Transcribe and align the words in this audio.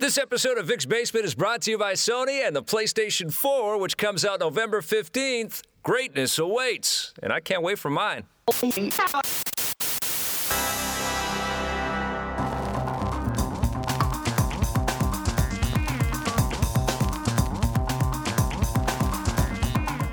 This 0.00 0.16
episode 0.16 0.58
of 0.58 0.66
Vic's 0.66 0.86
Basement 0.86 1.26
is 1.26 1.34
brought 1.34 1.62
to 1.62 1.72
you 1.72 1.76
by 1.76 1.94
Sony 1.94 2.46
and 2.46 2.54
the 2.54 2.62
PlayStation 2.62 3.32
4, 3.32 3.80
which 3.80 3.96
comes 3.96 4.24
out 4.24 4.38
November 4.38 4.80
15th. 4.80 5.62
Greatness 5.82 6.38
awaits, 6.38 7.12
and 7.20 7.32
I 7.32 7.40
can't 7.40 7.64
wait 7.64 7.80
for 7.80 7.90
mine. 7.90 8.22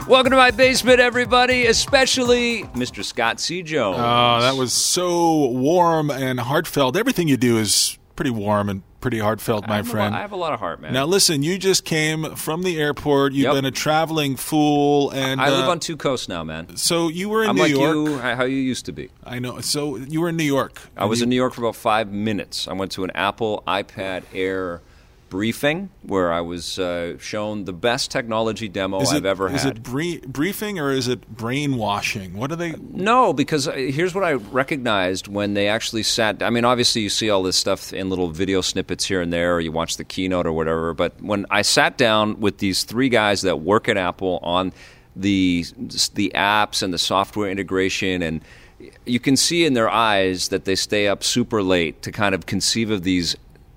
Welcome 0.07 0.31
to 0.31 0.35
my 0.35 0.49
basement, 0.49 0.99
everybody, 0.99 1.67
especially 1.67 2.63
Mr. 2.73 3.03
Scott 3.03 3.39
C. 3.39 3.61
Jones. 3.61 3.97
Oh, 3.99 4.41
that 4.41 4.55
was 4.55 4.73
so 4.73 5.45
warm 5.49 6.09
and 6.09 6.39
heartfelt. 6.39 6.97
Everything 6.97 7.27
you 7.27 7.37
do 7.37 7.59
is 7.59 7.99
pretty 8.15 8.31
warm 8.31 8.67
and 8.69 8.81
pretty 9.05 9.19
heartfelt, 9.19 9.67
my 9.67 9.77
I 9.79 9.83
friend. 9.83 10.13
lot- 10.13 10.17
I 10.17 10.21
have 10.23 10.31
a 10.31 10.35
lot 10.35 10.53
of 10.53 10.59
heart, 10.59 10.81
man. 10.81 10.91
now, 10.91 11.05
listen, 11.05 11.43
you 11.43 11.59
just 11.59 11.85
came 11.85 12.35
from 12.35 12.63
the 12.63 12.79
airport. 12.81 13.33
You've 13.33 13.43
Yep. 13.43 13.53
been 13.53 13.65
a 13.65 13.69
traveling 13.69 14.35
fool, 14.35 15.11
and 15.11 15.39
I 15.39 15.51
live 15.51 15.65
uh, 15.67 15.71
on 15.71 15.79
two 15.79 15.95
coasts 15.95 16.27
now, 16.27 16.43
man. 16.43 16.75
so 16.75 17.07
you 17.07 17.29
were 17.29 17.43
in 17.43 17.51
I'm 17.51 17.55
New 17.55 17.61
like 17.61 17.71
York. 17.71 17.93
you, 17.95 18.17
how 18.17 18.45
you 18.45 18.57
used 18.57 18.85
to 18.87 18.91
be. 18.91 19.09
I 19.23 19.37
know. 19.37 19.59
So 19.61 19.97
you 19.97 20.21
were 20.21 20.29
in 20.29 20.37
New 20.37 20.43
York. 20.43 20.81
I 20.97 21.05
was 21.05 21.21
in 21.21 21.29
New 21.29 21.35
York 21.35 21.53
for 21.53 21.61
about 21.61 21.75
five 21.75 22.11
minutes. 22.11 22.67
I 22.67 22.73
went 22.73 22.91
to 22.93 23.03
an 23.03 23.11
Apple 23.13 23.61
iPad 23.67 24.23
Air 24.33 24.81
briefing 25.35 25.89
where 26.03 26.31
I 26.31 26.39
was 26.39 26.79
uh, 26.79 27.17
shown 27.19 27.65
the 27.65 27.73
best 27.73 28.09
technology 28.09 28.69
demo 28.69 29.01
Is 29.01 29.11
I've 29.11 29.25
it, 29.25 29.27
ever 29.27 29.53
is 29.53 29.63
had. 29.63 29.75
it 29.79 29.83
brie- 29.83 30.19
briefing 30.25 30.79
or 30.79 30.91
is 30.93 31.09
it 31.09 31.27
brainwashing? 31.27 32.37
What 32.37 32.53
are 32.53 32.55
they? 32.55 32.71
No, 32.71 33.33
because 33.33 33.67
uh, 33.67 33.73
here's 33.73 34.15
what 34.15 34.23
I 34.23 34.31
recognized 34.33 35.27
when 35.27 35.53
they 35.53 35.67
actually 35.67 36.03
sat. 36.03 36.41
I 36.41 36.49
mean, 36.49 36.63
obviously 36.63 37.01
you 37.01 37.09
see 37.09 37.29
all 37.29 37.43
this 37.43 37.57
stuff 37.57 37.91
in 37.91 38.09
little 38.09 38.29
video 38.29 38.61
snippets 38.61 39.03
here 39.03 39.19
and 39.19 39.33
there, 39.33 39.55
or 39.55 39.59
you 39.59 39.73
watch 39.73 39.97
the 39.97 40.05
keynote 40.05 40.47
or 40.47 40.53
whatever. 40.53 40.93
But 40.93 41.21
when 41.21 41.45
I 41.49 41.63
sat 41.63 41.97
down 41.97 42.39
with 42.39 42.59
these 42.59 42.85
three 42.85 43.09
guys 43.09 43.41
that 43.41 43.57
work 43.59 43.89
at 43.89 43.97
Apple 43.97 44.39
on 44.41 44.71
the 45.17 45.65
the 46.13 46.31
apps 46.33 46.81
and 46.81 46.93
the 46.93 46.97
software 46.97 47.49
integration, 47.51 48.21
and 48.21 48.41
you 49.05 49.19
can 49.19 49.35
see 49.35 49.65
in 49.65 49.73
their 49.73 49.89
eyes 49.89 50.47
that 50.47 50.63
they 50.63 50.75
stay 50.75 51.09
up 51.09 51.25
super 51.25 51.61
late 51.61 52.01
to 52.03 52.11
kind 52.13 52.33
of 52.33 52.45
conceive 52.45 52.89
of 52.89 53.03
these 53.03 53.35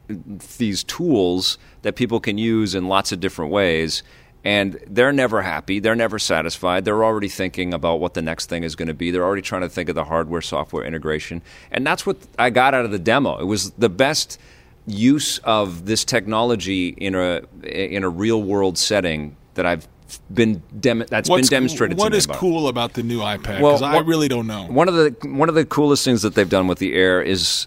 these 0.09 0.83
tools 0.85 1.59
that 1.83 1.97
people 1.97 2.21
can 2.21 2.39
use 2.39 2.75
in 2.75 2.89
lots 2.89 3.13
of 3.13 3.21
different 3.21 3.51
ways 3.51 4.03
and 4.45 4.79
they're 4.87 5.13
never 5.13 5.43
happy 5.43 5.81
they're 5.81 5.97
never 5.97 6.19
satisfied 6.19 6.85
they're 6.85 7.05
already 7.05 7.29
thinking 7.29 7.75
about 7.75 8.01
what 8.01 8.15
the 8.15 8.23
next 8.23 8.47
thing 8.49 8.63
is 8.63 8.75
going 8.77 8.89
to 8.89 8.95
be 8.95 9.11
they're 9.11 9.25
already 9.25 9.43
trying 9.43 9.63
to 9.63 9.69
think 9.69 9.89
of 9.89 9.95
the 9.95 10.05
hardware 10.05 10.41
software 10.41 10.85
integration 10.85 11.43
and 11.71 11.87
that's 11.87 12.07
what 12.07 12.17
i 12.39 12.49
got 12.49 12.73
out 12.73 12.85
of 12.85 12.91
the 12.91 12.99
demo 12.99 13.39
it 13.39 13.45
was 13.45 13.73
the 13.73 13.89
best 13.89 14.39
use 14.87 15.39
of 15.39 15.85
this 15.87 16.05
technology 16.05 16.89
in 16.89 17.15
a 17.15 17.43
in 17.65 18.05
a 18.05 18.09
real 18.09 18.43
world 18.43 18.79
setting 18.79 19.37
that 19.55 19.67
i've 19.67 19.87
been 20.33 20.63
dem- 20.81 21.05
that's 21.11 21.29
What's, 21.29 21.51
been 21.51 21.59
demonstrated 21.59 21.99
What 21.99 22.07
to 22.07 22.11
me 22.13 22.17
is 22.17 22.25
about. 22.25 22.39
cool 22.39 22.69
about 22.69 22.95
the 22.95 23.03
new 23.03 23.21
iPad? 23.21 23.61
Well, 23.61 23.75
Because 23.75 23.83
I 23.83 23.99
really 23.99 24.27
don't 24.27 24.47
know. 24.47 24.65
One 24.65 24.89
of 24.89 24.95
the 24.95 25.15
one 25.29 25.51
of 25.51 25.55
the 25.55 25.67
coolest 25.67 26.03
things 26.03 26.23
that 26.23 26.35
they've 26.35 26.49
done 26.49 26.67
with 26.67 26.79
the 26.79 26.95
Air 26.95 27.21
is, 27.21 27.67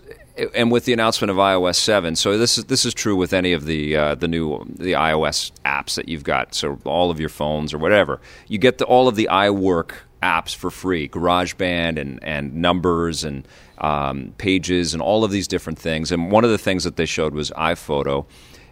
and 0.55 0.71
with 0.71 0.85
the 0.85 0.93
announcement 0.93 1.31
of 1.31 1.37
iOS 1.37 1.75
seven. 1.75 2.15
So 2.15 2.37
this 2.37 2.57
is 2.57 2.65
this 2.65 2.85
is 2.85 2.93
true 2.93 3.15
with 3.15 3.33
any 3.33 3.53
of 3.53 3.65
the 3.65 3.95
uh, 3.95 4.15
the 4.15 4.27
new 4.27 4.63
the 4.65 4.93
iOS 4.93 5.51
apps 5.65 5.95
that 5.95 6.09
you've 6.09 6.23
got. 6.23 6.53
So 6.53 6.79
all 6.85 7.11
of 7.11 7.19
your 7.19 7.29
phones 7.29 7.73
or 7.73 7.77
whatever, 7.77 8.19
you 8.47 8.57
get 8.57 8.77
the, 8.77 8.85
all 8.85 9.07
of 9.07 9.15
the 9.15 9.27
iWork 9.31 9.91
apps 10.23 10.55
for 10.55 10.69
free, 10.69 11.07
GarageBand 11.09 11.99
and 11.99 12.23
and 12.23 12.55
Numbers 12.55 13.23
and 13.23 13.47
um, 13.79 14.33
Pages 14.37 14.93
and 14.93 15.01
all 15.01 15.23
of 15.23 15.31
these 15.31 15.47
different 15.47 15.79
things. 15.79 16.11
And 16.11 16.31
one 16.31 16.43
of 16.43 16.51
the 16.51 16.57
things 16.57 16.83
that 16.83 16.95
they 16.95 17.05
showed 17.05 17.33
was 17.33 17.51
iPhoto, 17.51 18.25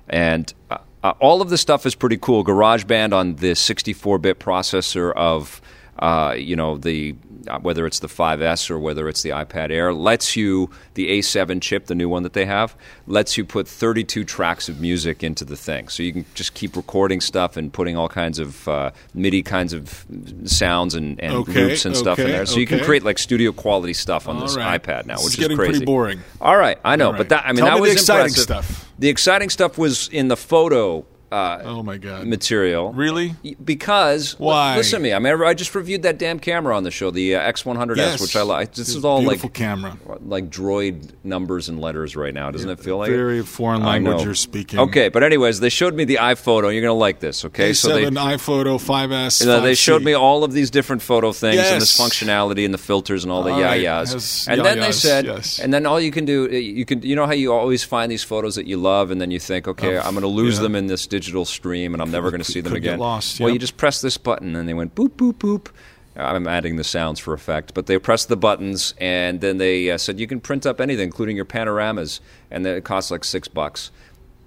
and 0.07 0.53
uh, 0.69 0.77
uh, 1.03 1.13
all 1.19 1.41
of 1.41 1.49
this 1.49 1.61
stuff 1.61 1.85
is 1.85 1.95
pretty 1.95 2.17
cool. 2.17 2.43
GarageBand 2.43 3.13
on 3.13 3.35
the 3.35 3.52
64-bit 3.52 4.39
processor 4.39 5.13
of 5.15 5.61
uh, 6.00 6.33
you 6.38 6.55
know 6.55 6.77
the 6.77 7.15
uh, 7.48 7.58
whether 7.60 7.86
it's 7.86 7.99
the 7.99 8.08
5S 8.08 8.70
or 8.70 8.77
whether 8.77 9.08
it's 9.08 9.21
the 9.21 9.30
iPad 9.30 9.71
Air 9.71 9.93
lets 9.93 10.36
you 10.36 10.70
the 10.95 11.20
A7 11.20 11.61
chip, 11.61 11.86
the 11.86 11.95
new 11.95 12.10
one 12.10 12.23
that 12.23 12.33
they 12.33 12.45
have, 12.45 12.76
lets 13.08 13.37
you 13.37 13.45
put 13.45 13.67
32 13.67 14.23
tracks 14.26 14.67
of 14.67 14.82
music 14.82 15.23
into 15.23 15.45
the 15.45 15.55
thing. 15.55 15.88
So 15.88 16.04
you 16.04 16.11
can 16.11 16.26
just 16.36 16.54
keep 16.54 16.76
recording 16.76 17.21
stuff 17.21 17.55
and 17.55 17.71
putting 17.71 17.95
all 17.95 18.09
kinds 18.09 18.39
of 18.39 18.67
uh, 18.67 18.92
MIDI 19.14 19.42
kinds 19.42 19.71
of 19.73 20.05
sounds 20.45 20.95
and, 20.95 21.20
and 21.21 21.33
Okay, 21.33 21.54
loops 21.70 21.86
and 21.86 21.95
stuff 21.95 22.20
in 22.20 22.27
there. 22.27 22.45
So 22.45 22.59
you 22.59 22.67
can 22.67 22.80
create 22.83 23.04
like 23.04 23.17
studio 23.17 23.52
quality 23.54 23.93
stuff 23.93 24.27
on 24.27 24.36
All 24.36 24.42
this 24.42 24.58
right. 24.58 24.82
iPad 24.83 25.05
now, 25.05 25.15
This 25.15 25.26
which 25.26 25.33
is 25.36 25.39
getting 25.39 25.58
crazy. 25.58 25.71
pretty 25.71 25.86
boring. 25.86 26.20
All 26.42 26.58
right, 26.58 26.77
I 26.83 26.98
know, 26.98 27.11
right. 27.11 27.17
but 27.17 27.30
that 27.30 27.45
I 27.45 27.49
mean 27.54 27.58
Tell 27.58 27.67
that 27.67 27.76
me 27.76 27.82
was 27.82 27.89
the 27.92 27.95
exciting 27.95 28.26
impressive. 28.27 28.43
stuff. 28.43 28.92
The 28.99 29.09
exciting 29.09 29.49
stuff 29.49 29.77
was 29.77 30.09
in 30.09 30.27
the 30.27 30.38
photo. 30.38 31.05
Uh, 31.31 31.61
Oh 31.63 31.83
my 31.83 31.97
god! 31.97 32.25
material. 32.25 32.91
Really? 32.93 33.35
Because 33.63 34.37
Why? 34.39 34.75
Listen 34.77 34.99
to 34.99 35.03
me. 35.03 35.13
I 35.13 35.19
mean, 35.19 35.41
I 35.43 35.53
just 35.53 35.75
reviewed 35.75 36.01
that 36.03 36.17
damn 36.17 36.39
camera 36.39 36.75
on 36.75 36.83
the 36.83 36.91
show, 36.91 37.11
the 37.11 37.35
uh, 37.35 37.51
X100S, 37.51 37.97
Yes. 37.97 38.21
which 38.21 38.35
I 38.35 38.41
like. 38.41 38.71
This 38.71 38.87
It's 38.89 38.95
is 38.97 39.05
all 39.05 39.19
beautiful 39.21 39.47
like 39.49 39.53
camera. 39.53 39.97
like 40.25 40.49
droid 40.49 41.11
numbers 41.23 41.69
and 41.69 41.79
letters 41.79 42.15
right 42.15 42.33
now. 42.33 42.49
Doesn't 42.51 42.69
it 42.69 42.79
feel 42.79 42.97
like 42.97 43.11
Very 43.11 43.39
it? 43.39 43.45
foreign 43.47 43.83
language 43.83 44.23
you're 44.23 44.33
speaking. 44.33 44.79
Okay, 44.79 45.09
but 45.09 45.21
anyways, 45.21 45.59
they 45.59 45.69
showed 45.69 45.93
me 45.93 46.03
the 46.03 46.15
iPhoto. 46.15 46.71
You're 46.73 46.81
gonna 46.81 46.93
like 46.93 47.19
this, 47.19 47.45
okay? 47.45 47.71
A7, 47.71 48.09
iPhoto 48.17 48.79
5S. 48.79 49.41
you 49.41 49.47
know, 49.47 49.61
they 49.61 49.75
showed 49.75 50.01
me 50.03 50.13
all 50.13 50.43
of 50.43 50.51
these 50.51 50.71
different 50.71 51.01
photo 51.03 51.31
things 51.31 51.59
and 51.59 51.79
this 51.81 51.95
functionality 51.95 52.65
and 52.65 52.73
the 52.73 52.77
filters 52.79 53.23
and 53.23 53.31
all 53.31 53.43
the 53.43 53.51
yeah 53.51 53.65
right, 53.65 53.81
yeahs. 53.81 54.13
has 54.13 54.47
And 54.49 54.65
then 54.65 54.79
they 54.79 54.91
said, 54.91 55.25
yes. 55.25 55.59
and 55.59 55.71
then 55.71 55.85
all 55.85 55.99
you 55.99 56.11
can 56.11 56.25
do, 56.25 56.47
you 56.49 56.85
can, 56.85 57.03
you 57.03 57.15
know 57.15 57.27
how 57.27 57.33
you 57.33 57.53
always 57.53 57.83
find 57.83 58.11
these 58.11 58.23
photos 58.23 58.55
that 58.55 58.65
you 58.65 58.77
love, 58.77 59.11
and 59.11 59.21
then 59.21 59.29
you 59.29 59.39
think, 59.39 59.67
okay, 59.67 59.95
I'm 59.97 60.13
going 60.13 60.21
to 60.21 60.27
lose 60.27 60.57
yeah. 60.57 60.63
them 60.63 60.75
in 60.75 60.87
this 60.87 61.05
digital 61.05 61.18
stream, 61.45 61.93
and 61.93 62.02
I'm 62.02 62.11
never 62.11 62.30
going 62.31 62.41
to 62.41 62.52
see 62.52 62.61
them 62.61 62.73
again. 62.73 62.99
lost, 62.99 63.39
Well, 63.39 63.49
you 63.49 63.59
just 63.59 63.77
press 63.77 64.02
this 64.02 64.17
button, 64.17 64.55
and 64.55 64.67
they 64.67 64.73
went 64.73 64.95
boop 64.95 65.09
boop 65.11 65.33
boop. 65.33 65.67
I'm 66.15 66.47
adding 66.47 66.75
the 66.75 66.83
sounds 66.83 67.19
for 67.19 67.33
effect, 67.33 67.73
but 67.73 67.85
they 67.85 67.97
pressed 67.97 68.27
the 68.27 68.35
buttons, 68.35 68.93
and 68.97 69.39
then 69.41 69.58
they 69.58 69.89
uh, 69.89 69.97
said 69.97 70.19
you 70.19 70.27
can 70.27 70.41
print 70.41 70.65
up 70.65 70.81
anything, 70.81 71.05
including 71.05 71.35
your 71.35 71.45
panoramas, 71.45 72.19
and 72.52 72.65
it 72.67 72.83
costs 72.83 73.09
like 73.11 73.23
six 73.23 73.47
bucks. 73.47 73.91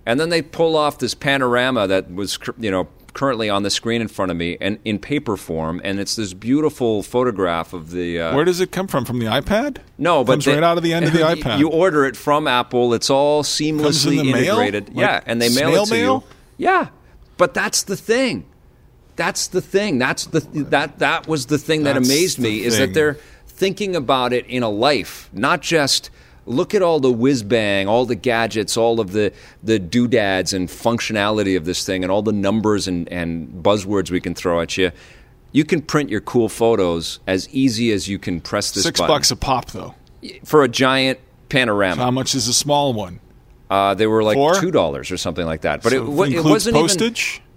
And 0.04 0.18
then 0.20 0.28
they 0.28 0.42
pull 0.42 0.76
off 0.76 0.98
this 0.98 1.14
panorama 1.14 1.86
that 1.86 2.12
was, 2.12 2.38
you 2.58 2.70
know, 2.70 2.88
currently 3.14 3.48
on 3.48 3.62
the 3.62 3.70
screen 3.70 4.00
in 4.02 4.08
front 4.08 4.30
of 4.30 4.36
me, 4.36 4.58
and 4.60 4.78
in 4.84 4.98
paper 4.98 5.36
form, 5.36 5.80
and 5.84 6.00
it's 6.00 6.16
this 6.16 6.34
beautiful 6.34 7.02
photograph 7.02 7.72
of 7.72 7.90
the. 7.90 8.20
Uh, 8.20 8.34
Where 8.34 8.44
does 8.44 8.60
it 8.60 8.72
come 8.72 8.88
from? 8.88 9.04
From 9.04 9.18
the 9.20 9.26
iPad? 9.26 9.78
no, 9.98 10.24
but 10.24 10.34
comes 10.34 10.44
they- 10.46 10.54
right 10.54 10.62
out 10.64 10.76
of 10.76 10.82
the 10.82 10.92
end 10.92 11.06
of 11.06 11.12
the 11.12 11.18
iPad. 11.20 11.58
You 11.58 11.68
order 11.70 12.04
it 12.04 12.16
from 12.16 12.46
Apple. 12.48 12.92
It's 12.92 13.08
all 13.10 13.42
seamlessly 13.44 14.16
mail? 14.16 14.58
integrated. 14.58 14.88
Like 14.88 14.96
yeah, 14.96 15.20
and 15.24 15.40
they 15.40 15.54
mail 15.54 15.82
it 15.82 15.86
to 15.86 15.94
mail? 15.94 16.24
you. 16.26 16.36
Yeah, 16.56 16.88
but 17.36 17.54
that's 17.54 17.82
the 17.82 17.96
thing. 17.96 18.46
That's 19.16 19.46
the 19.48 19.60
thing. 19.60 19.98
That's 19.98 20.26
the 20.26 20.40
that 20.40 20.98
that 21.00 21.28
was 21.28 21.46
the 21.46 21.58
thing 21.58 21.84
that 21.84 21.94
That's 21.94 22.08
amazed 22.08 22.38
me 22.38 22.62
is 22.62 22.76
thing. 22.76 22.88
that 22.88 22.94
they're 22.94 23.18
thinking 23.46 23.94
about 23.94 24.32
it 24.32 24.46
in 24.46 24.62
a 24.62 24.70
life, 24.70 25.28
not 25.32 25.60
just 25.60 26.10
look 26.46 26.74
at 26.74 26.82
all 26.82 26.98
the 26.98 27.12
whiz 27.12 27.42
bang, 27.42 27.86
all 27.86 28.04
the 28.06 28.14
gadgets, 28.14 28.76
all 28.76 29.00
of 29.00 29.12
the 29.12 29.32
the 29.62 29.78
doodads 29.78 30.52
and 30.52 30.68
functionality 30.68 31.56
of 31.56 31.64
this 31.64 31.84
thing, 31.84 32.02
and 32.02 32.10
all 32.10 32.22
the 32.22 32.32
numbers 32.32 32.88
and, 32.88 33.08
and 33.12 33.62
buzzwords 33.62 34.10
we 34.10 34.20
can 34.20 34.34
throw 34.34 34.60
at 34.60 34.76
you. 34.76 34.90
You 35.52 35.64
can 35.64 35.82
print 35.82 36.08
your 36.08 36.22
cool 36.22 36.48
photos 36.48 37.20
as 37.26 37.48
easy 37.50 37.92
as 37.92 38.08
you 38.08 38.18
can 38.18 38.40
press 38.40 38.70
this 38.70 38.84
Six 38.84 38.98
button 38.98 39.14
bucks 39.14 39.30
a 39.30 39.36
pop, 39.36 39.70
though. 39.72 39.94
for 40.44 40.64
a 40.64 40.68
giant 40.68 41.18
panorama. 41.50 42.02
How 42.02 42.10
much 42.10 42.34
is 42.34 42.48
a 42.48 42.54
small 42.54 42.94
one? 42.94 43.20
Uh, 43.72 43.94
they 43.94 44.06
were 44.06 44.22
like 44.22 44.34
Four? 44.34 44.54
two 44.54 44.70
dollars 44.70 45.10
or 45.10 45.16
something 45.16 45.46
like 45.46 45.62
that. 45.62 45.82
But 45.82 45.92
So 45.92 46.22
it, 46.22 46.34
it 46.34 46.44
wasn't 46.44 46.76
postage. 46.76 47.36
even 47.36 47.52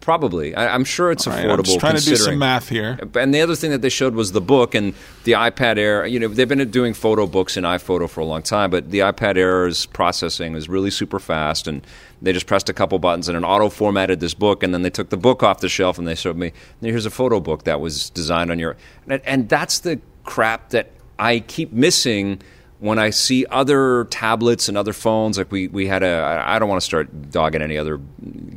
probably. 0.00 0.54
I, 0.54 0.74
I'm 0.74 0.84
sure 0.84 1.10
it's 1.10 1.26
All 1.26 1.32
right, 1.32 1.44
affordable. 1.44 1.58
I'm 1.58 1.64
just 1.64 1.80
trying 1.80 1.96
to 1.96 2.04
do 2.04 2.16
some 2.16 2.38
math 2.38 2.68
here. 2.68 2.98
And 3.14 3.34
the 3.34 3.40
other 3.40 3.54
thing 3.54 3.70
that 3.70 3.82
they 3.82 3.88
showed 3.88 4.14
was 4.14 4.32
the 4.32 4.40
book 4.40 4.74
and 4.74 4.94
the 5.24 5.32
iPad 5.32 5.76
Air. 5.76 6.06
You 6.06 6.20
know, 6.20 6.28
they've 6.28 6.48
been 6.48 6.70
doing 6.70 6.94
photo 6.94 7.26
books 7.26 7.56
in 7.56 7.64
iPhoto 7.64 8.08
for 8.08 8.20
a 8.20 8.24
long 8.24 8.42
time, 8.42 8.70
but 8.70 8.90
the 8.90 9.00
iPad 9.00 9.36
Air's 9.36 9.86
processing 9.86 10.54
is 10.54 10.68
really 10.68 10.90
super 10.90 11.18
fast, 11.18 11.66
and 11.66 11.86
they 12.22 12.32
just 12.32 12.46
pressed 12.46 12.68
a 12.68 12.72
couple 12.72 12.98
buttons 12.98 13.28
and 13.28 13.36
it 13.36 13.44
auto 13.44 13.68
formatted 13.68 14.20
this 14.20 14.34
book, 14.34 14.62
and 14.62 14.72
then 14.72 14.82
they 14.82 14.90
took 14.90 15.10
the 15.10 15.16
book 15.16 15.42
off 15.42 15.60
the 15.60 15.68
shelf 15.68 15.98
and 15.98 16.06
they 16.06 16.14
showed 16.14 16.36
me 16.36 16.52
here's 16.80 17.06
a 17.06 17.10
photo 17.10 17.40
book 17.40 17.64
that 17.64 17.80
was 17.80 18.10
designed 18.10 18.50
on 18.50 18.58
your, 18.58 18.76
and, 19.08 19.20
and 19.24 19.48
that's 19.48 19.80
the 19.80 20.00
crap 20.24 20.70
that 20.70 20.90
I 21.18 21.40
keep 21.40 21.72
missing. 21.72 22.40
When 22.80 22.98
I 22.98 23.10
see 23.10 23.46
other 23.50 24.04
tablets 24.04 24.68
and 24.68 24.76
other 24.76 24.92
phones, 24.92 25.38
like 25.38 25.52
we, 25.52 25.68
we 25.68 25.86
had 25.86 26.02
a, 26.02 26.44
I 26.46 26.58
don't 26.58 26.68
want 26.68 26.80
to 26.80 26.84
start 26.84 27.30
dogging 27.30 27.62
any 27.62 27.76
other 27.76 28.00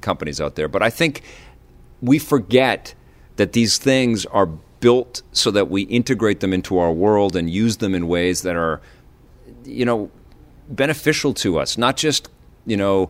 companies 0.01 0.39
out 0.41 0.55
there, 0.55 0.67
but 0.67 0.81
I 0.81 0.89
think 0.89 1.23
we 2.01 2.19
forget 2.19 2.95
that 3.35 3.53
these 3.53 3.77
things 3.77 4.25
are 4.27 4.45
built 4.79 5.21
so 5.31 5.51
that 5.51 5.69
we 5.69 5.83
integrate 5.83 6.39
them 6.41 6.53
into 6.53 6.77
our 6.77 6.91
world 6.91 7.35
and 7.35 7.49
use 7.49 7.77
them 7.77 7.95
in 7.95 8.07
ways 8.07 8.41
that 8.41 8.55
are, 8.55 8.81
you 9.63 9.85
know, 9.85 10.11
beneficial 10.69 11.33
to 11.33 11.59
us, 11.59 11.77
not 11.77 11.97
just, 11.97 12.29
you 12.65 12.77
know, 12.77 13.09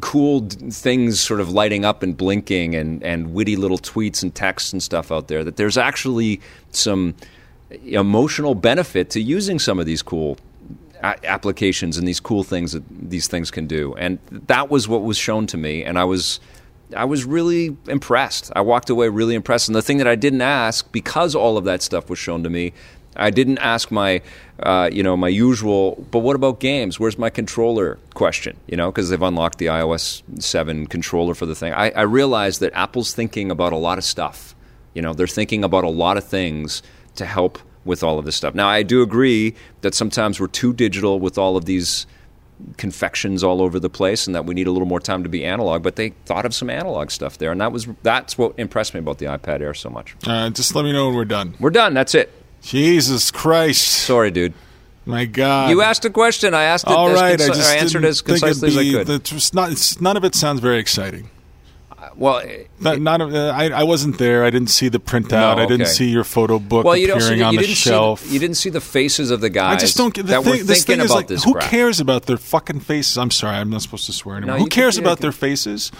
cool 0.00 0.46
things 0.48 1.20
sort 1.20 1.40
of 1.40 1.50
lighting 1.50 1.84
up 1.84 2.02
and 2.02 2.16
blinking 2.16 2.74
and, 2.74 3.02
and 3.02 3.32
witty 3.32 3.56
little 3.56 3.78
tweets 3.78 4.22
and 4.22 4.34
texts 4.34 4.72
and 4.72 4.82
stuff 4.82 5.10
out 5.10 5.28
there, 5.28 5.42
that 5.42 5.56
there's 5.56 5.78
actually 5.78 6.40
some 6.70 7.14
emotional 7.70 8.54
benefit 8.54 9.10
to 9.10 9.20
using 9.20 9.58
some 9.58 9.78
of 9.78 9.86
these 9.86 10.02
cool 10.02 10.38
applications 11.02 11.96
and 11.96 12.08
these 12.08 12.20
cool 12.20 12.42
things 12.42 12.72
that 12.72 12.82
these 12.88 13.28
things 13.28 13.50
can 13.50 13.66
do. 13.66 13.94
And 13.94 14.18
that 14.30 14.70
was 14.70 14.88
what 14.88 15.02
was 15.02 15.16
shown 15.16 15.46
to 15.48 15.56
me, 15.56 15.84
and 15.84 15.98
I 15.98 16.04
was. 16.04 16.40
I 16.96 17.04
was 17.04 17.26
really 17.26 17.76
impressed. 17.86 18.50
I 18.56 18.62
walked 18.62 18.88
away 18.88 19.10
really 19.10 19.34
impressed. 19.34 19.68
And 19.68 19.76
the 19.76 19.82
thing 19.82 19.98
that 19.98 20.08
I 20.08 20.14
didn't 20.14 20.40
ask, 20.40 20.90
because 20.90 21.34
all 21.34 21.58
of 21.58 21.64
that 21.64 21.82
stuff 21.82 22.08
was 22.08 22.18
shown 22.18 22.42
to 22.44 22.48
me, 22.48 22.72
I 23.14 23.28
didn't 23.28 23.58
ask 23.58 23.90
my, 23.90 24.22
uh, 24.60 24.88
you 24.90 25.02
know, 25.02 25.14
my 25.14 25.28
usual. 25.28 26.02
But 26.10 26.20
what 26.20 26.34
about 26.34 26.60
games? 26.60 26.98
Where's 26.98 27.18
my 27.18 27.28
controller 27.28 27.98
question? 28.14 28.56
You 28.66 28.78
know, 28.78 28.90
because 28.90 29.10
they've 29.10 29.20
unlocked 29.20 29.58
the 29.58 29.66
iOS 29.66 30.22
seven 30.40 30.86
controller 30.86 31.34
for 31.34 31.44
the 31.44 31.54
thing. 31.54 31.74
I, 31.74 31.90
I 31.90 32.02
realized 32.02 32.60
that 32.60 32.72
Apple's 32.72 33.12
thinking 33.12 33.50
about 33.50 33.74
a 33.74 33.76
lot 33.76 33.98
of 33.98 34.04
stuff. 34.04 34.54
You 34.94 35.02
know, 35.02 35.12
they're 35.12 35.26
thinking 35.26 35.64
about 35.64 35.84
a 35.84 35.90
lot 35.90 36.16
of 36.16 36.24
things 36.24 36.82
to 37.18 37.26
help 37.26 37.58
with 37.84 38.02
all 38.02 38.18
of 38.18 38.24
this 38.24 38.36
stuff. 38.36 38.54
Now, 38.54 38.68
I 38.68 38.82
do 38.82 39.02
agree 39.02 39.54
that 39.82 39.94
sometimes 39.94 40.40
we're 40.40 40.46
too 40.48 40.72
digital 40.72 41.20
with 41.20 41.38
all 41.38 41.56
of 41.56 41.64
these 41.66 42.06
confections 42.76 43.44
all 43.44 43.62
over 43.62 43.78
the 43.78 43.88
place 43.88 44.26
and 44.26 44.34
that 44.34 44.44
we 44.44 44.52
need 44.54 44.66
a 44.66 44.72
little 44.72 44.88
more 44.88 44.98
time 44.98 45.22
to 45.22 45.28
be 45.28 45.44
analog 45.44 45.80
but 45.80 45.94
they 45.94 46.08
thought 46.26 46.44
of 46.44 46.52
some 46.52 46.68
analog 46.68 47.08
stuff 47.08 47.38
there 47.38 47.52
and 47.52 47.60
that 47.60 47.70
was 47.70 47.86
that's 48.02 48.36
what 48.36 48.52
impressed 48.58 48.94
me 48.94 48.98
about 49.00 49.18
the 49.18 49.26
ipad 49.26 49.60
air 49.60 49.72
so 49.72 49.88
much 49.88 50.16
Uh, 50.26 50.50
just 50.50 50.74
let 50.74 50.84
me 50.84 50.90
know 50.92 51.06
when 51.06 51.14
we're 51.14 51.24
done. 51.24 51.54
we're 51.60 51.70
done 51.70 51.94
that's 51.94 52.16
it 52.16 52.32
Jesus 52.62 53.30
Christ. 53.30 53.82
sorry 53.86 54.32
dude 54.32 54.54
My 55.06 55.24
God. 55.24 55.70
you 55.70 55.82
asked 55.82 56.04
a 56.04 56.10
question 56.10 56.52
i 56.52 56.64
asked 56.64 56.88
it 56.88 56.92
All 56.92 57.10
as 57.10 57.14
right, 57.20 57.38
conci- 57.38 57.44
I 57.44 57.54
just 57.54 57.70
I 57.70 57.76
answered 57.76 58.04
as 58.04 58.20
concisely 58.22 58.68
as 58.70 58.76
i 58.76 58.90
could 59.04 59.54
not, 59.54 59.70
it's, 59.70 60.00
none 60.00 60.16
of 60.16 60.24
it 60.24 60.34
sounds 60.34 60.58
very 60.60 60.78
exciting. 60.80 61.30
Well 62.18 62.42
Not, 62.80 63.00
not 63.00 63.22
uh, 63.22 63.52
I, 63.54 63.70
I 63.70 63.82
wasn't 63.84 64.18
there. 64.18 64.44
I 64.44 64.50
didn't 64.50 64.68
see 64.70 64.88
the 64.88 64.98
printout. 65.00 65.56
No, 65.56 65.62
I 65.62 65.66
didn't 65.66 65.86
see 65.86 66.10
your 66.10 66.24
photo 66.24 66.58
book 66.58 66.84
well, 66.84 66.96
you 66.96 67.12
appearing 67.14 67.38
see, 67.38 67.42
on 67.42 67.52
you 67.54 67.60
the 67.60 67.66
didn't 67.66 67.76
shelf. 67.76 68.20
See, 68.20 68.34
you 68.34 68.38
didn't 68.40 68.56
see 68.56 68.70
the 68.70 68.80
faces 68.80 69.30
of 69.30 69.40
the 69.40 69.50
guys 69.50 69.76
I 69.76 69.80
just 69.80 69.96
don't 69.96 70.12
get 70.12 70.26
the 70.26 70.32
that 70.32 70.42
thing. 70.42 70.50
were 70.58 70.64
This 70.64 70.84
thinking 70.84 70.96
thing 70.96 71.04
is 71.04 71.10
about 71.10 71.16
like, 71.16 71.26
this 71.28 71.44
who 71.44 71.52
crap. 71.54 71.70
cares 71.70 72.00
about 72.00 72.26
their 72.26 72.36
fucking 72.36 72.80
faces? 72.80 73.16
I'm 73.16 73.30
sorry, 73.30 73.56
I'm 73.56 73.70
not 73.70 73.82
supposed 73.82 74.06
to 74.06 74.12
swear 74.12 74.36
anymore. 74.36 74.56
No, 74.56 74.62
who 74.64 74.68
can- 74.68 74.82
cares 74.82 74.96
yeah, 74.96 75.02
about 75.04 75.18
you 75.18 75.22
their 75.22 75.32
faces? 75.32 75.90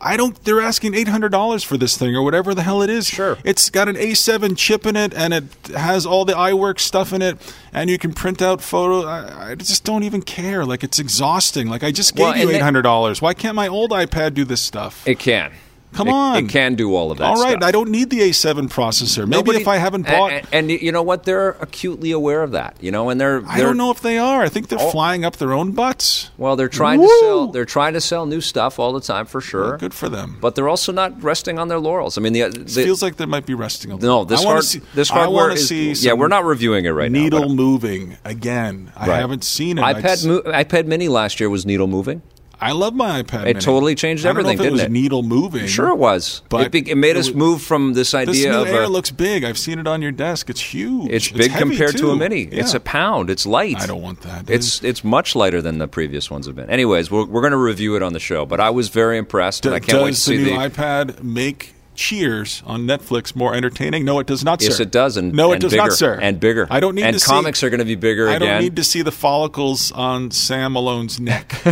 I 0.00 0.16
don't. 0.18 0.38
They're 0.44 0.60
asking 0.60 0.94
eight 0.94 1.08
hundred 1.08 1.30
dollars 1.30 1.62
for 1.64 1.78
this 1.78 1.96
thing 1.96 2.14
or 2.14 2.22
whatever 2.22 2.52
the 2.52 2.62
hell 2.62 2.82
it 2.82 2.90
is. 2.90 3.06
Sure. 3.06 3.38
it's 3.42 3.70
got 3.70 3.88
an 3.88 3.94
A7 3.94 4.54
chip 4.56 4.84
in 4.86 4.96
it 4.96 5.14
and 5.14 5.32
it 5.32 5.44
has 5.74 6.04
all 6.04 6.24
the 6.26 6.34
iWork 6.34 6.78
stuff 6.80 7.12
in 7.12 7.22
it, 7.22 7.38
and 7.72 7.88
you 7.88 7.96
can 7.96 8.12
print 8.12 8.42
out 8.42 8.60
photo. 8.60 9.06
I, 9.08 9.50
I 9.50 9.54
just 9.54 9.84
don't 9.84 10.02
even 10.02 10.20
care. 10.20 10.66
Like 10.66 10.84
it's 10.84 10.98
exhausting. 10.98 11.68
Like 11.68 11.84
I 11.84 11.90
just 11.92 12.16
gave 12.16 12.24
Well, 12.24 12.36
you 12.36 12.50
eight 12.50 12.60
hundred 12.60 12.82
dollars. 12.82 13.22
Why 13.22 13.32
can't 13.34 13.54
my 13.54 13.68
old 13.68 13.92
iPad 13.92 14.34
do 14.34 14.44
this 14.44 14.60
stuff? 14.60 15.06
It 15.06 15.18
can. 15.20 15.52
Come 15.94 16.08
It- 16.08 16.12
on. 16.12 16.36
It 16.36 16.48
can 16.48 16.74
do 16.74 16.94
all 16.94 17.10
of 17.10 17.18
that 17.18 17.24
all 17.24 17.36
right, 17.42 17.52
stuff. 17.52 17.62
I 17.62 17.70
don't 17.70 17.88
need 17.90 18.10
the 18.10 18.20
A7 18.20 18.68
processor. 18.68 19.18
Maybe 19.26 19.30
Nobody- 19.30 19.60
if 19.60 19.68
I 19.68 19.76
haven't 19.76 20.06
bought. 20.06 20.32
and, 20.32 20.46
and 20.52 20.70
you 20.70 20.90
know 20.92 21.02
what? 21.02 21.24
They're 21.24 21.50
acutely 21.60 22.10
aware 22.10 22.42
of 22.42 22.50
that. 22.52 22.76
You 22.80 22.90
know, 22.90 23.10
and 23.10 23.20
they're, 23.20 23.42
I 23.46 23.58
they're 23.58 23.66
don't 23.68 23.76
know 23.76 23.90
if 23.90 24.00
they 24.00 24.18
are. 24.18 24.42
I 24.42 24.48
think 24.48 24.68
they're 24.68 24.78
Oh. 24.80 24.90
flying 24.90 25.24
up 25.24 25.36
their 25.36 25.52
own 25.52 25.70
butts. 25.72 26.30
Well, 26.36 26.56
they're 26.56 26.68
trying 26.68 27.00
Woo! 27.00 27.06
to 27.06 27.18
sell. 27.20 27.46
They're 27.48 27.64
trying 27.64 27.92
to 27.94 28.00
sell 28.00 28.26
new 28.26 28.40
stuff 28.40 28.78
all 28.78 28.92
the 28.92 29.00
time 29.00 29.26
for 29.26 29.40
sure. 29.40 29.78
Good 29.78 29.94
for 29.94 30.08
them. 30.08 30.36
But 30.40 30.54
they're 30.56 30.68
also 30.68 30.92
not 30.92 31.22
resting 31.22 31.58
on 31.58 31.68
their 31.68 31.78
laurels. 31.78 32.18
I 32.18 32.20
mean, 32.20 32.32
the, 32.32 32.42
uh, 32.42 32.46
It 32.48 32.66
the 32.66 32.84
feels 32.84 33.02
like 33.02 33.16
they 33.16 33.26
might 33.26 33.46
be 33.46 33.54
resting 33.54 33.92
little. 33.92 34.06
no, 34.20 34.24
this 34.24 34.40
I 34.40 34.44
hard, 34.44 34.64
see, 34.64 34.80
this 34.94 35.10
I 35.10 35.14
hardware 35.14 35.52
is. 35.52 35.68
see 35.68 35.92
yeah, 35.92 36.12
we're 36.14 36.28
not 36.28 36.44
reviewing 36.44 36.84
it 36.86 36.90
right 36.90 37.10
needle 37.10 37.38
now. 37.40 37.46
Needle 37.46 37.56
moving 37.56 38.16
again. 38.24 38.90
I 38.96 39.06
Right. 39.08 39.20
haven't 39.20 39.44
seen 39.44 39.78
it. 39.78 39.82
iPad 39.82 40.26
mo- 40.26 40.42
iPad 40.52 40.86
Mini 40.86 41.08
last 41.08 41.38
year 41.40 41.48
was 41.48 41.64
needle 41.64 41.86
moving. 41.86 42.22
I 42.64 42.72
love 42.72 42.94
my 42.94 43.22
iPad. 43.22 43.42
It 43.42 43.44
Mini. 43.44 43.60
totally 43.60 43.94
changed 43.94 44.24
I 44.24 44.28
don't 44.28 44.36
know 44.36 44.40
everything, 44.50 44.54
if 44.54 44.60
it 44.60 44.62
didn't 44.64 44.72
was 44.72 44.82
it? 44.82 44.90
Needle 44.90 45.22
moving. 45.22 45.66
Sure, 45.66 45.88
it 45.90 45.96
was. 45.98 46.42
But 46.48 46.66
it, 46.66 46.72
be, 46.72 46.90
it 46.90 46.96
made 46.96 47.10
it 47.16 47.18
us 47.18 47.28
was- 47.28 47.36
move 47.36 47.62
from 47.62 47.92
this 47.92 48.14
idea 48.14 48.32
This 48.32 48.44
new 48.44 48.62
of 48.62 48.68
Air 48.68 48.82
a, 48.84 48.88
looks 48.88 49.10
big. 49.10 49.44
I've 49.44 49.58
seen 49.58 49.78
it 49.78 49.86
on 49.86 50.00
your 50.02 50.12
desk. 50.12 50.48
It's 50.48 50.60
huge. 50.60 51.10
it's 51.10 51.30
big 51.30 51.50
heavy, 51.50 51.70
compared 51.76 51.96
to 51.98 52.10
a. 52.10 52.16
Mini. 52.16 52.44
Yeah. 52.44 52.60
It's 52.60 52.74
a 52.74 52.80
pound. 52.80 53.28
It's 53.30 53.44
light. 53.46 53.80
I 53.80 53.86
don't 53.86 54.02
want 54.02 54.22
that. 54.22 54.48
It's 54.48 54.82
it's 54.82 55.04
much 55.04 55.36
lighter 55.36 55.60
than 55.60 55.78
the 55.78 55.88
previous 55.88 56.30
ones 56.30 56.46
have 56.46 56.56
been. 56.56 56.70
Anyways, 56.70 57.10
we're, 57.10 57.26
we're 57.26 57.42
going 57.42 57.50
to 57.52 57.56
review 57.58 57.96
it 57.96 58.02
on 58.02 58.12
the 58.12 58.20
show. 58.20 58.46
But 58.46 58.60
I 58.60 58.70
was 58.70 58.88
very 58.88 59.18
impressed, 59.18 59.66
and 59.66 59.74
I 59.74 59.80
can't 59.80 60.02
wait 60.02 60.14
to 60.14 60.20
see 60.20 60.36
the 60.38 60.44
new 60.44 60.58
the. 60.58 60.68
iPad 60.70 61.22
make 61.22 61.74
Cheers 61.94 62.62
on 62.66 62.86
Netflix 62.86 63.36
more 63.36 63.54
entertaining? 63.54 64.04
No, 64.04 64.18
it 64.18 64.26
does 64.26 64.44
not, 64.44 64.60
sir. 64.60 64.68
Yes, 64.68 64.80
it 64.80 64.90
does, 64.90 65.16
and 65.16 65.32
no, 65.32 65.50
it 65.50 65.54
and 65.54 65.62
does 65.62 65.72
bigger, 65.72 65.82
not, 65.82 65.92
sir. 65.92 66.18
and 66.20 66.40
bigger. 66.40 66.66
I 66.70 66.80
don't 66.80 66.94
need 66.94 67.04
and 67.04 67.14
to 67.14 67.20
see- 67.20 67.26
comics 67.30 67.62
are 67.62 67.70
going 67.70 67.78
to 67.78 67.84
be 67.84 67.94
bigger 67.94 68.28
I 68.28 68.34
again. 68.36 68.48
don't 68.48 68.62
need 68.62 68.76
to 68.76 68.84
see 68.84 69.02
the 69.02 69.12
follicles 69.12 69.92
on 69.92 70.30
Sam 70.30 70.72
Malone's 70.72 71.20
neck. 71.20 71.48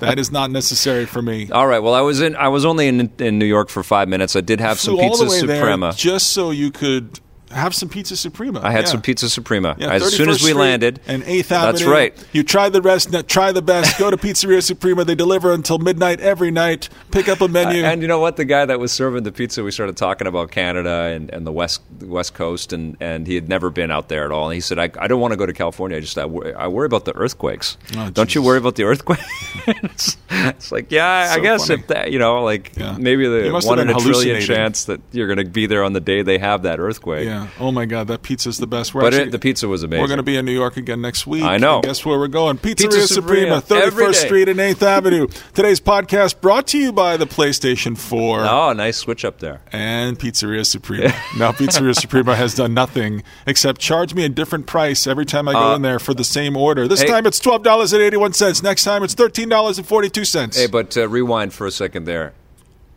that 0.00 0.18
is 0.18 0.30
not 0.32 0.50
necessary 0.50 1.06
for 1.06 1.22
me. 1.22 1.50
All 1.50 1.66
right. 1.66 1.78
Well, 1.80 1.94
I 1.94 2.00
was 2.00 2.20
in. 2.20 2.34
I 2.36 2.48
was 2.48 2.64
only 2.64 2.88
in 2.88 3.10
in 3.18 3.38
New 3.38 3.44
York 3.46 3.68
for 3.68 3.82
five 3.82 4.08
minutes. 4.08 4.34
I 4.36 4.40
did 4.40 4.60
have 4.60 4.78
some 4.80 4.96
Flew 4.96 5.08
pizza 5.08 5.30
suprema. 5.30 5.86
there 5.86 5.92
just 5.96 6.30
so 6.32 6.50
you 6.50 6.70
could 6.70 7.20
have 7.54 7.74
some 7.74 7.88
pizza 7.88 8.16
suprema. 8.16 8.60
I 8.62 8.70
had 8.72 8.84
Yeah. 8.84 8.90
some 8.90 9.02
pizza 9.02 9.28
suprema 9.30 9.74
Yeah, 9.78 9.92
as 9.92 10.14
soon 10.14 10.28
as 10.28 10.42
we 10.42 10.48
Street 10.50 10.56
landed. 10.60 11.00
and 11.06 11.22
Eighth 11.24 11.50
Avenue. 11.52 11.72
That's 11.72 11.84
right. 11.84 12.14
You 12.32 12.42
try 12.42 12.68
the 12.68 12.82
rest, 12.82 13.14
try 13.28 13.52
the 13.52 13.62
best. 13.62 13.98
Go 13.98 14.10
to 14.10 14.16
Pizzeria 14.16 14.62
Suprema. 14.62 15.04
They 15.04 15.14
deliver 15.14 15.52
until 15.52 15.78
midnight 15.78 16.20
every 16.20 16.50
night. 16.50 16.88
Pick 17.10 17.28
up 17.28 17.40
a 17.40 17.48
menu. 17.48 17.82
And 17.84 18.02
you 18.02 18.08
know 18.08 18.18
what? 18.18 18.36
The 18.36 18.44
guy 18.44 18.64
that 18.66 18.78
was 18.80 18.92
serving 18.92 19.22
the 19.22 19.32
pizza, 19.32 19.62
we 19.62 19.70
started 19.70 19.96
talking 19.96 20.26
about 20.26 20.50
Canada 20.50 21.12
and, 21.14 21.30
and 21.30 21.46
the 21.46 21.52
west 21.52 21.82
West 22.02 22.34
Coast, 22.34 22.72
and, 22.72 22.96
and 23.00 23.26
he 23.26 23.34
had 23.34 23.48
never 23.48 23.70
been 23.70 23.90
out 23.90 24.08
there 24.08 24.24
at 24.24 24.32
all. 24.32 24.46
And 24.48 24.54
he 24.54 24.60
said, 24.60 24.78
"I, 24.78 24.90
I 24.98 25.06
don't 25.08 25.20
want 25.20 25.32
to 25.32 25.36
go 25.36 25.46
to 25.46 25.52
California. 25.52 25.96
I 25.96 26.00
just 26.00 26.18
I 26.18 26.24
worry, 26.26 26.54
I 26.54 26.66
worry 26.68 26.86
about 26.86 27.04
the 27.04 27.14
earthquakes. 27.16 27.76
Oh, 27.96 28.10
don't 28.10 28.34
you 28.34 28.42
worry 28.42 28.58
about 28.58 28.74
the 28.76 28.84
earthquake?" 28.84 29.20
it's, 29.66 30.16
it's 30.30 30.72
like, 30.72 30.90
yeah, 30.90 31.32
I 31.34 31.38
guess 31.40 31.68
funny. 31.68 31.80
if 31.80 31.86
that, 31.88 32.12
you 32.12 32.18
know, 32.18 32.42
like 32.42 32.72
Yeah. 32.76 32.96
maybe 32.98 33.26
the 33.28 33.50
one 33.64 33.78
in 33.78 33.88
a 33.90 33.94
trillion 33.94 34.40
chance 34.40 34.84
that 34.84 35.00
you're 35.12 35.26
going 35.26 35.38
to 35.38 35.44
be 35.50 35.66
there 35.66 35.82
on 35.84 35.92
the 35.92 36.00
day 36.00 36.22
they 36.22 36.38
have 36.38 36.62
that 36.62 36.80
earthquake. 36.80 37.26
yeah. 37.26 37.43
Oh 37.60 37.70
my 37.72 37.84
God, 37.86 38.08
that 38.08 38.22
pizza's 38.22 38.58
the 38.58 38.66
best. 38.66 38.94
We're 38.94 39.02
But 39.02 39.14
actually- 39.14 39.28
it, 39.28 39.32
the 39.32 39.38
pizza 39.38 39.68
was 39.68 39.82
amazing. 39.82 40.00
We're 40.02 40.08
going 40.08 40.18
to 40.18 40.22
be 40.22 40.36
in 40.36 40.44
New 40.44 40.52
York 40.52 40.76
again 40.76 41.00
next 41.00 41.26
week. 41.26 41.42
I 41.42 41.56
know. 41.58 41.76
And 41.76 41.84
guess 41.84 42.04
where 42.04 42.18
we're 42.18 42.28
going? 42.28 42.58
Pizzeria 42.58 42.76
Pizza 42.76 43.08
Suprema, 43.08 43.60
Suprema, 43.60 43.90
31st. 43.90 44.14
Street 44.14 44.48
and 44.48 44.58
8th 44.60 44.82
Avenue. 44.82 45.26
Today's 45.54 45.80
podcast 45.80 46.40
brought 46.40 46.66
to 46.68 46.78
you 46.78 46.92
by 46.92 47.16
the 47.16 47.26
PlayStation 47.26 47.96
4 47.98 48.40
Oh, 48.40 48.72
nice 48.72 48.96
switch 48.96 49.24
up 49.24 49.38
there. 49.40 49.60
and 49.72 50.18
Pizzeria 50.18 50.64
Suprema. 50.66 51.08
now, 51.38 51.52
Pizzeria 51.52 51.94
Suprema 52.00 52.34
has 52.36 52.54
done 52.54 52.74
nothing 52.74 53.22
except 53.46 53.80
charge 53.80 54.14
me 54.14 54.24
a 54.24 54.28
different 54.28 54.66
price 54.66 55.06
every 55.06 55.24
time 55.26 55.48
I 55.48 55.52
go 55.52 55.72
Uh, 55.72 55.76
in 55.76 55.82
there 55.82 55.98
for 55.98 56.14
the 56.14 56.24
same 56.24 56.56
order. 56.56 56.86
This 56.88 57.02
hey- 57.02 57.08
time 57.08 57.26
it's 57.26 57.40
$12.81. 57.40 58.62
Next 58.62 58.84
time 58.84 59.02
it's 59.02 59.14
$13.42. 59.14 60.56
Hey, 60.56 60.66
but 60.66 60.96
uh, 60.96 61.08
rewind 61.08 61.52
for 61.52 61.66
a 61.66 61.70
second 61.70 62.04
there. 62.04 62.32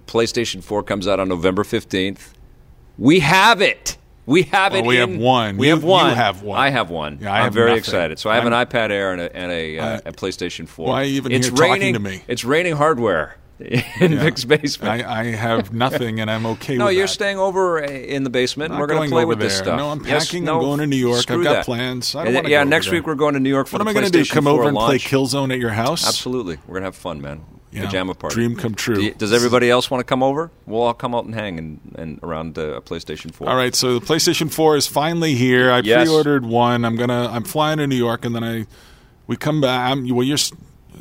PlayStation 0.08 0.64
4 0.64 0.84
comes 0.84 1.08
out 1.08 1.20
on 1.20 1.28
November 1.28 1.64
15th. 1.64 2.30
We 2.98 3.20
have 3.20 3.62
it. 3.62 3.98
We 4.28 4.44
have 4.44 4.74
Well, 4.74 4.82
it. 4.84 4.86
we 4.86 5.00
in- 5.02 5.12
have 5.14 5.20
one. 5.22 5.58
We 5.58 5.68
You- 5.68 5.74
have 5.76 5.84
one. 5.84 6.10
you 6.10 6.16
have 6.16 6.44
one. 6.44 6.60
I 6.60 6.70
have 6.70 6.90
one. 6.92 7.18
Yeah, 7.22 7.32
I 7.34 7.38
I'm 7.38 7.44
have 7.46 7.54
very 7.54 7.70
nothing. 7.70 7.80
excited. 7.80 8.20
So 8.20 8.30
I 8.30 8.36
have 8.36 8.44
I'm- 8.44 8.54
an 8.54 8.66
iPad 8.68 8.92
Air 8.92 9.14
and 9.14 9.22
a, 9.22 9.36
and 9.36 9.52
a, 9.52 9.80
uh, 9.80 9.86
I- 9.86 10.10
a 10.10 10.12
PlayStation 10.12 10.68
4. 10.68 10.90
Why 10.90 11.02
are 11.02 11.04
you 11.06 11.16
even 11.16 11.32
it's 11.32 11.48
here 11.48 11.56
talking 11.56 11.72
raining, 11.72 11.94
to 11.94 12.00
me? 12.02 12.22
It's 12.28 12.44
raining 12.44 12.76
hardware 12.76 13.38
in 13.60 14.20
Vic's 14.20 14.44
basement. 14.44 15.06
I, 15.08 15.22
I 15.22 15.24
have 15.32 15.74
nothing, 15.86 16.20
and 16.20 16.30
I'm 16.30 16.46
okay 16.46 16.76
no, 16.76 16.90
you're 16.90 17.04
that. 17.08 17.08
staying 17.14 17.40
over 17.40 17.82
uh, 17.84 17.88
in 17.88 18.24
the 18.26 18.30
basement. 18.30 18.72
and 18.72 18.80
We're 18.82 18.88
going 18.88 19.10
to 19.10 19.16
play 19.16 19.24
with 19.26 19.40
this 19.40 19.58
stuff. 19.58 19.78
No, 19.78 19.90
I'm 19.92 20.06
Yes, 20.06 20.26
packing. 20.28 20.44
no, 20.44 20.56
I'm 20.58 20.62
going 20.62 20.80
to 20.82 20.88
New 20.88 20.98
York. 20.98 21.32
I've 21.32 21.42
got 21.42 21.54
that. 21.54 21.66
plans. 21.66 22.14
I 22.14 22.20
don't 22.20 22.28
And 22.28 22.36
wanna 22.36 22.44
then- 22.44 22.52
yeah, 22.52 22.60
over 22.62 22.70
next 22.70 22.86
there. 22.88 22.96
week 22.96 23.08
we're 23.08 23.16
going 23.16 23.34
to 23.36 23.40
New 23.40 23.50
York 23.50 23.68
for. 23.68 23.78
What 23.78 23.82
am 23.82 23.88
I 23.88 23.94
going 23.94 24.06
to 24.06 24.12
do? 24.12 24.26
Come 24.26 24.46
over 24.46 24.68
and 24.68 24.76
play. 24.78 25.00
Killzone 25.00 25.54
at 25.54 25.60
your 25.60 25.72
house? 25.72 26.06
Absolutely, 26.06 26.58
we're 26.68 26.74
going 26.74 26.84
to 26.84 26.88
have 26.88 26.96
fun, 26.98 27.22
man. 27.22 27.42
Yeah. 27.78 27.86
Pajama 27.86 28.14
party. 28.16 28.34
Dream 28.36 28.56
come 28.56 28.76
true. 28.76 28.96
Do 28.96 29.02
you- 29.04 29.14
does 29.14 29.32
everybody 29.34 29.70
else 29.70 29.90
want 29.90 30.00
to 30.02 30.06
come 30.06 30.22
over? 30.24 30.52
We'll 30.66 30.82
all 30.82 30.94
come 30.94 31.16
out 31.16 31.26
and 31.26 31.34
hang 31.34 31.58
and, 31.58 31.80
and 31.96 32.20
around 32.24 32.58
uh, 32.58 32.76
a 32.78 32.82
PlayStation 32.82 33.34
4. 33.34 33.50
All 33.50 33.56
right, 33.56 33.74
so 33.76 33.98
the 34.00 34.06
PlayStation 34.06 34.52
4 34.52 34.76
is 34.78 34.88
finally 34.88 35.36
here. 35.36 35.72
I 35.72 35.80
Yes. 35.80 36.08
pre-ordered 36.08 36.46
one. 36.46 36.84
I'm 36.86 36.96
gonna. 36.96 37.30
I'm 37.32 37.44
flying 37.44 37.78
to 37.80 37.88
New 37.88 37.96
York, 37.96 38.26
and 38.26 38.36
then 38.36 38.44
I, 38.44 38.66
we 39.28 39.36
come 39.38 39.62
back. 39.62 39.92
I'm, 39.92 40.08
well, 40.14 40.26
you're. 40.26 40.38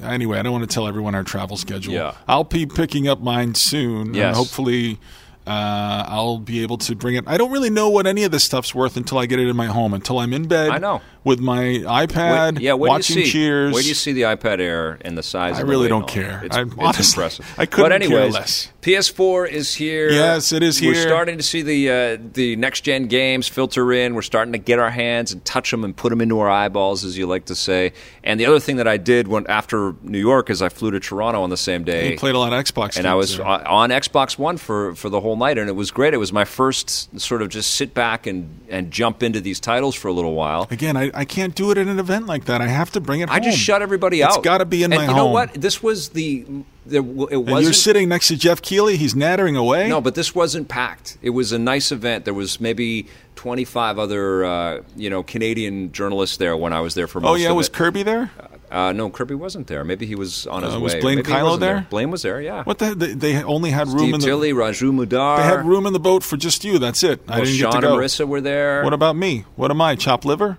Anyway, 0.02 0.38
I 0.38 0.42
don't 0.42 0.52
want 0.52 0.68
to 0.68 0.72
tell 0.74 0.86
everyone 0.86 1.14
our 1.14 1.24
travel 1.24 1.56
schedule. 1.56 1.94
Yeah. 1.94 2.14
I'll 2.28 2.44
be 2.44 2.66
picking 2.66 3.08
up 3.08 3.20
mine 3.20 3.54
soon, 3.54 4.14
and 4.14 4.36
hopefully, 4.36 4.98
uh, 5.46 6.04
I'll 6.08 6.38
be 6.38 6.62
able 6.62 6.78
to 6.78 6.96
bring 6.96 7.14
it. 7.14 7.24
I 7.26 7.36
don't 7.36 7.52
really 7.52 7.70
know 7.70 7.88
what 7.88 8.06
any 8.06 8.24
of 8.24 8.32
this 8.32 8.44
stuff's 8.44 8.74
worth 8.74 8.96
until 8.96 9.18
I 9.18 9.26
get 9.26 9.38
it 9.38 9.48
in 9.48 9.56
my 9.56 9.66
home. 9.66 9.94
Until 9.94 10.18
I'm 10.18 10.32
in 10.32 10.48
bed. 10.48 10.70
I 10.70 10.78
know. 10.78 11.00
with 11.24 11.40
my 11.40 11.62
iPad. 11.62 12.60
Yeah, 12.60 12.72
watching 12.74 13.14
do 13.14 13.20
you 13.20 13.26
see? 13.26 13.32
Cheers. 13.32 13.74
Wait 13.74 13.82
do 13.82 13.88
you 13.88 13.94
see 13.94 14.12
the 14.12 14.22
iPad 14.22 14.60
Air 14.60 14.98
and 15.02 15.16
the 15.16 15.22
size? 15.22 15.58
Of 15.58 15.60
it? 15.60 15.66
I 15.66 15.70
really 15.70 15.88
don't 15.88 16.02
weight 16.02 16.16
and 16.16 16.24
all 16.26 16.30
care. 16.38 16.44
It's, 16.46 16.56
I'm- 16.56 16.68
it's 16.68 16.78
honestly, 16.78 17.22
impressive. 17.22 17.54
I 17.58 17.66
couldn't 17.66 18.00
but 18.00 18.08
care 18.08 18.30
less. 18.30 18.72
PS4 18.82 19.50
is 19.50 19.74
here. 19.74 20.10
Yes, 20.10 20.52
it 20.52 20.62
is 20.62 20.78
here. 20.78 20.92
We're 20.92 21.02
starting 21.02 21.36
to 21.38 21.42
see 21.42 21.62
the 21.62 21.90
uh, 21.90 22.18
the 22.34 22.54
next 22.56 22.82
gen 22.82 23.06
games 23.06 23.48
filter 23.48 23.92
in. 23.92 24.14
We're 24.14 24.22
starting 24.22 24.52
to 24.52 24.58
get 24.58 24.78
our 24.78 24.90
hands 24.90 25.32
and 25.32 25.44
touch 25.44 25.70
them 25.70 25.82
and 25.84 25.96
put 25.96 26.10
them 26.10 26.20
into 26.20 26.38
our 26.38 26.48
eyeballs, 26.48 27.04
as 27.04 27.18
you 27.18 27.26
like 27.26 27.46
to 27.46 27.56
say. 27.56 27.92
And 28.22 28.38
the 28.38 28.46
other 28.46 28.60
thing 28.60 28.76
that 28.76 28.86
I 28.86 28.96
did 28.96 29.26
when 29.28 29.46
after 29.48 29.94
New 30.02 30.20
York 30.20 30.50
is 30.50 30.62
I 30.62 30.68
flew 30.68 30.90
to 30.92 31.00
Toronto 31.00 31.42
on 31.42 31.50
the 31.50 31.56
same 31.56 31.84
day. 31.84 32.12
You 32.12 32.18
played 32.18 32.34
a 32.34 32.38
lot 32.38 32.52
of 32.52 32.64
Xbox, 32.64 32.96
and 32.96 33.06
I 33.06 33.14
was 33.14 33.36
there. 33.36 33.46
on 33.46 33.90
Xbox 33.90 34.38
One 34.38 34.56
for, 34.56 34.94
for 34.94 35.08
the 35.08 35.20
whole 35.20 35.35
night, 35.36 35.58
and 35.58 35.68
it 35.68 35.74
was 35.74 35.90
great. 35.90 36.14
It 36.14 36.18
was 36.18 36.32
my 36.32 36.44
first 36.44 37.18
sort 37.20 37.42
of 37.42 37.48
just 37.48 37.74
sit 37.74 37.94
back 37.94 38.26
and, 38.26 38.60
and 38.68 38.90
jump 38.90 39.22
into 39.22 39.40
these 39.40 39.60
titles 39.60 39.94
for 39.94 40.08
a 40.08 40.12
little 40.12 40.34
while. 40.34 40.66
Again, 40.70 40.96
I, 40.96 41.10
I 41.14 41.24
can't 41.24 41.54
do 41.54 41.70
it 41.70 41.78
at 41.78 41.86
an 41.86 41.98
event 41.98 42.26
like 42.26 42.46
that. 42.46 42.60
I 42.60 42.66
have 42.68 42.90
to 42.92 43.00
bring 43.00 43.20
it 43.20 43.28
I 43.28 43.34
home. 43.34 43.42
just 43.44 43.58
shut 43.58 43.82
everybody 43.82 44.20
It's 44.22 44.36
out. 44.36 44.42
got 44.42 44.58
to 44.58 44.64
be 44.64 44.82
in 44.82 44.92
and 44.92 45.02
my 45.02 45.08
you 45.08 45.14
know 45.16 45.26
what? 45.26 45.54
This 45.54 45.82
was 45.82 46.10
the. 46.10 46.44
There, 46.86 47.00
it 47.00 47.04
wasn't. 47.36 47.62
you're 47.62 47.72
sitting 47.72 48.08
next 48.08 48.28
to 48.28 48.36
Geoff 48.36 48.62
Keighley. 48.62 48.96
He's 48.96 49.16
nattering 49.16 49.56
away. 49.56 49.88
No, 49.88 50.00
but 50.00 50.14
this 50.14 50.34
wasn't 50.36 50.68
packed. 50.68 51.18
It 51.20 51.30
was 51.30 51.50
a 51.50 51.58
nice 51.58 51.90
event. 51.90 52.24
There 52.24 52.34
was 52.34 52.60
maybe 52.60 53.08
25 53.34 53.98
other, 53.98 54.44
uh, 54.44 54.82
you 54.94 55.10
know, 55.10 55.24
Canadian 55.24 55.90
journalists 55.90 56.36
there 56.36 56.56
when 56.56 56.72
I 56.72 56.80
was 56.80 56.94
there 56.94 57.08
for 57.08 57.20
most 57.20 57.30
oh 57.30 57.34
yeah, 57.34 57.50
was 57.50 57.66
it. 57.66 57.72
Kirby 57.72 58.04
there? 58.04 58.30
Uh, 58.76 58.92
no, 58.92 59.08
Kirby 59.08 59.34
wasn't 59.34 59.66
there. 59.68 59.84
Maybe 59.84 60.04
he 60.04 60.14
was 60.14 60.46
on 60.46 60.62
his 60.62 60.74
Uh, 60.74 60.76
way. 60.76 60.82
was 60.82 60.94
Blaine 60.96 61.16
Maybe 61.16 61.30
Kylo 61.30 61.44
wasn't 61.44 61.60
there? 61.60 61.86
Blaine 61.88 62.10
was 62.10 62.20
there. 62.22 62.40
Yeah. 62.42 62.62
What 62.64 62.78
the? 62.78 62.94
They, 62.94 63.14
they 63.14 63.42
only 63.42 63.70
had 63.70 63.88
room 63.88 63.98
Steve 64.00 64.14
in 64.14 64.20
the. 64.20 64.26
Tilley, 64.26 64.52
Raju 64.52 64.92
Mudhar. 64.92 65.38
They 65.38 65.44
had 65.44 65.64
room 65.64 65.86
in 65.86 65.92
the 65.94 65.98
boat 66.00 66.22
for 66.22 66.36
just 66.36 66.62
you. 66.64 66.78
That's 66.78 67.02
it. 67.02 67.22
I 67.26 67.40
didn't 67.40 67.54
Sean 67.54 67.70
get 67.72 67.80
to 67.80 67.86
go. 67.86 67.94
and 67.94 68.02
Marissa 68.02 68.26
were 68.28 68.42
there. 68.42 68.84
What 68.84 68.92
about 68.92 69.16
me? 69.16 69.44
What 69.56 69.70
am 69.70 69.80
I? 69.80 69.94
Chopped 69.94 70.24
liver? 70.26 70.58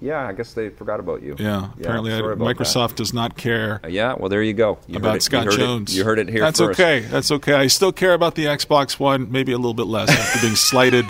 Yeah, 0.00 0.24
I 0.24 0.32
guess 0.32 0.52
they 0.54 0.68
forgot 0.68 1.00
about 1.00 1.22
you. 1.22 1.34
Yeah. 1.40 1.70
Apparently, 1.80 2.12
I, 2.12 2.18
about 2.18 2.38
Microsoft 2.38 2.94
does 2.94 3.12
not 3.12 3.36
care 3.36 3.80
that. 3.82 3.90
Yeah, 3.90 4.14
well, 4.16 4.28
there 4.28 4.44
you 4.44 4.52
go. 4.52 4.78
You 4.86 4.94
heard 4.94 5.02
about 5.02 5.16
it- 5.16 5.22
Scott 5.24 5.46
you 5.46 5.50
heard 5.50 5.58
Jones. 5.58 5.92
It, 5.92 5.96
you 5.96 6.04
heard 6.04 6.20
it 6.20 6.28
here 6.28 6.42
That's 6.42 6.60
first. 6.60 6.78
okay. 6.78 7.00
That's 7.00 7.32
okay. 7.32 7.54
I 7.54 7.66
still 7.66 7.90
care 7.90 8.14
about 8.14 8.36
the 8.36 8.44
Xbox 8.44 9.00
One, 9.00 9.32
maybe 9.32 9.50
a 9.50 9.56
little 9.56 9.74
bit 9.74 9.88
less 9.88 10.08
after 10.10 10.40
being 10.40 10.54
slighted 10.70 11.04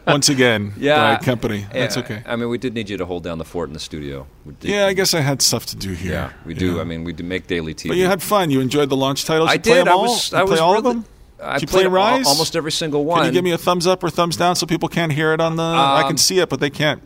once 0.06 0.28
again 0.28 0.72
Yeah. 0.76 1.18
company. 1.18 1.66
That's 1.72 1.96
Yeah, 1.96 2.02
okay. 2.02 2.22
I 2.26 2.36
mean, 2.36 2.48
we 2.48 2.58
did 2.58 2.74
need 2.74 2.88
you 2.90 2.96
to 2.96 3.06
hold 3.06 3.22
down 3.24 3.38
the 3.38 3.44
fort 3.44 3.68
in 3.68 3.72
the 3.74 3.80
studio. 3.80 4.26
Yeah, 4.60 4.86
I 4.86 4.92
guess 4.92 5.14
I 5.14 5.20
had 5.20 5.42
stuff 5.42 5.66
to 5.66 5.76
do 5.76 5.92
here. 5.92 6.12
Yeah, 6.12 6.32
we 6.44 6.54
do. 6.54 6.80
I 6.80 6.84
mean, 6.84 7.04
we 7.04 7.12
do 7.12 7.24
make 7.24 7.46
daily 7.46 7.74
TV. 7.74 7.88
But 7.88 7.96
you 7.96 8.06
had 8.06 8.22
fun. 8.22 8.50
You 8.50 8.60
enjoyed 8.60 8.88
the 8.88 8.96
launch 8.96 9.24
titles. 9.24 9.50
I 9.50 9.54
you 9.54 9.60
play 9.60 9.72
did. 9.74 9.80
Them 9.86 9.88
I 9.88 9.92
all? 9.92 10.02
was. 10.02 10.32
I 10.34 10.42
was 10.42 10.60
all 10.60 10.76
of 10.78 10.84
really- 10.84 10.94
them. 10.96 11.04
I 11.38 11.58
you 11.58 11.66
played 11.66 11.88
play 11.88 12.00
Ryse? 12.00 12.24
almost 12.24 12.56
every 12.56 12.72
single 12.72 13.04
one. 13.04 13.18
Can 13.18 13.26
you 13.26 13.32
give 13.32 13.44
me 13.44 13.52
a 13.52 13.58
thumbs 13.58 13.86
up 13.86 14.02
or 14.02 14.08
thumbs 14.08 14.38
down 14.38 14.56
so 14.56 14.64
people 14.66 14.88
can't 14.88 15.12
hear 15.12 15.34
it 15.34 15.40
on 15.40 15.56
the? 15.56 15.62
I 15.62 16.00
can 16.04 16.12
Um, 16.12 16.16
see 16.16 16.38
it, 16.38 16.48
but 16.48 16.60
they 16.60 16.70
can't. 16.70 17.02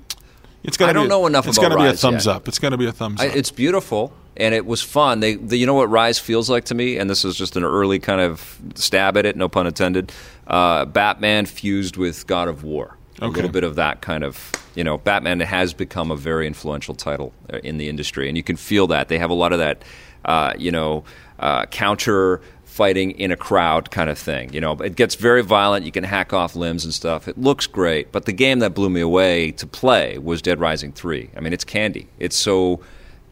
It's 0.62 0.76
gonna 0.76 0.90
I 0.90 0.92
don't 0.92 1.06
be, 1.06 1.08
know 1.08 1.26
enough 1.26 1.48
It's 1.48 1.56
about 1.58 1.70
gonna 1.70 1.82
be 1.82 1.88
a 1.88 1.94
thumbs 1.96 2.26
yet. 2.26 2.36
up. 2.36 2.46
It's 2.46 2.58
gonna 2.60 2.76
be 2.76 2.86
a 2.86 2.92
thumbs 2.92 3.20
I, 3.20 3.28
up. 3.28 3.34
it's 3.36 3.50
beautiful 3.50 4.12
and 4.36 4.54
it 4.54 4.66
was 4.66 4.82
fun. 4.82 5.18
They, 5.20 5.34
the, 5.34 5.56
you 5.56 5.66
know 5.66 5.74
what 5.74 5.88
Ryse 5.90 6.20
feels 6.20 6.48
like 6.48 6.64
to 6.66 6.74
me, 6.74 6.96
and 6.96 7.10
this 7.10 7.24
is 7.24 7.34
just 7.34 7.56
an 7.56 7.64
early 7.64 7.98
kind 7.98 8.20
of 8.20 8.58
stab 8.76 9.16
at 9.16 9.26
it, 9.26 9.36
no 9.36 9.48
pun 9.48 9.66
intended. 9.66 10.12
Uh, 10.50 10.84
Batman 10.84 11.46
fused 11.46 11.96
with 11.96 12.26
God 12.26 12.48
of 12.48 12.64
War. 12.64 12.96
A 13.20 13.26
Okay. 13.26 13.36
little 13.36 13.50
bit 13.50 13.64
of 13.64 13.76
that 13.76 14.00
kind 14.00 14.24
of, 14.24 14.50
you 14.74 14.82
know, 14.82 14.98
Batman 14.98 15.40
has 15.40 15.72
become 15.74 16.10
a 16.10 16.16
very 16.16 16.46
influential 16.46 16.94
title 16.94 17.32
uh, 17.52 17.58
in 17.58 17.78
the 17.78 17.88
industry, 17.88 18.28
and 18.28 18.36
you 18.36 18.42
can 18.42 18.56
feel 18.56 18.86
that. 18.88 19.08
They 19.08 19.18
have 19.18 19.30
a 19.30 19.34
lot 19.34 19.52
of 19.52 19.58
that, 19.58 19.82
uh, 20.24 20.54
you 20.58 20.70
know, 20.72 21.04
uh, 21.38 21.66
counter 21.66 22.40
fighting 22.64 23.10
in 23.12 23.30
a 23.30 23.36
crowd 23.36 23.90
kind 23.90 24.08
of 24.08 24.18
thing. 24.18 24.52
You 24.54 24.60
know, 24.60 24.72
it 24.72 24.96
gets 24.96 25.16
very 25.16 25.42
violent. 25.42 25.84
You 25.84 25.92
can 25.92 26.04
hack 26.04 26.32
off 26.32 26.56
limbs 26.56 26.84
and 26.84 26.94
stuff. 26.94 27.28
It 27.28 27.36
looks 27.38 27.66
great, 27.66 28.10
but 28.10 28.24
the 28.24 28.32
game 28.32 28.60
that 28.60 28.74
blew 28.74 28.88
me 28.90 29.00
away 29.02 29.50
to 29.52 29.66
play 29.66 30.18
was 30.18 30.40
Dead 30.40 30.58
Rising 30.58 30.92
Three. 30.92 31.30
I 31.36 31.40
mean, 31.40 31.52
it's 31.52 31.64
candy. 31.64 32.08
It's 32.18 32.36
so 32.36 32.80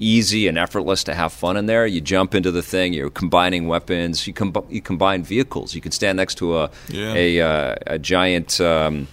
easy 0.00 0.46
and 0.48 0.56
effortless 0.58 1.02
to 1.04 1.14
have 1.14 1.32
fun 1.32 1.56
in 1.56 1.66
there. 1.66 1.86
You 1.86 2.00
jump 2.00 2.34
into 2.34 2.50
the 2.50 2.62
thing. 2.62 2.92
You're 2.92 3.10
combining 3.10 3.66
weapons. 3.68 4.26
You, 4.26 4.32
com- 4.32 4.54
you 4.68 4.80
combine 4.80 5.22
vehicles. 5.24 5.74
You 5.74 5.80
can 5.80 5.92
stand 5.92 6.16
next 6.16 6.36
to 6.36 6.58
a 6.58 6.70
Yeah. 6.88 7.14
a, 7.14 7.40
uh, 7.40 7.74
a 7.86 7.98
giant. 7.98 8.60
Um, 8.60 9.08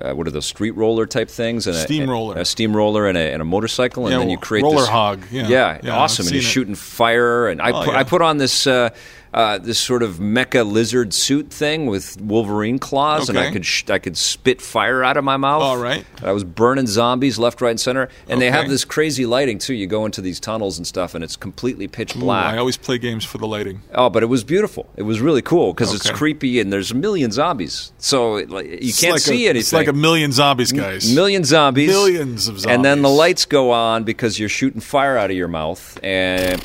uh, 0.00 0.12
what 0.12 0.26
are 0.26 0.30
those 0.30 0.44
street 0.44 0.72
roller 0.72 1.06
type 1.06 1.30
things? 1.30 1.66
And 1.66 1.74
a- 1.74 1.80
Steamroller. 1.80 2.36
a, 2.36 2.44
steamroller, 2.44 3.06
and 3.08 3.16
a, 3.16 3.32
and 3.32 3.40
a 3.40 3.46
motorcycle, 3.46 4.04
and 4.06 4.12
Yeah, 4.12 4.18
then 4.18 4.28
you 4.28 4.36
create 4.36 4.60
a 4.60 4.64
roller 4.66 4.80
this, 4.80 4.88
hog. 4.88 5.22
Yeah. 5.30 5.48
yeah, 5.48 5.80
Yeah, 5.82 5.96
awesome. 5.96 6.24
I've 6.24 6.26
And 6.26 6.34
you're 6.34 6.40
it. 6.48 6.52
shooting 6.52 6.74
fire, 6.74 7.48
and 7.48 7.62
I 7.62 7.70
Oh, 7.70 7.84
put. 7.84 7.94
I 7.94 8.04
put 8.04 8.20
on 8.20 8.36
this. 8.36 8.66
Uh, 8.66 8.90
uh, 9.36 9.58
this 9.58 9.78
sort 9.78 10.02
of 10.02 10.14
mecha 10.14 10.68
lizard 10.68 11.12
suit 11.12 11.50
thing 11.50 11.84
with 11.86 12.18
Wolverine 12.20 12.78
claws, 12.78 13.28
and 13.28 13.38
I 13.38 13.50
could 13.52 13.66
sh- 13.66 13.84
I 13.90 13.98
could 13.98 14.16
spit 14.16 14.62
fire 14.62 15.04
out 15.04 15.16
of 15.18 15.24
my 15.24 15.36
mouth. 15.36 15.62
All 15.62 15.76
right. 15.76 16.04
And 16.16 16.24
I 16.26 16.32
was 16.32 16.42
burning 16.42 16.86
zombies 16.86 17.38
left, 17.38 17.60
right, 17.60 17.68
and 17.70 17.78
center. 17.78 18.08
And 18.28 18.40
they 18.40 18.50
have 18.50 18.68
this 18.70 18.84
crazy 18.86 19.26
lighting 19.26 19.58
too. 19.58 19.74
You 19.74 19.86
go 19.86 20.06
into 20.06 20.22
these 20.22 20.40
tunnels 20.40 20.78
and 20.78 20.86
stuff, 20.86 21.14
and 21.14 21.22
it's 21.22 21.36
completely 21.36 21.86
pitch 21.86 22.16
Ooh, 22.16 22.20
black. 22.20 22.54
I 22.54 22.56
always 22.56 22.78
play 22.78 22.96
games 22.96 23.26
for 23.26 23.36
the 23.36 23.46
lighting. 23.46 23.82
Oh, 23.94 24.08
but 24.08 24.22
it 24.22 24.26
was 24.26 24.42
beautiful. 24.42 24.88
It 24.96 25.02
was 25.02 25.20
really 25.20 25.42
cool 25.42 25.74
because 25.74 25.94
it's 25.94 26.10
creepy 26.10 26.58
and 26.58 26.72
there's 26.72 26.90
a 26.90 26.94
million 26.94 27.30
zombies. 27.30 27.92
So 27.98 28.36
it, 28.36 28.48
like, 28.48 28.64
you 28.66 28.78
It's 28.80 28.98
can't 29.00 29.12
like 29.12 29.20
see 29.20 29.46
a, 29.46 29.50
anything. 29.50 29.60
It's 29.60 29.72
like 29.74 29.88
a 29.88 29.92
million 29.92 30.32
zombies, 30.32 30.72
guys. 30.72 31.14
million 31.14 31.44
zombies. 31.44 31.88
Millions 31.88 32.48
of 32.48 32.58
zombies. 32.60 32.74
And 32.74 32.82
then 32.82 33.02
the 33.02 33.10
lights 33.10 33.44
go 33.44 33.70
on 33.70 34.04
because 34.04 34.38
you're 34.38 34.48
shooting 34.48 34.80
fire 34.80 35.18
out 35.18 35.30
of 35.30 35.36
your 35.36 35.48
mouth 35.48 35.98
and 36.02 36.58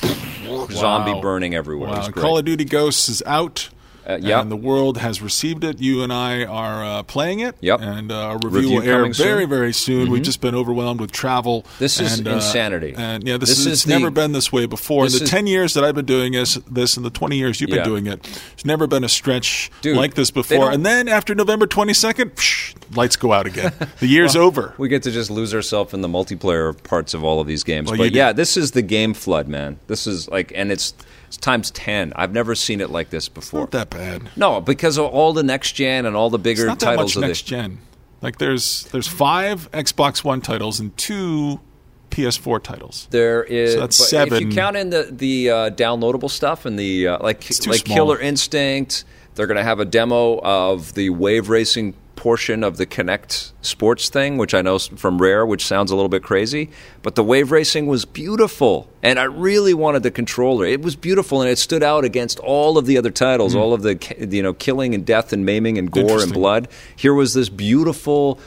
zombie 0.71 1.11
Wow. 1.13 1.21
burning 1.21 1.55
everywhere. 1.55 1.89
It 1.89 1.97
was 1.97 2.07
Wow. 2.07 2.11
great. 2.11 2.21
Call 2.21 2.37
of 2.37 2.45
Duty 2.45 2.60
Ghosts 2.65 3.09
is 3.09 3.23
out. 3.25 3.69
Uh, 4.03 4.17
yeah. 4.19 4.41
And 4.41 4.51
the 4.51 4.55
world 4.57 4.97
has 4.97 5.21
received 5.21 5.63
it. 5.63 5.79
You 5.79 6.01
and 6.01 6.11
I 6.11 6.43
are 6.43 6.83
uh, 6.83 7.03
playing 7.03 7.41
it. 7.41 7.55
Yep. 7.61 7.81
And 7.81 8.11
uh, 8.11 8.29
our 8.29 8.33
review, 8.39 8.49
Review 8.49 8.69
will 8.77 8.81
air 8.81 8.97
coming 8.97 9.13
soon. 9.13 9.25
Mm-hmm. 9.25 9.31
very, 9.35 9.45
very 9.45 9.73
soon. 9.73 10.09
We've 10.09 10.23
just 10.23 10.41
been 10.41 10.55
overwhelmed 10.55 10.99
with 10.99 11.11
travel. 11.11 11.67
This 11.77 11.99
is 11.99 12.17
and, 12.17 12.27
uh, 12.27 12.31
insanity. 12.31 12.95
And 12.97 13.27
yeah, 13.27 13.37
this, 13.37 13.49
This 13.49 13.59
is, 13.59 13.65
is 13.67 13.73
it's 13.73 13.83
the- 13.83 13.91
never 13.99 14.09
been 14.09 14.31
this 14.31 14.51
way 14.51 14.65
before. 14.65 15.05
In 15.05 15.11
this 15.11 15.19
the 15.19 15.25
is- 15.25 15.29
10 15.29 15.45
years 15.45 15.75
that 15.75 15.83
I've 15.83 15.93
been 15.93 16.07
doing 16.07 16.33
this, 16.33 16.55
this 16.69 16.97
and 16.97 17.05
the 17.05 17.11
20 17.11 17.37
years 17.37 17.61
you've 17.61 17.69
Yeah. 17.69 17.75
been 17.77 17.85
doing 17.85 18.07
it, 18.07 18.23
there's 18.23 18.65
never 18.65 18.87
been 18.87 19.03
a 19.03 19.09
stretch 19.09 19.69
Dude, 19.83 19.95
like 19.95 20.15
this 20.15 20.31
before. 20.31 20.71
And 20.71 20.83
then 20.83 21.07
after 21.07 21.35
November 21.35 21.67
22nd, 21.67 22.31
psh, 22.31 22.73
lights 22.97 23.15
go 23.15 23.33
out 23.33 23.45
again. 23.45 23.71
The 23.99 24.07
year's 24.07 24.35
over. 24.35 24.73
we 24.79 24.89
get 24.89 25.03
to 25.03 25.11
just 25.11 25.29
lose 25.29 25.53
ourselves 25.53 25.93
in 25.93 26.01
the 26.01 26.07
multiplayer 26.09 26.75
parts 26.83 27.13
of 27.13 27.23
all 27.23 27.39
of 27.39 27.45
these 27.45 27.63
games. 27.63 27.91
Well, 27.91 27.99
but 27.99 28.13
do. 28.13 28.17
yeah, 28.17 28.33
this 28.33 28.57
is 28.57 28.71
the 28.71 28.81
game 28.81 29.13
flood, 29.13 29.47
man. 29.47 29.79
This 29.85 30.07
is 30.07 30.27
like, 30.27 30.51
and 30.55 30.71
it's, 30.71 30.95
it's 31.31 31.37
times 31.37 31.71
10. 31.71 32.11
I've 32.17 32.33
never 32.33 32.55
seen 32.55 32.81
it 32.81 32.89
like 32.89 33.09
this 33.09 33.29
before. 33.29 33.61
Not 33.61 33.71
that 33.71 33.89
bad. 33.89 34.31
No, 34.35 34.59
because 34.59 34.97
of 34.97 35.05
all 35.05 35.31
the 35.31 35.43
next 35.43 35.71
gen 35.71 36.05
and 36.05 36.13
all 36.13 36.29
the 36.29 36.37
bigger 36.37 36.63
It's 36.63 36.67
not 36.67 36.79
that 36.79 36.85
titles 36.87 37.15
much 37.15 37.25
next 37.25 37.43
the, 37.43 37.51
gen. 37.51 37.77
Like 38.21 38.37
there's 38.37 38.83
there's 38.91 39.07
five 39.07 39.71
Xbox 39.71 40.25
One 40.25 40.41
titles 40.41 40.81
and 40.81 40.95
two 40.97 41.61
PS4 42.09 42.61
titles. 42.61 43.07
There 43.11 43.45
is 43.45 43.75
So 43.75 43.79
that's 43.79 44.11
but 44.11 44.33
If 44.33 44.41
you 44.41 44.49
count 44.49 44.75
in 44.75 44.89
the 44.89 45.07
the 45.09 45.49
uh, 45.49 45.69
downloadable 45.69 46.29
stuff 46.29 46.65
and 46.65 46.77
the 46.77 47.07
uh, 47.07 47.19
like 47.23 47.49
like 47.65 47.85
small. 47.85 47.95
Killer 47.95 48.19
Instinct, 48.19 49.05
they're 49.35 49.47
going 49.47 49.55
to 49.55 49.63
have 49.63 49.79
a 49.79 49.85
demo 49.85 50.37
of 50.41 50.95
the 50.95 51.11
wave 51.11 51.47
racing 51.47 51.93
portion 52.21 52.63
of 52.63 52.77
the 52.77 52.85
Kinect 52.85 53.51
Sports 53.63 54.07
thing, 54.09 54.37
which 54.37 54.53
I 54.53 54.61
know 54.61 54.77
from 54.77 55.19
Rare, 55.19 55.43
which 55.43 55.65
sounds 55.65 55.89
a 55.89 55.95
little 55.95 56.07
bit 56.07 56.21
crazy, 56.21 56.69
but 57.01 57.15
the 57.15 57.23
wave 57.23 57.49
racing 57.49 57.87
was 57.87 58.05
beautiful, 58.05 58.87
and 59.01 59.17
I 59.17 59.23
really 59.23 59.73
wanted 59.73 60.03
the 60.03 60.11
controller. 60.11 60.67
It 60.67 60.83
was 60.83 60.95
beautiful, 60.95 61.41
and 61.41 61.49
it 61.49 61.57
stood 61.57 61.81
out 61.81 62.05
against 62.05 62.37
all 62.37 62.77
of 62.77 62.85
the 62.85 62.95
other 62.99 63.09
titles, 63.09 63.53
hmm. 63.53 63.59
all 63.59 63.73
of 63.73 63.81
the 63.81 63.97
you 64.29 64.43
know 64.43 64.53
killing 64.53 64.93
and 64.93 65.03
death 65.03 65.33
and 65.33 65.43
maiming 65.47 65.79
and 65.79 65.89
gore 65.89 66.21
and. 66.21 66.31
Blood. 66.31 66.67
Here 66.95 67.13
was 67.13 67.33
this 67.33 67.49
beautiful 67.49 68.39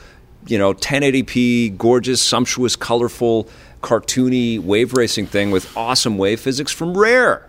you 0.46 0.58
know, 0.58 0.74
1080p, 0.74 1.76
gorgeous, 1.76 2.20
sumptuous, 2.22 2.76
colorful, 2.76 3.48
cartoony 3.82 4.60
wave 4.60 4.92
racing 4.92 5.26
thing 5.26 5.50
with 5.50 5.74
awesome 5.76 6.16
wave 6.16 6.38
physics 6.38 6.70
from 6.70 6.96
Rare. 6.96 7.48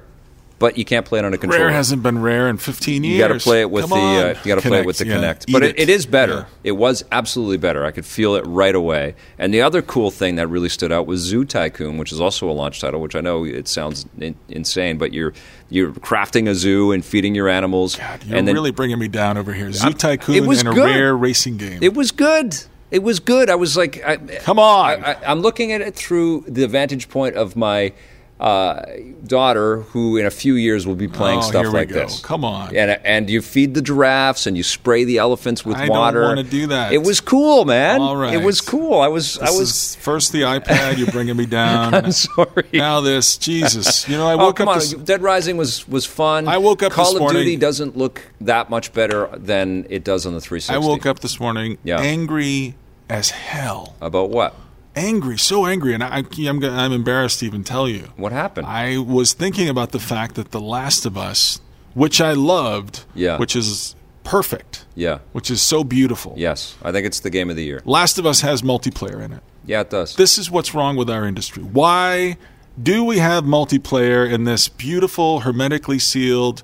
But 0.65 0.79
you 0.79 0.83
can't 0.83 1.05
play 1.05 1.19
it 1.19 1.25
on 1.25 1.31
a 1.31 1.37
controller. 1.37 1.65
Rare 1.65 1.73
hasn't 1.73 2.01
been 2.01 2.23
rare 2.23 2.49
in 2.49 2.57
15 2.57 3.03
years. 3.03 3.13
you 3.13 3.19
got 3.19 3.27
to 3.27 3.39
play 3.39 3.61
it 3.61 3.69
with 3.69 3.87
Come 3.87 3.99
the 3.99 4.05
uh, 4.05 4.29
you 4.43 4.47
got 4.47 4.59
to 4.59 4.67
play 4.67 4.79
it 4.79 4.85
with 4.87 4.97
the 4.97 5.05
yeah. 5.05 5.17
Kinect. 5.17 5.51
But 5.51 5.61
it, 5.61 5.79
it 5.79 5.89
is 5.89 6.07
better. 6.07 6.33
Yeah. 6.33 6.45
It 6.63 6.71
was 6.71 7.05
absolutely 7.11 7.57
better. 7.57 7.85
I 7.85 7.91
could 7.91 8.03
feel 8.03 8.33
it 8.33 8.43
right 8.47 8.73
away. 8.73 9.13
And 9.37 9.53
the 9.53 9.61
other 9.61 9.83
cool 9.83 10.09
thing 10.09 10.37
that 10.37 10.47
really 10.47 10.69
stood 10.69 10.91
out 10.91 11.05
was 11.05 11.19
Zoo 11.19 11.45
Tycoon, 11.45 11.99
which 11.99 12.11
is 12.11 12.19
also 12.19 12.49
a 12.49 12.51
launch 12.51 12.81
title. 12.81 12.99
Which 12.99 13.15
I 13.15 13.21
know 13.21 13.45
it 13.45 13.67
sounds 13.67 14.07
in, 14.17 14.35
insane, 14.49 14.97
but 14.97 15.13
you're 15.13 15.33
you're 15.69 15.91
crafting 15.91 16.49
a 16.49 16.55
zoo 16.55 16.91
and 16.91 17.05
feeding 17.05 17.35
your 17.35 17.47
animals. 17.47 17.95
God, 17.97 18.23
you're 18.23 18.35
and 18.35 18.47
then 18.47 18.55
really 18.55 18.71
bringing 18.71 18.97
me 18.97 19.07
down 19.07 19.37
over 19.37 19.53
here. 19.53 19.71
Zoo 19.71 19.93
Tycoon 19.93 20.33
it 20.33 20.47
was 20.47 20.61
and 20.61 20.69
a 20.69 20.73
good. 20.73 20.85
rare 20.85 21.15
racing 21.15 21.57
game. 21.57 21.77
it 21.83 21.93
was 21.93 22.09
good. 22.11 22.57
It 22.89 23.03
was 23.03 23.19
good. 23.19 23.51
I 23.51 23.55
was 23.55 23.77
like, 23.77 24.03
I, 24.03 24.17
Come 24.17 24.57
on. 24.57 25.03
I, 25.03 25.11
I, 25.11 25.17
I'm 25.27 25.41
looking 25.41 25.73
at 25.73 25.81
it 25.81 25.93
through 25.93 26.45
the 26.47 26.67
vantage 26.67 27.07
point 27.09 27.35
of 27.35 27.55
my 27.55 27.93
uh, 28.39 28.81
daughter, 29.25 29.81
who 29.81 30.17
in 30.17 30.25
a 30.25 30.29
few 30.31 30.55
years 30.55 30.85
will 30.85 30.95
be 30.95 31.07
playing 31.07 31.39
Oh, 31.39 31.41
stuff 31.43 31.67
like 31.73 31.87
go. 31.89 31.95
this. 32.01 32.19
Come 32.19 32.43
on. 32.43 32.75
and 32.75 32.99
and 33.05 33.29
you 33.29 33.41
feed 33.41 33.73
the 33.73 33.81
giraffes 33.81 34.45
and 34.45 34.57
you 34.57 34.63
spray 34.63 35.05
the 35.05 35.19
elephants 35.19 35.65
with 35.65 35.77
water. 35.87 36.19
I 36.25 36.27
don't 36.27 36.35
wanna 36.37 36.43
do 36.43 36.67
that. 36.67 36.91
It 36.91 37.03
was 37.03 37.21
cool, 37.21 37.63
man. 37.63 38.01
All 38.01 38.17
right. 38.17 38.33
It 38.33 38.43
was 38.43 38.59
cool. 38.59 38.99
I 38.99 39.07
was. 39.07 39.39
I 39.39 39.51
was. 39.51 39.95
first 39.95 40.33
the 40.33 40.41
iPad. 40.41 40.97
You're 40.97 41.11
bringing 41.11 41.37
me 41.37 41.45
down. 41.45 41.93
I'm 41.93 42.11
sorry. 42.11 42.67
now 42.73 42.99
this, 42.99 43.37
Jesus. 43.37 44.07
You 44.09 44.17
know, 44.17 44.27
I 44.27 44.33
Oh 44.33 44.37
woke 44.37 44.57
come 44.57 44.67
up 44.67 44.75
on! 44.75 44.79
this. 44.81 44.91
Dead 44.93 45.21
Rising 45.21 45.55
was 45.55 45.87
was 45.87 46.05
fun. 46.05 46.47
I 46.49 46.57
woke 46.57 46.83
up 46.83 46.91
Call 46.91 47.13
this 47.13 47.21
of 47.21 47.31
Duty 47.31 47.55
doesn't 47.55 47.95
look 47.95 48.21
that 48.41 48.69
much 48.69 48.91
better 48.93 49.29
than 49.33 49.85
it 49.89 50.03
does 50.03 50.25
on 50.25 50.33
the 50.33 50.41
360. 50.41 50.73
I 50.73 50.77
woke 50.77 51.05
up 51.05 51.21
this 51.21 51.39
morning 51.39 51.77
Yeah. 51.85 51.99
angry 52.01 52.75
as 53.09 53.29
hell. 53.29 53.95
about 54.01 54.29
what? 54.29 54.55
Angry, 54.95 55.37
so 55.37 55.65
angry, 55.65 55.93
and 55.93 56.03
I, 56.03 56.23
I'm, 56.39 56.63
I'm 56.63 56.91
embarrassed 56.93 57.39
to 57.39 57.45
even 57.45 57.63
tell 57.63 57.87
you. 57.89 58.09
What 58.15 58.31
happened? 58.31 58.67
I 58.67 58.97
was 58.97 59.33
thinking 59.33 59.67
about 59.67 59.91
the 59.91 59.99
fact 59.99 60.35
that 60.35 60.51
The 60.51 60.61
Last 60.61 61.05
of 61.05 61.17
Us, 61.17 61.59
which 61.93 62.21
I 62.21 62.31
loved, 62.31 63.03
Yeah. 63.13 63.37
which 63.37 63.55
is 63.55 63.95
perfect, 64.23 64.85
yeah. 64.95 65.19
which 65.33 65.51
is 65.51 65.61
so 65.61 65.83
beautiful. 65.83 66.33
Yes, 66.37 66.75
I 66.81 66.91
think 66.93 67.05
it's 67.05 67.19
the 67.19 67.29
game 67.29 67.49
of 67.49 67.55
the 67.57 67.63
year. 67.63 67.81
Last 67.85 68.17
of 68.17 68.25
Us 68.25 68.41
has 68.41 68.61
multiplayer 68.61 69.21
in 69.21 69.33
it. 69.33 69.43
Yeah, 69.65 69.81
it 69.81 69.89
does. 69.89 70.15
This 70.15 70.37
is 70.37 70.49
what's 70.49 70.73
wrong 70.73 70.95
with 70.95 71.09
our 71.09 71.25
industry. 71.27 71.61
Why 71.63 72.37
do 72.81 73.03
we 73.03 73.17
have 73.17 73.43
multiplayer 73.43 74.29
in 74.31 74.43
this 74.45 74.67
beautiful, 74.69 75.41
hermetically 75.41 75.99
sealed, 75.99 76.61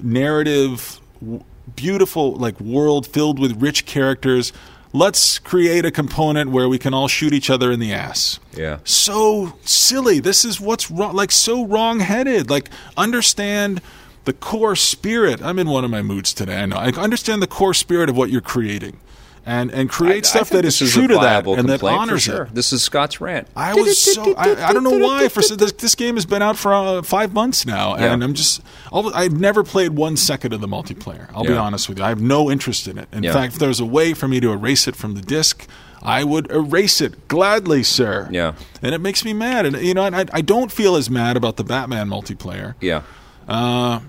narrative, 0.00 1.00
w- 1.20 1.42
beautiful 1.74 2.34
like 2.36 2.60
world 2.60 3.06
filled 3.06 3.38
with 3.38 3.60
rich 3.60 3.86
characters? 3.86 4.52
Let's 4.94 5.38
create 5.40 5.84
a 5.84 5.90
component 5.90 6.50
where 6.50 6.68
we 6.68 6.78
can 6.78 6.94
all 6.94 7.08
shoot 7.08 7.34
each 7.34 7.50
other 7.50 7.70
in 7.70 7.80
the 7.80 7.92
ass. 7.92 8.38
Yeah. 8.56 8.78
So 8.84 9.58
silly. 9.64 10.20
This 10.20 10.44
is 10.44 10.60
what's 10.60 10.90
wrong. 10.90 11.14
Like 11.14 11.32
so 11.32 11.66
wrong-headed. 11.66 12.48
Like 12.48 12.70
understand 12.96 13.82
the 14.24 14.32
core 14.32 14.76
spirit. 14.76 15.42
I'm 15.42 15.58
in 15.58 15.68
one 15.68 15.84
of 15.84 15.90
my 15.90 16.00
moods 16.00 16.32
today. 16.32 16.62
I 16.62 16.66
know. 16.66 16.76
I 16.76 16.88
understand 16.92 17.42
the 17.42 17.46
core 17.46 17.74
spirit 17.74 18.08
of 18.08 18.16
what 18.16 18.30
you're 18.30 18.40
creating, 18.40 18.98
and 19.46 19.70
and 19.70 19.90
create 19.90 20.24
I- 20.24 20.28
I 20.28 20.30
stuff 20.30 20.48
think 20.48 20.62
that 20.62 20.68
is 20.68 20.78
true 20.78 21.06
to 21.06 21.14
that 21.16 21.46
and 21.46 21.68
that 21.68 21.82
honors 21.82 22.22
sure. 22.22 22.44
it. 22.44 22.54
This 22.54 22.72
is 22.72 22.82
Scott's 22.82 23.20
rant. 23.20 23.46
I 23.54 23.74
was 23.74 24.00
so 24.00 24.34
I, 24.36 24.68
I 24.68 24.72
don't 24.72 24.84
know 24.84 24.98
why 24.98 25.28
for 25.28 25.42
this, 25.42 25.72
this 25.72 25.94
game 25.94 26.14
has 26.14 26.24
been 26.26 26.42
out 26.42 26.56
for 26.56 26.72
uh, 26.72 27.02
five 27.02 27.32
months 27.32 27.66
now, 27.66 27.96
Yeah. 27.96 28.12
and 28.12 28.24
I'm 28.24 28.34
just 28.34 28.62
I've 28.92 29.38
never 29.38 29.62
played 29.64 29.92
one 29.92 30.16
second 30.16 30.52
of 30.52 30.60
the 30.60 30.68
multiplayer. 30.68 31.28
I'll 31.34 31.44
be 31.44 31.52
honest 31.52 31.88
with 31.88 31.98
you, 31.98 32.04
I 32.04 32.08
have 32.08 32.20
no 32.22 32.50
interest 32.50 32.88
in 32.88 32.98
it. 32.98 33.08
In 33.12 33.22
Yeah. 33.22 33.32
fact, 33.32 33.54
if 33.54 33.58
there's 33.58 33.80
a 33.80 33.86
way 33.86 34.14
for 34.14 34.28
me 34.28 34.40
to 34.40 34.52
erase 34.52 34.88
it 34.88 34.96
from 34.96 35.14
the 35.14 35.20
disc, 35.22 35.66
I 36.02 36.22
would 36.24 36.50
erase 36.50 37.00
it 37.00 37.28
gladly, 37.28 37.82
sir. 37.82 38.28
Yeah. 38.30 38.54
and 38.82 38.94
it 38.94 39.00
makes 39.00 39.24
me 39.24 39.32
mad, 39.32 39.66
and 39.66 39.76
you 39.80 39.94
know, 39.94 40.04
and 40.04 40.14
I, 40.16 40.24
I 40.32 40.40
don't 40.40 40.70
feel 40.72 40.96
as 40.96 41.08
mad 41.10 41.36
about 41.36 41.56
the 41.56 41.64
Batman 41.64 42.08
multiplayer. 42.08 42.74
Yeah. 42.80 43.02
Uh, 43.48 44.00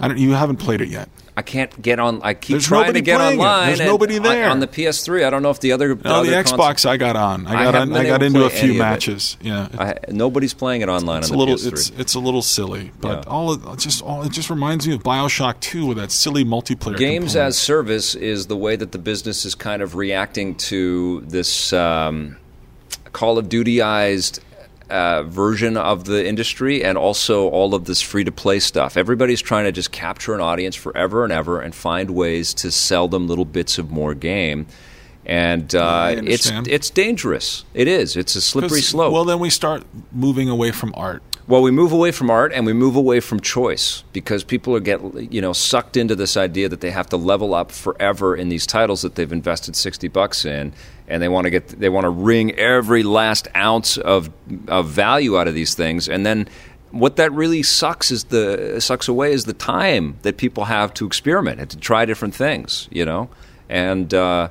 I 0.00 0.08
don't. 0.08 0.18
You 0.18 0.32
haven't 0.32 0.56
played 0.56 0.80
it 0.80 0.88
yet. 0.88 1.08
I 1.34 1.40
can't 1.40 1.80
get 1.80 1.98
on. 1.98 2.20
I 2.22 2.34
keep 2.34 2.54
There's 2.54 2.66
trying 2.66 2.92
to 2.92 3.00
get 3.00 3.16
playing 3.18 3.38
it. 3.38 3.42
online. 3.42 3.66
There's 3.68 3.80
nobody 3.80 4.18
on- 4.18 4.22
there. 4.22 4.50
on 4.50 4.60
the 4.60 4.66
PS3. 4.66 5.24
I 5.24 5.30
don't 5.30 5.42
know 5.42 5.48
if 5.48 5.60
the 5.60 5.72
other. 5.72 5.94
No, 5.94 6.22
the 6.24 6.32
Xbox 6.32 6.58
console- 6.58 6.90
I 6.92 6.96
got 6.98 7.16
on. 7.16 7.46
I 7.46 7.50
I 7.50 7.64
got 7.64 7.74
haven't 7.74 7.94
on, 7.94 8.00
I 8.00 8.04
got 8.06 8.22
into 8.22 8.44
a 8.44 8.50
few 8.50 8.72
of 8.72 8.76
matches. 8.76 9.38
Yeah, 9.40 9.68
I, 9.78 9.94
nobody's 10.10 10.52
playing 10.52 10.82
it 10.82 10.90
online 10.90 11.20
it's 11.20 11.30
on 11.30 11.34
a 11.34 11.38
the 11.38 11.38
little 11.38 11.54
PS3. 11.54 11.72
it's 11.72 11.90
it's 11.98 12.14
a 12.14 12.20
little 12.20 12.42
silly, 12.42 12.92
but 13.00 13.24
Yeah. 13.24 13.30
all 13.32 13.52
it 13.54 13.78
just 13.78 14.02
all 14.02 14.24
it 14.24 14.32
just 14.32 14.50
reminds 14.50 14.86
me 14.86 14.94
of 14.94 15.02
BioShock 15.02 15.58
2 15.60 15.86
with 15.86 15.96
that 15.96 16.12
silly 16.12 16.44
multiplayer. 16.44 16.98
Games 16.98 17.32
component. 17.32 17.48
as 17.48 17.56
service 17.56 18.14
is 18.14 18.48
the 18.48 18.56
way 18.56 18.76
that 18.76 18.92
the 18.92 18.98
business 18.98 19.46
is 19.46 19.54
kind 19.54 19.80
of 19.80 19.94
reacting 19.94 20.54
to 20.56 21.22
this 21.26 21.72
um, 21.72 22.36
Call 23.12 23.38
of 23.38 23.48
Dutyized 23.48 24.40
uh, 24.92 25.22
version 25.22 25.76
of 25.76 26.04
the 26.04 26.26
industry 26.26 26.84
and 26.84 26.98
also 26.98 27.48
all 27.48 27.74
of 27.74 27.86
this 27.86 28.02
free 28.02 28.24
to 28.24 28.32
play 28.32 28.60
stuff. 28.60 28.96
Everybody's 28.96 29.40
trying 29.40 29.64
to 29.64 29.72
just 29.72 29.90
capture 29.90 30.34
an 30.34 30.40
audience 30.40 30.76
forever 30.76 31.24
and 31.24 31.32
ever 31.32 31.60
and 31.60 31.74
find 31.74 32.10
ways 32.10 32.52
to 32.54 32.70
sell 32.70 33.08
them 33.08 33.26
little 33.26 33.46
bits 33.46 33.78
of 33.78 33.90
more 33.90 34.14
game. 34.14 34.66
And 35.24 35.74
uh, 35.74 36.16
it's 36.16 36.50
it's 36.50 36.90
dangerous. 36.90 37.64
It 37.74 37.88
is. 37.88 38.16
It's 38.16 38.34
a 38.34 38.40
slippery 38.40 38.80
slope. 38.80 39.12
Well, 39.12 39.24
then 39.24 39.38
we 39.38 39.50
start 39.50 39.84
moving 40.12 40.48
away 40.48 40.72
from 40.72 40.92
art. 40.96 41.22
Well, 41.48 41.60
we 41.60 41.72
move 41.72 41.92
away 41.92 42.12
from 42.12 42.30
art 42.30 42.52
and 42.52 42.64
we 42.64 42.72
move 42.72 42.94
away 42.94 43.18
from 43.18 43.40
choice 43.40 44.04
because 44.12 44.44
people 44.44 44.76
are 44.76 44.80
get 44.80 45.00
you 45.32 45.40
know 45.40 45.52
sucked 45.52 45.96
into 45.96 46.14
this 46.14 46.36
idea 46.36 46.68
that 46.68 46.80
they 46.80 46.90
have 46.90 47.08
to 47.08 47.16
level 47.16 47.52
up 47.54 47.72
forever 47.72 48.36
in 48.36 48.48
these 48.48 48.66
titles 48.66 49.02
that 49.02 49.16
they've 49.16 49.32
invested 49.32 49.74
sixty 49.74 50.06
bucks 50.06 50.44
in, 50.44 50.72
and 51.08 51.20
they 51.20 51.28
want 51.28 51.44
to 51.46 51.50
get 51.50 51.68
they 51.68 51.88
want 51.88 52.04
to 52.04 52.10
wring 52.10 52.52
every 52.54 53.02
last 53.02 53.48
ounce 53.56 53.96
of 53.96 54.30
of 54.68 54.88
value 54.88 55.36
out 55.36 55.48
of 55.48 55.54
these 55.54 55.74
things, 55.74 56.08
and 56.08 56.24
then 56.24 56.48
what 56.92 57.16
that 57.16 57.32
really 57.32 57.62
sucks 57.62 58.10
is 58.10 58.24
the 58.24 58.78
sucks 58.78 59.08
away 59.08 59.32
is 59.32 59.44
the 59.46 59.54
time 59.54 60.18
that 60.22 60.36
people 60.36 60.66
have 60.66 60.92
to 60.94 61.06
experiment 61.06 61.58
and 61.58 61.70
to 61.70 61.76
try 61.78 62.04
different 62.04 62.34
things, 62.34 62.88
you 62.90 63.04
know, 63.04 63.28
and. 63.68 64.14
Uh, 64.14 64.48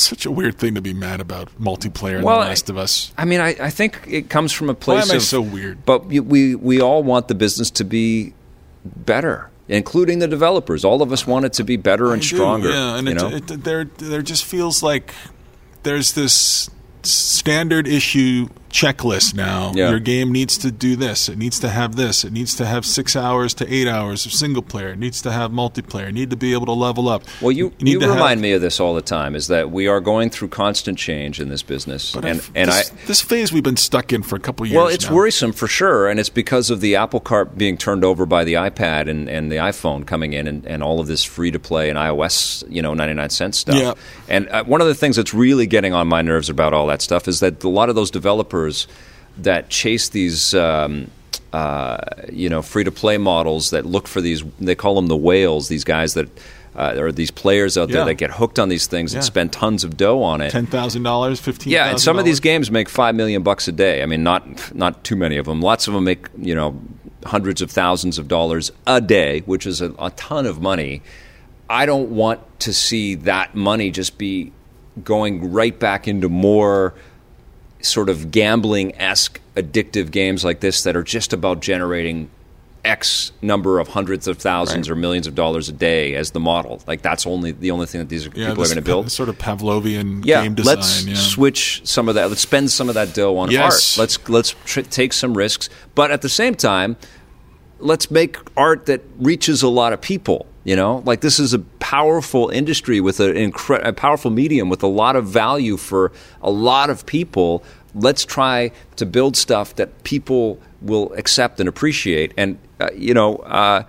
such 0.00 0.26
a 0.26 0.30
weird 0.30 0.58
thing 0.58 0.74
to 0.74 0.80
be 0.80 0.94
mad 0.94 1.20
about 1.20 1.48
multiplayer 1.60 2.16
in 2.16 2.22
The 2.22 2.26
Last 2.26 2.70
of 2.70 2.78
Us. 2.78 3.12
I 3.16 3.24
mean, 3.24 3.40
I, 3.40 3.56
I 3.60 3.70
think 3.70 4.00
it 4.06 4.30
comes 4.30 4.52
from 4.52 4.68
a 4.68 4.72
Why 4.72 4.78
place 4.78 5.10
am 5.10 5.14
I 5.14 5.16
of 5.16 5.22
so 5.22 5.40
weird? 5.40 5.84
But 5.84 6.06
we, 6.06 6.54
we 6.54 6.80
all 6.80 7.02
want 7.02 7.28
the 7.28 7.34
business 7.34 7.70
to 7.72 7.84
be 7.84 8.34
better, 8.84 9.50
including 9.68 10.18
the 10.18 10.28
developers. 10.28 10.84
All 10.84 11.02
of 11.02 11.12
us 11.12 11.26
want 11.26 11.44
it 11.44 11.52
to 11.54 11.64
be 11.64 11.76
better 11.76 12.12
and 12.12 12.22
I 12.22 12.24
stronger. 12.24 12.70
Yeah, 12.70 12.96
and 12.96 13.06
you 13.06 13.12
it, 13.12 13.16
know? 13.16 13.28
it, 13.28 13.64
there 13.64 13.84
there 13.84 14.22
just 14.22 14.44
feels 14.44 14.82
like 14.82 15.12
there's 15.82 16.12
this 16.12 16.70
standard 17.02 17.86
issue 17.86 18.48
checklist 18.70 19.34
now. 19.34 19.72
Yeah. 19.74 19.90
Your 19.90 19.98
game 20.00 20.32
needs 20.32 20.58
to 20.58 20.70
do 20.70 20.96
this. 20.96 21.28
It 21.28 21.38
needs 21.38 21.58
to 21.60 21.68
have 21.68 21.96
this. 21.96 22.24
It 22.24 22.32
needs 22.32 22.54
to 22.56 22.66
have 22.66 22.84
six 22.84 23.16
hours 23.16 23.54
to 23.54 23.72
eight 23.72 23.88
hours 23.88 24.26
of 24.26 24.32
single 24.32 24.62
player. 24.62 24.88
It 24.90 24.98
needs 24.98 25.22
to 25.22 25.32
have 25.32 25.50
multiplayer. 25.50 26.08
It 26.08 26.14
need 26.14 26.30
to 26.30 26.36
be 26.36 26.52
able 26.52 26.66
to 26.66 26.72
level 26.72 27.08
up. 27.08 27.22
well, 27.40 27.52
you, 27.52 27.72
need 27.80 27.92
you 27.92 28.00
to 28.00 28.06
have- 28.06 28.14
remind 28.16 28.40
me 28.40 28.52
of 28.52 28.60
this 28.60 28.80
all 28.80 28.94
the 28.94 29.02
time. 29.02 29.34
Is 29.34 29.46
that 29.48 29.70
we 29.70 29.86
are 29.88 30.00
going 30.00 30.30
through 30.30 30.48
constant 30.48 30.98
change 30.98 31.40
in 31.40 31.48
this 31.48 31.62
business, 31.62 32.12
But 32.12 32.24
and 32.24 32.38
I've- 32.40 32.50
and 32.54 32.68
this, 32.70 32.92
I 32.92 33.06
this 33.06 33.20
phase 33.20 33.52
we've 33.52 33.62
been 33.62 33.76
stuck 33.76 34.12
in 34.12 34.22
for 34.22 34.36
a 34.36 34.40
couple 34.40 34.66
years. 34.66 34.76
Well, 34.76 34.88
it's 34.88 35.08
now. 35.08 35.14
worrisome 35.14 35.52
for 35.52 35.66
sure, 35.68 36.08
and 36.08 36.20
it's 36.20 36.28
because 36.28 36.70
of 36.70 36.80
the 36.80 36.96
Apple 36.96 37.20
cart 37.20 37.56
being 37.56 37.76
turned 37.76 38.04
over 38.04 38.26
by 38.26 38.44
the 38.44 38.54
iPad 38.54 39.08
and, 39.08 39.28
and 39.28 39.50
the 39.50 39.56
iPhone 39.56 40.06
coming 40.06 40.32
in, 40.32 40.46
and, 40.46 40.66
and 40.66 40.82
all 40.82 41.00
of 41.00 41.06
this 41.06 41.24
free 41.24 41.50
to 41.50 41.58
play 41.58 41.88
and 41.90 41.98
iOS, 41.98 42.64
you 42.70 42.82
know, 42.82 42.94
ninety 42.94 43.14
nine 43.14 43.30
cent 43.30 43.54
stuff. 43.54 43.76
Yeah. 43.76 43.94
And 44.28 44.48
uh, 44.50 44.64
one 44.64 44.80
of 44.80 44.86
the 44.86 44.94
things 44.94 45.16
that's 45.16 45.32
really 45.32 45.66
getting 45.66 45.94
on 45.94 46.06
my 46.08 46.22
nerves 46.22 46.50
about 46.50 46.72
all 46.74 46.86
that 46.88 47.00
stuff 47.02 47.26
is 47.28 47.40
that 47.40 47.64
a 47.64 47.68
lot 47.68 47.88
of 47.88 47.94
those 47.94 48.10
developers 48.10 48.57
that 49.38 49.68
chase 49.68 50.08
these. 50.08 50.54
Um, 50.54 51.10
uh, 51.52 51.96
you 52.30 52.48
know, 52.50 52.60
free 52.60 52.84
to 52.84 52.92
play 52.92 53.16
models 53.16 53.70
that 53.70 53.86
look 53.86 54.06
for 54.06 54.20
these. 54.20 54.42
They 54.60 54.74
call 54.74 54.94
them 54.94 55.06
the 55.06 55.16
whales. 55.16 55.68
These 55.68 55.82
guys 55.84 56.12
that 56.12 56.28
uh, 56.76 57.10
these 57.12 57.30
players 57.30 57.78
out 57.78 57.88
there 57.88 58.00
Yeah. 58.00 58.04
that 58.04 58.14
get 58.14 58.30
hooked 58.32 58.58
on 58.58 58.68
these 58.68 58.86
things 58.86 59.12
Yeah. 59.14 59.18
and 59.18 59.24
spend 59.24 59.52
tons 59.52 59.82
of 59.82 59.96
dough 59.96 60.22
on 60.22 60.42
it. 60.42 60.50
ten 60.50 60.66
thousand 60.66 61.04
dollars, 61.04 61.40
fifteen. 61.40 61.72
Yeah, 61.72 61.88
and 61.88 61.98
some 61.98 62.18
of 62.18 62.26
these 62.26 62.38
games 62.40 62.70
make 62.70 62.88
five 62.90 63.14
million 63.14 63.42
bucks 63.42 63.66
a 63.66 63.72
day. 63.72 64.02
I 64.02 64.06
mean, 64.06 64.22
not 64.22 64.74
not 64.74 65.04
too 65.04 65.16
many 65.16 65.38
of 65.38 65.46
them. 65.46 65.62
Lots 65.62 65.88
of 65.88 65.94
them 65.94 66.04
make 66.04 66.26
you 66.36 66.54
know 66.54 66.78
hundreds 67.24 67.62
of 67.62 67.70
thousands 67.70 68.18
of 68.18 68.28
dollars 68.28 68.70
a 68.86 69.00
day, 69.00 69.40
which 69.46 69.66
is 69.66 69.80
a, 69.80 69.94
a 69.98 70.10
ton 70.16 70.44
of 70.44 70.60
money. 70.60 71.00
I 71.70 71.86
don't 71.86 72.10
want 72.10 72.40
to 72.60 72.74
see 72.74 73.14
that 73.14 73.54
money 73.54 73.90
just 73.90 74.18
be 74.18 74.52
going 75.02 75.50
right 75.50 75.78
back 75.78 76.06
into 76.06 76.28
more 76.28 76.92
sort 77.80 78.08
of 78.08 78.30
gambling 78.30 78.94
esque 79.00 79.40
addictive 79.56 80.10
games 80.10 80.44
like 80.44 80.60
this 80.60 80.82
that 80.82 80.96
are 80.96 81.02
just 81.02 81.32
about 81.32 81.60
generating 81.60 82.28
X 82.84 83.32
number 83.42 83.80
of 83.80 83.88
hundreds 83.88 84.26
of 84.28 84.38
thousands 84.38 84.88
Right. 84.88 84.92
or 84.92 84.96
millions 84.96 85.26
of 85.26 85.34
dollars 85.34 85.68
a 85.68 85.72
day 85.72 86.14
as 86.14 86.30
the 86.30 86.40
model. 86.40 86.80
Like 86.86 87.02
that's 87.02 87.26
only 87.26 87.52
the 87.52 87.70
only 87.72 87.86
thing 87.86 87.98
that 88.00 88.08
these 88.08 88.24
yeah, 88.26 88.48
people 88.48 88.62
are 88.62 88.66
going 88.66 88.76
to 88.76 88.82
build 88.82 89.10
sort 89.10 89.28
of 89.28 89.36
Pavlovian 89.38 90.24
yeah, 90.24 90.42
game 90.42 90.54
design. 90.54 90.76
let's 90.76 91.04
yeah. 91.04 91.14
switch 91.14 91.82
some 91.84 92.08
of 92.08 92.14
that. 92.14 92.28
Let's 92.30 92.40
spend 92.40 92.70
some 92.70 92.88
of 92.88 92.94
that 92.94 93.14
dough 93.14 93.36
on 93.36 93.50
Yes. 93.50 93.98
art. 93.98 94.02
Let's 94.02 94.28
let's 94.28 94.54
tr- 94.64 94.80
take 94.82 95.12
some 95.12 95.36
risks, 95.36 95.68
but 95.94 96.10
at 96.10 96.22
the 96.22 96.28
same 96.28 96.54
time, 96.54 96.96
let's 97.78 98.10
make 98.10 98.38
art 98.56 98.86
that 98.86 99.02
reaches 99.18 99.62
a 99.62 99.68
lot 99.68 99.92
of 99.92 100.00
people. 100.00 100.46
You 100.68 100.76
know, 100.76 101.02
like 101.06 101.22
this 101.22 101.40
is 101.40 101.54
a 101.54 101.60
powerful 101.60 102.50
industry 102.50 103.00
with 103.00 103.20
an 103.20 103.32
incre- 103.32 103.82
a 103.82 103.94
powerful 103.94 104.30
medium 104.30 104.68
with 104.68 104.82
a 104.82 104.86
lot 104.86 105.16
of 105.16 105.24
value 105.24 105.78
for 105.78 106.12
a 106.42 106.50
lot 106.50 106.90
of 106.90 107.06
people. 107.06 107.64
Let's 107.94 108.22
try 108.26 108.72
to 108.96 109.06
build 109.06 109.34
stuff 109.34 109.74
that 109.76 110.04
people 110.04 110.60
will 110.82 111.10
accept 111.14 111.58
and 111.58 111.70
appreciate. 111.70 112.34
And 112.36 112.58
uh, 112.80 112.90
you 112.94 113.14
know, 113.14 113.36
uh, 113.36 113.84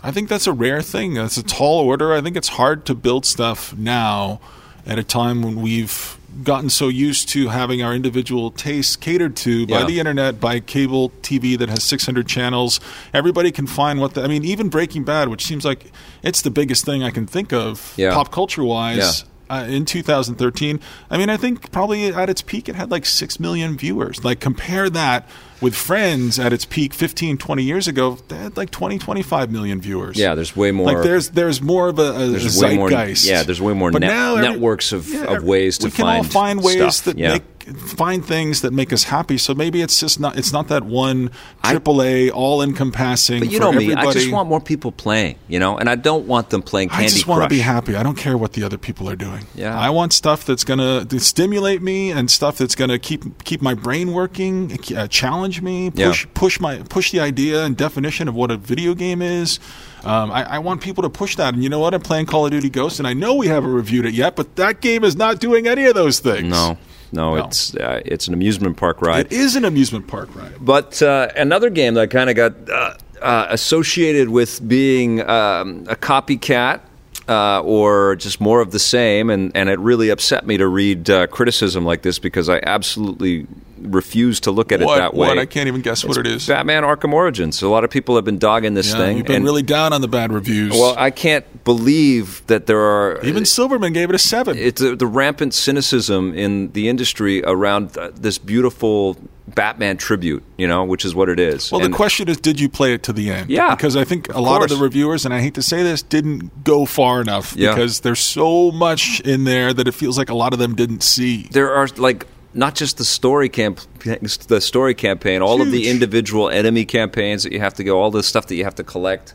I 0.00 0.12
think 0.12 0.28
that's 0.28 0.46
a 0.46 0.52
rare 0.52 0.80
thing. 0.80 1.14
That's 1.14 1.36
a 1.36 1.42
tall 1.42 1.80
order. 1.80 2.14
I 2.14 2.20
think 2.20 2.36
it's 2.36 2.50
hard 2.50 2.86
to 2.86 2.94
build 2.94 3.26
stuff 3.26 3.76
now 3.76 4.38
at 4.86 4.98
a 4.98 5.04
time 5.04 5.42
when 5.42 5.60
we've 5.60 6.16
gotten 6.44 6.70
so 6.70 6.88
used 6.88 7.28
to 7.28 7.48
having 7.48 7.82
our 7.82 7.92
individual 7.92 8.50
tastes 8.52 8.94
catered 8.96 9.34
to 9.36 9.66
by 9.66 9.80
Yeah. 9.80 9.86
the 9.86 9.98
internet, 9.98 10.40
by 10.40 10.60
cable 10.60 11.10
TV 11.22 11.56
that 11.58 11.68
has 11.68 11.82
600 11.82 12.26
channels. 12.28 12.78
Everybody 13.12 13.50
can 13.50 13.66
find 13.66 14.00
what 14.00 14.14
the, 14.14 14.22
I 14.22 14.28
mean, 14.28 14.44
even 14.44 14.68
Breaking 14.68 15.02
Bad, 15.04 15.28
which 15.28 15.44
seems 15.44 15.64
like 15.64 15.90
it's 16.22 16.40
the 16.42 16.50
biggest 16.50 16.84
thing 16.84 17.02
I 17.02 17.10
can 17.10 17.26
think 17.26 17.52
of 17.52 17.92
Yeah. 17.96 18.14
pop 18.14 18.30
culture 18.30 18.62
wise. 18.64 19.24
Yeah. 19.50 19.56
Uh, 19.62 19.64
in 19.64 19.84
2013, 19.84 20.78
I 21.10 21.18
mean, 21.18 21.28
I 21.28 21.36
think 21.36 21.72
probably 21.72 22.06
at 22.14 22.30
its 22.30 22.40
peak 22.40 22.68
it 22.68 22.76
had 22.76 22.92
like 22.92 23.04
6 23.04 23.40
million 23.40 23.76
viewers. 23.76 24.22
Like, 24.24 24.38
compare 24.38 24.88
that 24.90 25.28
with 25.60 25.74
Friends 25.74 26.38
at 26.38 26.52
its 26.52 26.64
peak 26.64 26.94
15, 26.94 27.36
20 27.38 27.62
years 27.62 27.86
ago, 27.88 28.18
they 28.28 28.36
had 28.36 28.56
like 28.56 28.70
20, 28.70 28.98
25 28.98 29.50
million 29.50 29.80
viewers. 29.80 30.16
yeah, 30.16 30.34
there's 30.34 30.56
way 30.56 30.70
more. 30.70 30.86
Like 30.92 31.02
there's 31.02 31.30
there's 31.30 31.60
more 31.60 31.88
of 31.88 31.98
a, 31.98 32.02
a 32.14 32.26
There's 32.28 32.58
way 32.60 32.76
more- 32.76 32.88
zeitgeist. 32.90 33.26
yeah, 33.26 33.42
there's 33.42 33.60
way 33.60 33.72
more 33.74 33.90
But 33.90 34.00
net- 34.02 34.08
now 34.10 34.36
every- 34.36 34.48
networks 34.50 34.92
of- 34.92 35.12
of 35.14 35.44
ways 35.44 35.78
to 35.78 35.86
we 35.86 35.90
can 35.90 36.06
all 36.06 36.22
find 36.22 36.32
find 36.32 36.62
ways 36.62 36.96
stuff, 36.96 37.04
that 37.14 37.18
yeah. 37.18 37.32
make 37.34 37.42
find 37.76 38.24
things 38.24 38.62
that 38.62 38.72
make 38.72 38.92
us 38.92 39.04
happy. 39.04 39.38
So 39.38 39.54
maybe 39.54 39.80
it's 39.80 40.00
just 40.00 40.18
not 40.18 40.36
it's 40.38 40.52
not 40.52 40.68
that 40.68 40.82
one 40.82 41.30
triple 41.62 42.02
A 42.02 42.30
all 42.30 42.62
encompassing. 42.62 43.40
But 43.40 43.50
you 43.52 43.60
know 43.60 43.70
me, 43.70 43.84
everybody. 43.84 44.08
I 44.08 44.12
just 44.12 44.32
want 44.32 44.48
more 44.48 44.60
people 44.60 44.90
playing, 44.92 45.36
you 45.46 45.58
know, 45.58 45.76
and 45.78 45.88
I 45.88 45.94
don't 45.94 46.26
want 46.26 46.50
them 46.50 46.62
playing 46.62 46.90
I 46.90 46.94
Candy 46.94 47.08
just 47.10 47.26
want 47.26 47.42
to 47.44 47.48
be 47.48 47.60
happy. 47.60 47.94
I 47.96 48.02
don't 48.02 48.16
care 48.16 48.36
what 48.36 48.54
the 48.54 48.64
other 48.64 48.78
people 48.78 49.08
are 49.08 49.14
doing. 49.16 49.46
Yeah. 49.54 49.78
I 49.78 49.90
want 49.90 50.12
stuff 50.12 50.44
that's 50.44 50.64
going 50.64 50.78
to 51.06 51.20
stimulate 51.20 51.80
me 51.82 52.10
and 52.10 52.30
stuff 52.30 52.58
that's 52.58 52.74
going 52.74 52.90
to 52.90 52.98
keep 52.98 53.44
keep 53.44 53.62
my 53.62 53.74
brain 53.74 54.12
working, 54.12 54.78
uh, 54.96 55.06
challenge 55.08 55.49
me, 55.60 55.90
Yeah. 55.94 56.08
push 56.08 56.26
push 56.34 56.60
my 56.60 56.76
push 56.88 57.10
the 57.10 57.20
idea 57.20 57.64
and 57.64 57.76
definition 57.76 58.28
of 58.28 58.34
what 58.34 58.50
a 58.50 58.56
video 58.56 58.94
game 58.94 59.22
is. 59.22 59.58
Um, 60.04 60.30
I, 60.30 60.44
I 60.56 60.58
want 60.58 60.80
people 60.82 61.02
to 61.02 61.10
push 61.10 61.36
that. 61.36 61.54
And 61.54 61.62
you 61.62 61.68
know 61.68 61.78
what? 61.80 61.92
I'm 61.94 62.00
playing 62.00 62.26
Call 62.26 62.44
of 62.46 62.52
Duty 62.52 62.70
Ghosts, 62.70 62.98
and 63.00 63.08
I 63.08 63.12
know 63.14 63.34
we 63.34 63.48
haven't 63.48 63.72
reviewed 63.72 64.06
it 64.06 64.14
yet, 64.14 64.36
but 64.36 64.56
that 64.56 64.80
game 64.80 65.02
is 65.04 65.16
not 65.16 65.40
doing 65.40 65.66
any 65.66 65.84
of 65.86 65.94
those 65.94 66.20
things. 66.20 66.48
No, 66.48 66.78
no, 67.12 67.34
No. 67.36 67.44
it's 67.44 67.74
uh, 67.74 68.00
it's 68.04 68.28
an 68.28 68.34
amusement 68.34 68.76
park 68.76 69.02
ride. 69.02 69.26
It 69.26 69.32
is 69.32 69.56
an 69.56 69.64
amusement 69.64 70.06
park 70.06 70.28
ride. 70.36 70.52
But 70.60 71.02
uh, 71.02 71.28
another 71.36 71.68
game 71.70 71.94
that 71.94 72.10
kind 72.10 72.30
of 72.30 72.36
got 72.36 72.54
uh, 72.70 72.94
uh, 73.20 73.46
associated 73.50 74.28
with 74.28 74.66
being 74.66 75.20
um, 75.28 75.84
a 75.88 75.96
copycat 75.96 76.80
uh, 77.28 77.60
or 77.60 78.16
just 78.16 78.40
more 78.40 78.60
of 78.62 78.70
the 78.72 78.78
same. 78.78 79.28
And, 79.28 79.52
and 79.54 79.68
it 79.68 79.78
really 79.78 80.08
upset 80.08 80.46
me 80.46 80.56
to 80.56 80.66
read 80.66 81.10
uh, 81.10 81.26
criticism 81.26 81.84
like 81.84 82.00
this 82.02 82.18
because 82.18 82.48
I 82.48 82.60
absolutely 82.66 83.46
refuse 83.80 84.40
to 84.40 84.50
look 84.50 84.72
at 84.72 84.80
what, 84.80 84.96
it 84.96 85.00
that 85.00 85.14
way. 85.14 85.28
What? 85.28 85.38
I 85.38 85.46
can't 85.46 85.68
even 85.68 85.80
guess 85.80 86.04
it's 86.04 86.08
what 86.08 86.26
it 86.26 86.30
is. 86.30 86.46
Batman 86.46 86.82
Arkham 86.82 87.12
Origins. 87.12 87.62
A 87.62 87.68
lot 87.68 87.84
of 87.84 87.90
people 87.90 88.16
have 88.16 88.24
been 88.24 88.38
dogging 88.38 88.74
this 88.74 88.92
yeah, 88.92 88.98
thing. 88.98 89.16
You've 89.16 89.26
been 89.26 89.36
and, 89.36 89.44
really 89.44 89.62
down 89.62 89.92
on 89.92 90.00
the 90.00 90.08
bad 90.08 90.32
reviews. 90.32 90.72
Well, 90.72 90.94
I 90.96 91.10
can't 91.10 91.64
believe 91.64 92.46
that 92.46 92.66
there 92.66 92.80
are. 92.80 93.22
Even 93.24 93.42
uh, 93.42 93.46
Silverman 93.46 93.92
gave 93.92 94.08
it 94.08 94.14
a 94.14 94.18
seven. 94.18 94.56
It's 94.58 94.80
the 94.80 95.06
rampant 95.06 95.54
cynicism 95.54 96.34
in 96.34 96.72
the 96.72 96.88
industry 96.88 97.42
around 97.44 97.96
uh, 97.96 98.10
this 98.14 98.38
beautiful 98.38 99.16
Batman 99.54 99.96
tribute, 99.96 100.42
you 100.56 100.66
know, 100.66 100.84
which 100.84 101.04
is 101.04 101.14
what 101.14 101.28
it 101.28 101.40
is. 101.40 101.70
Well, 101.70 101.82
and 101.82 101.92
the 101.92 101.96
question 101.96 102.28
is, 102.28 102.38
did 102.38 102.60
you 102.60 102.68
play 102.68 102.94
it 102.94 103.02
to 103.04 103.12
the 103.12 103.30
end? 103.30 103.50
Yeah, 103.50 103.74
because 103.74 103.96
I 103.96 104.04
think 104.04 104.32
a 104.32 104.40
lot 104.40 104.58
course. 104.58 104.72
of 104.72 104.78
the 104.78 104.84
reviewers, 104.84 105.24
and 105.24 105.34
I 105.34 105.40
hate 105.40 105.54
to 105.54 105.62
say 105.62 105.82
this, 105.82 106.02
didn't 106.02 106.64
go 106.64 106.86
far 106.86 107.20
enough 107.20 107.54
yeah. 107.56 107.70
because 107.70 108.00
there's 108.00 108.20
so 108.20 108.70
much 108.70 109.20
in 109.20 109.44
there 109.44 109.72
that 109.72 109.88
it 109.88 109.92
feels 109.92 110.16
like 110.16 110.30
a 110.30 110.34
lot 110.34 110.52
of 110.52 110.58
them 110.58 110.74
didn't 110.74 111.02
see. 111.02 111.48
There 111.50 111.74
are 111.74 111.88
like 111.96 112.26
not 112.52 112.74
just 112.74 112.98
the 112.98 113.04
story 113.04 113.48
camp, 113.48 113.80
the 114.02 114.60
story 114.60 114.94
campaign, 114.94 115.42
all 115.42 115.58
Huge. 115.58 115.66
of 115.66 115.72
the 115.72 115.88
individual 115.88 116.48
enemy 116.50 116.84
campaigns 116.84 117.44
that 117.44 117.52
you 117.52 117.60
have 117.60 117.74
to 117.74 117.84
go, 117.84 118.00
all 118.00 118.10
the 118.10 118.22
stuff 118.22 118.46
that 118.46 118.56
you 118.56 118.64
have 118.64 118.74
to 118.76 118.84
collect. 118.84 119.34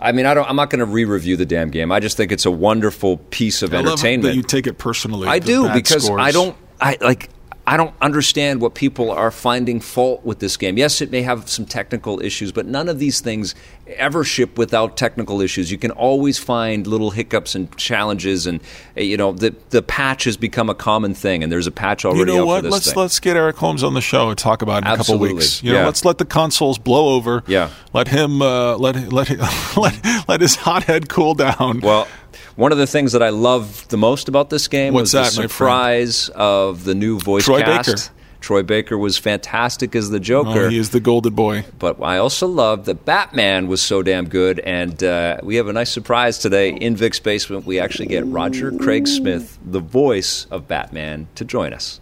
I 0.00 0.12
mean, 0.12 0.26
I 0.26 0.34
don't. 0.34 0.48
I'm 0.48 0.56
not 0.56 0.70
going 0.70 0.80
to 0.80 0.86
re-review 0.86 1.36
the 1.36 1.46
damn 1.46 1.70
game. 1.70 1.92
I 1.92 2.00
just 2.00 2.16
think 2.16 2.32
it's 2.32 2.46
a 2.46 2.50
wonderful 2.50 3.18
piece 3.18 3.62
of 3.62 3.72
I 3.72 3.78
entertainment. 3.78 4.24
Love 4.24 4.32
that 4.32 4.36
you 4.36 4.42
take 4.42 4.66
it 4.66 4.78
personally. 4.78 5.28
I 5.28 5.38
do 5.38 5.72
because 5.72 6.06
scores. 6.06 6.20
I 6.20 6.32
don't. 6.32 6.56
I 6.80 6.98
like. 7.00 7.28
I 7.64 7.76
don't 7.76 7.94
understand 8.00 8.60
what 8.60 8.74
people 8.74 9.10
are 9.12 9.30
finding 9.30 9.78
fault 9.80 10.24
with 10.24 10.40
this 10.40 10.56
game. 10.56 10.76
Yes, 10.76 11.00
it 11.00 11.12
may 11.12 11.22
have 11.22 11.48
some 11.48 11.64
technical 11.64 12.20
issues, 12.20 12.50
but 12.50 12.66
none 12.66 12.88
of 12.88 12.98
these 12.98 13.20
things 13.20 13.54
ever 13.86 14.24
ship 14.24 14.58
without 14.58 14.96
technical 14.96 15.40
issues. 15.40 15.70
You 15.70 15.78
can 15.78 15.92
always 15.92 16.38
find 16.38 16.86
little 16.88 17.10
hiccups 17.10 17.54
and 17.54 17.74
challenges, 17.76 18.48
and 18.48 18.60
you 18.96 19.16
know 19.16 19.30
the 19.32 19.54
the 19.70 19.80
patch 19.80 20.24
has 20.24 20.36
become 20.36 20.68
a 20.70 20.74
common 20.74 21.14
thing. 21.14 21.44
And 21.44 21.52
there's 21.52 21.68
a 21.68 21.70
patch 21.70 22.04
already. 22.04 22.32
You 22.32 22.38
know 22.38 22.46
what? 22.46 22.64
Let's 22.64 22.86
thing. 22.92 23.00
let's 23.00 23.20
get 23.20 23.36
Eric 23.36 23.56
Holmes 23.56 23.84
on 23.84 23.94
the 23.94 24.00
show 24.00 24.28
and 24.30 24.36
talk 24.36 24.62
about 24.62 24.82
it 24.82 24.86
in 24.86 24.92
Absolutely. 24.92 25.26
a 25.26 25.30
couple 25.30 25.36
weeks. 25.38 25.62
You 25.62 25.72
know, 25.72 25.78
Yeah. 25.80 25.86
let's 25.86 26.04
let 26.04 26.18
the 26.18 26.24
consoles 26.24 26.78
blow 26.78 27.14
over. 27.14 27.44
Yeah. 27.46 27.70
Let 27.92 28.08
him 28.08 28.42
uh, 28.42 28.76
let 28.78 28.96
let 29.12 29.30
let 29.30 29.76
let 30.28 30.40
his 30.40 30.56
hot 30.56 30.82
head 30.84 31.08
cool 31.08 31.34
down. 31.34 31.78
Well, 31.80 32.08
one 32.56 32.72
of 32.72 32.78
the 32.78 32.86
things 32.86 33.12
that 33.12 33.22
I 33.22 33.30
loved 33.30 33.90
the 33.90 33.96
most 33.96 34.28
about 34.28 34.50
this 34.50 34.68
game 34.68 34.94
What's 34.94 35.12
was 35.14 35.34
that, 35.34 35.42
the 35.42 35.48
surprise 35.48 36.28
of 36.30 36.84
the 36.84 36.94
new 36.94 37.18
voice 37.18 37.44
Troy 37.44 37.62
cast. 37.62 37.88
Baker. 37.88 38.02
Troy 38.42 38.62
Baker 38.64 38.98
was 38.98 39.16
fantastic 39.16 39.94
as 39.94 40.10
the 40.10 40.18
Joker. 40.18 40.66
Oh, 40.66 40.68
he 40.68 40.76
is 40.76 40.90
the 40.90 41.00
golden 41.00 41.32
boy. 41.32 41.64
But 41.78 42.02
I 42.02 42.18
also 42.18 42.48
loved 42.48 42.86
that 42.86 43.04
Batman 43.04 43.68
was 43.68 43.80
so 43.80 44.02
damn 44.02 44.28
good, 44.28 44.58
and 44.58 45.02
uh, 45.02 45.38
we 45.44 45.56
have 45.56 45.68
a 45.68 45.72
nice 45.72 45.92
surprise 45.92 46.38
today 46.38 46.70
in 46.70 46.96
Vic's 46.96 47.20
basement. 47.20 47.66
We 47.66 47.78
actually 47.78 48.06
get 48.06 48.26
Roger 48.26 48.72
Craig 48.72 49.06
Smith, 49.06 49.58
the 49.64 49.78
voice 49.78 50.46
of 50.50 50.66
Batman, 50.66 51.28
to 51.36 51.44
join 51.44 51.72
us. 51.72 52.00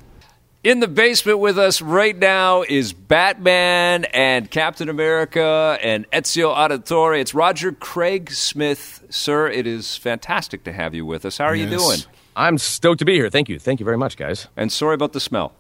In 0.63 0.81
the 0.81 0.89
basement 0.89 1.39
with 1.39 1.59
us 1.59 1.81
right 1.81 2.15
now 2.15 2.61
is 2.61 2.93
Batman 2.93 4.05
and 4.05 4.51
Captain 4.51 4.91
America 4.91 5.79
and 5.81 6.09
Ezio 6.11 6.55
Auditore. 6.55 7.19
It's 7.19 7.33
Roger 7.33 7.73
Craig 7.73 8.31
Smith, 8.31 9.03
sir. 9.09 9.49
It 9.49 9.67
is 9.67 9.97
fantastic 9.97 10.65
to 10.65 10.73
have 10.75 10.95
you 10.95 11.07
with 11.07 11.25
us. 11.25 11.39
How 11.39 11.47
are 11.47 11.55
you 11.55 11.67
doing? 11.67 12.01
I'm 12.37 12.59
stoked 12.59 12.99
to 12.99 13.07
be 13.07 13.15
here. 13.15 13.31
Thank 13.31 13.49
you. 13.49 13.59
Thank 13.59 13.81
you 13.81 13.85
very 13.85 13.97
much, 13.97 14.19
guys. 14.19 14.49
And 14.55 14.71
sorry 14.71 14.97
about 14.97 15.15
the 15.15 15.21
smell. 15.21 15.55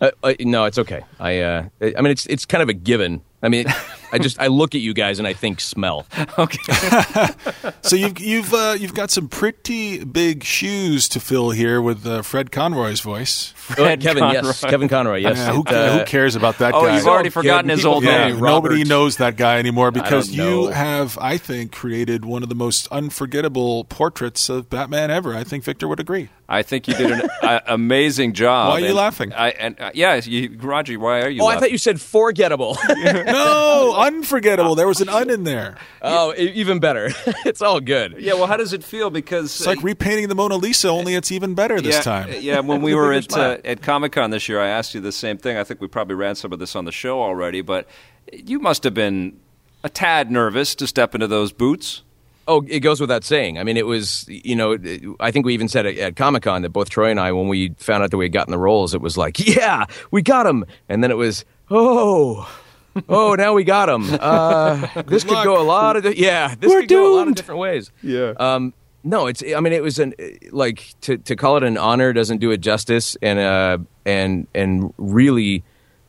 Uh, 0.00 0.10
uh, 0.22 0.32
no, 0.40 0.64
it's 0.64 0.78
okay. 0.78 1.02
I, 1.18 1.40
uh, 1.40 1.68
I 1.82 2.00
mean, 2.00 2.06
it's 2.06 2.24
it's 2.24 2.46
kind 2.46 2.62
of 2.62 2.70
a 2.70 2.74
given. 2.74 3.20
I 3.42 3.50
mean, 3.50 3.66
I 4.12 4.18
just 4.18 4.40
I 4.40 4.46
look 4.48 4.74
at 4.74 4.80
you 4.80 4.92
guys 4.94 5.18
and 5.18 5.26
I 5.28 5.32
think 5.34 5.60
smell. 5.60 6.06
Okay. 6.38 6.58
So 7.82 7.96
you've 7.96 8.18
you've 8.20 8.52
uh, 8.54 8.76
you've 8.78 8.94
got 8.94 9.10
some 9.10 9.28
pretty 9.28 10.04
big 10.04 10.44
shoes 10.44 11.08
to 11.10 11.20
fill 11.20 11.50
here 11.50 11.80
with 11.80 12.06
uh, 12.06 12.22
Fred 12.22 12.52
Conroy's 12.52 13.00
voice. 13.00 13.52
Fred 13.56 14.00
Kevin, 14.00 14.24
yes, 14.32 14.60
Kevin 14.64 14.88
Conroy, 14.88 15.18
yes. 15.18 15.36
Yeah, 15.38 15.52
who, 15.52 15.64
uh, 15.64 15.98
who 15.98 16.04
cares 16.04 16.36
about 16.36 16.58
that 16.58 16.74
Oh, 16.74 16.84
guy? 16.84 16.96
you've 16.96 17.06
already 17.06 17.30
So 17.30 17.40
forgotten 17.40 17.70
his 17.70 17.84
old 17.86 18.04
call 18.04 18.12
Yeah, 18.12 18.28
name. 18.28 18.38
Robert. 18.40 18.68
nobody 18.70 18.84
knows 18.84 19.16
that 19.16 19.36
guy 19.36 19.58
anymore 19.58 19.90
because 19.90 20.30
you 20.30 20.68
have, 20.68 21.16
I 21.18 21.36
think, 21.38 21.72
created 21.72 22.24
one 22.24 22.42
of 22.42 22.48
the 22.48 22.54
most 22.54 22.86
unforgettable 22.88 23.84
portraits 23.84 24.48
of 24.48 24.68
Batman 24.68 25.10
ever. 25.10 25.34
I 25.34 25.44
think 25.44 25.64
Victor 25.64 25.88
would 25.88 26.00
agree. 26.00 26.28
I 26.48 26.62
think 26.62 26.88
you 26.88 26.94
did 26.94 27.12
an 27.12 27.28
uh, 27.42 27.60
amazing 27.68 28.32
job. 28.34 28.70
Why 28.70 28.76
are 28.76 28.80
you 28.80 28.86
And 28.86 28.94
laughing? 28.96 29.32
I, 29.32 29.50
and 29.50 29.80
uh, 29.80 29.90
yeah, 29.94 30.16
you, 30.24 30.56
Roger, 30.60 30.98
why 30.98 31.22
are 31.22 31.30
you? 31.30 31.42
Oh, 31.42 31.46
I 31.46 31.58
thought 31.60 31.70
you 31.70 31.78
said 31.78 32.00
forgettable. 32.00 32.76
No, 32.90 33.94
unforgettable. 34.00 34.74
There 34.74 34.86
was 34.88 35.00
an 35.00 35.08
un 35.08 35.30
in 35.30 35.44
there. 35.44 35.76
oh, 36.02 36.32
e- 36.36 36.52
even 36.54 36.78
better. 36.80 37.10
it's 37.44 37.62
all 37.62 37.80
good. 37.80 38.16
Yeah, 38.18 38.34
well, 38.34 38.46
how 38.46 38.56
does 38.56 38.72
it 38.72 38.82
feel? 38.84 39.10
Because 39.10 39.54
It's 39.56 39.66
like 39.66 39.82
repainting 39.82 40.28
the 40.28 40.34
Mona 40.34 40.56
Lisa, 40.56 40.88
only 40.88 41.14
it's 41.14 41.30
even 41.32 41.54
better 41.54 41.80
this 41.80 41.96
yeah, 41.96 42.02
time. 42.02 42.34
Yeah, 42.40 42.60
when 42.60 42.82
we 42.82 42.94
were 42.96 43.12
at 43.12 43.32
uh, 43.36 43.58
at 43.64 43.82
Comic 43.82 44.12
Con 44.12 44.30
this 44.30 44.48
year, 44.48 44.60
I 44.60 44.68
asked 44.68 44.94
you 44.94 45.00
the 45.00 45.12
same 45.12 45.38
thing. 45.38 45.56
I 45.56 45.64
think 45.64 45.80
we 45.80 45.88
probably 45.88 46.14
ran 46.16 46.34
some 46.34 46.52
of 46.52 46.58
this 46.58 46.74
on 46.74 46.84
the 46.84 46.92
show 46.92 47.20
already, 47.22 47.62
but 47.62 47.86
you 48.32 48.58
must 48.58 48.84
have 48.84 48.94
been 48.94 49.38
a 49.84 49.88
tad 49.88 50.30
nervous 50.30 50.74
to 50.76 50.86
step 50.86 51.14
into 51.14 51.26
those 51.26 51.52
boots. 51.52 52.02
Oh, 52.48 52.64
it 52.68 52.80
goes 52.80 53.00
without 53.00 53.22
saying. 53.22 53.58
I 53.58 53.64
mean, 53.64 53.76
it 53.76 53.86
was, 53.86 54.24
you 54.28 54.56
know, 54.56 54.76
I 55.20 55.30
think 55.30 55.46
we 55.46 55.54
even 55.54 55.68
said 55.68 55.86
it 55.86 55.98
at 55.98 56.16
Comic 56.16 56.42
Con 56.42 56.62
that 56.62 56.70
both 56.70 56.90
Troy 56.90 57.10
and 57.10 57.20
I, 57.20 57.30
when 57.30 57.46
we 57.46 57.74
found 57.78 58.02
out 58.02 58.10
that 58.10 58.16
we 58.16 58.24
had 58.24 58.32
gotten 58.32 58.50
the 58.50 58.58
roles, 58.58 58.92
it 58.92 59.00
was 59.00 59.16
like, 59.16 59.38
yeah, 59.38 59.84
we 60.10 60.20
got 60.20 60.44
them. 60.44 60.64
And 60.88 61.04
then 61.04 61.12
it 61.12 61.16
was, 61.16 61.44
oh, 61.70 62.50
oh, 63.08 63.34
now 63.34 63.54
we 63.54 63.64
got 63.64 63.88
him. 63.88 64.04
Uh, 64.10 65.02
this 65.06 65.24
could 65.24 65.32
luck. 65.32 65.44
go 65.44 65.60
a 65.60 65.64
lot 65.64 65.96
of, 65.96 66.04
di- 66.04 66.16
yeah, 66.16 66.54
this 66.54 66.70
We're 66.70 66.80
could 66.80 66.88
go 66.88 67.14
a 67.14 67.16
lot 67.16 67.28
of 67.28 67.34
different 67.34 67.60
ways. 67.60 67.90
Yeah. 68.02 68.32
Um, 68.38 68.74
no, 69.02 69.26
it's. 69.28 69.42
I 69.42 69.60
mean, 69.60 69.72
it 69.72 69.82
was 69.82 69.98
an 69.98 70.14
like 70.50 70.94
to, 71.02 71.16
to 71.16 71.36
call 71.36 71.56
it 71.56 71.62
an 71.62 71.78
honor 71.78 72.12
doesn't 72.12 72.38
do 72.38 72.50
it 72.50 72.58
justice, 72.58 73.16
and 73.22 73.38
uh, 73.38 73.78
and 74.04 74.46
and 74.54 74.92
really, 74.98 75.62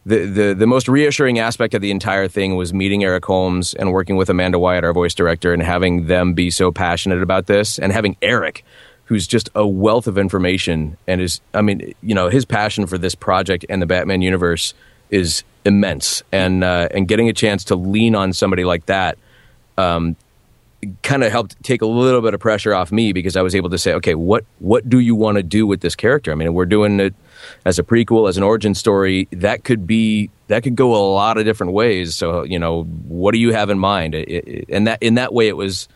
the, 0.05 0.25
the 0.25 0.53
the 0.53 0.67
most 0.67 0.89
reassuring 0.89 1.39
aspect 1.39 1.73
of 1.73 1.81
the 1.81 1.91
entire 1.91 2.27
thing 2.27 2.57
was 2.57 2.73
meeting 2.73 3.03
Eric 3.03 3.23
Holmes 3.23 3.73
and 3.75 3.93
working 3.93 4.17
with 4.17 4.29
Amanda 4.29 4.59
Wyatt, 4.59 4.83
our 4.83 4.91
voice 4.91 5.13
director, 5.13 5.53
and 5.53 5.63
having 5.63 6.07
them 6.07 6.33
be 6.33 6.49
so 6.51 6.69
passionate 6.69 7.21
about 7.23 7.45
this, 7.45 7.79
and 7.79 7.93
having 7.93 8.17
Eric, 8.21 8.65
who's 9.05 9.25
just 9.25 9.49
a 9.55 9.65
wealth 9.65 10.07
of 10.07 10.17
information, 10.17 10.97
and 11.07 11.21
is. 11.21 11.39
I 11.53 11.61
mean, 11.61 11.93
you 12.03 12.13
know, 12.13 12.27
his 12.27 12.43
passion 12.43 12.87
for 12.87 12.97
this 12.97 13.15
project 13.15 13.65
and 13.69 13.81
the 13.81 13.85
Batman 13.85 14.21
universe 14.21 14.73
is 15.09 15.43
immense, 15.65 16.23
and 16.31 16.63
uh, 16.63 16.87
and 16.91 17.07
getting 17.07 17.29
a 17.29 17.33
chance 17.33 17.63
to 17.65 17.75
lean 17.75 18.15
on 18.15 18.33
somebody 18.33 18.63
like 18.63 18.85
that 18.87 19.17
kind 21.03 21.23
of 21.23 21.31
helped 21.31 21.61
take 21.63 21.81
a 21.81 21.85
little 21.85 22.21
bit 22.21 22.33
of 22.33 22.39
pressure 22.39 22.73
off 22.73 22.91
me 22.91 23.13
because 23.13 23.35
I 23.35 23.41
was 23.41 23.53
able 23.55 23.69
to 23.69 23.77
say, 23.77 23.93
okay, 23.93 24.15
what 24.15 24.45
what 24.59 24.89
do 24.89 24.99
you 24.99 25.15
want 25.15 25.37
to 25.37 25.43
do 25.43 25.67
with 25.67 25.81
this 25.81 25.95
character? 25.95 26.31
I 26.31 26.35
mean, 26.35 26.53
we're 26.53 26.65
doing 26.65 26.99
it 26.99 27.13
as 27.65 27.79
a 27.79 27.83
prequel, 27.83 28.27
as 28.27 28.37
an 28.37 28.43
origin 28.43 28.73
story. 28.73 29.27
That 29.31 29.63
could 29.63 29.85
be 29.85 30.29
that 30.47 30.63
could 30.63 30.75
go 30.75 30.95
a 30.95 31.03
lot 31.13 31.37
of 31.37 31.45
different 31.45 31.73
ways. 31.73 32.15
So, 32.15 32.43
you 32.43 32.57
know, 32.57 32.83
what 32.83 33.31
do 33.33 33.39
you 33.39 33.53
have 33.53 33.69
in 33.69 33.79
mind? 33.79 34.15
It, 34.15 34.27
it, 34.29 34.65
and 34.69 34.87
that 34.87 35.01
in 35.01 35.15
that 35.15 35.33
way, 35.33 35.47
it 35.47 35.57
was 35.57 35.87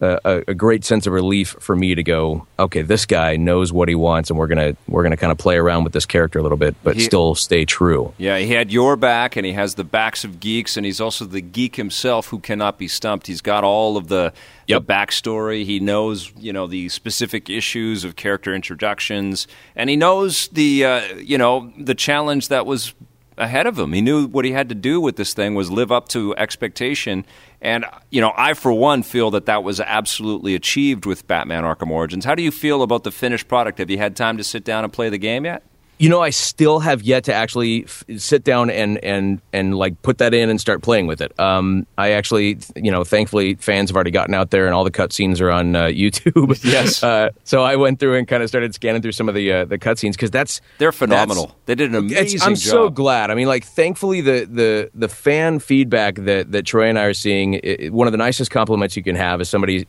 a, 0.00 0.42
a- 0.48 0.54
great 0.54 0.84
sense 0.84 1.06
of 1.06 1.12
relief 1.12 1.56
for 1.60 1.76
me 1.76 1.94
to 1.94 2.02
go, 2.02 2.46
okay, 2.58 2.82
this 2.82 3.04
guy 3.06 3.36
knows 3.36 3.72
what 3.72 3.88
he 3.88 3.94
wants, 3.94 4.30
and 4.30 4.38
we're 4.38 4.46
gonna 4.46 4.74
we're 4.88 5.02
gonna 5.02 5.16
kind 5.16 5.30
of 5.30 5.38
play 5.38 5.56
around 5.56 5.84
with 5.84 5.92
this 5.92 6.06
character 6.06 6.38
a 6.38 6.42
little 6.42 6.56
bit, 6.58 6.74
but 6.82 6.96
He- 6.96 7.02
still 7.02 7.34
stay 7.34 7.64
true. 7.64 8.12
Yeah, 8.18 8.38
he 8.38 8.52
had 8.52 8.72
your 8.72 8.96
back, 8.96 9.36
and 9.36 9.44
he 9.44 9.52
has 9.52 9.74
the 9.74 9.84
backs 9.84 10.24
of 10.24 10.40
geeks, 10.40 10.76
and 10.76 10.86
he's 10.86 11.00
also 11.00 11.24
the 11.24 11.40
geek 11.40 11.76
himself 11.76 12.28
who 12.28 12.38
cannot 12.38 12.78
be 12.78 12.88
stumped. 12.88 13.26
He's 13.26 13.42
got 13.42 13.62
all 13.64 13.96
of 13.96 14.08
the, 14.08 14.32
Yep. 14.66 14.86
the 14.86 14.92
backstory. 14.92 15.64
He 15.64 15.80
knows, 15.80 16.32
you 16.38 16.52
know, 16.52 16.66
the 16.66 16.88
specific 16.88 17.50
issues 17.50 18.04
of 18.04 18.16
character 18.16 18.54
introductions, 18.54 19.46
and 19.76 19.90
he 19.90 19.96
knows 19.96 20.48
the, 20.48 20.84
uh, 20.84 21.00
you 21.16 21.36
know, 21.38 21.72
the 21.78 21.94
challenge 21.94 22.48
that 22.48 22.64
was 22.66 22.94
ahead 23.38 23.66
of 23.66 23.78
him. 23.78 23.92
He 23.94 24.02
knew 24.02 24.26
what 24.26 24.44
he 24.44 24.52
had 24.52 24.68
to 24.68 24.74
do 24.74 25.00
with 25.00 25.16
this 25.16 25.32
thing 25.32 25.54
was 25.54 25.70
live 25.70 25.90
up 25.90 26.08
to 26.08 26.36
expectation. 26.36 27.24
And 27.62 27.84
you 28.10 28.20
know, 28.20 28.32
I 28.36 28.54
for 28.54 28.72
one 28.72 29.02
feel 29.02 29.30
that 29.32 29.46
that 29.46 29.62
was 29.62 29.80
absolutely 29.80 30.54
achieved 30.54 31.06
with 31.06 31.26
Batman: 31.26 31.64
Arkham 31.64 31.90
Origins. 31.90 32.24
How 32.24 32.34
do 32.34 32.42
you 32.42 32.50
feel 32.50 32.82
about 32.82 33.04
the 33.04 33.10
finished 33.10 33.48
product? 33.48 33.78
Have 33.78 33.90
you 33.90 33.98
had 33.98 34.16
time 34.16 34.36
to 34.38 34.44
sit 34.44 34.64
down 34.64 34.84
and 34.84 34.92
play 34.92 35.08
the 35.08 35.18
game 35.18 35.44
yet? 35.44 35.62
You 36.00 36.08
know, 36.08 36.22
I 36.22 36.30
still 36.30 36.80
have 36.80 37.02
yet 37.02 37.24
to 37.24 37.34
actually 37.34 37.84
f- 37.84 38.04
sit 38.16 38.42
down 38.42 38.70
and 38.70 38.96
and 39.04 39.38
and 39.52 39.76
like 39.76 40.00
put 40.00 40.16
that 40.16 40.32
in 40.32 40.48
and 40.48 40.58
start 40.58 40.80
playing 40.80 41.06
with 41.06 41.20
it. 41.20 41.38
Um, 41.38 41.86
I 41.98 42.12
actually, 42.12 42.58
you 42.74 42.90
know, 42.90 43.04
thankfully 43.04 43.56
fans 43.56 43.90
have 43.90 43.96
already 43.96 44.10
gotten 44.10 44.32
out 44.32 44.50
there 44.50 44.64
and 44.64 44.74
all 44.74 44.82
the 44.82 44.90
cutscenes 44.90 45.42
are 45.42 45.50
on 45.50 45.76
uh, 45.76 45.84
YouTube. 46.02 46.58
Yes. 46.64 47.02
Uh, 47.04 47.28
so 47.44 47.62
I 47.62 47.76
went 47.76 48.00
through 48.00 48.16
and 48.16 48.26
kind 48.26 48.42
of 48.42 48.48
started 48.48 48.74
scanning 48.74 49.02
through 49.02 49.12
some 49.12 49.28
of 49.28 49.34
the 49.34 49.52
uh, 49.52 49.64
the 49.66 49.76
cutscenes 49.78 50.12
because 50.12 50.30
that's 50.30 50.62
They're 50.78 50.90
that's- 50.90 50.98
phenomenal. 50.98 51.54
they 51.66 51.74
did 51.74 51.94
an 51.94 52.06
it's- 52.06 52.20
amazing 52.32 52.40
I'm 52.42 52.54
job. 52.54 52.58
so 52.72 52.88
glad. 52.88 53.30
I 53.30 53.34
mean, 53.34 53.46
like, 53.46 53.64
thankfully, 53.64 54.22
the 54.22 54.48
the 54.50 54.90
the 54.94 55.08
fan 55.08 55.58
feedback 55.58 56.14
that 56.14 56.50
that 56.52 56.64
Troy 56.64 56.88
and 56.88 56.98
I 56.98 57.04
are 57.04 57.14
seeing, 57.14 57.56
i 57.56 57.76
i- 57.84 57.88
one 57.90 58.08
of 58.08 58.12
the 58.12 58.18
nicest 58.18 58.50
compliments 58.50 58.96
you 58.96 59.02
can 59.02 59.16
have 59.16 59.42
is 59.42 59.50
somebody 59.50 59.86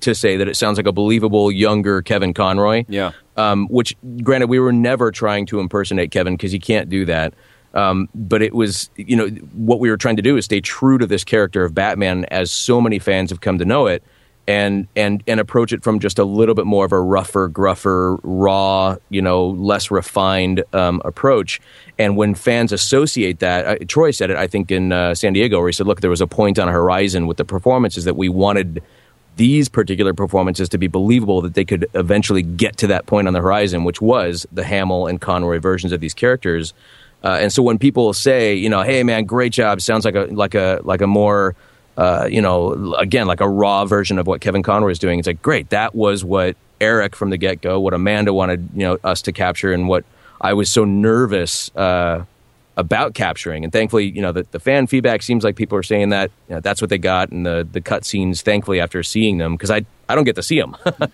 to 0.00 0.14
say 0.14 0.36
that 0.36 0.48
it 0.48 0.56
sounds 0.56 0.76
like 0.78 0.86
a 0.86 0.92
believable 0.92 1.50
younger 1.52 2.02
Kevin 2.02 2.34
Conroy. 2.34 2.84
Yeah. 2.88 3.12
Um, 3.36 3.66
which, 3.68 3.96
granted, 4.22 4.48
we 4.48 4.58
were 4.58 4.72
never 4.72 5.10
trying 5.10 5.46
to 5.46 5.60
impersonate 5.60 6.10
Kevin 6.10 6.34
because 6.34 6.52
he 6.52 6.58
can't 6.58 6.88
do 6.88 7.04
that. 7.04 7.34
Um, 7.74 8.08
but 8.14 8.42
it 8.42 8.54
was, 8.54 8.90
you 8.96 9.14
know, 9.14 9.28
what 9.52 9.78
we 9.78 9.90
were 9.90 9.96
trying 9.96 10.16
to 10.16 10.22
do 10.22 10.36
is 10.36 10.46
stay 10.46 10.60
true 10.60 10.98
to 10.98 11.06
this 11.06 11.22
character 11.22 11.64
of 11.64 11.74
Batman 11.74 12.24
as 12.26 12.50
so 12.50 12.80
many 12.80 12.98
fans 12.98 13.30
have 13.30 13.40
come 13.40 13.58
to 13.58 13.64
know 13.64 13.86
it. 13.86 14.02
and 14.48 14.88
and 14.96 15.22
and 15.26 15.40
approach 15.40 15.74
it 15.74 15.84
from 15.84 16.00
just 16.00 16.18
a 16.18 16.24
little 16.24 16.54
bit 16.54 16.64
more 16.64 16.86
of 16.86 16.92
a 16.92 17.00
rougher, 17.00 17.48
gruffer, 17.48 18.18
raw, 18.22 18.96
you 19.10 19.20
know, 19.20 19.48
less 19.48 19.90
refined 19.90 20.64
um, 20.72 21.02
approach. 21.04 21.60
And 21.98 22.16
when 22.16 22.34
fans 22.34 22.72
associate 22.72 23.40
that, 23.40 23.66
uh, 23.66 23.84
Troy 23.86 24.10
said 24.10 24.30
it, 24.30 24.38
I 24.38 24.46
think 24.46 24.70
in 24.70 24.90
uh, 24.90 25.14
San 25.14 25.34
Diego, 25.34 25.58
where 25.58 25.68
he 25.68 25.74
said, 25.74 25.86
"Look, 25.86 26.00
there 26.00 26.08
was 26.10 26.22
a 26.22 26.26
point 26.26 26.58
on 26.58 26.66
a 26.66 26.72
horizon 26.72 27.26
with 27.26 27.36
the 27.36 27.44
performances 27.44 28.04
that 28.04 28.16
we 28.16 28.28
wanted." 28.30 28.82
These 29.38 29.68
particular 29.68 30.12
performances 30.12 30.68
to 30.70 30.78
be 30.78 30.88
believable 30.88 31.40
that 31.42 31.54
they 31.54 31.64
could 31.64 31.86
eventually 31.94 32.42
get 32.42 32.76
to 32.78 32.88
that 32.88 33.06
point 33.06 33.26
on 33.26 33.32
the 33.34 33.40
horizon, 33.40 33.84
which 33.84 34.00
was 34.02 34.46
the 34.52 34.64
Hamill 34.64 35.06
and 35.06 35.20
Conroy 35.20 35.60
versions 35.60 35.92
of 35.92 36.00
these 36.00 36.12
characters. 36.12 36.74
Uh, 37.24 37.38
and 37.40 37.52
so 37.52 37.62
when 37.62 37.78
people 37.78 38.12
say, 38.12 38.54
you 38.54 38.68
know, 38.68 38.82
hey 38.82 39.02
man, 39.02 39.24
great 39.24 39.52
job, 39.52 39.80
sounds 39.80 40.04
like 40.04 40.14
a 40.14 40.26
like 40.26 40.54
a 40.54 40.80
like 40.84 41.00
a 41.00 41.06
more 41.06 41.56
uh, 41.96 42.28
you 42.30 42.40
know, 42.40 42.94
again, 42.94 43.26
like 43.26 43.40
a 43.40 43.48
raw 43.48 43.84
version 43.84 44.18
of 44.18 44.26
what 44.26 44.40
Kevin 44.40 44.62
Conroy 44.62 44.90
is 44.90 45.00
doing. 45.00 45.18
It's 45.18 45.26
like, 45.26 45.42
great, 45.42 45.70
that 45.70 45.96
was 45.96 46.24
what 46.24 46.56
Eric 46.80 47.16
from 47.16 47.30
the 47.30 47.36
get 47.36 47.60
go, 47.60 47.80
what 47.80 47.92
Amanda 47.92 48.32
wanted, 48.32 48.68
you 48.72 48.82
know, 48.82 48.98
us 49.02 49.22
to 49.22 49.32
capture, 49.32 49.72
and 49.72 49.88
what 49.88 50.04
I 50.40 50.52
was 50.52 50.68
so 50.70 50.84
nervous 50.84 51.74
uh, 51.74 52.24
about 52.78 53.12
capturing. 53.12 53.64
And 53.64 53.72
thankfully, 53.72 54.06
you 54.06 54.22
know, 54.22 54.32
the, 54.32 54.46
the 54.52 54.60
fan 54.60 54.86
feedback 54.86 55.22
seems 55.22 55.44
like 55.44 55.56
people 55.56 55.76
are 55.76 55.82
saying 55.82 56.08
that 56.10 56.30
you 56.48 56.54
know, 56.54 56.60
that's 56.60 56.80
what 56.80 56.88
they 56.88 56.96
got, 56.96 57.30
and 57.30 57.44
the 57.44 57.68
the 57.70 57.82
cut 57.82 58.06
scenes, 58.06 58.40
thankfully, 58.40 58.80
after 58.80 59.02
seeing 59.02 59.36
them, 59.36 59.54
because 59.54 59.70
I 59.70 59.84
I 60.08 60.14
don't 60.14 60.24
get 60.24 60.36
to 60.36 60.42
see 60.42 60.58
them. 60.58 60.76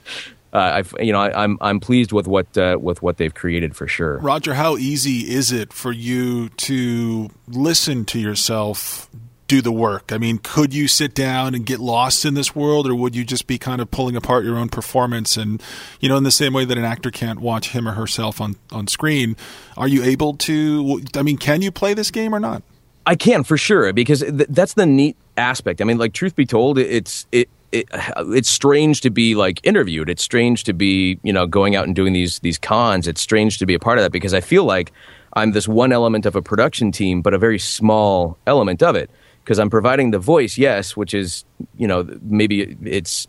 Uh, 0.54 0.84
I, 0.84 1.02
you 1.02 1.12
know, 1.12 1.18
I, 1.18 1.30
am 1.30 1.34
I'm, 1.34 1.58
I'm 1.60 1.80
pleased 1.80 2.12
with 2.12 2.28
what 2.28 2.56
uh, 2.56 2.78
with 2.80 3.02
what 3.02 3.16
they've 3.16 3.34
created 3.34 3.74
for 3.74 3.88
sure. 3.88 4.18
Roger, 4.18 4.54
how 4.54 4.76
easy 4.76 5.28
is 5.28 5.50
it 5.50 5.72
for 5.72 5.90
you 5.90 6.48
to 6.50 7.28
listen 7.48 8.04
to 8.04 8.20
yourself 8.20 9.10
do 9.54 9.62
the 9.62 9.72
work? 9.72 10.12
I 10.12 10.18
mean, 10.18 10.38
could 10.38 10.74
you 10.74 10.88
sit 10.88 11.14
down 11.14 11.54
and 11.54 11.64
get 11.64 11.78
lost 11.78 12.24
in 12.24 12.34
this 12.34 12.56
world, 12.56 12.88
or 12.88 12.94
would 12.94 13.14
you 13.14 13.24
just 13.24 13.46
be 13.46 13.56
kind 13.56 13.80
of 13.80 13.88
pulling 13.90 14.16
apart 14.16 14.44
your 14.44 14.56
own 14.56 14.68
performance? 14.68 15.36
And 15.36 15.62
you 16.00 16.08
know, 16.08 16.16
in 16.16 16.24
the 16.24 16.32
same 16.32 16.52
way 16.52 16.64
that 16.64 16.76
an 16.76 16.84
actor 16.84 17.10
can't 17.10 17.40
watch 17.40 17.70
him 17.70 17.86
or 17.86 17.92
herself 17.92 18.40
on 18.40 18.56
on 18.72 18.88
screen, 18.88 19.36
are 19.76 19.86
you 19.86 20.02
able 20.02 20.34
to? 20.38 21.02
I 21.14 21.22
mean, 21.22 21.38
can 21.38 21.62
you 21.62 21.70
play 21.70 21.94
this 21.94 22.10
game 22.10 22.34
or 22.34 22.40
not? 22.40 22.62
I 23.06 23.14
can 23.14 23.44
for 23.44 23.56
sure 23.56 23.92
because 23.92 24.20
th- 24.20 24.46
that's 24.48 24.74
the 24.74 24.86
neat 24.86 25.16
aspect. 25.36 25.80
I 25.80 25.84
mean, 25.84 25.98
like 25.98 26.12
truth 26.12 26.34
be 26.34 26.46
told, 26.46 26.78
it's 26.78 27.26
it. 27.32 27.48
It, 27.70 27.88
it's 27.92 28.48
strange 28.48 29.00
to 29.00 29.10
be 29.10 29.34
like 29.34 29.58
interviewed. 29.64 30.08
It's 30.08 30.22
strange 30.22 30.62
to 30.64 30.72
be, 30.72 31.18
you 31.24 31.32
know, 31.32 31.44
going 31.44 31.74
out 31.74 31.86
and 31.88 31.94
doing 31.96 32.12
these 32.12 32.38
these 32.38 32.56
cons. 32.56 33.08
It's 33.08 33.20
strange 33.20 33.58
to 33.58 33.66
be 33.66 33.74
a 33.74 33.80
part 33.80 33.98
of 33.98 34.04
that 34.04 34.12
because 34.12 34.32
I 34.32 34.40
feel 34.40 34.62
like 34.62 34.92
I'm 35.32 35.50
this 35.50 35.66
one 35.66 35.90
element 35.90 36.24
of 36.24 36.36
a 36.36 36.42
production 36.42 36.92
team, 36.92 37.20
but 37.20 37.34
a 37.34 37.38
very 37.38 37.58
small 37.58 38.38
element 38.46 38.80
of 38.80 38.94
it 38.94 39.10
because 39.44 39.58
I'm 39.58 39.70
providing 39.70 40.10
the 40.10 40.18
voice, 40.18 40.56
yes, 40.56 40.96
which 40.96 41.12
is 41.12 41.44
you 41.76 41.86
know 41.86 42.08
maybe 42.22 42.76
it's 42.82 43.28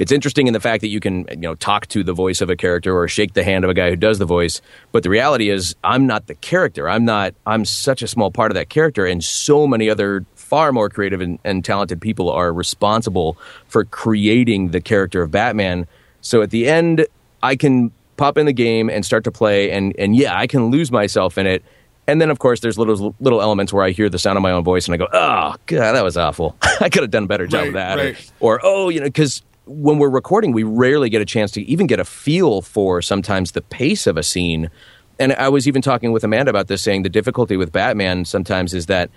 it's 0.00 0.12
interesting 0.12 0.46
in 0.46 0.54
the 0.54 0.60
fact 0.60 0.80
that 0.80 0.88
you 0.88 0.98
can 0.98 1.26
you 1.30 1.36
know 1.36 1.54
talk 1.54 1.86
to 1.88 2.02
the 2.02 2.14
voice 2.14 2.40
of 2.40 2.48
a 2.48 2.56
character 2.56 2.96
or 2.96 3.06
shake 3.06 3.34
the 3.34 3.44
hand 3.44 3.64
of 3.64 3.70
a 3.70 3.74
guy 3.74 3.90
who 3.90 3.96
does 3.96 4.18
the 4.18 4.24
voice 4.24 4.62
but 4.92 5.02
the 5.02 5.10
reality 5.10 5.50
is 5.50 5.76
i'm 5.84 6.06
not 6.06 6.26
the 6.26 6.34
character. 6.36 6.88
I'm 6.88 7.04
not 7.04 7.34
i'm 7.46 7.64
such 7.64 8.02
a 8.02 8.08
small 8.08 8.30
part 8.30 8.50
of 8.50 8.54
that 8.54 8.70
character 8.70 9.04
and 9.04 9.22
so 9.22 9.66
many 9.66 9.90
other 9.90 10.24
far 10.34 10.72
more 10.72 10.88
creative 10.88 11.20
and, 11.20 11.38
and 11.44 11.64
talented 11.64 12.00
people 12.00 12.30
are 12.30 12.52
responsible 12.52 13.36
for 13.68 13.84
creating 13.84 14.70
the 14.70 14.80
character 14.80 15.22
of 15.22 15.30
batman. 15.30 15.86
So 16.22 16.40
at 16.40 16.50
the 16.50 16.66
end 16.68 17.06
i 17.42 17.54
can 17.54 17.92
pop 18.16 18.38
in 18.38 18.46
the 18.46 18.54
game 18.54 18.88
and 18.88 19.04
start 19.04 19.24
to 19.24 19.30
play 19.30 19.70
and 19.70 19.94
and 19.98 20.16
yeah 20.16 20.36
i 20.36 20.46
can 20.46 20.70
lose 20.70 20.90
myself 20.90 21.36
in 21.36 21.46
it 21.46 21.62
and 22.06 22.20
then, 22.20 22.30
of 22.30 22.38
course, 22.38 22.60
there's 22.60 22.78
little 22.78 23.14
little 23.20 23.40
elements 23.40 23.72
where 23.72 23.84
I 23.84 23.90
hear 23.90 24.08
the 24.08 24.18
sound 24.18 24.36
of 24.36 24.42
my 24.42 24.50
own 24.50 24.64
voice 24.64 24.86
and 24.86 24.94
I 24.94 24.96
go, 24.96 25.08
"Oh, 25.12 25.54
God, 25.66 25.92
that 25.92 26.04
was 26.04 26.16
awful. 26.16 26.56
I 26.80 26.88
could 26.88 27.02
have 27.02 27.10
done 27.10 27.24
a 27.24 27.28
better 27.28 27.46
job 27.46 27.60
right, 27.60 27.68
of 27.68 27.74
that." 27.74 27.98
Right. 27.98 28.32
Or, 28.40 28.56
or, 28.56 28.60
"Oh, 28.64 28.88
you 28.88 29.00
know," 29.00 29.06
because 29.06 29.42
when 29.66 29.98
we're 29.98 30.10
recording, 30.10 30.52
we 30.52 30.64
rarely 30.64 31.08
get 31.08 31.22
a 31.22 31.24
chance 31.24 31.52
to 31.52 31.62
even 31.62 31.86
get 31.86 32.00
a 32.00 32.04
feel 32.04 32.62
for 32.62 33.00
sometimes 33.00 33.52
the 33.52 33.60
pace 33.60 34.06
of 34.06 34.16
a 34.16 34.22
scene. 34.22 34.70
And 35.18 35.32
I 35.34 35.48
was 35.48 35.68
even 35.68 35.82
talking 35.82 36.12
with 36.12 36.24
Amanda 36.24 36.50
about 36.50 36.66
this, 36.66 36.82
saying 36.82 37.02
the 37.02 37.08
difficulty 37.08 37.56
with 37.56 37.70
Batman 37.70 38.24
sometimes 38.24 38.74
is 38.74 38.86
that 38.86 39.10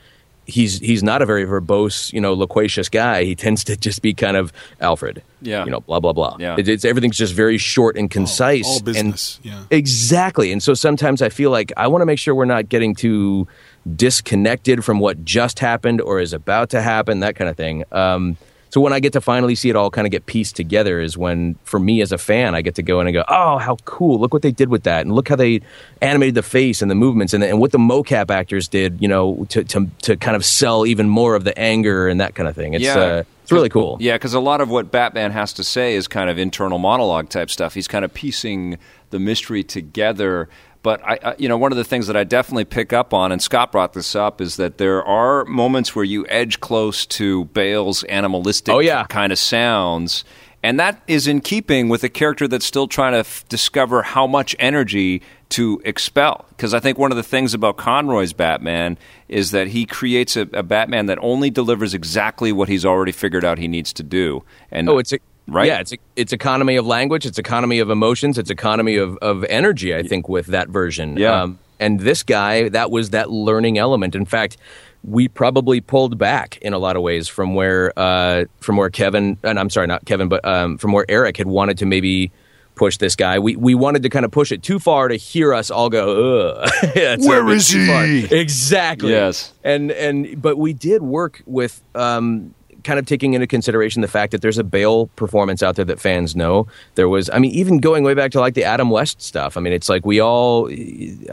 he's 0.45 0.79
he's 0.79 1.03
not 1.03 1.21
a 1.21 1.25
very 1.25 1.45
verbose, 1.45 2.11
you 2.13 2.21
know, 2.21 2.33
loquacious 2.33 2.89
guy. 2.89 3.23
He 3.23 3.35
tends 3.35 3.63
to 3.65 3.77
just 3.77 4.01
be 4.01 4.13
kind 4.13 4.37
of 4.37 4.51
Alfred. 4.81 5.23
Yeah. 5.41 5.65
You 5.65 5.71
know, 5.71 5.81
blah 5.81 5.99
blah 5.99 6.13
blah. 6.13 6.37
Yeah. 6.39 6.55
It, 6.57 6.67
it's 6.67 6.85
everything's 6.85 7.17
just 7.17 7.33
very 7.33 7.57
short 7.57 7.97
and 7.97 8.09
concise. 8.09 8.65
all 8.65 8.79
business, 8.81 9.39
And, 9.43 9.53
yeah. 9.53 9.63
Exactly. 9.71 10.51
And 10.51 10.61
so 10.61 10.73
sometimes 10.73 11.21
I 11.21 11.29
feel 11.29 11.51
like 11.51 11.71
I 11.77 11.87
want 11.87 12.01
to 12.01 12.05
make 12.05 12.19
sure 12.19 12.33
we're 12.35 12.45
not 12.45 12.69
getting 12.69 12.95
too 12.95 13.47
disconnected 13.95 14.83
from 14.83 14.99
what 14.99 15.25
just 15.25 15.59
happened 15.59 16.01
or 16.01 16.19
is 16.19 16.33
about 16.33 16.69
to 16.71 16.81
happen, 16.81 17.19
that 17.19 17.35
kind 17.35 17.49
of 17.49 17.57
thing. 17.57 17.83
Um, 17.91 18.37
so 18.73 18.81
when 18.81 18.91
I 18.91 18.99
get 18.99 19.13
to 19.13 19.21
finally 19.21 19.53
see 19.53 19.69
it 19.69 19.75
all 19.75 19.91
kind 19.91 20.07
of 20.07 20.11
get 20.11 20.25
pieced 20.25 20.55
together 20.55 20.99
is 20.99 21.15
when, 21.15 21.53
for 21.63 21.79
me 21.79 22.01
as 22.01 22.11
a 22.11 22.17
fan, 22.17 22.55
I 22.55 22.63
get 22.63 22.73
to 22.73 22.81
go 22.81 22.99
in 23.01 23.05
and 23.05 23.13
go, 23.13 23.23
oh, 23.27 23.59
how 23.59 23.75
cool! 23.85 24.19
Look 24.19 24.33
what 24.33 24.41
they 24.41 24.49
did 24.49 24.69
with 24.69 24.81
that, 24.85 25.01
and 25.05 25.13
look 25.13 25.29
how 25.29 25.35
they 25.35 25.61
animated 26.01 26.33
the 26.33 26.41
face 26.41 26.81
and 26.81 26.89
the 26.89 26.95
movements, 26.95 27.35
and, 27.35 27.43
and 27.43 27.59
what 27.59 27.71
the 27.71 27.77
mocap 27.77 28.31
actors 28.31 28.67
did, 28.67 28.99
you 28.99 29.07
know, 29.07 29.45
to, 29.49 29.63
to 29.65 29.87
to 30.01 30.17
kind 30.17 30.35
of 30.35 30.43
sell 30.43 30.87
even 30.87 31.07
more 31.07 31.35
of 31.35 31.43
the 31.43 31.55
anger 31.55 32.07
and 32.07 32.19
that 32.19 32.33
kind 32.33 32.49
of 32.49 32.55
thing. 32.55 32.73
It's 32.73 32.83
Yeah. 32.83 32.97
uh, 32.97 33.23
it's 33.43 33.51
really 33.51 33.69
cool. 33.69 33.97
Yeah, 33.99 34.13
because 34.13 34.33
a 34.33 34.39
lot 34.39 34.59
of 34.59 34.71
what 34.71 34.89
Batman 34.89 35.29
has 35.33 35.53
to 35.53 35.63
say 35.63 35.93
is 35.93 36.07
kind 36.07 36.27
of 36.31 36.39
internal 36.39 36.79
monologue 36.79 37.29
type 37.29 37.51
stuff. 37.51 37.75
He's 37.75 37.87
kind 37.87 38.03
of 38.03 38.11
piecing 38.11 38.79
the 39.11 39.19
mystery 39.19 39.63
together. 39.63 40.49
But 40.83 41.01
I, 41.03 41.17
I, 41.23 41.35
you 41.39 41.47
know, 41.49 41.57
one 41.57 41.71
of 41.71 41.77
the 41.77 41.83
things 41.83 42.07
that 42.07 42.15
I 42.17 42.23
definitely 42.25 42.65
pick 42.65 42.93
up 42.93 43.13
on, 43.13 43.31
and 43.31 43.41
Scott 43.41 43.71
brought 43.71 43.93
this 43.93 44.15
up, 44.15 44.39
is 44.41 44.57
that 44.57 44.77
there 44.77 45.03
are 45.03 45.45
moments 45.45 45.95
where 45.95 46.05
you 46.05 46.25
edge 46.27 46.59
close 46.59 47.05
to 47.07 47.45
Bale's 47.45 48.03
animalistic 48.03 48.73
Oh, 48.75 48.79
yeah. 48.79 49.05
kind 49.05 49.31
of 49.31 49.39
sounds, 49.39 50.23
and 50.61 50.79
that 50.79 51.01
is 51.07 51.27
in 51.27 51.41
keeping 51.41 51.89
with 51.89 52.03
a 52.03 52.09
character 52.09 52.47
that's 52.47 52.65
still 52.65 52.87
trying 52.87 53.13
to 53.13 53.19
f- 53.19 53.43
discover 53.49 54.01
how 54.03 54.27
much 54.27 54.55
energy 54.59 55.21
to 55.49 55.81
expel. 55.85 56.45
Because 56.49 56.73
I 56.73 56.79
think 56.79 56.97
one 56.97 57.11
of 57.11 57.17
the 57.17 57.23
things 57.23 57.53
about 57.53 57.77
Conroy's 57.77 58.33
Batman 58.33 58.97
is 59.27 59.51
that 59.51 59.67
he 59.67 59.85
creates 59.85 60.35
a, 60.37 60.41
a 60.53 60.63
Batman 60.63 61.05
that 61.07 61.17
only 61.21 61.49
delivers 61.49 61.93
exactly 61.93 62.51
what 62.51 62.67
he's 62.69 62.85
already 62.85 63.11
figured 63.11 63.43
out 63.45 63.57
he 63.57 63.67
needs 63.67 63.91
to 63.93 64.03
do. 64.03 64.43
And 64.71 64.89
Oh, 64.89 64.97
it's 64.99 65.11
a, 65.13 65.17
Right? 65.47 65.67
Yeah, 65.67 65.79
it's 65.79 65.93
it's 66.15 66.31
economy 66.33 66.75
of 66.77 66.85
language, 66.85 67.25
it's 67.25 67.37
economy 67.37 67.79
of 67.79 67.89
emotions, 67.89 68.37
it's 68.37 68.49
economy 68.49 68.95
of, 68.95 69.17
of 69.17 69.43
energy. 69.45 69.93
I 69.95 70.03
think 70.03 70.29
with 70.29 70.47
that 70.47 70.69
version. 70.69 71.11
Um, 71.11 71.17
Yeah. 71.17 71.47
and 71.79 71.99
this 71.99 72.23
guy, 72.23 72.69
that 72.69 72.91
was 72.91 73.09
that 73.09 73.29
learning 73.29 73.77
element. 73.77 74.15
In 74.15 74.25
fact, 74.25 74.55
we 75.03 75.27
probably 75.27 75.81
pulled 75.81 76.17
back 76.17 76.57
in 76.61 76.71
a 76.71 76.77
lot 76.77 76.95
of 76.95 77.01
ways 77.01 77.27
from 77.27 77.55
where 77.55 77.91
uh, 77.99 78.45
from 78.61 78.77
where 78.77 78.89
Kevin 78.89 79.37
and 79.43 79.59
I'm 79.59 79.69
sorry, 79.69 79.87
not 79.87 80.05
Kevin, 80.05 80.29
but 80.29 80.45
um, 80.45 80.77
from 80.77 80.93
where 80.93 81.05
Eric 81.09 81.35
had 81.37 81.47
wanted 81.47 81.77
to 81.79 81.85
maybe 81.85 82.31
push 82.75 82.97
this 82.97 83.15
guy. 83.15 83.37
We 83.37 83.57
we 83.57 83.75
wanted 83.75 84.01
to 84.03 84.09
kind 84.09 84.23
of 84.23 84.31
push 84.31 84.51
it 84.53 84.63
too 84.63 84.79
far 84.79 85.09
to 85.09 85.15
hear 85.15 85.53
us 85.53 85.69
all 85.69 85.89
go. 85.89 86.63
Yeah, 86.95 87.17
Where 87.19 87.47
is 87.49 87.67
too 87.69 87.85
far. 87.85 88.05
he? 88.05 88.33
Exactly. 88.33 89.11
Yes. 89.11 89.51
And 89.63 89.91
and 89.91 90.41
but 90.41 90.57
we 90.57 90.71
did 90.71 91.01
work 91.01 91.43
with 91.45 91.83
um, 91.95 92.55
kind 92.83 92.99
of 92.99 93.05
taking 93.05 93.33
into 93.33 93.47
consideration 93.47 94.01
the 94.01 94.07
fact 94.07 94.31
that 94.31 94.41
there's 94.41 94.57
a 94.57 94.63
Bale 94.63 95.07
performance 95.15 95.63
out 95.63 95.75
there 95.75 95.85
that 95.85 95.99
fans 95.99 96.35
know. 96.35 96.67
There 96.95 97.07
was, 97.09 97.29
I 97.31 97.39
mean, 97.39 97.51
even 97.51 97.79
going 97.79 98.03
way 98.03 98.13
back 98.13 98.31
to 98.31 98.39
like 98.39 98.53
the 98.53 98.63
Adam 98.63 98.89
West 98.89 99.21
stuff. 99.21 99.57
I 99.57 99.61
mean, 99.61 99.73
it's 99.73 99.89
like 99.89 100.05
we 100.05 100.19
all. 100.19 100.69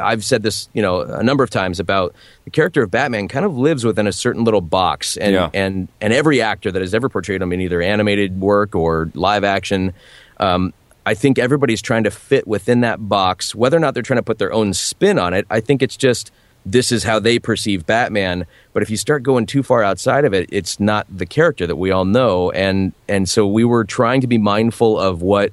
I've 0.01 0.25
said 0.25 0.43
this, 0.43 0.69
you 0.73 0.83
know, 0.83 1.01
a 1.01 1.23
number 1.23 1.43
of 1.45 1.51
times 1.51 1.81
about 1.81 2.15
the 2.45 2.51
character 2.51 2.83
of 2.83 2.91
Batman 2.91 3.29
kind 3.29 3.45
of 3.45 3.57
lives 3.57 3.85
within 3.85 4.07
a 4.07 4.13
certain 4.13 4.45
little 4.45 4.61
box, 4.61 5.17
and 5.17 5.33
Yeah. 5.35 5.51
and 5.55 5.89
and 6.01 6.13
every 6.13 6.41
actor 6.41 6.71
that 6.73 6.81
has 6.81 6.95
ever 6.95 7.09
portrayed 7.09 7.43
him 7.43 7.53
in 7.53 7.61
either 7.61 7.83
animated 7.83 8.41
work 8.41 8.75
or 8.75 9.11
live 9.15 9.45
action. 9.45 9.93
Um, 10.39 10.73
I 11.07 11.15
think 11.15 11.39
everybody's 11.39 11.81
trying 11.83 12.05
to 12.05 12.11
fit 12.11 12.47
within 12.47 12.81
that 12.83 13.09
box, 13.09 13.55
whether 13.55 13.77
or 13.77 13.81
not 13.81 13.95
they're 13.95 14.03
trying 14.03 14.19
to 14.19 14.23
put 14.23 14.39
their 14.39 14.53
own 14.53 14.75
spin 14.75 15.19
on 15.19 15.33
it. 15.35 15.47
I 15.51 15.61
think 15.61 15.83
it's 15.83 15.97
just 15.97 16.31
this 16.67 16.93
is 16.93 17.05
how 17.05 17.19
they 17.19 17.39
perceive 17.39 17.87
Batman. 17.87 18.47
But 18.73 18.83
if 18.83 18.91
you 18.91 18.97
start 18.97 19.23
going 19.23 19.47
too 19.47 19.63
far 19.63 19.83
outside 19.83 20.25
of 20.25 20.35
it, 20.35 20.49
it's 20.53 20.79
not 20.79 21.07
the 21.15 21.27
character 21.27 21.67
that 21.67 21.77
we 21.77 21.91
all 21.91 22.05
know. 22.05 22.51
And 22.51 22.93
and 23.09 23.29
so 23.29 23.47
we 23.47 23.65
were 23.65 23.85
trying 23.85 24.21
to 24.21 24.27
be 24.27 24.39
mindful 24.39 24.99
of 24.99 25.23
what 25.23 25.53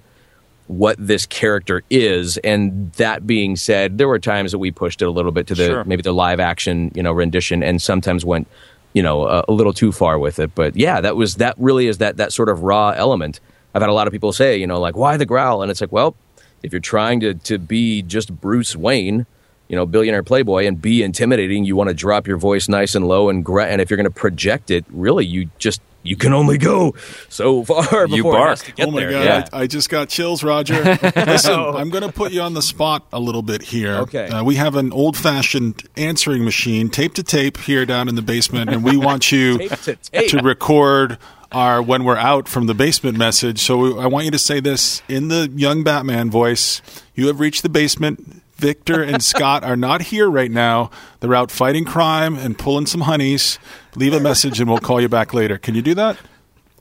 what 0.67 0.97
this 0.99 1.25
character 1.25 1.81
is. 1.89 2.37
And 2.39 2.91
that 2.93 3.25
being 3.25 3.55
said, 3.55 3.97
there 3.97 4.07
were 4.07 4.19
times 4.19 4.51
that 4.51 4.57
we 4.57 4.69
pushed 4.69 5.01
it 5.01 5.05
a 5.05 5.11
little 5.11 5.31
bit 5.31 5.47
to 5.47 5.55
the 5.55 5.65
Sure. 5.65 5.83
maybe 5.85 6.01
the 6.01 6.13
live 6.13 6.41
action, 6.41 6.91
you 6.93 7.01
know, 7.01 7.13
rendition, 7.13 7.63
and 7.63 7.81
sometimes 7.81 8.25
went, 8.25 8.47
you 8.93 9.01
know, 9.01 9.25
a, 9.27 9.45
a 9.47 9.53
little 9.53 9.73
too 9.73 9.93
far 9.93 10.19
with 10.19 10.39
it. 10.39 10.53
But 10.55 10.75
yeah, 10.75 10.99
that 10.99 11.15
was 11.15 11.35
that 11.35 11.55
really 11.57 11.87
is 11.87 11.99
that 11.99 12.17
that 12.17 12.33
sort 12.33 12.49
of 12.49 12.63
raw 12.63 12.89
element. 12.89 13.39
I've 13.73 13.81
had 13.81 13.89
a 13.89 13.93
lot 13.93 14.07
of 14.07 14.11
people 14.13 14.33
say, 14.33 14.57
you 14.57 14.67
know, 14.67 14.79
like 14.79 14.97
why 14.97 15.15
the 15.15 15.25
growl, 15.25 15.61
and 15.61 15.71
it's 15.71 15.79
like, 15.79 15.91
well, 15.91 16.15
if 16.63 16.73
you're 16.73 16.81
trying 16.81 17.21
to 17.21 17.33
to 17.35 17.57
be 17.57 18.01
just 18.01 18.39
Bruce 18.41 18.75
Wayne. 18.75 19.25
You 19.69 19.75
know, 19.75 19.86
billionaire 19.86 20.23
playboy, 20.23 20.65
and 20.65 20.82
be 20.82 21.03
intimidating. 21.03 21.65
You 21.65 21.75
want 21.75 21.89
to 21.89 21.93
drop 21.93 22.25
your 22.27 22.38
voice 22.38 22.69
nice 22.69 22.95
and 22.95 23.08
low, 23.08 23.30
and 23.30 23.43
gra- 23.43 23.67
and 23.67 23.82
if 23.82 23.89
you're 23.89 23.97
going 23.97 24.06
to 24.06 24.10
project 24.12 24.71
it, 24.71 24.86
really, 24.89 25.25
you 25.25 25.49
just 25.60 25.82
you 26.03 26.15
can 26.15 26.32
only 26.32 26.58
go 26.58 26.95
so 27.27 27.63
far 27.65 28.08
You 28.08 28.17
before 28.17 28.32
it 28.32 28.38
bark. 28.38 28.49
has 28.49 28.62
to 28.63 28.71
get 28.71 28.88
oh 28.88 28.91
my 28.91 28.99
there. 29.01 29.12
god, 29.12 29.23
yeah. 29.25 29.47
I, 29.51 29.63
I 29.63 29.67
just 29.67 29.89
got 29.89 30.08
chills, 30.08 30.41
Roger. 30.41 30.82
Listen, 31.15 31.60
I'm 31.60 31.89
going 31.89 32.03
to 32.03 32.13
put 32.13 32.32
you 32.32 32.39
on 32.41 32.53
the 32.53 32.62
spot 32.62 33.06
a 33.12 33.19
little 33.19 33.41
bit 33.41 33.62
here. 33.62 33.95
Okay. 33.95 34.27
Uh, 34.30 34.41
we 34.41 34.56
have 34.56 34.75
an 34.77 34.93
old-fashioned 34.93 35.84
answering 35.97 36.45
machine, 36.45 36.88
tape 36.89 37.13
to 37.15 37.23
tape, 37.23 37.58
here 37.58 37.86
down 37.86 38.08
in 38.08 38.15
the 38.15 38.21
basement, 38.21 38.69
and 38.69 38.86
we 38.86 38.95
want 38.95 39.34
you 39.34 39.58
Tape 39.67 39.71
to 39.82 39.95
tape. 39.97 40.30
to 40.30 40.38
record 40.38 41.17
our 41.51 41.82
when 41.82 42.06
we're 42.06 42.15
out 42.15 42.47
from 42.47 42.67
the 42.67 42.73
basement 42.73 43.17
message. 43.17 43.60
So 43.60 43.99
I 43.99 44.08
want 44.08 44.23
you 44.23 44.32
to 44.32 44.39
say 44.39 44.62
this 44.62 45.01
in 45.10 45.27
the 45.27 45.51
young 45.56 45.84
Batman 45.84 46.30
voice. 46.32 46.82
You 47.15 47.27
have 47.27 47.41
reached 47.41 47.63
the 47.63 47.69
basement. 47.69 48.43
Victor 48.57 49.03
and 49.03 49.23
Scott 49.23 49.63
are 49.63 49.77
not 49.77 50.01
here 50.01 50.29
right 50.29 50.51
now. 50.51 50.89
They're 51.19 51.35
out 51.35 51.51
fighting 51.51 51.85
crime 51.85 52.35
and 52.35 52.57
pulling 52.57 52.87
some 52.87 53.01
honeys. 53.01 53.59
Leave 53.95 54.13
a 54.13 54.19
message 54.19 54.59
and 54.59 54.69
we'll 54.69 54.79
call 54.79 54.99
you 54.99 55.07
back 55.07 55.33
later. 55.33 55.57
Can 55.57 55.75
you 55.75 55.83
do 55.83 55.93
that? 55.93 56.17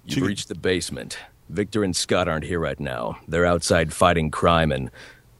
You've 0.04 0.26
reached 0.26 0.48
the 0.48 0.54
basement. 0.54 1.18
Victor 1.50 1.84
and 1.84 1.94
Scott 1.94 2.28
aren't 2.28 2.44
here 2.44 2.58
right 2.58 2.80
now. 2.80 3.18
They're 3.28 3.44
outside 3.44 3.92
fighting 3.92 4.30
crime 4.30 4.72
and 4.72 4.90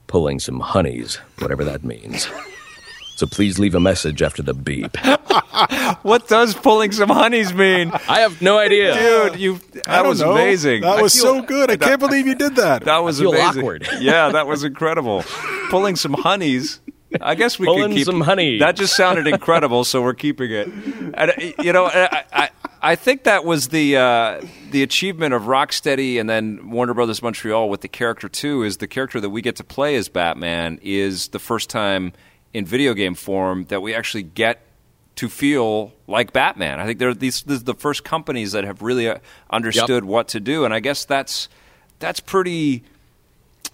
pulling 0.05 0.39
some 0.39 0.59
honeys, 0.59 1.15
whatever 1.39 1.63
that 1.63 1.83
means. 1.83 2.29
So 3.17 3.25
please 3.25 3.57
leave 3.57 3.73
a 3.73 3.79
message 3.79 4.21
after 4.21 4.41
the 4.43 4.53
beep. 4.53 4.95
What 6.03 6.27
does 6.27 6.53
pulling 6.53 6.91
some 6.91 7.09
honeys 7.09 7.51
mean? 7.53 7.91
I 8.07 8.19
have 8.19 8.41
no 8.43 8.57
idea. 8.59 8.93
Dude, 9.29 9.39
You 9.39 9.59
that 9.85 10.05
was 10.05 10.21
know. 10.21 10.31
amazing. 10.33 10.81
That 10.83 10.99
I 10.99 11.01
was 11.01 11.13
feel- 11.15 11.23
so 11.23 11.41
good. 11.41 11.71
I 11.71 11.77
can't 11.77 11.99
believe 11.99 12.27
you 12.27 12.35
did 12.35 12.55
that. 12.57 12.85
That 12.85 12.99
was 12.99 13.19
feel 13.19 13.33
amazing. 13.33 13.61
awkward. 13.63 13.87
Yeah, 13.99 14.29
that 14.29 14.45
was 14.47 14.63
incredible. 14.63 15.23
Pulling 15.69 15.95
some 15.95 16.13
honeys. 16.13 16.79
I 17.19 17.33
guess 17.35 17.57
we 17.57 17.65
Pulling 17.65 17.89
could 17.89 17.97
keep 17.97 18.05
some 18.05 18.21
honey. 18.21 18.59
That 18.59 18.75
just 18.75 18.95
sounded 18.95 19.27
incredible, 19.27 19.83
so 19.83 20.01
we're 20.03 20.13
keeping 20.13 20.51
it. 20.51 20.67
And 20.67 21.31
uh, 21.31 21.33
you 21.63 21.73
know, 21.73 21.85
I, 21.85 22.23
I, 22.31 22.49
I 22.81 22.95
think 22.95 23.23
that 23.23 23.43
was 23.45 23.69
the 23.69 23.97
uh, 23.97 24.41
the 24.71 24.83
achievement 24.83 25.33
of 25.33 25.43
Rocksteady 25.43 26.19
and 26.19 26.29
then 26.29 26.69
Warner 26.69 26.93
Brothers 26.93 27.21
Montreal 27.23 27.69
with 27.69 27.81
the 27.81 27.87
character 27.87 28.29
too. 28.29 28.61
Is 28.63 28.77
the 28.77 28.87
character 28.87 29.19
that 29.21 29.29
we 29.31 29.41
get 29.41 29.55
to 29.55 29.63
play 29.63 29.95
as 29.95 30.07
Batman 30.09 30.79
is 30.83 31.29
the 31.29 31.39
first 31.39 31.69
time 31.69 32.13
in 32.57 32.65
video 32.65 32.93
game 32.93 33.13
form 33.13 33.65
that 33.65 33.81
we 33.81 33.93
actually 33.93 34.23
get 34.23 34.61
to 35.15 35.29
feel 35.29 35.93
like 36.07 36.33
Batman. 36.33 36.79
I 36.79 36.85
think 36.85 36.99
they're 36.99 37.13
these, 37.13 37.43
the 37.43 37.73
first 37.73 38.03
companies 38.03 38.51
that 38.51 38.63
have 38.63 38.81
really 38.81 39.07
uh, 39.07 39.17
understood 39.49 40.05
what 40.05 40.27
to 40.29 40.39
do, 40.39 40.65
and 40.65 40.73
I 40.73 40.79
guess 40.79 41.05
that's 41.05 41.49
that's 41.99 42.19
pretty 42.19 42.83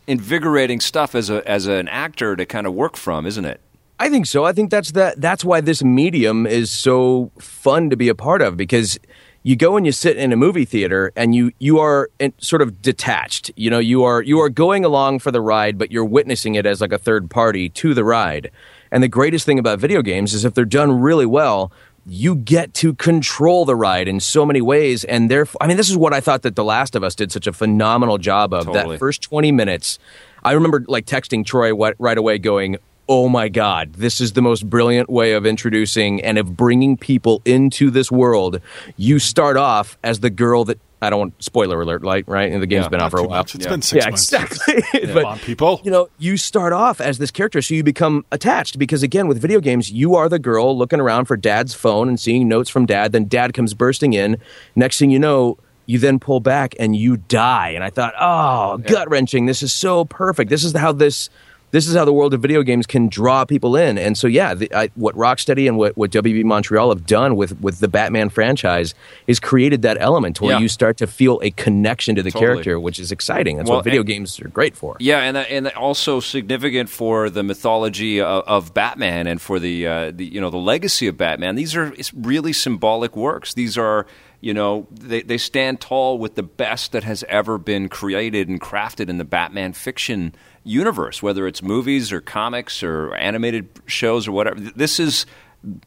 invigorating 0.08 0.80
stuff 0.80 1.16
as 1.16 1.30
a 1.30 1.48
as 1.50 1.68
an 1.68 1.88
actor 1.88 2.36
to 2.36 2.46
kind 2.46 2.68
of 2.68 2.74
work 2.74 2.98
from, 2.98 3.26
isn't 3.26 3.46
it? 3.46 3.62
I 4.00 4.10
think 4.10 4.26
so. 4.26 4.44
I 4.44 4.54
think 4.54 4.70
that's 4.70 4.92
that. 4.92 5.20
That's 5.22 5.46
why 5.46 5.62
this 5.62 5.84
medium 5.84 6.46
is 6.46 6.72
so 6.72 7.32
fun 7.40 7.90
to 7.90 7.96
be 7.96 8.10
a 8.10 8.16
part 8.16 8.42
of 8.42 8.58
because 8.58 9.00
you 9.44 9.58
go 9.58 9.76
and 9.76 9.86
you 9.86 9.92
sit 9.92 10.18
in 10.18 10.32
a 10.32 10.38
movie 10.38 10.66
theater 10.66 11.12
and 11.16 11.36
you 11.36 11.52
you 11.60 11.80
are 11.80 12.10
in, 12.20 12.34
sort 12.40 12.62
of 12.62 12.82
detached. 12.82 13.52
You 13.56 13.70
know, 13.70 13.80
you 13.80 14.04
are 14.04 14.22
you 14.22 14.40
are 14.40 14.50
going 14.50 14.86
along 14.86 15.20
for 15.20 15.32
the 15.32 15.42
ride, 15.42 15.78
but 15.78 15.92
you're 15.92 16.06
witnessing 16.06 16.56
it 16.56 16.66
as 16.66 16.80
like 16.82 16.94
a 16.94 16.98
third 16.98 17.30
party 17.30 17.70
to 17.70 17.94
the 17.94 18.04
ride. 18.04 18.50
And 18.94 19.02
the 19.02 19.08
greatest 19.08 19.46
thing 19.46 19.58
about 19.58 19.80
video 19.80 20.04
games 20.04 20.36
is 20.36 20.46
if 20.46 20.54
they're 20.54 20.66
done 20.66 21.02
really 21.02 21.26
well, 21.26 21.72
you 22.06 22.36
get 22.36 22.76
to 22.76 22.94
control 22.94 23.66
the 23.66 23.76
ride 23.76 24.08
in 24.08 24.20
so 24.20 24.46
many 24.46 24.62
ways. 24.62 25.04
And 25.04 25.32
therefore, 25.32 25.58
I 25.62 25.68
mean, 25.68 25.78
this 25.78 25.90
is 25.90 25.98
what 25.98 26.14
I 26.14 26.22
thought 26.22 26.44
that 26.44 26.56
The 26.56 26.64
Last 26.64 26.96
of 26.96 27.04
Us 27.04 27.16
did 27.16 27.32
such 27.32 27.48
a 27.48 27.54
phenomenal 27.54 28.20
job 28.20 28.54
of. 28.54 28.66
Totally. 28.68 28.96
That 28.96 29.00
first 29.00 29.24
20 29.24 29.52
minutes, 29.52 29.98
I 30.44 30.52
remember 30.52 30.86
like 30.88 31.08
texting 31.08 31.44
Troy 31.44 31.74
right 31.74 32.18
away 32.18 32.38
going, 32.38 32.78
Oh 33.10 33.28
my 33.28 33.50
God, 33.50 33.94
this 33.94 34.22
is 34.22 34.32
the 34.32 34.42
most 34.42 34.70
brilliant 34.70 35.10
way 35.10 35.34
of 35.34 35.46
introducing 35.46 36.24
and 36.24 36.38
of 36.38 36.56
bringing 36.56 36.96
people 36.96 37.42
into 37.44 37.90
this 37.90 38.10
world. 38.12 38.62
You 38.96 39.20
start 39.20 39.58
off 39.58 39.98
as 40.04 40.22
the 40.22 40.30
girl 40.30 40.64
that, 40.66 40.80
I 41.04 41.10
don't 41.10 41.20
want 41.20 41.44
spoiler 41.44 41.80
alert, 41.82 42.04
like, 42.04 42.28
right? 42.28 42.52
And 42.52 42.62
the 42.62 42.68
game's 42.68 42.86
Yeah, 42.86 42.90
been 42.90 43.02
out 43.02 43.12
for 43.12 43.20
a 43.20 43.24
while. 43.24 43.40
much. 43.40 43.56
It's 43.56 43.66
Yeah. 43.66 43.72
been 43.72 43.82
six 43.82 44.04
yeah, 44.06 44.10
months. 44.10 44.34
exactly. 44.34 44.82
Come 45.06 45.14
but 45.14 45.26
on, 45.26 45.40
people. 45.40 45.82
you 45.84 45.92
know, 45.92 46.08
you 46.18 46.38
start 46.38 46.74
off 46.74 47.00
as 47.02 47.18
this 47.18 47.30
character, 47.32 47.62
so 47.62 47.74
you 47.74 47.84
become 47.84 48.26
attached 48.32 48.80
because 48.80 49.04
again, 49.04 49.28
with 49.28 49.40
video 49.42 49.60
games, 49.60 49.92
you 49.92 50.16
are 50.16 50.30
the 50.30 50.40
girl 50.40 50.78
looking 50.78 51.00
around 51.00 51.26
for 51.26 51.38
dad's 51.38 51.74
phone 51.74 52.08
and 52.08 52.20
seeing 52.20 52.48
notes 52.48 52.70
from 52.70 52.86
dad. 52.86 53.12
Then 53.12 53.26
dad 53.28 53.54
comes 53.54 53.74
bursting 53.74 54.14
in. 54.14 54.38
Next 54.76 54.98
thing 55.00 55.12
you 55.12 55.20
know, 55.20 55.58
you 55.86 56.00
then 56.00 56.18
pull 56.20 56.40
back 56.40 56.74
and 56.80 56.96
you 56.96 57.18
die. 57.18 57.70
And 57.70 57.84
I 57.84 57.90
thought, 57.90 58.14
oh, 58.20 58.78
gut 58.78 59.10
wrenching. 59.10 59.46
This 59.46 59.62
is 59.62 59.74
so 59.74 60.06
perfect. 60.06 60.50
This 60.50 60.64
is 60.64 60.74
how 60.74 60.94
this. 60.94 61.30
This 61.74 61.88
is 61.88 61.96
how 61.96 62.06
the 62.06 62.14
world 62.14 62.36
of 62.36 62.40
video 62.42 62.62
games 62.62 62.86
can 62.86 63.08
draw 63.10 63.46
people 63.46 63.76
in, 63.76 63.98
and 63.98 64.16
so 64.16 64.28
yeah, 64.28 64.54
the, 64.54 64.72
I, 64.76 64.90
what 64.94 65.16
Rocksteady 65.16 65.68
and 65.68 65.76
what, 65.76 65.98
what 65.98 66.12
WB 66.12 66.44
Montreal 66.44 66.90
have 66.90 67.08
done 67.08 67.36
with 67.36 67.60
with 67.62 67.80
the 67.80 67.88
Batman 67.88 68.30
franchise 68.30 68.94
is 69.26 69.40
created 69.40 69.82
that 69.82 69.98
element 70.00 70.40
where 70.40 70.52
Yeah. 70.54 70.60
you 70.60 70.68
start 70.70 70.98
to 70.98 71.08
feel 71.08 71.40
a 71.42 71.50
connection 71.50 72.14
to 72.16 72.22
the 72.22 72.30
Totally. 72.30 72.54
character, 72.54 72.80
which 72.80 73.00
is 73.00 73.12
exciting. 73.12 73.58
That's 73.58 73.70
Well, 73.70 73.80
what 73.80 73.86
video 73.86 74.02
and- 74.02 74.08
games 74.08 74.40
are 74.40 74.50
great 74.50 74.78
for. 74.78 74.98
Yeah, 75.00 75.22
and 75.22 75.36
that, 75.36 75.50
and 75.50 75.68
also 75.70 76.20
significant 76.20 76.90
for 76.90 77.32
the 77.32 77.42
mythology 77.42 78.22
of, 78.22 78.44
of 78.46 78.74
Batman 78.76 79.26
and 79.26 79.42
for 79.42 79.58
the, 79.60 79.88
uh, 79.88 80.12
the 80.14 80.26
you 80.26 80.40
know 80.40 80.52
the 80.52 80.58
legacy 80.58 81.08
of 81.08 81.18
Batman. 81.18 81.56
These 81.56 81.76
are 81.76 81.92
really 82.16 82.54
symbolic 82.54 83.16
works. 83.18 83.56
These 83.56 83.80
are 83.80 84.06
you 84.42 84.54
know 84.54 84.86
they, 84.92 85.24
they 85.24 85.40
stand 85.40 85.82
tall 85.82 86.20
with 86.20 86.36
the 86.36 86.44
best 86.44 86.92
that 86.92 87.04
has 87.04 87.24
ever 87.30 87.58
been 87.58 87.90
created 87.90 88.48
and 88.48 88.62
crafted 88.62 89.10
in 89.10 89.18
the 89.18 89.26
Batman 89.26 89.74
fiction 89.74 90.36
universe, 90.64 91.22
whether 91.24 91.48
it's 91.48 91.62
movies 91.62 92.12
or 92.12 92.22
comics 92.22 92.84
or 92.84 93.14
animated 93.16 93.68
shows 93.86 94.28
or 94.28 94.32
whatever. 94.32 94.60
This 94.60 95.00
is 95.00 95.26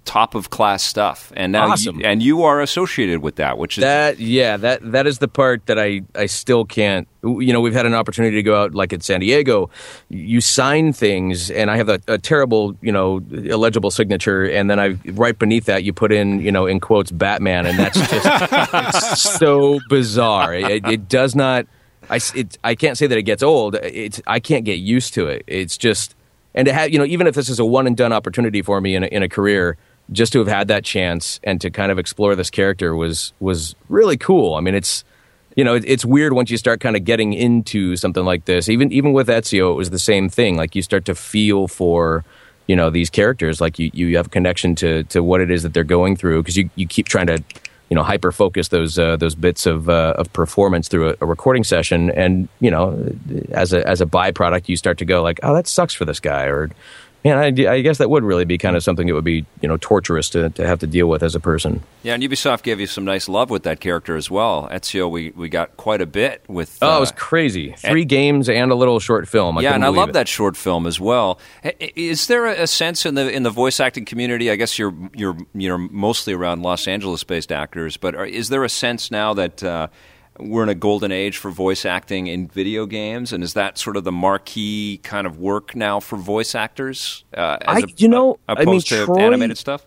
top 0.06 0.34
of 0.34 0.48
class 0.48 0.82
stuff, 0.82 1.30
and 1.36 1.52
now 1.52 1.68
Awesome. 1.72 2.00
you, 2.00 2.06
and 2.06 2.22
you 2.22 2.44
are 2.44 2.62
associated 2.62 3.20
with 3.20 3.36
that, 3.36 3.58
which 3.58 3.76
is 3.76 3.82
That 3.82 4.18
yeah, 4.18 4.56
that 4.56 4.92
that 4.92 5.06
is 5.06 5.18
the 5.18 5.28
part 5.28 5.66
that 5.66 5.78
I 5.78 6.00
I 6.14 6.24
still 6.26 6.64
can't. 6.64 7.06
You 7.22 7.52
know, 7.52 7.60
we've 7.60 7.74
had 7.74 7.84
an 7.84 7.92
opportunity 7.92 8.36
to 8.36 8.42
go 8.42 8.56
out 8.62 8.74
like 8.74 8.94
at 8.94 9.02
San 9.02 9.20
Diego. 9.20 9.68
You 10.08 10.40
sign 10.40 10.94
things, 10.94 11.50
and 11.50 11.70
I 11.70 11.76
have 11.76 11.90
a, 11.90 12.00
a 12.08 12.16
terrible 12.16 12.74
you 12.80 12.90
know 12.90 13.20
illegible 13.30 13.90
signature, 13.90 14.44
and 14.44 14.70
then 14.70 14.80
I 14.80 14.96
right 15.12 15.38
beneath 15.38 15.66
that 15.66 15.84
you 15.84 15.92
put 15.92 16.10
in 16.10 16.40
you 16.40 16.52
know 16.52 16.66
in 16.66 16.80
quotes 16.80 17.10
Batman, 17.10 17.66
and 17.66 17.78
that's 17.78 17.98
just 17.98 18.26
it's 18.72 19.20
so 19.38 19.78
bizarre. 19.90 20.54
It, 20.54 20.86
it 20.86 21.08
does 21.08 21.34
not. 21.34 21.66
I 22.10 22.20
it, 22.34 22.58
I 22.62 22.74
can't 22.74 22.96
say 22.96 23.06
that 23.06 23.18
it 23.18 23.22
gets 23.22 23.42
old. 23.42 23.74
It's 23.76 24.20
I 24.26 24.40
can't 24.40 24.64
get 24.64 24.78
used 24.78 25.14
to 25.14 25.26
it. 25.26 25.44
It's 25.46 25.76
just 25.76 26.14
and 26.56 26.66
to 26.66 26.72
have 26.72 26.90
you 26.90 26.98
know 26.98 27.04
even 27.04 27.26
if 27.26 27.34
this 27.34 27.48
is 27.48 27.60
a 27.60 27.64
one 27.64 27.86
and 27.86 27.96
done 27.96 28.12
opportunity 28.12 28.62
for 28.62 28.80
me 28.80 28.96
in 28.96 29.04
a, 29.04 29.06
in 29.06 29.22
a 29.22 29.28
career 29.28 29.76
just 30.10 30.32
to 30.32 30.38
have 30.38 30.48
had 30.48 30.68
that 30.68 30.84
chance 30.84 31.38
and 31.44 31.60
to 31.60 31.70
kind 31.70 31.92
of 31.92 31.98
explore 31.98 32.34
this 32.34 32.50
character 32.50 32.96
was 32.96 33.32
was 33.38 33.74
really 33.88 34.16
cool 34.16 34.54
i 34.54 34.60
mean 34.60 34.74
it's 34.74 35.04
you 35.54 35.64
know 35.64 35.74
it, 35.74 35.84
it's 35.86 36.04
weird 36.04 36.32
once 36.32 36.50
you 36.50 36.56
start 36.56 36.80
kind 36.80 36.96
of 36.96 37.04
getting 37.04 37.32
into 37.32 37.96
something 37.96 38.24
like 38.24 38.44
this 38.46 38.68
even 38.68 38.90
even 38.92 39.12
with 39.12 39.28
ezio 39.28 39.72
it 39.72 39.76
was 39.76 39.90
the 39.90 39.98
same 39.98 40.28
thing 40.28 40.56
like 40.56 40.74
you 40.74 40.82
start 40.82 41.04
to 41.04 41.14
feel 41.14 41.68
for 41.68 42.24
you 42.66 42.74
know 42.74 42.90
these 42.90 43.10
characters 43.10 43.60
like 43.60 43.78
you 43.78 43.90
you 43.92 44.16
have 44.16 44.26
a 44.26 44.30
connection 44.30 44.74
to 44.74 45.02
to 45.04 45.22
what 45.22 45.40
it 45.40 45.50
is 45.50 45.62
that 45.62 45.74
they're 45.74 45.84
going 45.84 46.16
through 46.16 46.42
because 46.42 46.56
you 46.56 46.70
you 46.74 46.86
keep 46.86 47.06
trying 47.06 47.26
to 47.26 47.42
you 47.88 47.94
know 47.94 48.02
hyper 48.02 48.32
focus 48.32 48.68
those 48.68 48.98
uh, 48.98 49.16
those 49.16 49.34
bits 49.34 49.66
of 49.66 49.88
uh, 49.88 50.14
of 50.16 50.32
performance 50.32 50.88
through 50.88 51.10
a, 51.10 51.14
a 51.20 51.26
recording 51.26 51.64
session. 51.64 52.10
And 52.10 52.48
you 52.60 52.70
know 52.70 53.12
as 53.50 53.72
a 53.72 53.86
as 53.86 54.00
a 54.00 54.06
byproduct 54.06 54.68
you 54.68 54.76
start 54.76 54.98
to 54.98 55.04
go 55.04 55.22
like 55.22 55.40
oh 55.42 55.54
that 55.54 55.66
sucks 55.66 55.94
for 55.94 56.04
this 56.04 56.20
guy 56.20 56.44
or 56.44 56.70
man 57.24 57.38
I, 57.38 57.46
I 57.46 57.80
guess 57.80 57.98
that 57.98 58.10
would 58.10 58.24
really 58.24 58.44
be 58.44 58.58
kind 58.58 58.76
of 58.76 58.82
something 58.82 59.06
that 59.06 59.14
would 59.14 59.24
be 59.24 59.46
you 59.60 59.68
know 59.68 59.76
torturous 59.78 60.28
to, 60.30 60.50
to 60.50 60.66
have 60.66 60.80
to 60.80 60.86
deal 60.86 61.08
with 61.08 61.22
as 61.22 61.34
a 61.34 61.40
person 61.40 61.82
Yeah, 62.02 62.14
and 62.14 62.22
Ubisoft 62.22 62.62
gave 62.62 62.80
you 62.80 62.86
some 62.86 63.04
nice 63.04 63.28
love 63.28 63.50
with 63.50 63.62
that 63.64 63.80
character 63.80 64.16
as 64.16 64.30
well. 64.30 64.68
Ezio, 64.70 65.10
we, 65.10 65.30
we 65.30 65.48
got 65.48 65.76
quite 65.76 66.00
a 66.00 66.06
bit 66.06 66.44
with. 66.48 66.78
oh 66.82 66.94
uh, 66.94 66.96
it 66.98 67.00
was 67.00 67.12
crazy 67.12 67.74
three 67.78 68.04
games 68.04 68.48
and 68.48 68.70
a 68.70 68.74
little 68.74 69.00
short 69.00 69.28
film 69.28 69.58
I 69.58 69.62
yeah, 69.62 69.74
and 69.74 69.84
I 69.84 69.88
love 69.88 70.10
it. 70.10 70.12
that 70.12 70.28
short 70.28 70.56
film 70.56 70.86
as 70.86 71.00
well. 71.00 71.38
Is 71.80 72.26
there 72.26 72.46
a 72.46 72.66
a 72.66 72.66
sense 72.66 73.06
in 73.06 73.14
the 73.14 73.30
in 73.30 73.42
the 73.42 73.50
voice 73.50 73.80
acting 73.80 74.04
community? 74.04 74.50
I 74.50 74.56
guess 74.56 74.78
you're 74.78 74.94
you're 75.14 75.36
you're 75.54 75.78
mostly 75.78 76.32
around 76.32 76.62
Los 76.62 76.88
Angeles 76.88 77.22
based 77.24 77.52
actors, 77.52 77.96
but 77.96 78.14
are, 78.14 78.26
is 78.26 78.48
there 78.48 78.64
a 78.64 78.68
sense 78.68 79.10
now 79.10 79.34
that 79.34 79.62
uh, 79.62 79.86
we're 80.38 80.62
in 80.62 80.68
a 80.68 80.74
golden 80.74 81.12
age 81.12 81.38
for 81.38 81.50
voice 81.50 81.84
acting 81.84 82.26
in 82.26 82.48
video 82.48 82.86
games, 82.86 83.32
and 83.32 83.42
is 83.42 83.54
that 83.54 83.78
sort 83.78 83.96
of 83.96 84.04
the 84.04 84.12
marquee 84.12 85.00
kind 85.02 85.26
of 85.26 85.38
work 85.38 85.74
now 85.74 86.00
for 86.00 86.16
voice 86.16 86.54
actors? 86.54 87.24
Uh, 87.34 87.58
you 87.96 88.08
know, 88.08 88.38
I 88.48 88.54
mean, 88.54 88.68
opposed 88.68 88.88
to 88.88 89.04
Troy- 89.04 89.18
animated 89.20 89.58
stuff. 89.58 89.86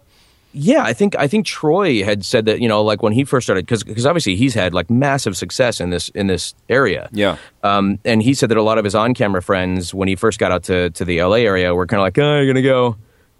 Yeah, 0.51 0.83
I 0.83 0.93
think 0.93 1.15
I 1.15 1.27
think 1.27 1.45
Troy 1.45 2.03
had 2.03 2.25
said 2.25 2.45
that 2.45 2.59
you 2.59 2.67
know 2.67 2.81
like 2.83 3.03
when 3.03 3.13
he 3.13 3.23
first 3.23 3.45
started 3.45 3.67
because 3.67 4.05
obviously 4.05 4.35
he's 4.35 4.55
had 4.55 4.73
like 4.73 4.89
massive 4.89 5.37
success 5.37 5.79
in 5.79 5.91
this 5.91 6.09
in 6.09 6.25
this 6.27 6.55
area. 6.69 7.07
Yeah. 7.11 7.37
Um, 7.61 7.99
and 8.03 8.23
he 8.23 8.33
said 8.33 8.49
that 8.49 8.57
a 8.57 8.63
lot 8.63 8.79
of 8.79 8.83
his 8.83 8.95
on 8.95 9.13
camera 9.13 9.43
friends 9.43 9.93
when 9.93 10.07
he 10.07 10.15
first 10.15 10.39
got 10.39 10.51
out 10.51 10.63
to 10.63 10.89
to 10.91 11.05
the 11.05 11.21
LA 11.21 11.37
area 11.37 11.75
were 11.75 11.85
kind 11.85 11.99
of 11.99 12.03
like, 12.03 12.17
oh, 12.17 12.37
you're 12.37 12.47
gonna 12.47 12.63
go. 12.63 12.97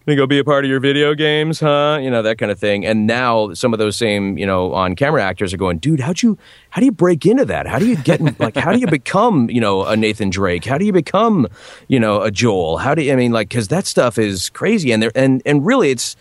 Gonna 0.10 0.17
go 0.17 0.26
be 0.26 0.39
a 0.39 0.43
part 0.43 0.65
of 0.65 0.72
your 0.72 0.80
video 0.80 1.13
games, 1.13 1.60
huh? 1.60 2.00
You 2.02 2.10
know 2.10 2.24
that 2.24 2.39
kind 2.39 2.52
of 2.52 2.58
thing. 2.58 2.84
And 2.84 3.06
now 3.06 3.54
some 3.54 3.74
of 3.74 3.78
those 3.78 3.95
same, 3.95 4.39
you 4.39 4.45
know, 4.48 4.74
on 4.74 4.95
camera 4.95 5.22
actors 5.24 5.54
are 5.54 5.58
going, 5.58 5.78
dude, 5.78 6.00
how'd 6.00 6.24
you, 6.24 6.36
how 6.72 6.80
do 6.80 6.86
you 6.86 6.91
break 6.91 7.28
into 7.28 7.45
that? 7.45 7.67
How 7.67 7.78
do 7.78 7.86
you 7.86 7.95
get, 7.95 8.19
in, 8.19 8.36
like, 8.39 8.56
how 8.56 8.72
do 8.72 8.80
you 8.80 8.88
become, 8.88 9.52
you 9.52 9.62
know, 9.62 9.86
a 9.86 9.95
Nathan 9.95 10.32
Drake? 10.32 10.65
How 10.65 10.80
do 10.80 10.86
you 10.86 10.91
become, 10.91 11.48
you 11.90 12.00
know, 12.00 12.23
a 12.23 12.31
Joel? 12.31 12.79
How 12.79 12.96
do 12.96 13.04
you, 13.04 13.13
I 13.13 13.17
mean, 13.17 13.31
like, 13.31 13.50
because 13.50 13.67
that 13.67 13.86
stuff 13.86 14.17
is 14.17 14.50
crazy, 14.50 14.92
and 14.92 15.04
there, 15.04 15.12
and 15.13 15.44
and 15.46 15.63
really, 15.63 15.92
it's, 15.92 16.15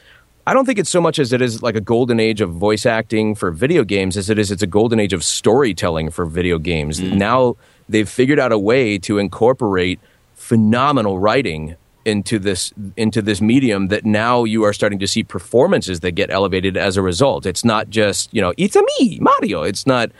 I 0.46 0.52
don't 0.52 0.66
think 0.66 0.78
it's 0.78 0.90
so 0.90 1.00
much 1.00 1.18
as 1.18 1.32
it 1.32 1.40
is 1.40 1.62
like 1.62 1.74
a 1.74 1.80
golden 1.80 2.20
age 2.20 2.42
of 2.42 2.50
voice 2.50 2.84
acting 2.84 3.34
for 3.34 3.50
video 3.50 3.84
games 3.84 4.18
as 4.18 4.28
it 4.28 4.38
is 4.38 4.50
it's 4.50 4.62
a 4.62 4.66
golden 4.66 5.00
age 5.00 5.14
of 5.14 5.24
storytelling 5.24 6.10
for 6.10 6.26
video 6.26 6.58
games. 6.58 7.00
Mm. 7.00 7.14
Now 7.14 7.56
they've 7.88 8.06
figured 8.06 8.38
out 8.38 8.52
a 8.52 8.58
way 8.58 8.98
to 8.98 9.16
incorporate 9.16 9.98
phenomenal 10.34 11.18
writing 11.18 11.76
into 12.08 12.38
this 12.38 12.72
into 12.96 13.22
this 13.22 13.40
medium 13.40 13.88
that 13.88 14.04
now 14.04 14.44
you 14.44 14.64
are 14.64 14.72
starting 14.72 14.98
to 14.98 15.06
see 15.06 15.22
performances 15.22 16.00
that 16.00 16.12
get 16.12 16.30
elevated 16.30 16.76
as 16.76 16.96
a 16.96 17.02
result. 17.02 17.46
It's 17.46 17.64
not 17.64 17.90
just 17.90 18.32
you 18.32 18.40
know 18.40 18.52
it's 18.56 18.76
a 18.76 18.82
me 18.98 19.18
Mario. 19.20 19.62
It's 19.62 19.86
not 19.86 20.10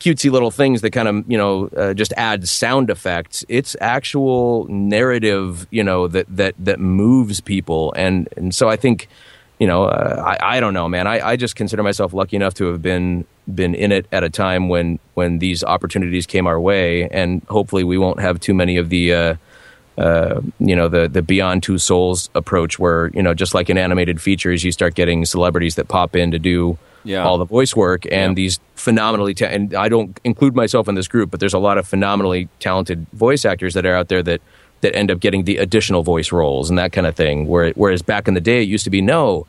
cutesy 0.00 0.30
little 0.30 0.50
things 0.50 0.80
that 0.82 0.90
kind 0.90 1.08
of 1.08 1.30
you 1.30 1.38
know 1.38 1.68
uh, 1.76 1.94
just 1.94 2.12
add 2.16 2.48
sound 2.48 2.90
effects. 2.90 3.44
It's 3.48 3.76
actual 3.80 4.66
narrative 4.68 5.66
you 5.70 5.84
know 5.84 6.08
that 6.08 6.26
that 6.36 6.54
that 6.58 6.80
moves 6.80 7.40
people 7.40 7.94
and 7.96 8.28
and 8.36 8.54
so 8.54 8.68
I 8.68 8.76
think 8.76 9.08
you 9.58 9.66
know, 9.66 9.84
uh, 9.84 10.36
I, 10.40 10.56
I 10.56 10.60
don't 10.60 10.72
know, 10.72 10.88
man. 10.88 11.06
I, 11.06 11.30
I 11.30 11.36
just 11.36 11.56
consider 11.56 11.82
myself 11.82 12.12
lucky 12.14 12.36
enough 12.36 12.54
to 12.54 12.66
have 12.66 12.80
been 12.80 13.26
been 13.52 13.74
in 13.74 13.90
it 13.92 14.06
at 14.12 14.22
a 14.22 14.30
time 14.30 14.68
when 14.68 14.98
when 15.14 15.38
these 15.38 15.64
opportunities 15.64 16.26
came 16.26 16.46
our 16.46 16.60
way, 16.60 17.08
and 17.08 17.42
hopefully 17.48 17.82
we 17.82 17.98
won't 17.98 18.20
have 18.20 18.40
too 18.40 18.54
many 18.54 18.76
of 18.76 18.88
the. 18.88 19.12
Uh, 19.12 19.36
uh, 19.98 20.40
you 20.60 20.76
know 20.76 20.88
the 20.88 21.08
the 21.08 21.22
beyond 21.22 21.62
two 21.62 21.76
souls 21.78 22.30
approach 22.34 22.78
where 22.78 23.08
you 23.14 23.22
know 23.22 23.34
just 23.34 23.52
like 23.54 23.68
in 23.68 23.76
animated 23.76 24.20
features 24.20 24.62
you 24.64 24.72
start 24.72 24.94
getting 24.94 25.24
celebrities 25.24 25.74
that 25.74 25.88
pop 25.88 26.14
in 26.16 26.30
to 26.30 26.38
do 26.38 26.78
Yeah. 27.04 27.24
all 27.24 27.36
the 27.38 27.44
voice 27.44 27.74
work 27.74 28.04
and 28.06 28.30
Yeah. 28.32 28.34
these 28.42 28.60
phenomenally 28.76 29.34
ta- 29.34 29.46
and 29.46 29.74
I 29.74 29.88
don't 29.88 30.18
include 30.24 30.54
myself 30.54 30.88
in 30.88 30.94
this 30.94 31.08
group 31.08 31.30
but 31.30 31.40
there's 31.40 31.54
a 31.54 31.58
lot 31.58 31.78
of 31.78 31.86
phenomenally 31.88 32.48
talented 32.60 33.06
voice 33.12 33.44
actors 33.44 33.74
that 33.74 33.84
are 33.86 33.94
out 33.96 34.08
there 34.08 34.22
that 34.22 34.40
that 34.82 34.94
end 34.94 35.10
up 35.10 35.18
getting 35.18 35.42
the 35.44 35.56
additional 35.56 36.02
voice 36.04 36.30
roles 36.30 36.70
and 36.70 36.78
that 36.78 36.92
kind 36.92 37.06
of 37.06 37.16
thing 37.16 37.48
where 37.48 37.70
whereas 37.72 38.00
back 38.02 38.28
in 38.28 38.34
the 38.34 38.40
day 38.40 38.62
it 38.62 38.68
used 38.68 38.84
to 38.84 38.90
be 38.90 39.02
no 39.02 39.46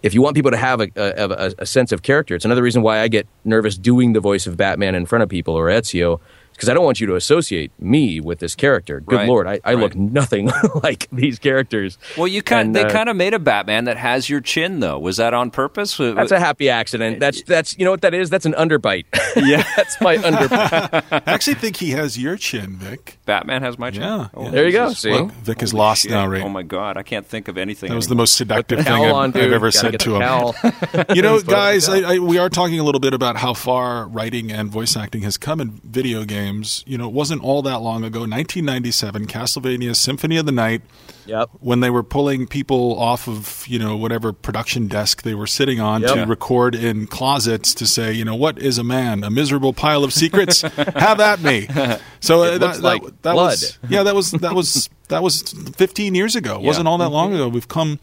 if 0.00 0.14
you 0.14 0.22
want 0.22 0.36
people 0.36 0.52
to 0.52 0.56
have 0.56 0.80
a, 0.80 0.88
a, 0.94 1.28
a, 1.28 1.54
a 1.58 1.66
sense 1.66 1.90
of 1.90 2.02
character, 2.02 2.36
it's 2.36 2.44
another 2.44 2.62
reason 2.62 2.82
why 2.82 3.00
I 3.00 3.08
get 3.08 3.26
nervous 3.44 3.76
doing 3.76 4.12
the 4.12 4.20
voice 4.20 4.46
of 4.46 4.56
Batman 4.56 4.94
in 4.94 5.06
front 5.06 5.24
of 5.24 5.28
people 5.28 5.54
or 5.54 5.66
Ezio, 5.66 6.20
because 6.58 6.68
I 6.68 6.74
don't 6.74 6.84
want 6.84 6.98
you 6.98 7.06
to 7.06 7.14
associate 7.14 7.70
me 7.78 8.18
with 8.18 8.40
this 8.40 8.56
character. 8.56 8.98
Good 8.98 9.14
Right, 9.14 9.28
lord, 9.28 9.46
I, 9.46 9.60
I 9.64 9.74
look 9.74 9.94
nothing 9.94 10.50
like 10.82 11.08
these 11.12 11.38
characters. 11.38 11.98
Well, 12.16 12.26
you 12.26 12.42
kind 12.42 12.66
And, 12.66 12.76
they 12.76 12.82
uh, 12.82 12.90
kind 12.90 13.08
of 13.08 13.14
made 13.14 13.32
a 13.32 13.38
Batman 13.38 13.84
that 13.84 13.96
has 13.96 14.28
your 14.28 14.40
chin 14.40 14.80
though. 14.80 14.98
Was 14.98 15.18
that 15.18 15.34
on 15.34 15.52
purpose? 15.52 15.96
That's 15.96 16.32
a 16.32 16.40
happy 16.40 16.68
accident. 16.68 17.20
That's 17.20 17.42
that's 17.44 17.78
you 17.78 17.84
know 17.84 17.92
what 17.92 18.00
that 18.00 18.12
is. 18.12 18.28
That's 18.28 18.44
an 18.44 18.54
underbite. 18.54 19.04
yeah. 19.36 19.62
that's 19.76 20.00
my 20.00 20.16
underbite. 20.16 21.04
I 21.12 21.32
actually 21.32 21.54
think 21.54 21.76
he 21.76 21.90
has 21.90 22.18
your 22.18 22.36
chin, 22.36 22.76
Vic. 22.76 23.18
Batman 23.24 23.62
has 23.62 23.78
my 23.78 23.92
chin. 23.92 24.02
Yeah, 24.02 24.28
Oh, 24.34 24.44
yeah. 24.44 24.50
There 24.50 24.66
you 24.66 24.72
go. 24.72 24.88
Jesus. 24.88 25.02
See, 25.02 25.12
Look, 25.12 25.30
Vic 25.32 25.62
is 25.62 25.72
lost 25.72 26.02
Shit. 26.02 26.10
now, 26.10 26.26
right? 26.26 26.42
Oh 26.42 26.48
my 26.48 26.64
god, 26.64 26.96
I 26.96 27.04
can't 27.04 27.26
think 27.26 27.46
of 27.46 27.56
anything. 27.56 27.90
that 27.90 27.94
was 27.94 28.08
the 28.08 28.16
most 28.16 28.34
seductive 28.34 28.84
thing 28.84 28.92
I've, 28.92 29.14
on, 29.14 29.30
dude. 29.30 29.44
I've 29.44 29.52
ever 29.52 29.70
Gotta 29.70 29.78
said 29.78 30.00
to 30.00 30.16
him. 30.16 31.06
You 31.14 31.22
know, 31.22 31.40
guys. 31.40 31.88
I, 31.88 32.14
I, 32.14 32.18
we 32.18 32.38
are 32.38 32.48
talking 32.48 32.80
a 32.80 32.82
little 32.82 33.00
bit 33.00 33.14
about 33.14 33.36
how 33.36 33.54
far 33.54 34.08
writing 34.08 34.50
and 34.50 34.70
voice 34.70 34.96
acting 34.96 35.22
has 35.22 35.36
come 35.38 35.60
in 35.60 35.80
video 35.84 36.24
games. 36.24 36.47
You 36.86 36.98
know, 36.98 37.06
it 37.08 37.12
wasn't 37.12 37.42
all 37.42 37.62
that 37.62 37.78
long 37.80 38.04
ago. 38.04 38.20
1997, 38.20 39.26
Castlevania 39.26 39.94
Symphony 39.94 40.36
of 40.36 40.46
the 40.46 40.52
Night. 40.52 40.82
Yep. 41.26 41.50
When 41.60 41.80
they 41.80 41.90
were 41.90 42.02
pulling 42.02 42.46
people 42.46 42.98
off 42.98 43.28
of 43.28 43.64
you 43.68 43.78
know 43.78 43.96
whatever 43.98 44.32
production 44.32 44.86
desk 44.88 45.22
they 45.22 45.34
were 45.34 45.46
sitting 45.46 45.78
on 45.78 46.00
Yep. 46.00 46.14
to 46.14 46.24
record 46.26 46.74
in 46.74 47.06
closets 47.06 47.74
to 47.74 47.86
say 47.86 48.12
you 48.14 48.24
know 48.24 48.34
what 48.34 48.58
is 48.58 48.78
a 48.78 48.84
man 48.84 49.22
a 49.24 49.30
miserable 49.30 49.74
pile 49.74 50.04
of 50.04 50.12
secrets 50.14 50.62
have 50.62 51.20
at 51.20 51.42
me 51.42 51.66
so 52.20 52.42
uh, 52.44 52.56
that, 52.56 52.80
like 52.80 53.02
that 53.22 53.32
blood. 53.34 53.34
was 53.34 53.78
yeah 53.90 54.02
that 54.04 54.14
was 54.14 54.30
that 54.30 54.54
was 54.54 54.88
that 55.08 55.22
was 55.22 55.42
15 55.76 56.14
years 56.14 56.34
ago 56.34 56.54
it 56.56 56.62
wasn't 56.62 56.88
all 56.88 56.96
that 56.96 57.10
long 57.10 57.34
ago 57.34 57.46
we've 57.48 57.68
come 57.68 57.98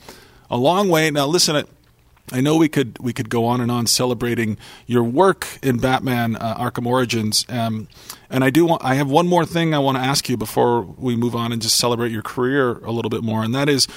a 0.52 0.58
long 0.58 0.88
way 0.90 1.10
now 1.10 1.26
listen 1.26 1.66
I, 2.32 2.42
know 2.42 2.58
we 2.58 2.70
could 2.70 2.98
we 3.00 3.14
could 3.14 3.30
go 3.30 3.46
on 3.46 3.62
and 3.62 3.72
on 3.72 3.88
celebrating 3.88 4.58
your 4.86 5.04
work 5.04 5.48
in 5.62 5.78
Batman 5.78 6.36
uh, 6.36 6.58
Arkham 6.58 6.86
Origins, 6.86 7.46
um, 7.50 7.88
and 8.30 8.44
I 8.44 8.50
do 8.50 8.66
want 8.66 8.84
I 8.84 8.96
have 8.96 9.10
one 9.10 9.28
more 9.28 9.46
thing 9.46 9.74
I 9.74 9.80
want 9.80 9.98
to 9.98 10.04
ask 10.04 10.30
you 10.30 10.38
before 10.38 10.82
we 10.82 11.16
move 11.16 11.36
on 11.36 11.52
and 11.52 11.62
just 11.62 11.78
celebrate 11.78 12.12
your 12.12 12.24
career 12.24 12.78
a 12.80 12.92
little 12.92 13.10
bit 13.10 13.24
more, 13.24 13.44
and 13.44 13.54
that 13.56 13.70
is 13.70 13.88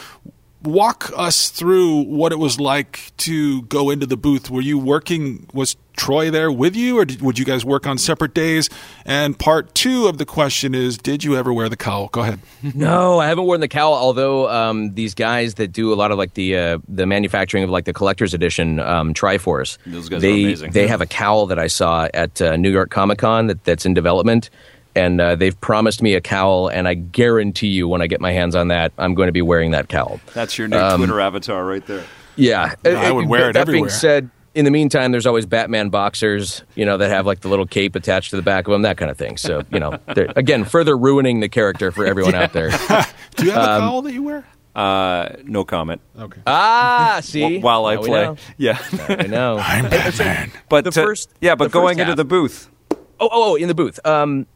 walk 0.62 1.10
us 1.16 1.50
through 1.50 2.02
what 2.02 2.32
it 2.32 2.38
was 2.38 2.58
like 2.58 3.12
to 3.18 3.62
go 3.62 3.90
into 3.90 4.06
the 4.06 4.16
booth. 4.16 4.50
Were 4.50 4.60
you 4.60 4.78
working? 4.78 5.46
Was 5.52 5.76
Troy 5.98 6.30
there 6.30 6.50
with 6.50 6.74
you, 6.74 6.98
or 6.98 7.04
did, 7.04 7.20
would 7.20 7.38
you 7.38 7.44
guys 7.44 7.64
work 7.64 7.86
on 7.86 7.98
separate 7.98 8.32
days? 8.32 8.70
And 9.04 9.38
part 9.38 9.74
two 9.74 10.06
of 10.06 10.16
the 10.16 10.24
question 10.24 10.74
is, 10.74 10.96
did 10.96 11.24
you 11.24 11.36
ever 11.36 11.52
wear 11.52 11.68
the 11.68 11.76
cowl? 11.76 12.08
Go 12.08 12.22
ahead. 12.22 12.40
No, 12.74 13.18
I 13.18 13.26
haven't 13.26 13.44
worn 13.44 13.60
the 13.60 13.68
cowl. 13.68 13.92
Although 13.94 14.48
um, 14.48 14.94
these 14.94 15.14
guys 15.14 15.54
that 15.54 15.68
do 15.72 15.92
a 15.92 15.96
lot 15.96 16.10
of 16.12 16.18
like 16.18 16.34
the 16.34 16.56
uh, 16.56 16.78
the 16.88 17.04
manufacturing 17.06 17.64
of 17.64 17.70
like 17.70 17.84
the 17.84 17.92
collector's 17.92 18.32
edition 18.34 18.78
um, 18.80 19.12
Triforce, 19.14 19.76
Those 19.86 20.08
guys 20.08 20.18
are 20.18 20.20
they 20.20 20.42
amazing. 20.44 20.70
they 20.72 20.86
have 20.86 21.00
a 21.00 21.06
cowl 21.06 21.46
that 21.46 21.58
I 21.58 21.66
saw 21.66 22.08
at 22.14 22.40
uh, 22.40 22.56
New 22.56 22.70
York 22.70 22.90
Comic 22.90 23.18
Con 23.18 23.46
that, 23.48 23.64
that's 23.64 23.84
in 23.86 23.94
development, 23.94 24.50
and 24.94 25.20
uh, 25.20 25.34
they've 25.36 25.60
promised 25.60 26.02
me 26.02 26.14
a 26.14 26.20
cowl, 26.20 26.68
and 26.68 26.86
I 26.88 26.94
guarantee 26.94 27.68
you 27.68 27.86
when 27.88 28.02
I 28.02 28.06
get 28.06 28.20
my 28.20 28.32
hands 28.32 28.54
on 28.56 28.68
that, 28.68 28.92
I'm 28.98 29.14
going 29.14 29.28
to 29.28 29.32
be 29.32 29.42
wearing 29.42 29.70
that 29.72 29.88
cowl. 29.88 30.20
That's 30.34 30.56
your 30.58 30.68
new 30.68 30.76
Um, 30.78 30.98
Twitter 31.00 31.20
avatar 31.20 31.64
right 31.64 31.84
there. 31.86 32.04
Yeah, 32.36 32.74
I 32.84 33.10
would 33.10 33.28
wear 33.28 33.50
it 33.50 33.54
That 33.54 33.60
everywhere. 33.60 33.88
being 33.88 33.90
said. 33.90 34.30
In 34.58 34.64
the 34.64 34.72
meantime, 34.72 35.12
there's 35.12 35.24
always 35.26 35.46
Batman 35.46 35.88
boxers, 35.88 36.64
you 36.74 36.84
know, 36.84 36.96
that 36.96 37.10
have 37.10 37.26
like 37.26 37.42
the 37.42 37.48
little 37.48 37.64
cape 37.64 37.94
attached 37.94 38.30
to 38.30 38.36
the 38.36 38.42
back 38.42 38.66
of 38.66 38.72
them, 38.72 38.82
that 38.82 38.96
kind 38.96 39.08
of 39.08 39.16
thing. 39.16 39.36
So, 39.36 39.62
you 39.70 39.78
know, 39.78 40.00
again, 40.08 40.64
further 40.64 40.98
ruining 40.98 41.38
the 41.38 41.48
character 41.48 41.92
for 41.92 42.04
everyone 42.04 42.34
out 42.34 42.52
there. 42.52 42.70
Do 43.36 43.44
you 43.44 43.52
have 43.52 43.62
Um, 43.62 43.76
a 43.76 43.78
cowl 43.78 44.02
that 44.02 44.12
you 44.12 44.24
wear? 44.24 44.44
Uh, 44.74 45.28
no 45.44 45.64
comment. 45.64 46.00
Okay. 46.18 46.40
Ah, 46.44 47.20
see, 47.22 47.60
Wh- 47.60 47.62
While 47.62 47.86
I 47.86 47.94
Now 47.94 48.00
we 48.00 48.06
play, 48.08 48.24
know. 48.24 48.36
yeah. 48.56 48.78
I 49.08 49.28
know. 49.28 49.58
I'm 49.58 49.88
Batman. 49.88 50.50
but 50.68 50.82
The 50.82 50.90
first- 50.90 51.30
yeah, 51.40 51.54
but 51.54 51.70
going 51.70 51.98
first 51.98 52.08
into 52.08 52.16
the 52.16 52.24
booth. 52.24 52.68
Oh, 52.90 52.96
oh, 53.20 53.28
oh, 53.52 53.54
in 53.54 53.68
the 53.68 53.74
booth. 53.76 54.00
Um, 54.04 54.48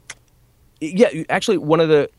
yeah, 0.81 1.11
actually, 1.31 1.59
one 1.59 1.79
of 1.79 1.89
the 1.89 2.11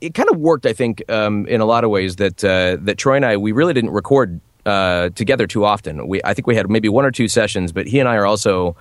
it 0.00 0.14
kind 0.14 0.28
of 0.30 0.38
worked, 0.38 0.64
I 0.64 0.72
think, 0.72 1.02
um, 1.10 1.44
in 1.48 1.60
a 1.60 1.64
lot 1.66 1.82
of 1.82 1.90
ways. 1.90 2.16
That 2.16 2.44
uh, 2.44 2.76
that 2.82 2.98
Troy 2.98 3.16
and 3.16 3.24
I 3.26 3.36
we 3.36 3.50
really 3.50 3.74
didn't 3.74 3.90
record 3.90 4.40
uh, 4.66 5.08
together 5.14 5.46
too 5.46 5.64
often. 5.64 6.06
We 6.08 6.20
I 6.24 6.34
think 6.34 6.46
we 6.46 6.56
had 6.56 6.68
maybe 6.68 6.88
one 6.88 7.04
or 7.06 7.10
two 7.10 7.28
sessions, 7.28 7.72
but 7.72 7.86
he 7.86 7.98
and 8.00 8.08
I 8.08 8.16
are 8.16 8.26
also 8.26 8.76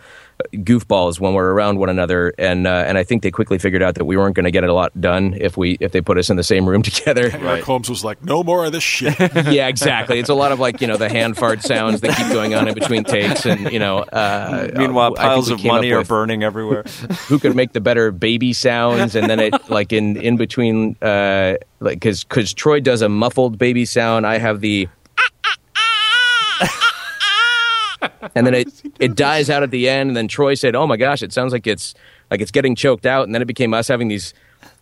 goofballs 0.53 1.17
when 1.17 1.33
we're 1.33 1.51
around 1.51 1.79
one 1.79 1.87
another, 1.89 2.33
and 2.37 2.67
uh, 2.67 2.83
and 2.87 2.97
I 2.97 3.03
think 3.03 3.23
they 3.23 3.31
quickly 3.31 3.57
figured 3.57 3.81
out 3.81 3.95
that 3.95 4.03
we 4.05 4.17
weren't 4.17 4.35
going 4.35 4.43
to 4.43 4.51
get 4.51 4.63
a 4.65 4.73
lot 4.73 4.99
done 4.99 5.33
if 5.39 5.55
we 5.55 5.77
if 5.79 5.93
they 5.93 6.01
put 6.01 6.17
us 6.17 6.29
in 6.29 6.35
the 6.35 6.43
same 6.43 6.67
room 6.67 6.81
together. 6.89 7.29
Eric 7.33 7.63
Holmes 7.63 7.89
was 7.89 8.03
like, 8.03 8.23
"No 8.23 8.43
more 8.43 8.65
of 8.65 8.71
this 8.73 8.83
shit." 8.83 9.17
yeah, 9.47 9.67
exactly. 9.67 10.19
It's 10.19 10.27
a 10.29 10.33
lot 10.33 10.51
of 10.51 10.59
like 10.59 10.81
you 10.81 10.87
know 10.87 10.97
the 10.97 11.07
hand 11.09 11.37
fart 11.37 11.61
sounds 11.61 12.01
that 12.01 12.17
keep 12.17 12.27
going 12.33 12.53
on 12.53 12.67
in 12.67 12.73
between 12.73 13.03
takes, 13.05 13.45
and 13.45 13.71
you 13.71 13.79
know. 13.79 13.99
Uh, 13.99 14.71
Meanwhile, 14.75 15.13
piles 15.15 15.49
of 15.49 15.63
money 15.63 15.91
are 15.91 15.99
with- 15.99 16.09
burning 16.09 16.43
everywhere. 16.43 16.83
who 17.27 17.39
could 17.39 17.55
make 17.55 17.71
the 17.73 17.81
better 17.81 18.11
baby 18.11 18.51
sounds 18.53 19.15
and 19.15 19.29
then 19.29 19.39
it 19.39 19.69
like 19.69 19.93
in 19.93 20.17
in 20.17 20.37
between 20.37 20.95
uh 21.01 21.55
like 21.79 21.95
because 21.99 22.23
because 22.23 22.53
troy 22.53 22.79
does 22.79 23.01
a 23.01 23.09
muffled 23.09 23.57
baby 23.57 23.85
sound 23.85 24.25
i 24.25 24.37
have 24.37 24.61
the 24.61 24.87
and 28.35 28.45
then 28.45 28.53
it 28.53 28.67
it 28.99 29.15
dies 29.15 29.49
out 29.49 29.63
at 29.63 29.71
the 29.71 29.89
end 29.89 30.09
and 30.09 30.17
then 30.17 30.27
troy 30.27 30.53
said 30.53 30.75
oh 30.75 30.85
my 30.85 30.97
gosh 30.97 31.21
it 31.21 31.33
sounds 31.33 31.51
like 31.53 31.65
it's 31.65 31.95
like 32.31 32.41
it's 32.41 32.51
getting 32.51 32.75
choked 32.75 33.05
out. 33.05 33.25
And 33.25 33.33
then 33.33 33.41
it 33.41 33.45
became 33.45 33.73
us 33.73 33.87
having 33.87 34.07
these 34.07 34.33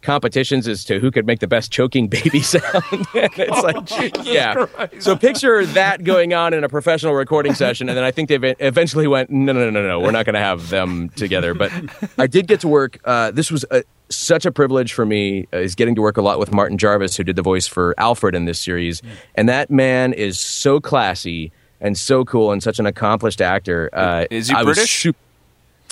competitions 0.01 0.67
as 0.67 0.85
to 0.85 0.99
who 0.99 1.11
could 1.11 1.25
make 1.25 1.39
the 1.39 1.47
best 1.47 1.71
choking 1.71 2.07
baby 2.07 2.39
sound. 2.41 2.63
It's 3.13 3.63
like 3.95 4.25
yeah. 4.25 4.65
So 4.99 5.15
picture 5.15 5.65
that 5.65 6.03
going 6.03 6.33
on 6.33 6.53
in 6.53 6.63
a 6.63 6.69
professional 6.69 7.13
recording 7.13 7.53
session 7.53 7.89
and 7.89 7.97
then 7.97 8.03
i 8.03 8.11
think 8.11 8.29
they 8.29 8.55
eventually 8.59 9.07
went 9.07 9.29
no 9.29 9.51
no 9.51 9.69
no 9.69 9.69
no 9.69 9.87
no 9.87 9.99
we're 9.99 10.11
not 10.11 10.25
going 10.25 10.33
to 10.33 10.39
have 10.39 10.69
them 10.69 11.09
together. 11.09 11.53
But 11.53 11.71
i 12.17 12.27
did 12.27 12.47
get 12.47 12.61
to 12.61 12.67
work 12.67 12.99
uh, 13.05 13.31
this 13.31 13.51
was 13.51 13.65
a, 13.71 13.83
such 14.09 14.45
a 14.45 14.51
privilege 14.51 14.93
for 14.93 15.05
me 15.05 15.47
uh, 15.53 15.57
is 15.57 15.75
getting 15.75 15.95
to 15.95 16.01
work 16.01 16.17
a 16.17 16.21
lot 16.21 16.39
with 16.39 16.51
martin 16.51 16.77
jarvis 16.77 17.17
who 17.17 17.23
did 17.23 17.35
the 17.35 17.41
voice 17.41 17.67
for 17.67 17.93
alfred 17.97 18.35
in 18.35 18.45
this 18.45 18.59
series. 18.59 19.01
And 19.35 19.49
that 19.49 19.69
man 19.69 20.13
is 20.13 20.39
so 20.39 20.79
classy 20.79 21.51
and 21.83 21.95
so 21.95 22.25
cool 22.25 22.51
and 22.51 22.63
such 22.63 22.79
an 22.79 22.87
accomplished 22.87 23.41
actor 23.41 23.89
uh, 23.93 24.25
Is 24.31 24.47
he 24.47 24.55
I 24.55 24.63
British? 24.63 25.05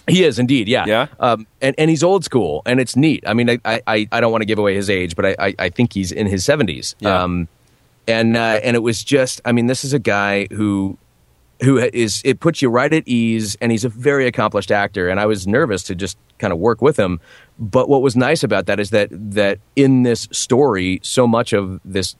he 0.08 0.24
is 0.24 0.39
indeed, 0.39 0.68
yeah. 0.68 0.86
Yeah? 0.88 1.08
Um, 1.20 1.46
and, 1.62 1.76
and 1.78 1.89
he's 1.89 2.02
old 2.02 2.24
school, 2.24 2.64
and 2.66 2.80
it's 2.80 2.96
neat. 2.96 3.24
I 3.28 3.34
mean, 3.34 3.50
I, 3.50 3.60
I, 3.86 4.08
I 4.12 4.20
don't 4.20 4.32
want 4.32 4.42
to 4.42 4.48
give 4.48 4.58
away 4.58 4.74
his 4.74 4.89
age, 4.89 5.16
but 5.16 5.26
I, 5.26 5.36
I, 5.38 5.56
I 5.60 5.70
think 5.70 5.94
he's 5.94 6.12
in 6.12 6.26
his 6.26 6.44
70s. 6.44 6.96
Yeah. 7.00 7.22
Um, 7.22 7.48
and, 8.08 8.36
uh, 8.36 8.60
and 8.64 8.76
it 8.76 8.80
was 8.80 9.04
just, 9.04 9.42
I 9.46 9.52
mean, 9.52 9.68
this 9.68 9.84
is 9.84 9.94
a 9.94 10.00
guy 10.00 10.48
who 10.52 10.98
who 11.64 11.78
is 11.78 12.22
it 12.26 12.39
puts 12.39 12.62
you 12.62 12.70
right 12.70 12.91
at 12.91 13.07
ease 13.07 13.55
and 13.62 13.72
he's 13.72 13.86
a 13.86 13.89
very 13.89 14.26
accomplished 14.26 14.72
actor 14.72 15.09
and 15.09 15.20
i 15.20 15.26
was 15.26 15.45
nervous 15.45 15.84
to 15.84 15.95
just 15.95 16.18
kind 16.41 16.51
of 16.51 16.59
work 16.59 16.82
with 16.82 16.97
him. 16.97 17.22
But 17.57 17.88
what 17.88 18.01
was 18.01 18.18
nice 18.18 18.43
about 18.43 18.66
that 18.66 18.80
is 18.80 18.89
that 18.89 19.09
that 19.12 19.59
in 19.78 20.03
this 20.03 20.28
story 20.32 20.99
so 21.03 21.26
much 21.28 21.53
of 21.53 21.80
this 21.86 22.16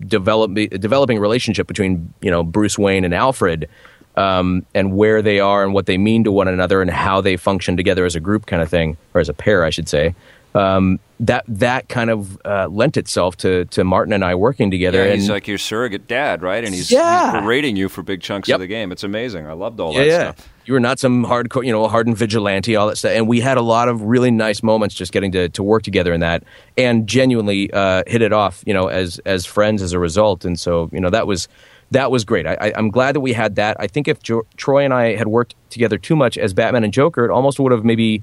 develop, 0.00 0.54
developing 0.54 1.20
relationship 1.20 1.68
between 1.68 2.12
you 2.22 2.30
know 2.30 2.42
bruce 2.42 2.78
wayne 2.78 3.04
and 3.04 3.14
alfred 3.14 3.68
um, 4.16 4.66
and 4.74 4.96
where 4.96 5.22
they 5.22 5.38
are 5.38 5.62
and 5.62 5.74
what 5.74 5.86
they 5.86 5.98
mean 5.98 6.24
to 6.24 6.32
one 6.32 6.48
another 6.48 6.82
and 6.82 6.90
how 6.90 7.20
they 7.20 7.36
function 7.36 7.76
together 7.76 8.04
as 8.04 8.16
a 8.16 8.20
group 8.20 8.46
kind 8.46 8.62
of 8.62 8.68
thing 8.68 8.96
or 9.14 9.20
as 9.20 9.28
a 9.28 9.34
pair 9.34 9.62
i 9.64 9.70
should 9.70 9.88
say 9.88 10.14
um, 10.58 10.98
that 11.20 11.44
that 11.48 11.88
kind 11.88 12.10
of 12.10 12.38
uh, 12.44 12.68
lent 12.68 12.96
itself 12.96 13.36
to 13.38 13.64
to 13.66 13.84
Martin 13.84 14.12
and 14.12 14.24
I 14.24 14.34
working 14.34 14.70
together. 14.70 14.98
Yeah, 14.98 15.12
and 15.12 15.20
he's 15.20 15.30
like 15.30 15.48
your 15.48 15.58
surrogate 15.58 16.06
dad, 16.06 16.42
right? 16.42 16.64
And 16.64 16.74
he's, 16.74 16.90
Yeah. 16.90 17.32
he's 17.32 17.42
berating 17.42 17.76
you 17.76 17.88
for 17.88 18.02
big 18.02 18.20
chunks 18.20 18.48
Yep. 18.48 18.56
of 18.56 18.60
the 18.60 18.66
game. 18.66 18.92
It's 18.92 19.04
amazing. 19.04 19.46
I 19.46 19.52
loved 19.52 19.80
all 19.80 19.92
yeah, 19.92 20.00
that 20.00 20.06
yeah. 20.06 20.32
stuff. 20.32 20.48
You 20.64 20.74
were 20.74 20.80
not 20.80 20.98
some 20.98 21.24
hardcore, 21.24 21.64
you 21.64 21.72
know, 21.72 21.88
hardened 21.88 22.18
vigilante, 22.18 22.76
all 22.76 22.88
that 22.88 22.96
stuff. 22.96 23.12
And 23.12 23.26
we 23.26 23.40
had 23.40 23.56
a 23.56 23.62
lot 23.62 23.88
of 23.88 24.02
really 24.02 24.30
nice 24.30 24.62
moments 24.62 24.94
just 24.94 25.12
getting 25.12 25.32
to, 25.32 25.48
to 25.48 25.62
work 25.62 25.82
together 25.82 26.12
in 26.12 26.20
that, 26.20 26.44
and 26.76 27.06
genuinely 27.08 27.70
uh, 27.72 28.02
hit 28.06 28.20
it 28.22 28.32
off, 28.32 28.62
you 28.66 28.74
know, 28.74 28.88
as 28.88 29.18
as 29.24 29.46
friends 29.46 29.82
as 29.82 29.92
a 29.92 29.98
result. 29.98 30.44
And 30.44 30.58
so, 30.60 30.90
you 30.92 31.00
know, 31.00 31.10
that 31.10 31.26
was 31.26 31.48
that 31.90 32.10
was 32.10 32.24
great. 32.24 32.46
I, 32.46 32.56
I, 32.60 32.72
I'm 32.76 32.90
glad 32.90 33.14
that 33.14 33.20
we 33.20 33.32
had 33.32 33.56
that. 33.56 33.76
I 33.80 33.86
think 33.86 34.08
if 34.08 34.22
jo- 34.22 34.46
Troy 34.58 34.84
and 34.84 34.92
I 34.92 35.16
had 35.16 35.26
worked 35.26 35.54
together 35.70 35.96
too 35.98 36.14
much 36.14 36.36
as 36.36 36.52
Batman 36.52 36.84
and 36.84 36.92
Joker, 36.92 37.24
it 37.24 37.30
almost 37.30 37.58
would 37.58 37.72
have 37.72 37.82
maybe 37.82 38.22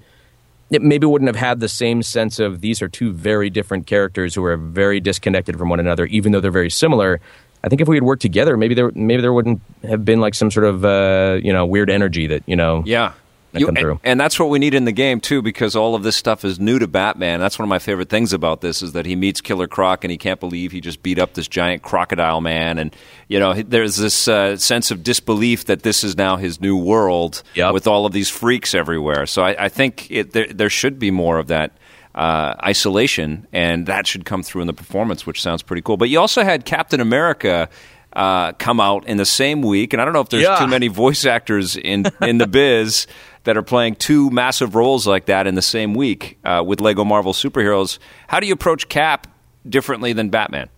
it 0.72 0.82
maybe 0.82 1.06
wouldn't 1.06 1.28
have 1.28 1.36
had 1.36 1.60
the 1.60 1.70
same 1.70 2.02
sense 2.02 2.40
of 2.40 2.62
these 2.62 2.82
are 2.82 2.88
two 2.88 3.12
very 3.12 3.50
different 3.50 3.88
characters 3.88 4.34
who 4.34 4.44
are 4.44 4.58
very 4.58 5.00
disconnected 5.00 5.58
from 5.58 5.70
one 5.70 5.80
another, 5.80 6.06
even 6.08 6.32
though 6.32 6.40
they're 6.40 6.52
very 6.52 6.72
similar. 6.72 7.20
I 7.64 7.70
think 7.70 7.82
if 7.82 7.88
we 7.88 7.96
had 7.96 8.04
worked 8.04 8.22
together, 8.22 8.58
maybe 8.58 8.76
there 8.76 8.92
maybe 8.94 9.22
there 9.22 9.34
wouldn't 9.34 9.62
have 9.84 10.06
been 10.06 10.22
like 10.22 10.36
some 10.36 10.52
sort 10.52 10.66
of 10.66 10.86
uh, 10.86 11.40
you 11.42 11.52
know 11.52 11.66
weird 11.66 11.90
energy 11.90 12.28
that 12.28 12.44
you 12.46 12.56
know 12.56 12.84
Yeah. 12.86 13.14
That 13.56 13.60
You- 13.62 13.66
come 13.66 13.78
and, 13.78 14.00
and 14.04 14.20
that's 14.20 14.40
what 14.40 14.50
we 14.50 14.60
need 14.60 14.74
in 14.76 14.86
the 14.86 14.92
game 14.92 15.20
too, 15.20 15.42
because 15.42 15.76
all 15.76 15.96
of 15.96 16.04
this 16.04 16.16
stuff 16.16 16.46
is 16.46 16.60
new 16.60 16.78
to 16.78 16.88
Batman. 16.88 17.40
That's 17.40 17.58
one 17.58 17.64
of 17.66 17.70
my 17.70 17.80
favorite 17.80 18.10
things 18.10 18.32
about 18.32 18.62
this 18.62 18.82
is 18.84 18.92
that 18.94 19.06
he 19.08 19.16
meets 19.16 19.42
Killer 19.42 19.68
Croc 19.68 20.04
and 20.04 20.12
he 20.12 20.18
can't 20.18 20.40
believe 20.40 20.72
he 20.72 20.80
just 20.82 21.02
beat 21.02 21.18
up 21.18 21.34
this 21.34 21.48
giant 21.48 21.82
crocodile 21.82 22.40
man, 22.42 22.78
and 22.78 22.96
you 23.28 23.40
know 23.40 23.54
there's 23.54 23.96
this 23.98 24.28
uh, 24.28 24.56
sense 24.58 24.92
of 24.92 25.02
disbelief 25.02 25.66
that 25.66 25.82
this 25.82 26.04
is 26.04 26.16
now 26.16 26.38
his 26.38 26.62
new 26.62 26.78
world 26.78 27.42
Yep. 27.56 27.74
with 27.74 27.88
all 27.88 28.06
of 28.06 28.14
these 28.14 28.30
freaks 28.30 28.76
everywhere. 28.76 29.26
So 29.26 29.42
I, 29.44 29.66
I 29.66 29.70
think 29.70 30.12
it, 30.12 30.32
there, 30.34 30.48
there 30.48 30.70
should 30.70 31.00
be 31.00 31.10
more 31.12 31.40
of 31.40 31.48
that. 31.48 31.72
Uh, 32.14 32.56
isolation, 32.64 33.46
and 33.52 33.88
that 33.88 34.08
should 34.08 34.24
come 34.24 34.42
through 34.42 34.62
in 34.62 34.68
the 34.68 34.74
performance, 34.74 35.28
which 35.28 35.42
sounds 35.42 35.62
pretty 35.62 35.82
cool. 35.82 35.98
But 35.98 36.08
you 36.08 36.18
also 36.18 36.46
had 36.46 36.64
Captain 36.64 37.02
America 37.02 37.68
uh, 38.14 38.54
come 38.54 38.80
out 38.80 39.06
in 39.06 39.18
the 39.18 39.26
same 39.26 39.62
week, 39.62 39.92
and 39.92 40.02
I 40.02 40.06
don't 40.06 40.14
know 40.14 40.22
if 40.22 40.30
there's 40.30 40.44
Yeah. 40.44 40.58
too 40.60 40.68
many 40.68 40.88
voice 40.88 41.26
actors 41.26 41.76
in 41.76 42.06
in 42.22 42.38
the 42.38 42.48
biz 42.60 43.06
that 43.46 43.58
are 43.58 43.64
playing 43.64 43.96
two 43.96 44.30
massive 44.30 44.76
roles 44.76 45.08
like 45.08 45.26
that 45.26 45.48
in 45.48 45.56
the 45.56 45.62
same 45.62 45.94
week 45.94 46.38
uh, 46.44 46.64
with 46.66 46.82
Lego 46.82 47.04
Marvel 47.06 47.34
superheroes. 47.34 47.98
How 48.28 48.40
do 48.40 48.48
you 48.48 48.54
approach 48.54 48.90
Cap 48.90 49.28
differently 49.68 50.14
than 50.14 50.30
Batman? 50.30 50.70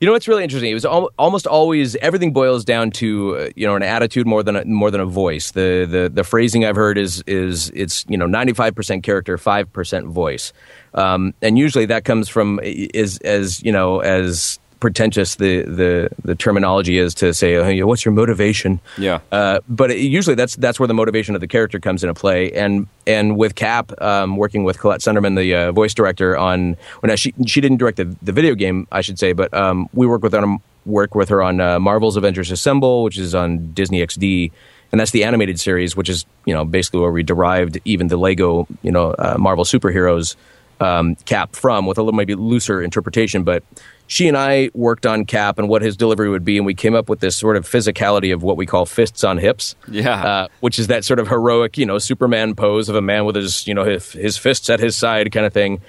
You 0.00 0.06
know 0.06 0.12
what's 0.12 0.26
really 0.28 0.42
interesting? 0.42 0.70
It 0.70 0.74
was 0.74 0.84
al- 0.84 1.10
almost 1.18 1.46
always 1.46 1.94
everything 1.96 2.32
boils 2.32 2.64
down 2.64 2.90
to 2.92 3.36
uh, 3.36 3.48
you 3.54 3.66
know 3.66 3.76
an 3.76 3.82
attitude 3.82 4.26
more 4.26 4.42
than 4.42 4.56
a, 4.56 4.64
more 4.64 4.90
than 4.90 5.00
a 5.00 5.06
voice. 5.06 5.52
The 5.52 5.86
the 5.88 6.10
the 6.12 6.24
phrasing 6.24 6.64
I've 6.64 6.76
heard 6.76 6.98
is 6.98 7.22
is 7.26 7.70
it's 7.74 8.04
you 8.08 8.16
know 8.16 8.26
ninety 8.26 8.52
five 8.52 8.74
percent 8.74 9.04
character, 9.04 9.38
five 9.38 9.72
percent 9.72 10.06
voice, 10.06 10.52
um, 10.94 11.34
and 11.42 11.58
usually 11.58 11.86
that 11.86 12.04
comes 12.04 12.28
from 12.28 12.60
is 12.62 13.18
as 13.18 13.62
you 13.62 13.72
know 13.72 14.00
as 14.00 14.58
pretentious 14.80 15.36
the 15.36 15.62
the 15.62 16.08
the 16.24 16.34
terminology 16.34 16.98
is 16.98 17.14
to 17.14 17.32
say 17.32 17.56
oh, 17.56 17.68
you 17.68 17.80
know, 17.80 17.86
what's 17.86 18.04
your 18.04 18.12
motivation 18.12 18.80
Yeah. 18.98 19.20
uh, 19.32 19.60
but 19.68 19.90
it, 19.90 19.98
usually 19.98 20.34
that's 20.36 20.56
that's 20.56 20.78
where 20.78 20.86
the 20.86 20.94
motivation 20.94 21.34
of 21.34 21.40
the 21.40 21.46
character 21.48 21.80
comes 21.80 22.04
into 22.04 22.14
play. 22.14 22.52
And 22.52 22.86
and 23.06 23.36
with 23.36 23.54
Cap, 23.54 23.92
um, 24.00 24.36
working 24.36 24.64
with 24.64 24.78
Collette 24.78 25.00
Sunderman, 25.00 25.36
the 25.36 25.54
uh, 25.54 25.72
voice 25.72 25.94
director, 25.94 26.36
on 26.36 26.76
well, 27.02 27.08
now 27.08 27.14
she 27.14 27.32
she 27.46 27.60
didn't 27.60 27.78
direct 27.78 27.96
the, 27.96 28.14
the 28.22 28.32
video 28.32 28.54
game, 28.54 28.86
I 28.92 29.00
should 29.00 29.18
say, 29.18 29.32
but 29.32 29.52
um, 29.54 29.88
we 29.92 30.06
work 30.06 30.22
with 30.22 30.32
her 30.32 30.56
work 30.86 31.14
with 31.14 31.30
her 31.30 31.42
on 31.42 31.60
uh, 31.60 31.80
Marvel's 31.80 32.16
Avengers 32.16 32.50
Assemble, 32.50 33.04
which 33.04 33.16
is 33.18 33.34
on 33.34 33.72
Disney 33.72 34.00
XD. 34.06 34.52
And 34.92 35.00
that's 35.00 35.10
the 35.12 35.24
animated 35.24 35.58
series, 35.58 35.96
which 35.96 36.08
is 36.08 36.24
you 36.44 36.54
know 36.54 36.64
basically 36.64 37.00
where 37.00 37.10
we 37.10 37.22
derived 37.22 37.80
even 37.84 38.08
the 38.08 38.16
Lego 38.16 38.66
you 38.82 38.92
know 38.92 39.12
uh, 39.18 39.36
Marvel 39.38 39.64
superheroes 39.64 40.36
um, 40.80 41.14
Cap 41.24 41.54
from, 41.56 41.86
with 41.86 41.98
a 41.98 42.02
little 42.02 42.16
maybe 42.16 42.34
looser 42.34 42.82
interpretation. 42.82 43.42
But 43.44 43.62
she 44.06 44.28
and 44.28 44.36
I 44.36 44.70
worked 44.74 45.06
on 45.06 45.24
Cap 45.24 45.58
and 45.58 45.68
what 45.68 45.82
his 45.82 45.96
delivery 45.96 46.28
would 46.28 46.44
be, 46.44 46.56
and 46.56 46.66
we 46.66 46.74
came 46.74 46.94
up 46.94 47.08
with 47.08 47.20
this 47.20 47.36
sort 47.36 47.56
of 47.56 47.68
physicality 47.68 48.32
of 48.32 48.42
what 48.42 48.56
we 48.56 48.66
call 48.66 48.86
fists 48.86 49.24
on 49.24 49.38
hips. 49.38 49.74
Yeah. 49.88 50.22
uh, 50.22 50.48
which 50.60 50.78
is 50.78 50.88
that 50.88 51.04
sort 51.04 51.18
of 51.18 51.28
heroic, 51.28 51.78
you 51.78 51.86
know, 51.86 51.98
Superman 51.98 52.54
pose 52.54 52.88
of 52.88 52.96
a 52.96 53.02
man 53.02 53.24
with 53.24 53.36
his, 53.36 53.66
you 53.66 53.74
know, 53.74 53.84
his, 53.84 54.12
his 54.12 54.36
fists 54.36 54.68
at 54.70 54.80
his 54.80 54.96
side 54.96 55.30
kind 55.32 55.46
of 55.46 55.52
thing. 55.52 55.80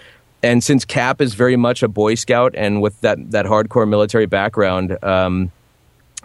And 0.44 0.64
since 0.64 0.86
Cap 0.86 1.22
is 1.22 1.34
very 1.34 1.56
much 1.56 1.82
a 1.82 1.88
Boy 1.88 2.16
Scout 2.16 2.54
and 2.56 2.82
with 2.82 3.02
that 3.02 3.32
that 3.32 3.48
hardcore 3.48 3.90
military 3.90 4.28
background, 4.28 4.96
um, 5.04 5.52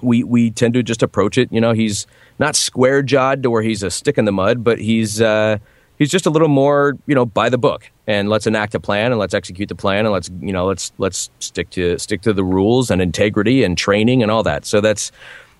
we 0.03 0.23
we 0.25 0.51
tend 0.51 0.75
to 0.75 0.83
just 0.83 1.03
approach 1.03 1.39
it. 1.39 1.51
You 1.51 1.61
know, 1.61 1.73
he's 1.73 2.07
not 2.39 2.55
square 2.55 3.03
jawed 3.03 3.43
to 3.43 3.51
where 3.51 3.63
he's 3.63 3.83
a 3.83 3.91
stick 3.91 4.19
in 4.19 4.27
the 4.27 4.33
mud, 4.33 4.63
but 4.63 4.79
he's 4.79 5.23
uh, 5.23 5.57
he's 5.99 6.11
just 6.11 6.27
a 6.27 6.31
little 6.31 6.49
more, 6.49 6.99
you 7.07 7.15
know, 7.15 7.25
by 7.25 7.49
the 7.49 7.59
book. 7.59 7.91
And 8.11 8.29
let's 8.29 8.49
enact 8.49 8.75
a 8.75 8.81
plan 8.81 9.13
and 9.13 9.21
let's 9.21 9.35
execute 9.35 9.69
the 9.69 9.77
plan 9.77 10.05
and 10.05 10.13
let's 10.13 10.29
you 10.41 10.53
know 10.53 10.67
let's 10.67 10.91
let's 10.99 11.31
stick 11.39 11.71
to 11.71 11.97
stick 11.97 12.23
to 12.23 12.33
the 12.33 12.43
rules 12.43 12.91
and 12.91 13.01
integrity 13.01 13.63
and 13.63 13.79
training 13.79 14.21
and 14.21 14.33
all 14.33 14.43
that. 14.43 14.67
So 14.67 14.81
that's 14.81 15.13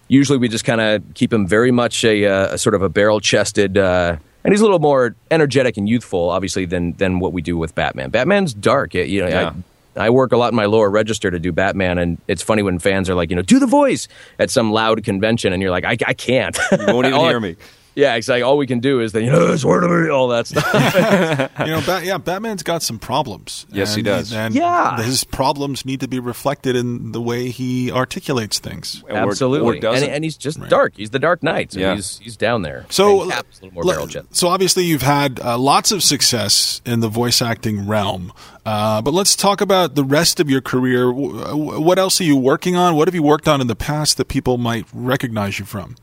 usually 0.09 0.37
we 0.37 0.49
just 0.49 0.65
kind 0.65 0.81
of 0.81 1.05
keep 1.15 1.33
him 1.33 1.47
very 1.47 1.71
much 1.71 2.05
a, 2.05 2.27
uh, 2.27 2.55
a 2.55 2.59
sort 2.59 2.75
of 2.75 2.83
a 2.83 2.89
barrel 2.89 3.21
chested. 3.21 3.79
Uh, 3.79 4.17
and 4.43 4.53
he's 4.53 4.61
a 4.61 4.65
little 4.65 4.81
more 4.81 5.15
energetic 5.31 5.77
and 5.77 5.89
youthful, 5.89 6.29
obviously, 6.29 6.65
than 6.65 6.95
than 6.95 7.21
what 7.21 7.33
we 7.33 7.41
do 7.41 7.57
with 7.57 7.77
Batman. 7.77 8.11
Batman's 8.11 8.53
dark. 8.53 8.95
You 8.95 9.21
know, 9.23 9.29
Yeah. 9.29 9.53
I, 9.97 10.07
I 10.07 10.11
work 10.11 10.33
a 10.33 10.37
lot 10.37 10.53
in 10.53 10.57
my 10.57 10.67
lower 10.67 10.91
register 10.91 11.31
to 11.31 11.39
do 11.39 11.53
Batman, 11.53 11.99
and 11.99 12.19
it's 12.27 12.43
funny 12.43 12.63
when 12.63 12.81
fans 12.81 13.09
are 13.09 13.15
like, 13.15 13.31
you 13.31 13.37
know, 13.37 13.43
do 13.43 13.61
the 13.61 13.67
voice 13.67 14.09
at 14.41 14.51
some 14.51 14.73
loud 14.73 15.05
convention, 15.05 15.53
and 15.53 15.63
you're 15.63 15.71
like, 15.71 15.85
I, 15.85 15.97
I 16.05 16.15
can't. 16.15 16.59
You 16.73 16.87
won't 16.87 17.07
even 17.07 17.21
hear 17.31 17.41
me. 17.41 17.57
Yeah, 17.95 18.15
exactly. 18.15 18.43
all 18.43 18.57
we 18.57 18.67
can 18.67 18.81
do 18.81 19.01
is 19.01 19.13
then 19.13 19.25
you 19.27 19.31
know, 19.31 19.57
swear 19.57 19.81
to 19.81 19.89
me, 19.89 20.09
all 20.11 20.29
that 20.29 20.47
stuff. 20.47 20.65
you 21.61 21.67
know, 21.67 21.83
Bat, 21.85 22.05
yeah, 22.05 22.19
Batman's 22.19 22.63
got 22.63 22.83
some 22.83 22.99
problems. 22.99 23.67
Yes, 23.73 23.95
he 23.95 24.01
And 24.01 24.05
does. 24.07 24.33
And 24.33 24.55
Yeah. 24.55 25.03
his 25.03 25.25
problems 25.25 25.85
need 25.85 26.01
to 26.01 26.09
be 26.09 26.19
reflected 26.21 26.77
in 26.77 27.13
the 27.13 27.21
way 27.21 27.51
he 27.51 27.91
articulates 27.91 28.59
things. 28.59 29.03
Or- 29.09 29.13
or 29.13 29.17
Absolutely, 29.31 29.79
and, 29.79 30.05
and 30.05 30.25
he's 30.25 30.37
just 30.37 30.61
dark. 30.69 30.95
He's 30.97 31.11
the 31.11 31.19
Dark 31.19 31.43
Knight. 31.43 31.73
So 31.73 31.81
Yeah. 31.81 31.95
he's 31.97 32.19
he's 32.21 32.37
down 32.37 32.63
there. 32.63 32.87
So, 32.91 33.23
a 33.23 33.25
little 33.25 33.71
more 33.73 33.85
le- 33.85 33.93
barrel 33.93 34.07
chested. 34.07 34.37
so 34.37 34.49
obviously 34.49 34.85
you've 34.85 35.03
had 35.03 35.41
uh, 35.41 35.59
lots 35.59 35.91
of 35.93 36.03
success 36.03 36.81
in 36.87 37.01
the 37.01 37.09
voice 37.09 37.43
acting 37.43 37.87
realm, 37.89 38.33
uh, 38.65 39.03
but 39.03 39.13
let's 39.15 39.35
talk 39.37 39.61
about 39.61 39.95
the 39.95 40.05
rest 40.05 40.39
of 40.41 40.49
your 40.49 40.61
career. 40.61 41.07
W- 41.07 41.39
w- 41.41 41.81
What 41.81 41.99
else 41.99 42.21
are 42.21 42.25
you 42.25 42.37
working 42.37 42.77
on? 42.77 42.95
What 42.95 43.09
have 43.09 43.15
you 43.15 43.23
worked 43.23 43.49
on 43.49 43.61
in 43.61 43.67
the 43.67 43.77
past 43.77 44.17
that 44.17 44.29
people 44.29 44.59
might 44.59 44.87
recognize 44.93 45.59
you 45.59 45.65
from? 45.65 45.97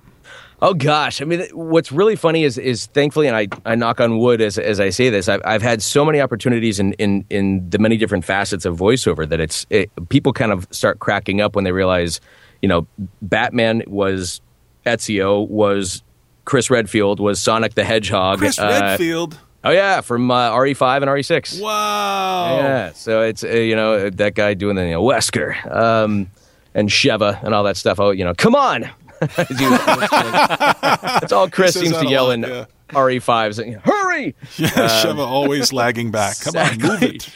Oh 0.60 0.74
gosh, 0.74 1.22
I 1.22 1.26
mean, 1.26 1.46
what's 1.54 1.92
really 1.92 2.16
funny 2.16 2.44
is 2.44 2.58
is 2.58 2.88
thankfully, 2.88 3.28
and 3.28 3.36
I, 3.36 3.48
I 3.64 3.76
knock 3.76 4.02
on 4.02 4.18
wood 4.18 4.42
as 4.42 4.58
as 4.58 4.80
I 4.80 4.90
say 4.90 5.10
this, 5.10 5.30
I've 5.30 5.42
I've 5.46 5.62
had 5.62 5.84
so 5.84 6.04
many 6.04 6.20
opportunities 6.20 6.80
in 6.80 6.94
in 6.94 7.26
in 7.30 7.70
the 7.70 7.78
many 7.78 7.96
different 7.96 8.26
facets 8.26 8.66
of 8.66 8.76
voiceover 8.76 9.30
that 9.30 9.40
it's 9.40 9.68
it, 9.70 9.92
people 10.10 10.34
kind 10.34 10.52
of 10.52 10.68
start 10.72 10.98
cracking 10.98 11.42
up 11.42 11.56
when 11.56 11.64
they 11.64 11.72
realize, 11.72 12.20
you 12.64 12.70
know, 12.70 12.88
Batman 13.22 13.84
was 13.86 14.42
Ezio 14.86 15.48
was 15.48 16.02
Chris 16.46 16.72
Redfield 16.72 17.20
was 17.20 17.40
Sonic 17.40 17.76
the 17.76 17.84
Hedgehog. 17.84 18.40
Chris 18.40 18.58
uh, 18.58 18.66
Redfield. 18.82 19.38
Oh 19.64 19.72
yeah, 19.72 20.02
from 20.02 20.32
uh, 20.32 20.52
RE5 20.52 20.98
and 20.98 21.06
RE6. 21.06 21.62
Wow. 21.62 22.58
Yeah, 22.58 22.94
so 22.94 23.22
it's 23.22 23.44
uh, 23.44 23.50
you 23.50 23.76
know 23.76 24.10
that 24.10 24.34
guy 24.34 24.56
doing 24.56 24.76
the 24.76 24.86
you 24.86 24.94
know, 24.94 25.04
Wesker 25.04 25.70
um, 25.72 26.32
and 26.74 26.90
Sheva 26.90 27.44
and 27.44 27.54
all 27.54 27.64
that 27.66 27.78
stuff. 27.78 28.00
Oh, 28.00 28.10
you 28.10 28.24
know, 28.24 28.34
come 28.34 28.56
on! 28.56 28.90
As 29.22 29.48
he 29.60 29.66
was. 29.66 30.10
That's 30.10 31.32
all 31.32 31.50
Chris 31.50 31.74
seems 31.74 31.98
to 31.98 32.08
yell 32.08 32.26
lot, 32.26 32.32
in 32.32 32.42
yeah. 32.42 32.66
RE5s. 32.90 33.82
Hurry! 33.82 34.36
Yeah, 34.58 34.70
Sheva 34.70 35.20
always 35.20 35.72
lagging 35.72 36.12
back. 36.12 36.40
Come 36.40 36.56
on, 36.56 36.78
move 36.80 37.04
it. 37.04 37.30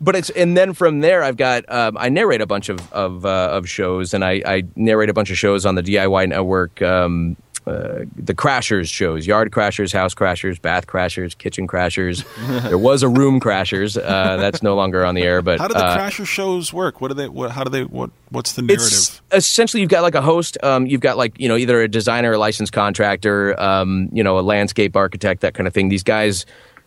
But 0.00 0.16
it's 0.16 0.30
and 0.30 0.56
then 0.56 0.74
from 0.74 1.00
there 1.00 1.22
I've 1.22 1.36
got 1.36 1.70
um, 1.72 1.96
I 1.96 2.08
narrate 2.08 2.40
a 2.40 2.46
bunch 2.46 2.68
of 2.68 2.92
of, 2.92 3.24
uh, 3.24 3.50
of 3.52 3.68
shows 3.68 4.12
and 4.12 4.24
I, 4.24 4.42
I 4.44 4.64
narrate 4.74 5.08
a 5.08 5.14
bunch 5.14 5.30
of 5.30 5.38
shows 5.38 5.64
on 5.64 5.74
the 5.74 5.82
DIY 5.82 6.28
network. 6.28 6.82
Um, 6.82 7.36
uh, 7.66 8.04
the 8.14 8.34
Crashers 8.34 8.92
shows, 8.92 9.26
Yard 9.26 9.50
Crashers, 9.50 9.92
House 9.92 10.14
Crashers, 10.14 10.60
Bath 10.62 10.86
Crashers, 10.86 11.36
Kitchen 11.36 11.66
Crashers. 11.66 12.24
there 12.68 12.78
was 12.78 13.02
a 13.02 13.08
Room 13.08 13.40
Crashers. 13.40 14.00
Uh, 14.00 14.36
that's 14.36 14.62
no 14.62 14.76
longer 14.76 15.04
on 15.04 15.16
the 15.16 15.22
air. 15.22 15.42
But 15.42 15.58
How 15.58 15.66
do 15.66 15.74
the 15.74 15.84
uh, 15.84 15.98
Crasher 15.98 16.26
shows 16.26 16.72
work? 16.72 17.00
What 17.00 17.08
do 17.08 17.14
they? 17.14 17.28
What? 17.28 17.50
How 17.50 17.64
do 17.64 17.70
they? 17.70 17.82
What? 17.82 18.10
What's 18.30 18.52
the 18.52 18.62
narrative? 18.62 18.86
It's 18.86 19.20
essentially 19.32 19.80
you've 19.80 19.90
got 19.90 20.02
like 20.02 20.14
a 20.14 20.22
host. 20.22 20.56
Um, 20.62 20.86
you've 20.86 21.00
got 21.00 21.16
like 21.16 21.38
you 21.40 21.48
know 21.48 21.56
either 21.56 21.82
a 21.82 21.88
designer, 21.88 22.32
a 22.32 22.38
licensed 22.38 22.72
contractor, 22.72 23.60
um, 23.60 24.10
you 24.12 24.22
know 24.22 24.38
a 24.38 24.42
landscape 24.42 24.94
architect, 24.94 25.40
that 25.40 25.54
kind 25.54 25.66
of 25.66 25.74
thing. 25.74 25.88
These 25.88 26.04
guys 26.04 26.46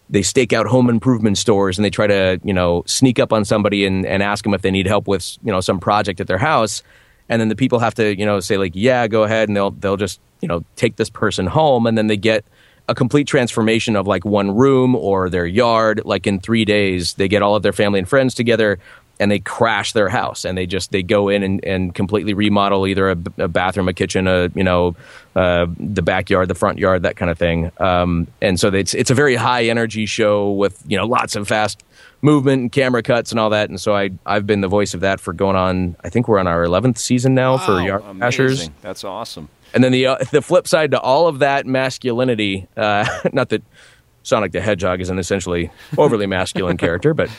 they 0.09 0.21
stake 0.23 0.53
out 0.53 0.65
home 0.65 0.89
improvement 0.89 1.38
stores 1.38 1.77
and 1.77 1.86
they 1.86 1.89
try 1.89 2.07
to 2.07 2.39
you 2.43 2.53
know 2.53 2.84
sneak 2.88 3.19
up 3.19 3.32
on 3.32 3.45
somebody 3.45 3.86
and, 3.86 4.05
and 4.05 4.23
ask 4.23 4.43
them 4.43 4.53
if 4.53 4.61
they 4.61 4.71
need 4.71 4.88
help 4.88 5.07
with 5.07 5.38
you 5.43 5.51
know 5.51 5.59
some 5.59 5.80
project 5.80 6.21
at 6.21 6.27
their 6.27 6.38
house, 6.38 6.84
and 7.27 7.41
then 7.41 7.49
the 7.49 7.55
people 7.55 7.80
have 7.80 7.93
to 7.95 8.17
you 8.17 8.25
know 8.25 8.39
say 8.39 8.57
like 8.57 8.71
yeah 8.75 9.07
go 9.07 9.23
ahead 9.23 9.49
and 9.49 9.55
they'll 9.55 9.71
they'll 9.71 9.97
just 9.97 10.19
you 10.41 10.47
know 10.47 10.63
take 10.75 10.95
this 10.95 11.09
person 11.09 11.47
home 11.47 11.85
and 11.85 11.97
then 11.97 12.07
they 12.07 12.17
get 12.17 12.45
a 12.87 12.95
complete 12.95 13.27
transformation 13.27 13.95
of 13.95 14.07
like 14.07 14.25
one 14.25 14.55
room 14.55 14.95
or 14.95 15.29
their 15.29 15.45
yard 15.45 16.01
like 16.05 16.25
in 16.25 16.39
three 16.39 16.65
days 16.65 17.13
they 17.15 17.27
get 17.27 17.41
all 17.41 17.55
of 17.55 17.63
their 17.63 17.73
family 17.73 17.99
and 17.99 18.09
friends 18.09 18.33
together 18.33 18.79
and 19.19 19.29
they 19.29 19.39
crash 19.39 19.91
their 19.91 20.09
house 20.09 20.45
and 20.45 20.57
they 20.57 20.65
just 20.65 20.91
they 20.91 21.03
go 21.03 21.27
in 21.27 21.43
and, 21.43 21.63
and 21.65 21.93
completely 21.93 22.33
remodel 22.33 22.87
either 22.87 23.09
a, 23.09 23.17
a 23.37 23.47
bathroom, 23.47 23.89
a 23.89 23.93
kitchen, 23.93 24.27
a 24.27 24.49
you 24.55 24.63
know 24.63 24.95
uh, 25.35 25.67
the 25.77 26.01
backyard, 26.01 26.47
the 26.47 26.55
front 26.55 26.79
yard, 26.79 27.03
that 27.03 27.17
kind 27.17 27.29
of 27.29 27.37
thing. 27.37 27.71
Um, 27.79 28.27
and 28.41 28.59
so 28.59 28.69
it's 28.69 28.93
it's 28.93 29.11
a 29.11 29.13
very 29.13 29.35
high 29.35 29.65
energy 29.65 30.05
show 30.05 30.51
with 30.51 30.81
you 30.87 30.97
know 30.97 31.05
lots 31.05 31.35
of 31.35 31.47
fast 31.47 31.83
movement 32.21 32.61
and 32.61 32.71
camera 32.71 33.03
cuts 33.03 33.31
and 33.31 33.39
all 33.39 33.49
that. 33.49 33.69
And 33.69 33.79
so 33.79 33.93
I 33.93 34.11
I've 34.25 34.47
been 34.47 34.61
the 34.61 34.67
voice 34.69 34.93
of 34.93 35.01
that 35.01 35.19
for 35.19 35.33
going 35.33 35.57
on. 35.57 35.97
I 36.03 36.09
think 36.09 36.27
we're 36.27 36.39
on 36.39 36.47
our 36.47 36.63
eleventh 36.63 36.97
season 36.97 37.35
now 37.35 37.57
for 37.57 37.81
Yard 37.81 38.03
Crashers. 38.03 38.69
That's 38.81 39.03
awesome. 39.03 39.49
And 39.74 39.84
then 39.84 39.91
the 39.91 40.07
uh, 40.07 40.17
the 40.32 40.41
flip 40.41 40.67
side 40.67 40.91
to 40.91 40.99
all 40.99 41.28
of 41.28 41.39
that 41.39 41.65
masculinity, 41.65 42.67
uh, 42.78 43.05
not 43.34 43.49
that 43.49 43.63
Sonic 44.24 44.51
the 44.51 44.61
Hedgehog 44.61 44.99
is 45.01 45.09
an 45.09 45.17
essentially 45.20 45.72
overly 45.97 46.26
masculine 46.28 46.78
character, 46.86 47.13
but 47.13 47.30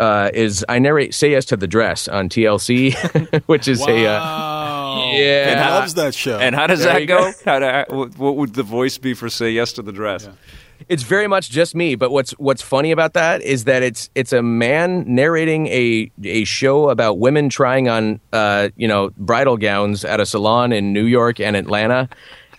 uh, 0.00 0.30
is 0.32 0.64
I 0.68 0.78
narrate 0.78 1.14
"Say 1.14 1.32
Yes 1.32 1.44
to 1.46 1.56
the 1.56 1.66
Dress" 1.68 2.08
on 2.08 2.28
TLC, 2.28 3.42
which 3.46 3.68
is 3.68 3.80
a 3.80 4.06
uh, 4.06 5.10
Yeah. 5.12 5.48
And 5.50 5.60
loves 5.60 5.94
that 5.94 6.14
show. 6.14 6.38
And 6.38 6.54
how 6.54 6.66
does 6.66 6.82
There 6.84 6.98
that 7.00 7.06
go? 7.06 7.30
go. 7.30 7.32
How 7.44 7.58
to, 7.58 7.84
what 7.88 8.18
what 8.18 8.36
would 8.36 8.54
the 8.54 8.62
voice 8.62 8.98
be 8.98 9.14
for 9.14 9.28
"Say 9.28 9.50
Yes 9.50 9.72
to 9.74 9.82
the 9.82 9.92
Dress"? 9.92 10.28
It's 10.88 11.02
very 11.02 11.26
much 11.26 11.50
just 11.50 11.74
me. 11.74 11.94
But 11.94 12.10
what's 12.10 12.32
what's 12.32 12.62
funny 12.62 12.90
about 12.90 13.14
that 13.14 13.42
is 13.42 13.64
that 13.64 13.82
it's 13.82 14.10
it's 14.14 14.32
a 14.32 14.42
man 14.42 15.04
narrating 15.06 15.66
a 15.68 16.10
a 16.24 16.44
show 16.44 16.90
about 16.90 17.18
women 17.18 17.48
trying 17.48 17.88
on 17.88 18.20
uh, 18.32 18.68
you 18.76 18.88
know 18.88 19.10
bridal 19.16 19.56
gowns 19.56 20.04
at 20.04 20.20
a 20.20 20.26
salon 20.26 20.72
in 20.72 20.92
New 20.92 21.04
York 21.04 21.40
and 21.40 21.56
Atlanta, 21.56 22.08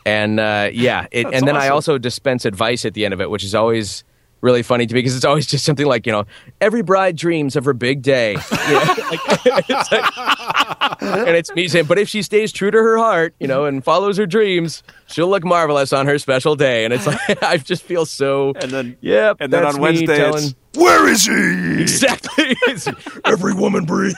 and 0.06 0.40
uh, 0.40 0.70
yeah, 0.74 1.08
it, 1.12 1.28
and 1.32 1.48
then 1.48 1.56
I 1.56 1.70
also 1.70 1.98
dispense 1.98 2.46
advice 2.46 2.86
at 2.86 2.94
the 2.94 3.06
end 3.06 3.14
of 3.14 3.22
it, 3.22 3.30
which 3.30 3.44
is 3.44 3.56
always 3.56 4.04
really 4.44 4.62
funny 4.62 4.86
to 4.86 4.94
me 4.94 5.00
because 5.00 5.16
it's 5.16 5.26
always 5.26 5.48
just 5.48 5.64
something 5.66 5.86
like 5.88 6.06
you 6.06 6.12
know 6.12 6.26
every 6.62 6.82
bride 6.84 7.16
dreams 7.16 7.56
of 7.56 7.64
her 7.66 7.74
big 7.74 8.02
day 8.02 8.32
You 8.68 8.74
know, 8.74 8.96
like, 9.10 9.20
it's 9.70 9.92
like- 9.92 11.02
and 11.02 11.30
it's 11.38 11.54
me 11.56 11.68
saying 11.70 11.86
but 11.86 11.98
if 11.98 12.10
she 12.10 12.22
stays 12.22 12.52
true 12.52 12.70
to 12.70 12.78
her 12.78 12.98
heart 12.98 13.34
you 13.40 13.48
know 13.48 13.66
and 13.66 13.84
follows 13.84 14.18
her 14.18 14.26
dreams 14.26 14.84
she'll 15.08 15.30
look 15.30 15.44
marvelous 15.46 15.94
on 15.94 16.06
her 16.08 16.20
special 16.20 16.56
day 16.56 16.84
and 16.86 16.94
it's 16.94 17.08
like 17.08 17.20
i 17.44 17.56
just 17.58 17.84
feel 17.84 18.06
so 18.06 18.52
And 18.58 18.70
then- 18.72 18.98
yeah, 19.02 19.34
and 19.40 19.52
then 19.52 19.66
on 19.66 19.80
Wednesday 19.80 20.18
telling- 20.18 20.44
it's, 20.44 20.56
Where 20.76 21.08
is 21.10 21.26
he? 21.26 21.82
exactly 21.82 22.56
every 23.26 23.54
woman 23.54 23.86
breathe 23.86 24.16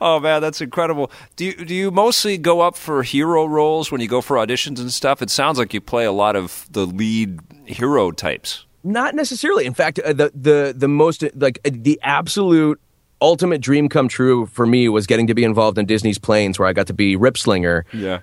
Oh 0.00 0.18
man, 0.20 0.40
that's 0.42 0.60
incredible. 0.60 1.10
Do 1.36 1.44
you 1.44 1.64
do 1.64 1.74
you 1.74 1.90
mostly 1.90 2.36
go 2.38 2.60
up 2.60 2.76
for 2.76 3.02
hero 3.02 3.44
roles 3.46 3.92
when 3.92 4.00
you 4.00 4.08
go 4.08 4.20
for 4.20 4.36
auditions 4.36 4.80
and 4.80 4.92
stuff? 4.92 5.22
It 5.22 5.30
sounds 5.30 5.58
like 5.58 5.72
you 5.72 5.80
play 5.80 6.04
a 6.04 6.12
lot 6.12 6.34
of 6.34 6.66
the 6.70 6.84
lead 6.86 7.38
hero 7.72 8.10
types. 8.10 8.66
Not 8.84 9.14
necessarily. 9.14 9.66
In 9.66 9.74
fact, 9.74 9.98
uh, 10.00 10.12
the 10.12 10.32
the 10.34 10.74
the 10.76 10.88
most 10.88 11.24
like 11.36 11.60
uh, 11.64 11.70
the 11.72 11.98
absolute 12.02 12.80
ultimate 13.20 13.60
dream 13.60 13.88
come 13.88 14.08
true 14.08 14.46
for 14.46 14.66
me 14.66 14.88
was 14.88 15.06
getting 15.06 15.26
to 15.28 15.34
be 15.34 15.44
involved 15.44 15.78
in 15.78 15.86
Disney's 15.86 16.18
Planes, 16.18 16.58
where 16.58 16.68
I 16.68 16.72
got 16.72 16.88
to 16.88 16.94
be 16.94 17.16
Ripslinger. 17.16 17.84
Yeah. 17.92 18.20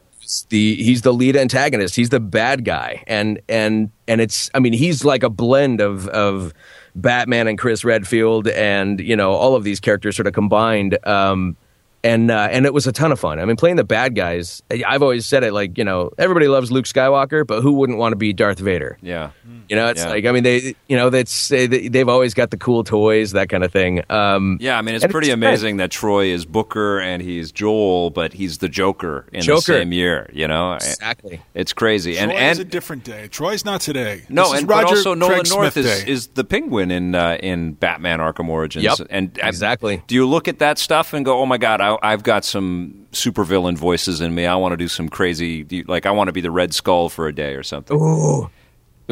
The 0.50 0.76
he's 0.76 1.02
the 1.02 1.14
lead 1.14 1.36
antagonist. 1.36 1.96
He's 1.96 2.10
the 2.10 2.20
bad 2.20 2.64
guy, 2.64 3.04
and 3.08 3.40
and 3.50 3.90
and 4.08 4.22
it's 4.22 4.52
I 4.54 4.60
mean 4.60 4.74
he's 4.74 5.04
like 5.04 5.24
a 5.24 5.30
blend 5.30 5.82
of 5.82 6.08
of 6.10 6.54
Batman 6.94 7.48
and 7.48 7.58
Chris 7.58 7.84
Redfield, 7.84 8.48
and 8.50 9.00
you 9.00 9.16
know 9.16 9.32
all 9.32 9.56
of 9.56 9.64
these 9.64 9.80
characters 9.80 10.16
sort 10.16 10.28
of 10.28 10.34
combined. 10.34 11.00
Um, 11.08 11.58
and 12.04 12.32
uh, 12.32 12.48
and 12.52 12.66
it 12.66 12.74
was 12.74 12.88
a 12.88 12.92
ton 12.92 13.12
of 13.12 13.20
fun. 13.20 13.40
I 13.40 13.46
mean, 13.46 13.56
playing 13.56 13.76
the 13.76 13.84
bad 13.84 14.16
guys. 14.16 14.62
I- 14.72 14.84
I've 14.88 15.02
always 15.04 15.26
said 15.26 15.44
it 15.44 15.54
like 15.54 15.78
you 15.78 15.84
know 15.84 16.12
everybody 16.18 16.48
loves 16.48 16.72
Luke 16.72 16.86
Skywalker, 16.86 17.46
but 17.46 17.62
who 17.62 17.74
wouldn't 17.74 17.98
want 18.00 18.14
to 18.14 18.16
be 18.18 18.34
Darth 18.34 18.60
Vader? 18.60 18.98
Yeah. 19.02 19.32
You 19.68 19.76
know, 19.76 19.88
it's 19.88 20.02
Yeah. 20.04 20.10
like 20.10 20.26
I 20.26 20.32
mean 20.32 20.44
they 20.44 20.76
you 20.88 20.98
know 20.98 21.10
that's 21.10 21.48
they, 21.50 21.68
they've 21.68 22.08
always 22.10 22.34
got 22.34 22.52
the 22.52 22.58
cool 22.58 22.84
toys, 22.84 23.32
that 23.34 23.50
kind 23.50 23.64
of 23.64 23.72
thing. 23.72 24.04
Um, 24.10 24.58
Yeah, 24.62 24.78
I 24.78 24.82
mean 24.82 24.96
it's 24.96 25.06
pretty 25.08 25.28
it's 25.30 25.34
amazing 25.36 25.78
that 25.78 25.92
Troy 25.92 26.26
is 26.28 26.46
Booker 26.46 27.00
and 27.00 27.22
he's 27.22 27.52
Joel, 27.52 28.10
but 28.10 28.34
he's 28.34 28.60
the 28.60 28.70
Joker 28.70 29.26
in 29.32 29.46
the 29.46 29.60
same 29.62 29.92
year. 29.92 30.30
You 30.34 30.48
know, 30.48 30.74
exactly. 30.74 31.42
it's 31.54 31.74
crazy. 31.74 32.14
Troy 32.16 32.24
and 32.24 32.32
is 32.32 32.38
and 32.58 32.68
a 32.68 32.70
different 32.70 33.04
day. 33.04 33.28
Troy's 33.28 33.66
not 33.66 33.82
today. 33.82 34.24
no, 34.30 34.44
This 34.44 34.54
is 34.54 34.60
and 34.60 34.68
but 34.68 34.74
Roger 34.84 34.96
also 34.96 35.14
Nolan 35.14 35.40
Craig 35.42 35.50
North 35.50 35.78
is, 35.78 36.04
is 36.06 36.28
the 36.28 36.44
Penguin 36.44 36.92
in 36.92 37.14
uh, 37.16 37.38
in 37.42 37.74
Batman 37.74 38.20
Arkham 38.20 38.48
Origins. 38.50 38.84
Yep, 38.86 39.08
and 39.10 39.38
I- 39.44 39.48
exactly. 39.50 40.02
Do 40.08 40.16
you 40.16 40.26
look 40.28 40.48
at 40.48 40.60
that 40.60 40.78
stuff 40.78 41.14
and 41.14 41.24
go, 41.26 41.40
"Oh 41.40 41.46
my 41.46 41.58
God, 41.58 41.82
I, 41.82 41.89
I've 42.02 42.24
got 42.24 42.46
some 42.46 43.08
supervillain 43.12 43.78
voices 43.78 44.22
in 44.22 44.36
me. 44.36 44.46
I 44.46 44.56
want 44.56 44.74
to 44.74 44.78
do 44.78 44.88
some 44.88 45.10
crazy, 45.10 45.66
like 45.88 46.06
I 46.06 46.12
want 46.12 46.28
to 46.28 46.34
be 46.34 46.42
the 46.42 46.52
Red 46.52 46.74
Skull 46.74 47.10
for 47.10 47.28
a 47.28 47.34
day 47.34 47.56
or 47.56 47.64
something." 47.64 47.98
Ooh. 47.98 48.50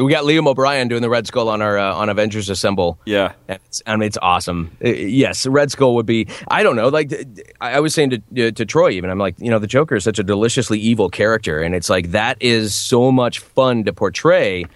We 0.04 0.12
got 0.12 0.22
Liam 0.22 0.46
O'Brien 0.46 0.86
doing 0.86 1.02
the 1.02 1.10
Red 1.10 1.26
Skull 1.26 1.48
on 1.48 1.60
our 1.60 1.76
uh, 1.76 1.92
on 1.92 2.08
Avengers 2.08 2.48
Assemble. 2.48 3.00
Yeah. 3.04 3.32
And 3.48 3.58
it's, 3.66 3.82
I 3.84 3.96
mean, 3.96 4.06
it's 4.06 4.18
awesome. 4.22 4.70
Uh, 4.84 4.90
yes, 4.90 5.44
Red 5.44 5.72
Skull 5.72 5.96
would 5.96 6.06
be. 6.06 6.28
I 6.46 6.62
don't 6.62 6.76
know. 6.76 6.88
Like 6.88 7.12
I 7.60 7.72
I 7.72 7.80
was 7.80 7.94
saying 7.94 8.22
to 8.28 8.52
to 8.52 8.64
Troy, 8.64 8.90
even 8.90 9.10
I'm 9.10 9.18
like, 9.18 9.34
you 9.38 9.50
know, 9.50 9.58
the 9.58 9.66
Joker 9.66 9.96
is 9.96 10.04
such 10.04 10.20
a 10.20 10.22
deliciously 10.22 10.78
evil 10.78 11.10
character, 11.10 11.60
and 11.60 11.74
it's 11.74 11.90
like 11.90 12.12
that 12.12 12.36
is 12.40 12.76
so 12.76 13.10
much 13.10 13.40
fun 13.40 13.84
to 13.84 13.92
portray. 13.92 14.66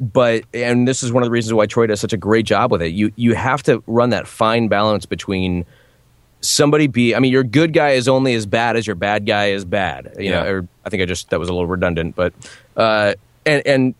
But 0.00 0.42
and 0.52 0.88
this 0.88 1.04
is 1.04 1.12
one 1.12 1.22
of 1.22 1.28
the 1.28 1.30
reasons 1.30 1.54
why 1.54 1.66
Troy 1.66 1.86
does 1.86 2.00
such 2.00 2.12
a 2.12 2.16
great 2.16 2.44
job 2.44 2.72
with 2.72 2.82
it. 2.82 2.88
You 2.88 3.12
you 3.14 3.34
have 3.34 3.62
to 3.64 3.84
run 3.86 4.10
that 4.10 4.26
fine 4.26 4.66
balance 4.66 5.06
between 5.06 5.64
somebody 6.42 6.86
be. 6.88 7.14
I 7.14 7.18
mean, 7.18 7.32
your 7.32 7.44
good 7.44 7.72
guy 7.72 7.90
is 7.90 8.08
only 8.08 8.34
as 8.34 8.44
bad 8.46 8.76
as 8.76 8.86
your 8.86 8.96
bad 8.96 9.24
guy 9.26 9.46
is 9.52 9.64
bad. 9.64 10.14
You 10.18 10.30
know, 10.30 10.50
or 10.52 10.68
I 10.84 10.90
think 10.90 11.02
I 11.02 11.06
just 11.06 11.30
that 11.30 11.40
was 11.40 11.48
a 11.48 11.52
little 11.52 11.66
redundant, 11.68 12.14
but 12.14 12.34
uh, 12.76 13.14
and 13.46 13.66
and 13.66 13.94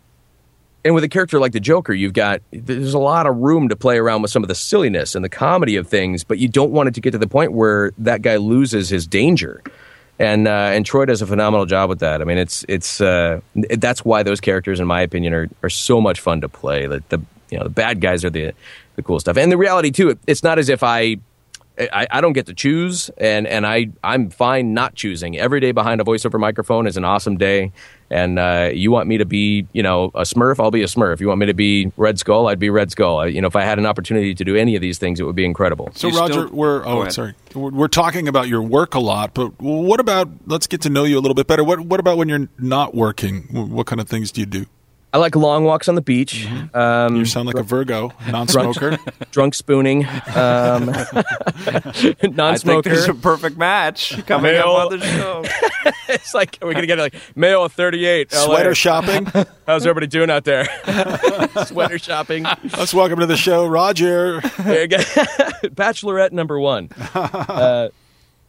and 0.85 0.93
with 0.93 1.03
a 1.05 1.09
character 1.09 1.39
like 1.39 1.53
the 1.53 1.59
Joker, 1.61 1.93
you've 1.93 2.13
got 2.13 2.41
there's 2.51 2.93
a 2.93 2.99
lot 2.99 3.25
of 3.25 3.37
room 3.37 3.69
to 3.69 3.75
play 3.75 3.97
around 3.97 4.21
with 4.21 4.31
some 4.31 4.43
of 4.43 4.49
the 4.49 4.55
silliness 4.55 5.15
and 5.15 5.23
the 5.23 5.29
comedy 5.29 5.75
of 5.77 5.87
things, 5.87 6.23
but 6.23 6.37
you 6.39 6.47
don't 6.49 6.71
want 6.71 6.89
it 6.89 6.95
to 6.95 7.01
get 7.01 7.11
to 7.11 7.17
the 7.17 7.27
point 7.27 7.53
where 7.53 7.91
that 7.97 8.21
guy 8.21 8.35
loses 8.35 8.89
his 8.89 9.07
danger. 9.07 9.61
And 10.19 10.47
uh, 10.47 10.51
and 10.51 10.85
Troy 10.85 11.05
does 11.05 11.21
a 11.23 11.25
phenomenal 11.25 11.65
job 11.65 11.89
with 11.89 11.99
that. 11.99 12.21
I 12.21 12.25
mean, 12.25 12.37
it's 12.37 12.63
it's 12.67 13.01
uh, 13.01 13.41
that's 13.55 14.05
why 14.05 14.21
those 14.23 14.39
characters, 14.41 14.79
in 14.79 14.85
my 14.85 15.01
opinion, 15.01 15.33
are 15.33 15.49
are 15.63 15.69
so 15.69 15.99
much 15.99 16.19
fun 16.19 16.41
to 16.41 16.49
play. 16.49 16.85
The, 16.85 17.01
the 17.09 17.19
you 17.49 17.57
know 17.57 17.63
the 17.63 17.69
bad 17.71 17.99
guys 17.99 18.23
are 18.23 18.29
the 18.29 18.51
the 18.95 19.01
cool 19.01 19.19
stuff, 19.19 19.37
and 19.37 19.51
the 19.51 19.57
reality 19.57 19.89
too. 19.89 20.09
it- 20.11 20.19
It's 20.27 20.43
not 20.43 20.59
as 20.59 20.69
if 20.69 20.83
I 20.83 21.17
I, 21.79 22.07
I 22.11 22.21
don't 22.21 22.33
get 22.33 22.45
to 22.45 22.53
choose, 22.53 23.09
and, 23.17 23.47
and 23.47 23.65
I 23.65 23.89
I'm 24.03 24.29
fine 24.29 24.73
not 24.73 24.93
choosing. 24.93 25.37
Every 25.37 25.59
day 25.59 25.71
behind 25.71 26.01
a 26.01 26.03
voiceover 26.03 26.39
microphone 26.39 26.85
is 26.85 26.97
an 26.97 27.03
awesome 27.03 27.35
day, 27.37 27.71
and 28.11 28.37
uh, 28.37 28.69
you 28.71 28.91
want 28.91 29.07
me 29.07 29.17
to 29.17 29.25
be 29.25 29.67
you 29.73 29.81
know 29.81 30.05
a 30.13 30.21
Smurf, 30.21 30.59
I'll 30.59 30.69
be 30.69 30.83
a 30.83 30.87
Smurf. 30.87 31.19
You 31.19 31.27
want 31.27 31.39
me 31.39 31.47
to 31.47 31.53
be 31.55 31.91
Red 31.97 32.19
Skull, 32.19 32.47
I'd 32.47 32.59
be 32.59 32.69
Red 32.69 32.91
Skull. 32.91 33.19
I, 33.19 33.25
you 33.25 33.41
know, 33.41 33.47
if 33.47 33.55
I 33.55 33.63
had 33.63 33.79
an 33.79 33.87
opportunity 33.87 34.35
to 34.35 34.43
do 34.43 34.55
any 34.55 34.75
of 34.75 34.81
these 34.81 34.99
things, 34.99 35.19
it 35.19 35.23
would 35.23 35.35
be 35.35 35.45
incredible. 35.45 35.91
So 35.95 36.09
You 36.09 36.19
Roger, 36.19 36.33
still- 36.33 36.49
we're 36.49 36.85
oh 36.85 37.09
sorry, 37.09 37.33
we're, 37.55 37.71
we're 37.71 37.87
talking 37.87 38.27
about 38.27 38.47
your 38.47 38.61
work 38.61 38.93
a 38.93 38.99
lot, 38.99 39.33
but 39.33 39.59
what 39.59 39.99
about? 39.99 40.29
Let's 40.45 40.67
get 40.67 40.81
to 40.81 40.89
know 40.89 41.05
you 41.05 41.17
a 41.17 41.21
little 41.21 41.35
bit 41.35 41.47
better. 41.47 41.63
What 41.63 41.79
what 41.79 41.99
about 41.99 42.17
when 42.17 42.29
you're 42.29 42.49
not 42.59 42.93
working? 42.93 43.47
What 43.51 43.87
kind 43.87 43.99
of 43.99 44.07
things 44.07 44.31
do 44.31 44.41
you 44.41 44.47
do? 44.47 44.65
I 45.13 45.17
like 45.19 45.35
long 45.35 45.63
walks 45.63 45.87
on 45.87 45.93
the 45.93 46.01
beach, 46.01 46.47
um, 46.73 47.15
You 47.15 47.25
sound 47.25 47.45
like 47.45 47.57
a 47.57 47.61
Virgo, 47.61 48.11
non-smoker. 48.31 48.97
drunk 49.31 49.53
spooning, 49.53 50.05
um, 50.05 50.09
I 50.89 52.13
think 52.17 52.35
non-smoker. 52.35 52.89
there's 52.89 53.07
a 53.07 53.13
perfect 53.13 53.55
match 53.55 54.25
coming 54.25 54.53
Male. 54.53 54.63
up 54.63 54.91
on 54.91 54.99
the 54.99 55.05
show. 55.05 55.43
it's 56.09 56.33
like 56.33 56.57
we're 56.63 56.73
gonna 56.73 56.87
get 56.87 56.97
like 56.97 57.13
male 57.35 57.67
38. 57.69 58.33
LA. 58.33 58.39
Sweater 58.39 58.73
shopping. 58.73 59.25
How's 59.67 59.85
everybody 59.85 60.07
doing 60.07 60.31
out 60.31 60.45
there? 60.45 60.65
Sweater 61.67 61.99
shopping. 61.99 62.45
Let's 62.75 62.93
welcome 62.95 63.19
to 63.19 63.27
the 63.27 63.37
show, 63.37 63.67
Roger. 63.67 64.41
There 64.41 64.81
you 64.81 64.87
go. 64.87 64.97
Bachelorette 64.97 66.31
number 66.31 66.59
one. 66.59 66.89
Uh, 67.13 67.89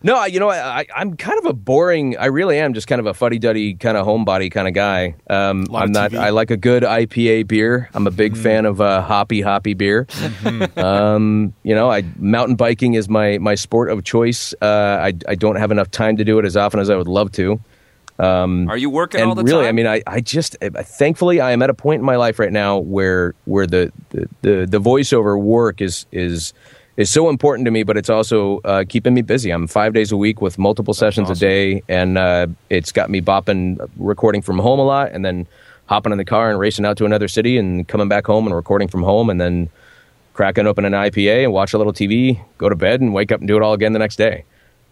no, 0.05 0.17
I- 0.17 0.27
you 0.27 0.39
know, 0.39 0.51
I, 0.51 0.81
I, 0.81 0.87
I'm 0.95 1.17
kind 1.17 1.39
of 1.39 1.47
a 1.47 1.53
boring. 1.55 2.17
I 2.19 2.27
really 2.27 2.59
am 2.59 2.75
just 2.75 2.87
kind 2.87 3.01
of 3.01 3.07
a 3.07 3.15
fuddy 3.15 3.39
duddy 3.39 3.75
kind 3.75 3.97
of 3.97 4.07
homebody 4.07 4.51
kind 4.51 4.69
of 4.69 4.75
guy. 4.75 5.17
Um, 5.29 5.67
I'm 5.75 5.93
not. 5.93 6.13
TV. 6.13 6.19
I 6.19 6.31
like 6.31 6.51
a 6.51 6.59
good 6.59 6.83
IPA 6.83 7.49
beer. 7.49 7.89
I'm 7.95 8.07
a 8.07 8.11
big 8.11 8.37
fan 8.37 8.67
of 8.67 8.81
uh, 8.81 9.01
hoppy 9.01 9.41
hoppy 9.41 9.73
beer. 9.73 10.07
um, 10.77 11.55
you 11.63 11.75
know, 11.75 11.91
I 11.91 12.05
mountain 12.19 12.55
biking 12.55 12.95
is 12.95 13.09
my 13.09 13.39
my 13.39 13.55
sport 13.55 13.91
of 13.91 14.05
choice. 14.05 14.55
Uh, 14.61 14.99
I 15.01 15.15
I 15.27 15.35
don't 15.35 15.57
have 15.57 15.71
enough 15.71 15.91
time 15.91 16.19
to 16.19 16.25
do 16.25 16.39
it 16.39 16.45
as 16.45 16.57
often 16.57 16.81
as 16.81 16.91
I 16.91 16.97
would 16.97 17.09
love 17.09 17.33
to. 17.33 17.59
Are 18.69 18.77
you 18.77 18.91
working 18.91 19.21
and 19.21 19.31
all 19.31 19.35
the 19.35 19.43
really, 19.43 19.65
time? 19.65 19.69
I 19.69 19.73
mean, 19.73 19.87
I, 19.87 20.03
I 20.07 20.21
just 20.21 20.57
uh, 20.63 20.83
thankfully 20.83 21.41
I 21.41 21.51
am 21.53 21.63
at 21.63 21.71
a 21.71 21.75
point 21.75 22.01
in 22.01 22.07
my 22.07 22.17
life 22.17 22.39
right 22.39 22.53
now 22.53 22.79
where 22.79 23.35
where 23.45 23.67
the 23.67 23.91
the, 24.11 24.29
the, 24.43 24.67
the 24.67 24.81
voiceover 24.81 25.41
work 25.41 25.81
is 25.81 26.07
is 26.13 26.53
is 26.97 27.11
so 27.11 27.29
important 27.29 27.65
to 27.65 27.71
me, 27.71 27.83
but 27.83 27.97
it's 27.97 28.11
also 28.11 28.59
uh, 28.61 28.85
keeping 28.89 29.15
me 29.15 29.23
busy. 29.23 29.51
I'm 29.51 29.67
five 29.67 29.93
days 29.95 30.13
a 30.13 30.17
week 30.17 30.41
with 30.41 30.59
multiple 30.59 30.95
sessions 30.95 31.29
a 31.29 31.35
day, 31.35 31.83
and 31.89 32.17
uh, 32.19 32.47
it's 32.71 32.93
got 32.93 33.11
me 33.11 33.21
bopping, 33.21 33.89
recording 33.97 34.43
from 34.43 34.59
home 34.59 34.79
a 34.79 34.85
lot, 34.85 35.11
and 35.13 35.25
then 35.25 35.47
hopping 35.87 36.13
in 36.13 36.19
the 36.19 36.25
car 36.25 36.51
and 36.51 36.59
racing 36.59 36.85
out 36.87 36.97
to 36.99 37.05
another 37.05 37.29
city, 37.29 37.59
and 37.59 37.89
coming 37.89 38.09
back 38.09 38.27
home 38.27 38.47
and 38.47 38.55
recording 38.55 38.89
from 38.89 39.03
home, 39.03 39.29
and 39.29 39.41
then 39.41 39.69
cracking 40.35 40.67
open 40.67 40.85
an 40.85 40.93
IPA 40.93 41.45
and 41.45 41.53
watch 41.53 41.73
a 41.75 41.79
little 41.79 41.93
TV, 41.93 42.41
go 42.59 42.69
to 42.69 42.77
bed, 42.77 43.01
and 43.01 43.13
wake 43.13 43.33
up 43.33 43.41
and 43.41 43.49
do 43.49 43.57
it 43.57 43.63
all 43.63 43.73
again 43.73 43.93
the 43.93 43.99
next 43.99 44.17
day. 44.17 44.45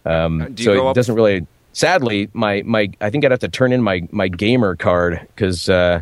Um, 0.05 0.41
Uh, 0.41 0.47
so 0.57 0.89
it 0.89 0.95
doesn't 0.95 1.15
really. 1.15 1.47
Sadly, 1.71 2.29
my 2.33 2.61
my 2.65 2.91
I 3.01 3.09
think 3.09 3.25
I'd 3.25 3.31
have 3.31 3.39
to 3.39 3.47
turn 3.47 3.71
in 3.71 3.81
my 3.81 4.07
my 4.11 4.27
gamer 4.27 4.75
card 4.75 5.19
because 5.35 5.69
uh, 5.69 6.01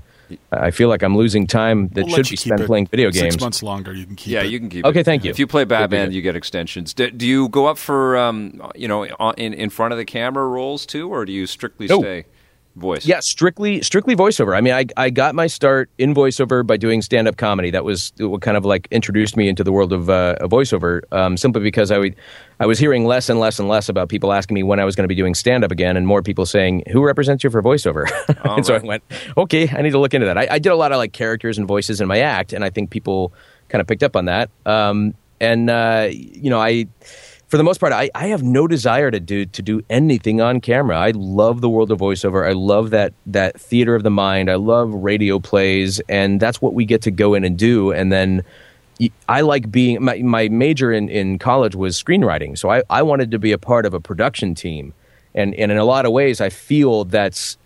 I 0.51 0.71
feel 0.71 0.89
like 0.89 1.03
I'm 1.03 1.15
losing 1.17 1.47
time 1.47 1.87
that 1.89 2.05
We'll 2.05 2.15
should 2.15 2.29
be 2.29 2.35
spent 2.35 2.65
playing 2.65 2.87
video 2.87 3.11
games. 3.11 3.33
Six 3.33 3.41
months 3.41 3.63
longer, 3.63 3.93
you 3.93 4.05
can 4.05 4.15
keep 4.15 4.33
Yeah, 4.33 4.41
it. 4.43 4.47
you 4.51 4.59
can 4.59 4.69
keep. 4.69 4.85
Okay, 4.85 4.99
it. 5.01 5.05
thank 5.05 5.23
you. 5.23 5.29
If 5.31 5.39
you 5.39 5.47
play 5.47 5.63
Batman, 5.63 6.11
you 6.11 6.21
get 6.21 6.35
extensions. 6.35 6.93
Do, 6.93 7.09
do 7.11 7.27
you 7.27 7.49
go 7.49 7.67
up 7.67 7.77
for 7.77 8.17
um, 8.17 8.61
you 8.75 8.87
know 8.87 9.03
in 9.37 9.53
in 9.53 9.69
front 9.69 9.91
of 9.93 9.97
the 9.97 10.05
camera 10.05 10.45
roles 10.47 10.85
too, 10.85 11.09
or 11.09 11.25
do 11.25 11.31
you 11.31 11.45
strictly 11.47 11.87
No. 11.87 11.99
stay 12.01 12.25
voice? 12.75 13.05
Yeah, 13.05 13.19
strictly 13.19 13.81
strictly 13.81 14.15
voiceover. 14.15 14.55
I 14.55 14.61
mean, 14.61 14.73
I 14.73 14.85
I 14.97 15.09
got 15.09 15.35
my 15.35 15.47
start 15.47 15.89
in 15.97 16.13
voiceover 16.13 16.65
by 16.65 16.77
doing 16.77 17.01
stand 17.01 17.27
up 17.27 17.37
comedy. 17.37 17.71
That 17.71 17.83
was 17.83 18.13
what 18.17 18.41
kind 18.41 18.57
of 18.57 18.65
like 18.65 18.87
introduced 18.91 19.37
me 19.37 19.47
into 19.47 19.63
the 19.63 19.71
world 19.71 19.93
of, 19.93 20.09
uh, 20.09 20.35
of 20.39 20.51
voiceover. 20.51 21.01
Um, 21.11 21.37
simply 21.37 21.61
because 21.61 21.91
I 21.91 21.97
would 21.97 22.15
I 22.59 22.65
was 22.65 22.79
hearing 22.79 23.05
less 23.05 23.29
and 23.29 23.39
less 23.39 23.59
and 23.59 23.67
less 23.67 23.89
about 23.89 24.09
people 24.09 24.31
asking 24.33 24.55
me 24.55 24.63
when 24.63 24.79
I 24.79 24.85
was 24.85 24.95
going 24.95 25.03
to 25.03 25.07
be 25.07 25.15
doing 25.15 25.33
stand 25.33 25.63
up 25.63 25.71
again, 25.71 25.97
and 25.97 26.05
more 26.05 26.21
people 26.21 26.45
saying, 26.45 26.83
"Who 26.91 27.03
represents 27.03 27.43
you 27.43 27.49
for 27.49 27.61
voiceover?" 27.61 28.05
and 28.55 28.65
so 28.65 28.75
I 28.75 28.79
went, 28.79 29.03
"Okay, 29.37 29.69
I 29.69 29.81
need 29.81 29.91
to 29.91 29.99
look 29.99 30.13
into 30.13 30.27
that." 30.27 30.37
I, 30.37 30.47
I 30.51 30.59
did 30.59 30.71
a 30.71 30.75
lot 30.75 30.91
of 30.91 30.97
like 30.97 31.13
characters 31.13 31.57
and 31.57 31.67
voices 31.67 32.01
in 32.01 32.07
my 32.07 32.19
act, 32.19 32.53
and 32.53 32.63
I 32.63 32.69
think 32.69 32.89
people 32.89 33.33
kind 33.69 33.81
of 33.81 33.87
picked 33.87 34.03
up 34.03 34.15
on 34.15 34.25
that. 34.25 34.49
Um, 34.65 35.13
and 35.39 35.69
uh, 35.69 36.09
you 36.11 36.49
know, 36.49 36.61
I 36.61 36.87
for 37.51 37.57
the 37.57 37.65
most 37.65 37.81
part, 37.81 37.91
I, 37.91 38.09
I 38.15 38.27
have 38.27 38.43
no 38.43 38.65
desire 38.65 39.11
to 39.11 39.19
do 39.19 39.45
to 39.45 39.61
do 39.61 39.81
anything 39.89 40.39
on 40.39 40.61
camera. 40.61 40.97
I 40.97 41.11
love 41.13 41.59
the 41.59 41.67
world 41.67 41.91
of 41.91 41.99
voiceover. 41.99 42.47
I 42.47 42.53
love 42.53 42.91
that 42.91 43.13
that 43.25 43.59
theater 43.59 43.93
of 43.93 44.03
the 44.03 44.09
mind. 44.09 44.49
I 44.49 44.55
love 44.55 44.93
radio 44.93 45.37
plays, 45.37 45.99
and 46.07 46.39
that's 46.39 46.61
what 46.61 46.73
we 46.73 46.85
get 46.85 47.01
to 47.01 47.11
go 47.11 47.33
in 47.33 47.43
and 47.43 47.57
do. 47.57 47.91
And 47.91 48.09
then 48.09 48.45
I 49.27 49.41
like 49.41 49.69
being 49.69 50.01
my, 50.01 50.19
my 50.19 50.47
major 50.47 50.93
in, 50.93 51.09
in 51.09 51.39
college 51.39 51.75
was 51.75 52.01
screenwriting, 52.01 52.57
so 52.57 52.71
I, 52.71 52.83
I 52.89 53.01
wanted 53.01 53.31
to 53.31 53.39
be 53.39 53.51
a 53.51 53.57
part 53.57 53.85
of 53.85 53.93
a 53.93 53.99
production 53.99 54.55
team. 54.55 54.93
And 55.35 55.53
and 55.55 55.73
in 55.73 55.77
a 55.77 55.83
lot 55.83 56.05
of 56.05 56.13
ways, 56.13 56.39
I 56.39 56.47
feel 56.47 57.03
that's 57.03 57.57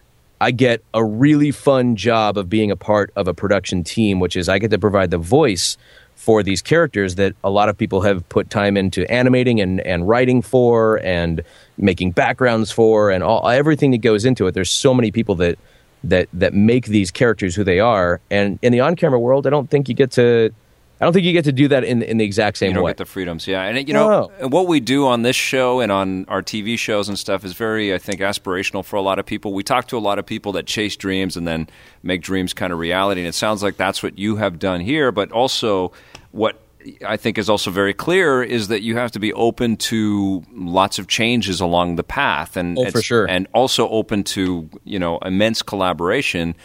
I 0.41 0.49
get 0.49 0.83
a 0.95 1.05
really 1.05 1.51
fun 1.51 1.95
job 1.95 2.39
of 2.39 2.49
being 2.49 2.71
a 2.71 2.75
part 2.75 3.11
of 3.15 3.27
a 3.27 3.35
production 3.35 3.83
team, 3.83 4.19
which 4.19 4.35
is 4.35 4.49
I 4.49 4.57
get 4.57 4.71
to 4.71 4.79
provide 4.79 5.11
the 5.11 5.19
voice 5.19 5.77
for 6.25 6.41
these 6.41 6.59
characters 6.59 7.13
that 7.15 7.35
a 7.43 7.51
lot 7.51 7.69
of 7.69 7.77
people 7.77 8.01
have 8.01 8.27
put 8.29 8.49
time 8.49 8.75
into 8.75 9.09
animating 9.11 9.61
and, 9.61 9.79
and 9.81 10.07
writing 10.07 10.41
for 10.41 10.99
and 11.03 11.43
making 11.77 12.09
backgrounds 12.09 12.71
for 12.71 13.11
and 13.11 13.23
all 13.23 13.47
everything 13.47 13.91
that 13.91 13.99
goes 13.99 14.25
into 14.25 14.47
it. 14.47 14.53
There's 14.53 14.71
so 14.71 14.91
many 14.91 15.11
people 15.11 15.35
that 15.35 15.59
that 16.03 16.27
that 16.33 16.55
make 16.55 16.87
these 16.87 17.11
characters 17.11 17.53
who 17.53 17.63
they 17.63 17.79
are. 17.79 18.19
And 18.31 18.57
in 18.63 18.71
the 18.71 18.79
on 18.79 18.95
camera 18.95 19.19
world, 19.19 19.45
I 19.45 19.51
don't 19.51 19.69
think 19.69 19.87
you 19.87 19.93
get 19.93 20.09
to 20.13 20.51
I 20.99 21.03
don't 21.03 21.11
think 21.11 21.25
you 21.25 21.33
get 21.33 21.43
to 21.43 21.51
do 21.51 21.67
that 21.67 21.83
in 21.83 22.01
in 22.01 22.17
the 22.17 22.23
exact 22.23 22.57
same 22.57 22.67
way. 22.67 22.69
you 22.69 22.75
don't 22.75 22.83
way. 22.85 22.91
get 22.91 22.97
the 22.97 23.05
freedoms. 23.05 23.47
Yeah, 23.47 23.63
and 23.63 23.85
you 23.85 23.93
know 23.93 24.31
what 24.39 24.67
we 24.67 24.79
do 24.79 25.05
on 25.07 25.23
this 25.23 25.35
show 25.35 25.81
and 25.81 25.91
on 25.91 26.25
our 26.29 26.41
TV 26.41 26.79
shows 26.79 27.09
and 27.09 27.19
stuff 27.19 27.43
is 27.43 27.51
very, 27.51 27.93
I 27.93 27.97
think, 27.97 28.21
aspirational 28.21 28.83
for 28.83 28.95
a 28.95 29.01
lot 29.01 29.19
of 29.19 29.25
people. 29.25 29.53
We 29.53 29.61
talk 29.61 29.89
to 29.89 29.97
a 29.97 29.99
lot 29.99 30.19
of 30.19 30.25
people 30.25 30.53
that 30.53 30.67
chase 30.67 30.95
dreams 30.95 31.35
and 31.35 31.45
then 31.45 31.67
make 32.01 32.21
dreams 32.21 32.53
kind 32.53 32.71
of 32.71 32.79
reality, 32.79 33.19
and 33.19 33.27
it 33.27 33.35
sounds 33.35 33.61
like 33.61 33.75
that's 33.75 34.01
what 34.01 34.17
you 34.17 34.37
have 34.37 34.57
done 34.57 34.79
here. 34.79 35.11
But 35.11 35.33
also, 35.33 35.91
what 36.35 36.61
I 37.03 37.17
think 37.17 37.37
is 37.39 37.49
also 37.49 37.71
very 37.71 37.93
clear 37.93 38.43
is 38.43 38.67
that 38.67 38.81
you 38.83 38.95
have 38.97 39.11
to 39.11 39.19
be 39.19 39.33
open 39.33 39.75
to 39.89 40.43
lots 40.53 40.99
of 40.99 41.07
changes 41.07 41.59
along 41.59 41.95
the 41.95 42.03
path, 42.03 42.55
and 42.57 42.77
Oh, 42.77 42.91
for 42.91 43.01
sure. 43.01 43.25
and 43.27 43.47
also 43.53 43.89
open 43.89 44.23
to 44.35 44.69
you 44.83 44.99
know 44.99 45.17
immense 45.19 45.63
collaboration. 45.63 46.55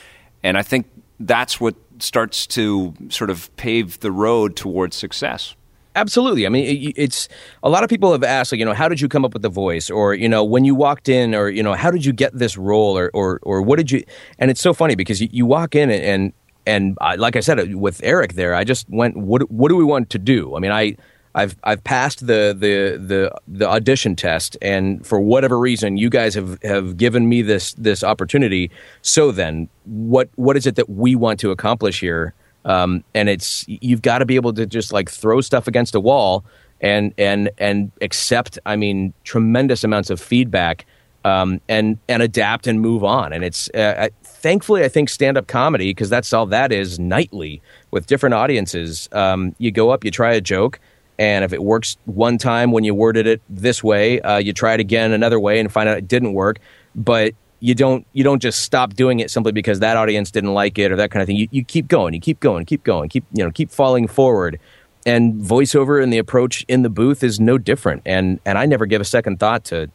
And 0.43 0.59
I 0.59 0.63
think 0.63 0.87
that's 1.19 1.61
what 1.61 1.75
starts 1.99 2.47
to 2.49 2.95
sort 3.09 3.31
of 3.31 3.55
pave 3.57 4.01
the 4.01 4.11
road 4.13 4.57
towards 4.57 4.97
success. 4.97 5.55
Absolutely. 5.97 6.47
I 6.47 6.51
mean, 6.51 6.93
it's 6.97 7.29
a 7.65 7.69
lot 7.69 7.83
of 7.83 7.91
people 7.91 8.13
have 8.13 8.23
asked, 8.23 8.53
like, 8.53 8.61
you 8.61 8.65
know, 8.65 8.73
how 8.75 8.89
did 8.89 9.01
you 9.01 9.09
come 9.09 9.25
up 9.25 9.33
with 9.33 9.43
the 9.43 9.49
voice, 9.51 9.91
or 9.91 10.15
you 10.15 10.29
know, 10.29 10.45
when 10.45 10.65
you 10.65 10.75
walked 10.75 11.09
in, 11.09 11.35
or 11.35 11.49
you 11.51 11.63
know, 11.65 11.75
how 11.75 11.91
did 11.91 12.05
you 12.05 12.13
get 12.13 12.33
this 12.33 12.57
role, 12.57 12.97
or 12.97 13.11
or 13.13 13.41
or 13.43 13.61
what 13.61 13.77
did 13.77 13.91
you? 13.91 14.05
And 14.39 14.51
it's 14.53 14.61
so 14.61 14.73
funny 14.73 14.95
because 14.95 15.21
you, 15.21 15.29
you 15.33 15.47
walk 15.47 15.75
in 15.75 15.91
and 15.91 16.03
and, 16.05 16.33
and 16.67 16.97
I, 17.01 17.17
like 17.17 17.37
I 17.37 17.41
said 17.41 17.75
with 17.75 18.01
Eric 18.03 18.35
there, 18.35 18.55
I 18.55 18.65
just 18.65 18.89
went, 18.89 19.17
what 19.17 19.51
what 19.51 19.69
do 19.69 19.77
we 19.77 19.85
want 19.85 20.11
to 20.11 20.19
do? 20.19 20.57
I 20.57 20.61
mean, 20.61 20.73
I. 20.73 20.97
I've 21.33 21.55
I've 21.63 21.85
passed 21.85 22.27
the, 22.27 22.57
the 22.59 22.99
the 22.99 23.33
the 23.47 23.69
audition 23.69 24.17
test, 24.17 24.57
and 24.61 25.07
for 25.07 25.21
whatever 25.21 25.61
reason, 25.61 25.97
you 25.97 26.11
guys 26.11 26.35
have, 26.35 26.61
have 26.65 26.97
given 26.97 27.29
me 27.29 27.41
this 27.41 27.73
this 27.75 28.03
opportunity. 28.03 28.73
So 29.03 29.31
then, 29.31 29.69
what 29.85 30.29
what 30.35 30.57
is 30.57 30.67
it 30.67 30.75
that 30.75 30.91
we 30.91 31.15
want 31.15 31.39
to 31.39 31.53
accomplish 31.53 32.01
here? 32.01 32.35
um, 32.65 33.05
and 33.15 33.29
it's 33.29 33.65
you've 33.69 34.03
got 34.03 34.19
to 34.19 34.27
be 34.27 34.37
able 34.37 34.53
to 34.55 34.67
just 34.67 34.93
like 34.93 35.11
throw 35.11 35.41
stuff 35.41 35.67
against 35.67 35.95
a 35.95 36.01
wall 36.01 36.45
and 36.81 37.13
and 37.19 37.51
and 37.59 37.93
accept 38.01 38.59
i 38.67 38.77
mean 38.77 39.13
tremendous 39.25 39.85
amounts 39.85 40.11
of 40.11 40.21
feedback 40.21 40.87
um, 41.25 41.61
and 41.69 41.99
and 42.09 42.23
adapt 42.23 42.67
and 42.67 42.81
move 42.81 43.05
on 43.05 43.33
and 43.33 43.45
it's 43.45 43.69
uh, 43.71 44.09
thankfully 44.41 44.85
i 44.85 44.89
think 44.89 45.09
stand-up 45.09 45.47
comedy 45.47 45.91
because 45.91 46.11
that's 46.11 46.33
all 46.33 46.47
that 46.47 46.73
is 46.73 46.99
nightly 46.99 47.61
with 47.91 48.07
different 48.07 48.35
audiences 48.35 49.09
um, 49.13 49.55
you 49.59 49.71
go 49.71 49.91
up 49.91 50.05
you 50.05 50.11
try 50.11 50.33
a 50.33 50.41
joke 50.41 50.81
and 51.19 51.45
if 51.45 51.53
it 51.53 51.63
works 51.63 51.97
one 52.07 52.39
time 52.39 52.73
when 52.73 52.85
you 52.85 52.95
worded 52.95 53.27
it 53.27 53.43
this 53.49 53.85
way 53.85 54.21
uh, 54.23 54.39
you 54.39 54.53
try 54.53 54.75
it 54.75 54.81
again 54.81 55.13
another 55.13 55.39
way 55.39 55.61
and 55.61 55.73
find 55.73 55.89
out 55.89 55.97
it 55.97 56.09
didn't 56.09 56.33
work 56.33 56.59
but 56.95 57.35
you 57.61 57.75
don't 57.75 58.07
you 58.13 58.25
don't 58.25 58.41
just 58.41 58.63
stop 58.63 58.95
doing 58.95 59.21
it 59.21 59.31
simply 59.31 59.53
because 59.53 59.81
that 59.81 59.97
audience 59.97 60.31
didn't 60.31 60.55
like 60.55 60.79
it 60.79 60.91
or 60.91 60.97
that 60.97 61.11
kind 61.11 61.23
of 61.23 61.27
thing. 61.27 61.37
You, 61.37 61.49
you 61.51 61.65
keep 61.65 61.87
going, 61.89 62.15
you 62.15 62.21
keep 62.21 62.41
going, 62.41 62.65
keep 62.65 62.83
going, 62.83 63.09
keep 63.09 63.25
you 63.33 63.45
know 63.45 63.51
keep 63.51 63.71
falling 63.71 64.09
forward. 64.09 64.59
And 65.07 65.41
voiceover 65.41 66.03
and 66.03 66.13
the 66.13 66.19
approach 66.19 66.65
in 66.69 66.83
the 66.83 66.91
booth 66.91 67.23
is 67.23 67.39
no 67.39 67.59
different. 67.59 68.03
And 68.07 68.41
and 68.45 68.59
I 68.59 68.67
never 68.67 68.87
give 68.87 69.01
a 69.01 69.05
second 69.05 69.39
thought 69.39 69.65
to 69.67 69.91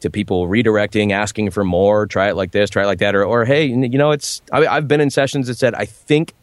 to 0.00 0.10
people 0.10 0.48
redirecting, 0.48 1.12
asking 1.12 1.50
for 1.50 1.64
more, 1.64 2.06
try 2.06 2.28
it 2.28 2.36
like 2.36 2.52
this, 2.52 2.70
try 2.70 2.84
it 2.84 2.86
like 2.86 2.98
that, 2.98 3.14
or 3.14 3.24
or 3.24 3.44
hey, 3.44 3.66
you 3.66 3.98
know, 3.98 4.10
it's 4.10 4.42
I, 4.52 4.66
I've 4.66 4.88
been 4.88 5.00
in 5.00 5.10
sessions 5.10 5.46
that 5.46 5.56
said 5.56 5.74
I 5.74 5.86
think 5.86 6.34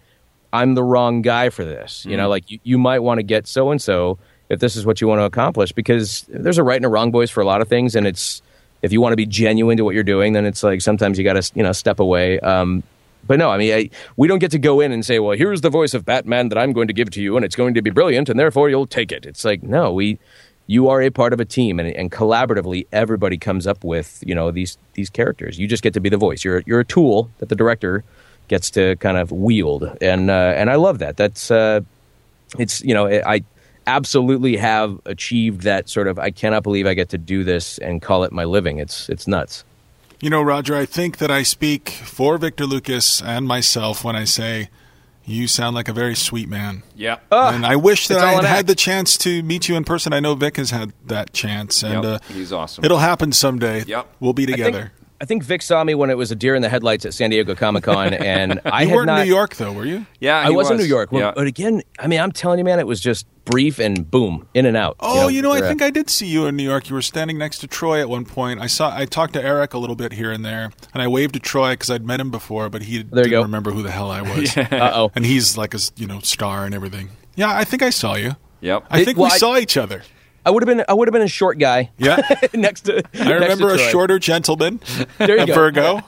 I'm 0.54 0.76
the 0.76 0.84
wrong 0.84 1.22
guy 1.22 1.50
for 1.50 1.66
this. 1.66 2.06
You 2.06 2.18
know, 2.18 2.30
like 2.30 2.50
you, 2.50 2.60
you 2.64 2.78
might 2.78 3.00
want 3.00 3.20
to 3.20 3.24
get 3.24 3.48
so 3.48 3.72
and 3.72 3.82
so 3.82 4.18
if 4.50 4.60
this 4.60 4.76
is 4.76 4.86
what 4.86 5.02
you 5.02 5.08
want 5.08 5.20
to 5.20 5.26
accomplish 5.26 5.72
because 5.72 6.26
there's 6.30 6.58
a 6.58 6.64
right 6.64 6.78
and 6.78 6.86
a 6.86 6.90
wrong 6.90 7.12
voice 7.12 7.30
for 7.30 7.42
a 7.42 7.46
lot 7.46 7.62
of 7.62 7.68
things, 7.68 7.96
and 7.96 8.08
it's 8.08 8.42
if 8.82 8.92
you 8.92 9.02
want 9.02 9.12
to 9.12 9.18
be 9.18 9.26
genuine 9.26 9.78
to 9.78 9.84
what 9.84 9.96
you're 9.96 10.04
doing, 10.04 10.34
then 10.34 10.46
it's 10.46 10.64
like 10.64 10.82
sometimes 10.82 11.18
you 11.18 11.24
got 11.24 11.42
to 11.42 11.52
you 11.56 11.64
know 11.64 11.72
step 11.72 12.00
away. 12.00 12.40
Um, 12.40 12.84
but 13.26 13.40
no, 13.40 13.50
I 13.50 13.58
mean, 13.58 13.74
I, 13.74 13.90
we 14.16 14.28
don't 14.28 14.40
get 14.40 14.52
to 14.52 14.60
go 14.60 14.80
in 14.80 14.92
and 14.92 15.06
say, 15.06 15.20
well, 15.20 15.38
here's 15.38 15.62
the 15.62 15.70
voice 15.70 15.94
of 15.94 16.06
Batman 16.06 16.50
that 16.50 16.58
I'm 16.58 16.72
going 16.72 16.88
to 16.88 16.94
give 16.94 17.10
to 17.12 17.22
you, 17.22 17.36
and 17.36 17.44
it's 17.44 17.56
going 17.56 17.74
to 17.74 17.82
be 17.82 17.90
brilliant, 17.90 18.30
and 18.30 18.40
therefore 18.40 18.70
you'll 18.70 18.88
take 18.88 19.12
it. 19.12 19.26
It's 19.26 19.44
like, 19.44 19.62
no, 19.64 19.92
we, 19.92 20.18
you 20.68 20.90
are 20.90 21.02
a 21.02 21.10
part 21.10 21.34
of 21.34 21.40
a 21.40 21.46
team, 21.46 21.80
and, 21.80 21.90
and 21.90 22.12
collaboratively, 22.12 22.88
everybody 22.92 23.38
comes 23.38 23.66
up 23.66 23.84
with 23.84 24.24
you 24.26 24.36
know 24.36 24.52
these 24.52 24.78
these 24.94 25.10
characters. 25.10 25.58
You 25.58 25.68
just 25.68 25.82
get 25.82 25.94
to 25.96 26.00
be 26.00 26.10
the 26.10 26.18
voice. 26.18 26.44
You're 26.44 26.62
you're 26.66 26.82
a 26.82 26.86
tool 26.86 27.32
that 27.40 27.50
the 27.50 27.56
director 27.56 28.04
gets 28.50 28.70
to 28.72 28.96
kind 28.98 29.18
of 29.18 29.32
wield, 29.32 29.98
and 30.02 30.30
uh, 30.30 30.54
and 30.56 30.70
I 30.70 30.76
love 30.76 31.00
that. 31.00 31.18
That's 31.18 31.50
uh, 31.50 31.82
it's 32.60 32.84
you 32.84 32.94
know 32.94 33.08
I 33.08 33.44
absolutely 33.88 34.58
have 34.58 35.00
achieved 35.06 35.62
that 35.62 35.88
sort 35.90 36.08
of 36.08 36.20
I 36.20 36.30
cannot 36.30 36.64
believe 36.64 36.86
I 36.86 36.94
get 36.94 37.10
to 37.10 37.18
do 37.18 37.44
this 37.46 37.78
and 37.78 38.02
call 38.02 38.24
it 38.26 38.32
my 38.32 38.44
living. 38.44 38.78
It's 38.78 39.10
it's 39.10 39.28
nuts. 39.28 39.64
You 40.20 40.30
know, 40.30 40.42
Roger, 40.42 40.76
I 40.76 40.86
think 40.86 41.20
that 41.20 41.30
I 41.30 41.44
speak 41.44 41.90
for 41.90 42.38
Victor 42.38 42.66
Lucas 42.66 43.22
and 43.22 43.48
myself 43.48 44.04
when 44.04 44.16
I 44.16 44.24
say 44.24 44.70
you 45.28 45.48
sound 45.48 45.76
like 45.76 45.90
a 45.90 45.94
very 45.94 46.16
sweet 46.16 46.48
man. 46.48 46.84
Yeah. 46.96 47.18
and 47.30 47.66
I 47.66 47.76
wish 47.76 48.08
that 48.08 48.20
I 48.20 48.32
had 48.32 48.46
had 48.46 48.68
the 48.68 48.76
chance 48.76 49.18
to 49.20 49.44
meet 49.44 49.68
you 49.68 49.76
in 49.76 49.84
person. 49.84 50.14
I 50.14 50.20
know 50.22 50.34
Vic 50.36 50.56
has 50.56 50.72
had 50.72 50.94
that 51.06 51.34
chance, 51.34 51.84
and 51.84 52.04
Yep, 52.04 52.06
uh, 52.06 52.34
he's 52.34 52.54
awesome. 52.54 52.86
It'll 52.86 52.98
happen 53.00 53.32
someday. 53.34 53.84
Yep. 53.84 54.08
we'll 54.22 54.34
be 54.34 54.44
I 54.44 54.46
think, 54.48 54.58
together. 54.58 54.92
I 55.20 55.26
think 55.26 55.44
Vic 55.44 55.62
saw 55.64 55.84
me 55.84 55.96
when 55.96 56.10
it 56.10 56.18
was 56.18 56.32
a 56.32 56.36
deer 56.36 56.54
in 56.56 56.62
the 56.62 56.70
headlights 56.70 57.06
at 57.06 57.14
San 57.14 57.32
Diego 57.32 57.56
Comic 57.56 57.84
Con, 57.84 58.14
and 58.14 58.62
I 58.66 58.84
you 58.84 58.90
had 58.90 58.96
weren't 58.96 59.08
not. 59.08 59.20
in 59.22 59.28
New 59.28 59.34
York, 59.34 59.56
though, 59.56 59.72
were 59.74 59.86
you? 59.86 60.06
Yeah, 60.20 60.40
I 60.40 60.50
he 60.50 60.56
was, 60.56 60.70
in 60.70 60.78
New 60.78 60.84
York, 60.84 61.10
Yeah. 61.12 61.32
but 61.36 61.48
again, 61.48 61.82
I 62.00 62.08
mean, 62.08 62.20
I'm 62.20 62.32
telling 62.32 62.60
you, 62.60 62.66
man, 62.66 62.80
it 62.80 62.86
was 62.88 63.00
just 63.00 63.26
brief 63.46 63.80
and 63.80 64.10
boom, 64.12 64.48
in 64.54 64.66
and 64.66 64.78
out. 64.78 64.96
Oh, 65.00 65.28
you 65.28 65.42
know, 65.42 65.52
I 65.52 65.60
for, 65.60 65.66
uh, 65.66 65.68
think 65.70 65.82
I 65.82 65.90
did 65.90 66.10
see 66.10 66.28
you 66.28 66.46
in 66.46 66.56
New 66.56 66.64
York. 66.64 66.90
You 66.90 66.96
were 66.96 67.02
standing 67.02 67.38
next 67.38 67.60
to 67.60 67.68
Troy 67.68 68.00
at 68.00 68.10
one 68.10 68.26
point. 68.26 68.60
I 68.62 68.68
saw. 68.68 68.96
I 68.96 69.06
talked 69.06 69.34
to 69.34 69.44
Eric 69.44 69.74
a 69.74 69.78
little 69.80 69.96
bit 69.96 70.12
here 70.14 70.32
and 70.32 70.46
there, 70.46 70.72
and 70.94 71.02
I 71.02 71.08
waved 71.08 71.34
to 71.34 71.40
Troy 71.40 71.72
because 71.74 71.90
I'd 71.90 72.06
met 72.06 72.20
him 72.20 72.30
before, 72.30 72.70
but 72.70 72.84
he 72.84 72.98
you 72.98 73.04
didn't 73.04 73.42
remember 73.42 73.72
who 73.72 73.82
the 73.82 73.92
hell 73.92 74.12
I 74.12 74.22
was. 74.22 74.56
Uh-oh. 74.58 75.12
And 75.16 75.26
he's 75.26 75.58
like 75.58 75.74
a 75.74 75.80
you 75.96 76.06
know 76.08 76.20
star 76.20 76.66
and 76.66 76.76
everything. 76.76 77.10
Yeah, 77.36 77.52
I 77.56 77.64
think 77.64 77.82
I 77.82 77.90
saw 77.90 78.16
you. 78.16 78.36
Yep. 78.62 78.86
I 78.90 79.00
It- 79.02 79.06
think 79.06 79.18
well, 79.18 79.30
we 79.30 79.34
I- 79.36 79.38
saw 79.38 79.58
each 79.58 79.78
other. 79.78 80.04
I 80.48 80.50
would 80.50 80.64
have 80.66 80.78
been, 80.78 80.86
I 80.88 80.94
would 80.94 81.10
have 81.10 81.14
been 81.14 81.24
a 81.24 81.28
short 81.28 81.60
guy 81.60 81.92
Yeah, 81.98 82.22
next 82.54 82.84
to. 82.84 83.04
I 83.20 83.34
remember 83.34 83.74
a 83.74 83.78
shorter 83.78 84.18
gentleman, 84.18 84.80
There 85.18 85.38
you 85.38 85.46
go. 85.46 85.54
Virgo. 85.54 86.02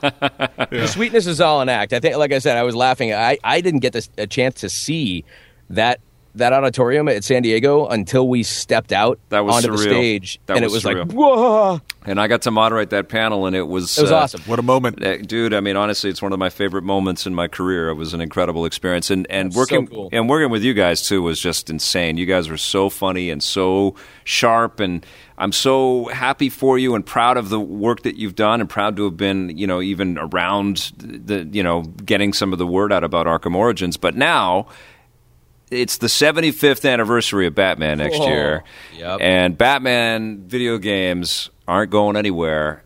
The 0.70 0.88
sweetness 0.88 1.26
is 1.26 1.42
all 1.42 1.60
an 1.60 1.68
act. 1.68 1.92
I 1.92 2.00
think, 2.00 2.16
like 2.16 2.32
I 2.32 2.38
said, 2.38 2.56
I 2.56 2.62
was 2.62 2.74
laughing. 2.74 3.12
I, 3.12 3.36
I 3.44 3.60
didn't 3.60 3.80
get 3.80 3.92
this, 3.92 4.08
a 4.16 4.26
chance 4.26 4.60
to 4.62 4.70
see 4.70 5.26
that 5.68 6.00
that 6.34 6.52
auditorium 6.52 7.08
at 7.08 7.24
San 7.24 7.42
Diego 7.42 7.86
until 7.88 8.28
we 8.28 8.42
stepped 8.42 8.92
out 8.92 9.18
That 9.30 9.40
was 9.44 9.56
onto 9.56 9.72
the 9.72 9.78
stage, 9.78 10.40
That 10.46 10.56
and 10.58 10.64
was 10.64 10.72
it 10.72 10.76
was 10.76 10.84
surreal. 10.96 11.06
like 11.06 11.12
whoa, 11.12 11.80
And 12.04 12.20
I 12.20 12.28
got 12.28 12.42
to 12.42 12.50
moderate 12.50 12.90
that 12.90 13.08
panel, 13.08 13.46
and 13.46 13.56
it 13.56 13.62
was 13.66 13.98
it 13.98 14.02
was 14.02 14.12
uh, 14.12 14.18
awesome. 14.18 14.40
What 14.42 14.58
a 14.58 14.62
moment. 14.62 15.02
Uh, 15.04 15.16
dude 15.18 15.52
i 15.54 15.60
mean 15.60 15.76
honestly 15.76 16.08
it's 16.10 16.22
one 16.22 16.32
of 16.32 16.38
my 16.38 16.48
favorite 16.50 16.82
moments 16.82 17.26
in 17.26 17.34
my 17.34 17.48
career 17.48 17.88
it 17.88 17.94
was 17.94 18.14
an 18.14 18.20
incredible 18.20 18.64
experience 18.64 19.10
and 19.10 19.26
and 19.30 19.52
so 19.52 19.58
working 19.60 19.86
cool. 19.86 20.08
and 20.12 20.28
working 20.28 20.50
with 20.50 20.62
you 20.62 20.72
guys 20.74 21.02
too 21.06 21.22
was 21.22 21.40
just 21.40 21.68
insane 21.70 22.16
you 22.16 22.26
guys 22.26 22.48
were 22.48 22.56
so 22.56 22.88
funny 22.88 23.30
and 23.30 23.42
so 23.42 23.94
sharp 24.24 24.80
and 24.80 25.04
i'm 25.38 25.52
so 25.52 26.06
happy 26.06 26.48
for 26.48 26.78
you 26.78 26.94
and 26.94 27.04
proud 27.06 27.36
of 27.36 27.48
the 27.50 27.60
work 27.60 28.02
that 28.02 28.16
you've 28.16 28.34
done 28.34 28.60
and 28.60 28.68
proud 28.70 28.96
to 28.96 29.04
have 29.04 29.16
been 29.16 29.56
you 29.56 29.66
know 29.66 29.80
even 29.80 30.16
around 30.18 30.92
the 30.98 31.48
you 31.52 31.62
know 31.62 31.82
getting 32.04 32.32
some 32.32 32.52
of 32.52 32.58
the 32.58 32.66
word 32.66 32.92
out 32.92 33.04
about 33.04 33.26
arkham 33.26 33.54
origins 33.54 33.96
but 33.96 34.14
now 34.16 34.66
it's 35.70 35.98
the 35.98 36.06
75th 36.08 36.88
anniversary 36.90 37.46
of 37.46 37.54
Batman 37.54 37.98
next 37.98 38.18
Oh, 38.20 38.26
year. 38.28 38.64
yep. 38.96 39.20
And 39.20 39.56
Batman 39.56 40.42
video 40.46 40.78
games 40.78 41.50
aren't 41.68 41.90
going 41.90 42.16
anywhere. 42.16 42.82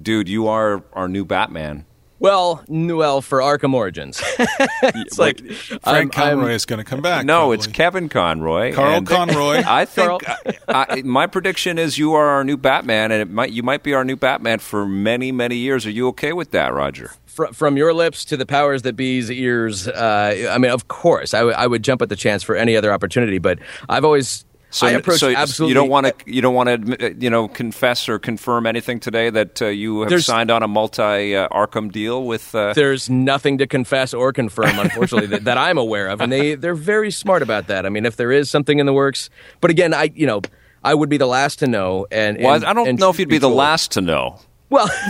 Dude, 0.00 0.28
you 0.28 0.48
are 0.48 0.82
our 0.92 1.08
new 1.08 1.24
Batman. 1.24 1.84
Well, 2.20 2.64
n- 2.70 2.96
well, 2.96 3.20
for 3.20 3.40
Arkham 3.40 3.74
Origins, 3.74 4.22
it's 4.38 5.18
like 5.18 5.40
Frank 5.50 5.86
I'm- 5.86 6.10
Conroy 6.10 6.42
I'm- 6.46 6.50
is 6.52 6.64
going 6.64 6.78
to 6.78 6.84
come 6.84 7.02
back. 7.02 7.26
No, 7.26 7.38
probably. 7.40 7.54
it's 7.56 7.66
Kevin 7.66 8.08
Conroy. 8.08 8.72
Carl 8.72 8.94
and- 8.98 9.06
Conroy. 9.06 9.62
I 9.66 9.84
think 9.84 10.22
I, 10.26 10.86
I, 10.88 11.02
my 11.02 11.26
prediction 11.26 11.76
is 11.78 11.98
you 11.98 12.14
are 12.14 12.26
our 12.26 12.44
new 12.44 12.56
Batman, 12.56 13.12
and 13.12 13.20
it 13.20 13.28
might 13.30 13.50
you 13.52 13.62
might 13.62 13.82
be 13.82 13.92
our 13.92 14.04
new 14.04 14.16
Batman 14.16 14.60
for 14.60 14.86
many 14.86 15.32
many 15.32 15.56
years. 15.56 15.84
Are 15.86 15.90
you 15.90 16.08
okay 16.08 16.32
with 16.32 16.52
that, 16.52 16.72
Roger? 16.72 17.10
Fr- 17.34 17.52
from 17.52 17.76
your 17.76 17.92
lips 17.92 18.24
to 18.26 18.36
the 18.36 18.46
powers 18.46 18.82
that 18.82 18.96
be's 18.96 19.30
ears. 19.30 19.86
Uh, 19.88 20.48
I 20.50 20.58
mean, 20.58 20.70
of 20.70 20.88
course, 20.88 21.34
I, 21.34 21.38
w- 21.40 21.56
I 21.56 21.66
would 21.66 21.82
jump 21.84 22.02
at 22.02 22.08
the 22.08 22.16
chance 22.16 22.42
for 22.42 22.56
any 22.56 22.76
other 22.76 22.92
opportunity, 22.92 23.38
but 23.38 23.58
I've 23.88 24.04
always 24.04 24.44
So, 24.70 24.86
I 24.88 24.90
approach 24.92 25.20
so 25.20 25.28
absolutely. 25.34 25.70
you 25.70 25.74
don't 25.74 25.88
want 25.88 26.06
to 26.06 26.14
you 26.26 26.42
don't 26.42 26.54
want 26.54 26.68
to 26.98 27.14
you 27.18 27.30
know 27.30 27.46
confess 27.46 28.08
or 28.08 28.18
confirm 28.18 28.66
anything 28.66 28.98
today 29.00 29.30
that 29.30 29.62
uh, 29.62 29.66
you 29.66 30.00
have 30.00 30.08
There's- 30.10 30.26
signed 30.26 30.50
on 30.50 30.62
a 30.62 30.68
multi 30.68 31.36
uh, 31.36 31.48
Arkham 31.50 31.92
deal 31.92 32.24
with. 32.24 32.54
Uh, 32.54 32.72
There's 32.74 33.08
nothing 33.08 33.58
to 33.58 33.66
confess 33.68 34.12
or 34.14 34.32
confirm, 34.32 34.76
unfortunately, 34.78 35.28
that, 35.34 35.44
that 35.44 35.58
I'm 35.58 35.78
aware 35.78 36.08
of, 36.08 36.20
and 36.20 36.32
they 36.32 36.56
they're 36.56 36.74
very 36.94 37.10
smart 37.12 37.42
about 37.42 37.66
that. 37.68 37.86
I 37.86 37.88
mean, 37.88 38.04
if 38.06 38.16
there 38.16 38.32
is 38.32 38.50
something 38.50 38.78
in 38.80 38.86
the 38.86 38.92
works, 38.92 39.30
but 39.60 39.70
again, 39.70 39.94
I 39.94 40.10
you 40.14 40.26
know. 40.26 40.40
I 40.86 40.92
would 40.92 41.08
be 41.08 41.16
the 41.16 41.26
last 41.26 41.60
to 41.60 41.66
know, 41.66 42.06
and, 42.12 42.36
well, 42.42 42.62
I 42.62 42.74
don't 42.74 42.86
and 42.86 42.98
know 43.00 43.08
if 43.08 43.18
you'd 43.18 43.30
be 43.30 43.38
the 43.38 43.46
told- 43.48 43.56
last 43.56 43.92
to 43.92 44.02
know. 44.02 44.38
Well, 44.74 44.86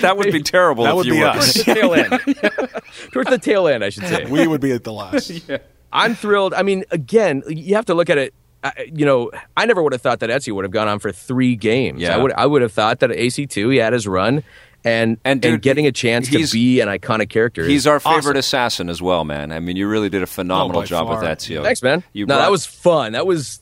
That 0.00 0.14
would 0.16 0.32
be 0.32 0.42
terrible 0.42 0.84
That 0.84 0.90
if 0.90 0.96
would 0.96 1.06
you 1.06 1.12
be 1.14 1.20
were. 1.20 1.26
us. 1.26 1.52
towards 1.52 1.64
the 1.64 1.74
tail 1.74 1.94
end. 1.94 2.10
towards 3.12 3.30
the 3.30 3.38
tail 3.38 3.66
end, 3.68 3.82
I 3.84 3.88
should 3.90 4.04
say. 4.06 4.24
we 4.26 4.46
would 4.46 4.60
be 4.60 4.70
at 4.72 4.84
the 4.84 4.92
last. 4.92 5.32
I'm 5.92 6.14
thrilled. 6.14 6.54
I 6.54 6.62
mean, 6.62 6.84
again, 6.90 7.42
you 7.48 7.74
have 7.74 7.86
to 7.86 7.94
look 7.94 8.08
at 8.10 8.18
it. 8.18 8.34
I- 8.62 8.88
You 8.92 9.04
know, 9.04 9.30
I 9.56 9.66
never 9.66 9.82
would 9.82 9.92
have 9.92 10.02
thought 10.02 10.20
that 10.20 10.30
Ezio 10.30 10.54
would 10.54 10.64
have 10.64 10.72
gone 10.72 10.88
on 10.88 10.98
for 10.98 11.12
three 11.12 11.56
games. 11.56 12.00
Yeah. 12.00 12.14
I 12.16 12.18
would. 12.18 12.32
I 12.32 12.46
would 12.46 12.62
have 12.62 12.72
thought 12.72 13.00
that 13.00 13.10
at 13.10 13.16
AC2 13.18 13.72
he 13.72 13.78
had 13.78 13.92
his 13.92 14.06
run, 14.06 14.42
and 14.84 15.18
And, 15.24 15.40
dude, 15.42 15.60
getting 15.62 15.86
a 15.86 15.92
chance 15.92 16.28
to 16.30 16.46
be 16.52 16.80
an 16.80 16.88
iconic 16.88 17.28
character. 17.30 17.64
He's 17.64 17.82
is 17.82 17.86
our 17.86 17.96
awesome. 17.96 18.14
favorite 18.14 18.36
assassin 18.36 18.88
as 18.88 19.02
well, 19.02 19.24
man. 19.24 19.50
I 19.52 19.60
mean, 19.60 19.76
you 19.76 19.86
really 19.88 20.08
did 20.08 20.22
a 20.22 20.26
phenomenal 20.26 20.78
oh, 20.78 20.82
by 20.82 20.86
job 20.86 21.08
with 21.08 21.20
far. 21.20 21.34
Ezio. 21.34 21.62
Thanks, 21.62 21.82
man. 21.82 22.02
You 22.12 22.26
no, 22.26 22.34
brought- 22.36 22.44
that 22.44 22.50
was 22.50 22.64
fun. 22.66 23.12
That 23.12 23.26
was 23.26 23.60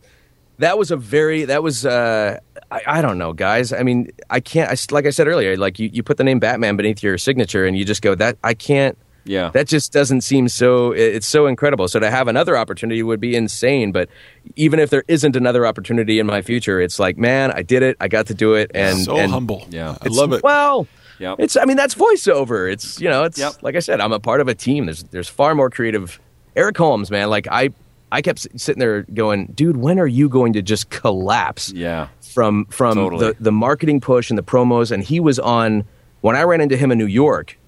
that 0.59 0.79
was 0.79 0.91
a 0.91 0.97
very 0.97 1.45
that 1.47 1.63
was 1.63 1.85
uh 1.87 2.39
I, 2.71 2.83
I 2.87 3.03
don't 3.03 3.19
know, 3.19 3.33
guys. 3.33 3.73
I 3.73 3.83
mean, 3.83 4.11
I 4.31 4.41
can't. 4.41 4.71
I, 4.71 4.95
like 4.95 5.05
I 5.07 5.11
said 5.11 5.27
earlier, 5.29 5.57
like 5.57 5.79
you, 5.79 5.91
you 5.93 6.03
put 6.03 6.17
the 6.17 6.25
name 6.25 6.39
Batman 6.39 6.77
beneath 6.77 7.03
your 7.03 7.19
signature, 7.19 7.67
and 7.67 7.77
you 7.77 7.85
just 7.85 8.01
go 8.03 8.15
that 8.15 8.39
I 8.43 8.55
can't. 8.55 8.97
Yeah. 9.25 9.51
that 9.51 9.69
just 9.69 9.93
doesn't 9.93 10.23
seem 10.23 10.49
so. 10.49 10.91
It's 10.93 11.27
so 11.29 11.47
incredible. 11.47 11.87
So 11.87 12.01
to 12.01 12.11
have 12.11 12.27
another 12.29 12.57
opportunity 12.57 13.03
would 13.05 13.21
be 13.21 13.37
insane. 13.37 13.93
But 13.93 14.09
even 14.57 14.81
if 14.81 14.91
there 14.91 15.05
isn't 15.07 15.37
another 15.37 15.65
opportunity 15.67 16.19
in 16.19 16.27
my 16.27 16.43
future, 16.43 16.81
it's 16.81 16.99
like, 16.99 17.17
man, 17.19 17.53
I 17.53 17.63
did 17.63 17.83
it. 17.85 17.97
I 18.01 18.09
got 18.09 18.27
to 18.29 18.35
do 18.35 18.55
it, 18.55 18.71
and 18.75 18.99
so 18.99 19.17
and 19.17 19.31
humble. 19.31 19.65
Yeah. 19.71 19.97
I 20.03 20.09
love 20.09 20.33
it. 20.33 20.43
well, 20.43 20.89
Yep. 21.19 21.37
it's. 21.41 21.57
I 21.57 21.67
mean, 21.67 21.77
that's 21.77 21.95
voiceover. 21.95 22.73
It's 22.73 23.01
you 23.01 23.09
know, 23.11 23.25
it's 23.25 23.39
Yep. 23.39 23.63
like 23.63 23.77
I 23.77 23.81
said, 23.81 24.01
I'm 24.01 24.13
a 24.13 24.19
part 24.21 24.41
of 24.41 24.49
a 24.49 24.55
team. 24.55 24.87
There's 24.87 25.03
there's 25.05 25.29
far 25.29 25.55
more 25.55 25.71
creative. 25.71 26.19
Eric 26.57 26.77
Holmes, 26.79 27.11
man, 27.11 27.31
like 27.31 27.47
I 27.51 27.71
I 28.13 28.21
kept 28.21 28.47
sitting 28.61 28.79
there 28.79 29.03
going, 29.03 29.47
dude, 29.47 29.79
when 29.79 29.99
are 29.99 30.07
you 30.07 30.29
going 30.29 30.53
to 30.53 30.63
just 30.63 30.91
collapse? 30.91 31.73
Yeah. 31.73 32.09
From 32.21 32.67
from 32.67 32.95
Totally. 32.95 33.29
the 33.29 33.37
the 33.41 33.53
marketing 33.53 34.01
push 34.01 34.31
and 34.31 34.39
the 34.39 34.43
promos, 34.43 34.91
and 34.93 35.03
he 35.03 35.19
was 35.19 35.39
on 35.39 35.85
when 36.21 36.37
I 36.37 36.43
ran 36.43 36.61
into 36.61 36.77
him 36.77 36.93
in 36.93 36.99
New 36.99 37.07
York. 37.07 37.59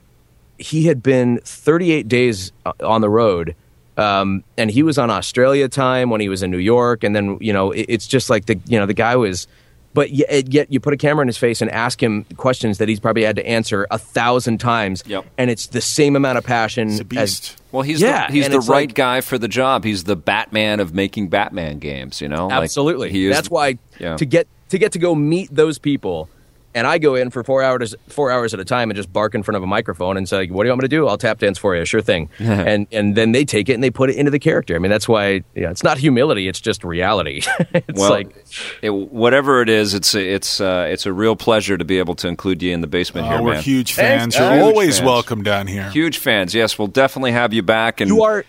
He 0.59 0.85
had 0.87 1.03
been 1.03 1.41
38 1.45 2.07
days 2.09 2.53
uh, 2.65 2.73
on 2.81 3.01
the 3.01 3.11
road. 3.11 3.57
Um, 3.97 4.43
and 4.59 4.71
he 4.71 4.83
was 4.83 4.99
on 4.99 5.09
Australia 5.09 5.69
time 5.69 6.11
when 6.11 6.21
he 6.21 6.29
was 6.29 6.43
in 6.43 6.51
New 6.51 6.59
York, 6.59 7.05
and 7.05 7.15
then 7.15 7.39
you 7.41 7.53
know 7.53 7.71
it, 7.71 7.87
it's 7.89 8.07
just 8.07 8.29
like 8.29 8.47
the 8.47 8.59
you 8.67 8.79
know 8.79 8.87
the 8.87 8.95
guy 8.95 9.17
was 9.17 9.47
but 9.95 10.11
yet, 10.11 10.53
yet 10.53 10.71
you 10.73 10.81
put 10.81 10.93
a 10.93 10.97
camera 10.97 11.23
in 11.23 11.29
his 11.29 11.39
face 11.39 11.63
and 11.63 11.71
ask 11.71 12.03
him 12.03 12.25
questions 12.37 12.79
that 12.79 12.89
he's 12.89 13.01
probably 13.01 13.23
had 13.23 13.37
to 13.37 13.47
answer 13.47 13.87
a 13.91 13.99
thousand 13.99 14.59
times, 14.59 15.03
Yep. 15.07 15.25
and 15.39 15.51
it's 15.51 15.69
the 15.69 15.81
same 15.81 16.17
amount 16.17 16.37
of 16.37 16.45
passion. 16.45 16.89
He's 16.89 17.01
a 17.01 17.03
as- 17.03 17.07
beast. 17.41 17.57
Well, 17.73 17.83
he's 17.83 18.01
Yeah, 18.01 18.27
the, 18.29 18.33
he's 18.35 18.49
the 18.49 18.61
right 18.61 18.89
like- 18.89 18.95
guy 18.95 19.21
for 19.21 19.39
the 19.39 19.49
job. 19.49 19.85
He's 19.85 20.05
the 20.05 20.15
Batman 20.17 20.79
of 20.81 20.95
making 20.95 21.29
Batman 21.29 21.79
games. 21.79 22.21
You 22.21 22.29
know, 22.29 22.49
Like, 22.49 22.63
absolutely. 22.65 23.11
he 23.11 23.27
is, 23.27 23.35
That's 23.35 23.51
why 23.51 23.79
Yeah. 23.99 24.17
to 24.17 24.25
get 24.27 24.47
to 24.71 24.79
get 24.79 24.93
to 24.93 24.99
go 24.99 25.15
meet 25.15 25.55
those 25.55 25.79
people, 25.79 26.29
and 26.75 26.87
I 26.87 26.99
go 26.99 27.15
in 27.15 27.31
for 27.31 27.43
four 27.45 27.63
hours 27.63 27.95
four 28.09 28.31
hours 28.31 28.53
at 28.55 28.61
a 28.61 28.65
time 28.65 28.91
and 28.91 28.97
just 28.97 29.13
bark 29.13 29.35
in 29.35 29.43
front 29.43 29.57
of 29.57 29.63
a 29.63 29.67
microphone 29.67 30.17
and 30.17 30.29
say, 30.29 30.47
"What 30.49 30.65
do 30.65 30.69
you 30.69 30.73
want 30.73 30.83
me 30.83 30.89
to 30.89 30.97
do? 30.97 31.07
I'll 31.09 31.17
tap 31.19 31.39
dance 31.39 31.59
for 31.59 31.77
you, 31.77 31.85
sure 31.85 32.01
thing." 32.03 32.29
and 32.39 32.87
and 32.93 33.15
then 33.17 33.33
they 33.33 33.45
take 33.45 33.69
it 33.69 33.75
and 33.75 33.83
they 33.85 33.91
put 33.91 34.11
it 34.11 34.17
into 34.17 34.31
the 34.31 34.39
character. 34.39 34.75
I 34.75 34.79
mean, 34.79 34.91
that's 34.91 35.09
why 35.09 35.43
yeah, 35.55 35.71
it's 35.71 35.83
not 35.85 35.99
humility; 35.99 36.49
it's 36.49 36.61
just 36.61 36.85
reality. 36.85 37.43
it's 37.75 38.01
Well, 38.01 38.11
like 38.11 38.45
it, 38.83 38.91
whatever 38.91 39.63
it 39.63 39.69
is, 39.69 39.95
it's 39.95 40.15
a, 40.15 40.35
it's 40.35 40.61
uh, 40.61 40.87
it's 40.91 41.07
a 41.07 41.13
real 41.13 41.37
pleasure 41.37 41.77
to 41.79 41.85
be 41.85 41.99
able 41.99 42.15
to 42.17 42.29
include 42.29 42.63
you 42.63 42.73
in 42.73 42.81
the 42.81 42.87
basement 42.87 43.27
Oh, 43.27 43.31
here, 43.31 43.43
we're 43.43 43.53
man. 43.55 43.63
huge 43.63 43.93
fans. 43.93 44.35
guys. 44.35 44.41
You're 44.41 44.53
Huge 44.55 44.63
always 44.75 44.99
fans. 44.99 45.07
welcome 45.07 45.43
down 45.43 45.67
here. 45.67 45.89
Huge 45.91 46.19
fans. 46.19 46.55
Yes, 46.55 46.79
we'll 46.79 46.89
definitely 46.89 47.33
have 47.33 47.53
you 47.53 47.63
back. 47.63 48.01
And 48.01 48.09
you 48.11 48.23
are 48.23 48.45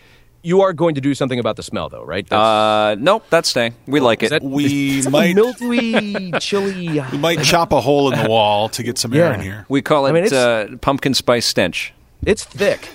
you 0.45 0.61
are 0.61 0.73
going 0.73 0.95
to 0.95 1.01
do 1.01 1.13
something 1.15 1.39
about 1.39 1.55
the 1.55 1.63
smell, 1.63 1.89
though, 1.89 2.03
right? 2.03 2.27
That's, 2.27 2.39
Uh, 2.39 2.95
nope, 2.99 3.23
that's 3.29 3.49
staying. 3.49 3.73
We 3.87 3.99
like 3.99 4.23
it. 4.23 4.29
that- 4.29 4.43
We 4.43 4.97
it's 4.99 5.07
a 5.07 5.09
might 5.09 5.35
mildewy, 5.35 6.31
chilly. 6.39 7.01
we 7.11 7.17
might 7.17 7.41
chop 7.43 7.73
a 7.73 7.81
hole 7.81 8.11
in 8.13 8.21
the 8.23 8.29
wall 8.29 8.69
to 8.69 8.83
get 8.83 8.97
some 8.97 9.13
air 9.13 9.25
Yeah. 9.29 9.33
in 9.35 9.41
here. 9.41 9.65
we 9.69 9.81
call 9.81 10.05
it 10.05 10.09
I 10.09 10.13
mean, 10.13 10.25
it's- 10.25 10.33
uh, 10.71 10.77
pumpkin 10.81 11.13
spice 11.13 11.45
stench. 11.45 11.93
It's 12.25 12.43
thick. 12.43 12.89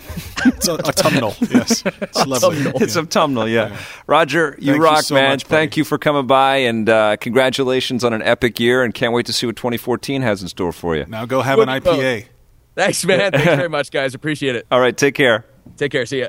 It's 0.45 0.67
a, 0.67 0.73
autumnal. 0.89 1.35
Yes, 1.51 1.85
it's 1.87 2.27
lovely. 2.27 2.73
It's 2.85 2.97
Yeah. 2.97 3.03
autumnal, 3.03 3.47
yeah. 3.49 3.77
Roger, 4.09 4.57
you 4.59 4.73
Thank 4.73 4.77
you 4.79 4.83
rock, 4.83 5.03
so 5.05 5.15
man. 5.15 5.31
much. 5.31 5.45
Thank 5.45 5.77
you 5.77 5.85
for 5.85 5.99
coming 5.99 6.27
by, 6.27 6.57
and 6.57 6.89
uh, 6.89 7.17
congratulations 7.21 8.03
on 8.03 8.13
an 8.13 8.23
epic 8.23 8.59
year. 8.59 8.83
And 8.83 8.93
can't 8.93 9.13
wait 9.13 9.27
to 9.27 9.33
see 9.33 9.47
what 9.47 9.55
2014 9.57 10.23
has 10.23 10.43
in 10.43 10.49
store 10.49 10.73
for 10.73 10.97
you. 10.97 11.05
Now 11.07 11.27
go 11.27 11.43
have 11.43 11.61
an 11.61 11.69
What 11.69 11.85
do 11.85 11.91
you 11.93 11.97
IPA. 12.03 12.27
Thanks, 12.75 13.05
man. 13.05 13.31
Thanks 13.31 13.45
very 13.45 13.69
much, 13.69 13.91
guys. 13.93 14.15
Appreciate 14.15 14.57
it. 14.57 14.67
All 14.71 14.81
right, 14.81 14.97
take 14.97 15.15
care. 15.15 15.45
Take 15.77 15.93
care. 15.93 16.07
See 16.07 16.21
ya. 16.21 16.29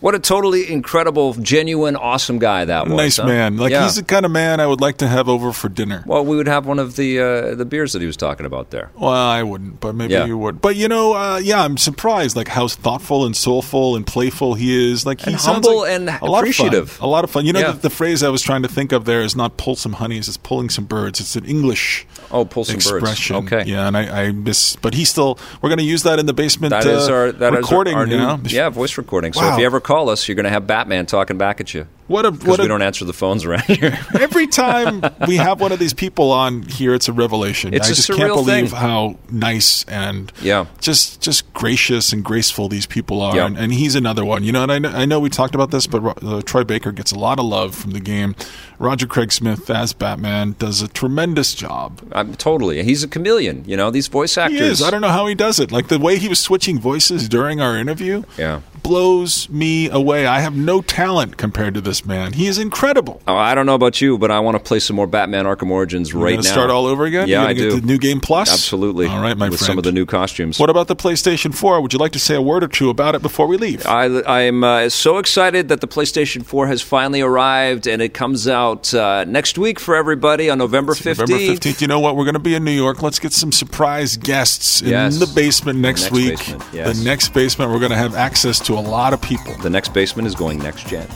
What 0.00 0.14
a 0.14 0.18
totally 0.18 0.70
incredible, 0.70 1.32
genuine, 1.34 1.96
awesome 1.96 2.38
guy 2.38 2.64
that 2.66 2.86
was. 2.86 2.96
Nice 2.96 3.16
huh? 3.16 3.26
man. 3.26 3.56
Like 3.56 3.70
Yeah. 3.72 3.84
he's 3.84 3.96
the 3.96 4.02
kind 4.02 4.26
of 4.26 4.30
man 4.30 4.60
I 4.60 4.66
would 4.66 4.80
like 4.80 4.98
to 4.98 5.08
have 5.08 5.28
over 5.28 5.52
for 5.52 5.68
dinner. 5.70 6.04
Well, 6.06 6.24
we 6.24 6.36
would 6.36 6.46
have 6.48 6.66
one 6.66 6.78
of 6.78 6.96
the 6.96 7.18
uh, 7.20 7.54
the 7.54 7.64
beers 7.64 7.92
that 7.94 8.00
he 8.02 8.06
was 8.06 8.16
talking 8.16 8.44
about 8.46 8.70
there. 8.70 8.90
Well, 8.94 9.10
I 9.10 9.42
wouldn't, 9.42 9.80
but 9.80 9.94
maybe 9.94 10.12
Yeah. 10.12 10.26
you 10.26 10.36
would. 10.36 10.60
But 10.60 10.76
you 10.76 10.88
know, 10.88 11.14
uh, 11.14 11.40
yeah, 11.42 11.62
I'm 11.64 11.76
surprised 11.78 12.36
like 12.36 12.48
how 12.48 12.68
thoughtful 12.68 13.24
and 13.24 13.34
soulful 13.36 13.96
and 13.96 14.06
playful 14.06 14.54
he 14.54 14.92
is. 14.92 15.06
Like 15.06 15.20
he 15.22 15.32
And 15.32 15.40
humble 15.40 15.80
like 15.80 15.90
and 15.92 16.08
a 16.10 16.24
lot 16.26 16.40
appreciative. 16.40 16.82
Of 16.84 16.90
fun. 16.90 17.08
A 17.08 17.10
lot 17.10 17.24
of 17.24 17.30
fun. 17.30 17.46
You 17.46 17.52
know, 17.54 17.60
Yeah. 17.60 17.72
the, 17.72 17.78
the 17.88 17.90
phrase 17.90 18.22
I 18.22 18.28
was 18.28 18.42
trying 18.42 18.62
to 18.62 18.68
think 18.68 18.92
of 18.92 19.06
there 19.06 19.22
is 19.22 19.34
not 19.34 19.56
"pull 19.56 19.76
some 19.76 19.94
honeys," 19.94 20.28
it's 20.28 20.36
"pulling 20.36 20.68
some 20.68 20.84
birds." 20.84 21.20
It's 21.20 21.36
an 21.36 21.46
English 21.46 22.06
Oh, 22.30 22.44
pull 22.44 22.64
some 22.64 22.74
birds. 22.76 22.90
expression. 22.92 23.36
Okay. 23.36 23.64
Yeah, 23.66 23.86
and 23.88 23.96
I, 23.96 24.24
I 24.26 24.32
miss, 24.32 24.76
but 24.76 24.92
he 24.94 25.04
still. 25.06 25.38
We're 25.62 25.70
going 25.70 25.78
to 25.78 25.84
use 25.84 26.02
that 26.02 26.18
in 26.18 26.26
the 26.26 26.34
basement. 26.34 26.70
That 26.70 26.84
is 26.86 27.08
uh, 27.08 27.12
our 27.12 27.32
that 27.32 27.54
is 27.54 27.60
recording. 27.60 27.94
our, 27.94 28.00
our 28.02 28.06
you 28.06 28.16
know? 28.18 28.38
yeah 28.44 28.68
voice 28.68 28.98
recording. 28.98 29.32
So 29.32 29.40
Wow. 29.40 29.54
if 29.54 29.58
you 29.60 29.64
ever 29.66 29.80
call 29.86 30.10
us, 30.10 30.26
you're 30.26 30.34
going 30.34 30.44
to 30.44 30.50
have 30.50 30.66
Batman 30.66 31.06
talking 31.06 31.38
back 31.38 31.60
at 31.60 31.72
you 31.72 31.86
What 32.08 32.24
a 32.24 32.30
because 32.30 32.58
we 32.58 32.68
don't 32.68 32.82
answer 32.82 33.04
the 33.04 33.12
phones 33.12 33.44
around 33.44 33.62
here. 33.64 33.98
every 34.20 34.46
time 34.46 35.02
we 35.26 35.36
have 35.36 35.60
one 35.60 35.72
of 35.72 35.78
these 35.80 35.92
people 35.94 36.30
on 36.30 36.62
here, 36.62 36.94
it's 36.94 37.08
a 37.08 37.12
revelation. 37.12 37.74
It's 37.74 37.88
I 37.88 37.92
a 37.92 37.94
just 37.94 38.08
can't 38.12 38.32
believe 38.32 38.70
thing. 38.70 38.78
how 38.78 39.18
nice 39.30 39.84
and 39.88 40.32
Yeah. 40.40 40.66
just 40.80 41.20
just 41.20 41.52
gracious 41.52 42.12
and 42.12 42.24
graceful 42.24 42.68
these 42.68 42.86
people 42.86 43.20
are. 43.22 43.34
Yeah. 43.34 43.46
And, 43.46 43.58
and 43.58 43.72
he's 43.72 43.94
another 43.96 44.24
one. 44.24 44.44
You 44.44 44.52
know, 44.52 44.62
and 44.62 44.70
I 44.72 44.78
know, 44.78 44.90
I 44.90 45.04
know 45.04 45.18
we 45.18 45.30
talked 45.30 45.54
about 45.56 45.72
this, 45.72 45.86
but 45.88 46.22
uh, 46.22 46.42
Troy 46.42 46.62
Baker 46.64 46.92
gets 46.92 47.10
a 47.10 47.18
lot 47.18 47.38
of 47.40 47.44
love 47.46 47.74
from 47.74 47.90
the 47.90 48.00
game. 48.00 48.36
Roger 48.78 49.06
Craig 49.06 49.32
Smith 49.32 49.68
as 49.70 49.92
Batman 49.92 50.54
does 50.58 50.82
a 50.82 50.88
tremendous 50.88 51.54
job. 51.54 52.00
I'm 52.12 52.34
totally. 52.34 52.82
He's 52.84 53.02
a 53.02 53.08
chameleon. 53.08 53.64
You 53.66 53.76
know, 53.76 53.90
these 53.90 54.06
voice 54.08 54.34
He 54.36 54.40
actors. 54.42 54.60
is. 54.60 54.82
I 54.82 54.90
don't 54.90 55.00
know 55.00 55.08
how 55.08 55.26
he 55.26 55.34
does 55.34 55.58
it. 55.58 55.72
Like 55.72 55.88
the 55.88 55.98
way 55.98 56.18
he 56.18 56.28
was 56.28 56.38
switching 56.38 56.78
voices 56.78 57.28
during 57.28 57.60
our 57.60 57.76
interview. 57.76 58.22
Yeah. 58.38 58.60
blows 58.82 59.48
me 59.48 59.88
away. 59.90 60.26
I 60.26 60.40
have 60.40 60.54
no 60.56 60.80
talent 60.82 61.36
compared 61.38 61.74
to 61.74 61.80
this 61.80 61.95
man. 62.04 62.32
He 62.32 62.46
is 62.48 62.58
incredible. 62.58 63.22
Oh, 63.28 63.36
I 63.36 63.54
don't 63.54 63.64
know 63.64 63.74
about 63.74 64.00
you, 64.00 64.18
but 64.18 64.30
I 64.30 64.40
want 64.40 64.56
to 64.56 64.62
play 64.62 64.80
some 64.80 64.96
more 64.96 65.06
Batman 65.06 65.44
Arkham 65.44 65.70
Origins 65.70 66.12
You're 66.12 66.22
right 66.22 66.34
now. 66.34 66.40
start 66.42 66.68
all 66.70 66.86
over 66.86 67.04
again. 67.04 67.28
Yeah, 67.28 67.44
I 67.44 67.54
do. 67.54 67.80
The 67.80 67.86
new 67.86 67.96
game 67.98 68.20
plus. 68.20 68.52
Absolutely. 68.52 69.06
All 69.06 69.20
right, 69.22 69.36
my 69.36 69.48
With 69.48 69.58
friend. 69.60 69.66
some 69.66 69.78
of 69.78 69.84
the 69.84 69.92
new 69.92 70.04
costumes. 70.04 70.58
What 70.58 70.68
about 70.70 70.88
the 70.88 70.96
PlayStation 70.96 71.54
4? 71.54 71.80
Would 71.80 71.92
you 71.92 71.98
like 71.98 72.12
to 72.12 72.18
say 72.18 72.34
a 72.34 72.42
word 72.42 72.64
or 72.64 72.68
two 72.68 72.90
about 72.90 73.14
it 73.14 73.22
before 73.22 73.46
we 73.46 73.56
leave? 73.56 73.86
I, 73.86 74.22
I'm 74.24 74.64
uh, 74.64 74.88
so 74.88 75.18
excited 75.18 75.68
that 75.68 75.80
the 75.80 75.88
PlayStation 75.88 76.44
4 76.44 76.66
has 76.66 76.82
finally 76.82 77.20
arrived, 77.20 77.86
and 77.86 78.02
it 78.02 78.12
comes 78.12 78.48
out 78.48 78.92
uh, 78.92 79.24
next 79.24 79.56
week 79.58 79.78
for 79.78 79.94
everybody 79.94 80.50
on 80.50 80.58
November 80.58 80.92
15th. 80.94 81.18
November 81.28 81.34
15th. 81.54 81.80
You 81.80 81.86
know 81.86 82.00
what? 82.00 82.16
We're 82.16 82.24
going 82.24 82.34
to 82.34 82.40
be 82.40 82.54
in 82.54 82.64
New 82.64 82.72
York. 82.72 83.02
Let's 83.02 83.18
get 83.18 83.32
some 83.32 83.52
surprise 83.52 84.16
guests 84.16 84.82
Yes. 84.82 85.14
in 85.14 85.20
the 85.20 85.26
basement 85.34 85.78
next, 85.78 86.02
next 86.02 86.12
week. 86.12 86.38
basement, 86.38 86.64
yes. 86.72 86.98
The 86.98 87.04
next 87.04 87.28
basement, 87.34 87.70
we're 87.70 87.78
going 87.78 87.90
to 87.92 87.96
have 87.96 88.14
access 88.14 88.58
to 88.60 88.74
a 88.74 88.80
lot 88.80 89.12
of 89.12 89.20
people. 89.22 89.54
The 89.62 89.70
next 89.70 89.92
basement 89.94 90.26
is 90.26 90.34
going 90.34 90.58
next 90.58 90.86
gen. 90.88 91.06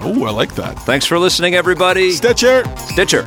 Oh, 0.00 0.24
I 0.24 0.30
like 0.30 0.54
that. 0.54 0.78
Thanks 0.80 1.06
for 1.06 1.18
listening, 1.18 1.54
everybody. 1.54 2.12
Stitcher. 2.12 2.64
Stitcher. 2.76 3.24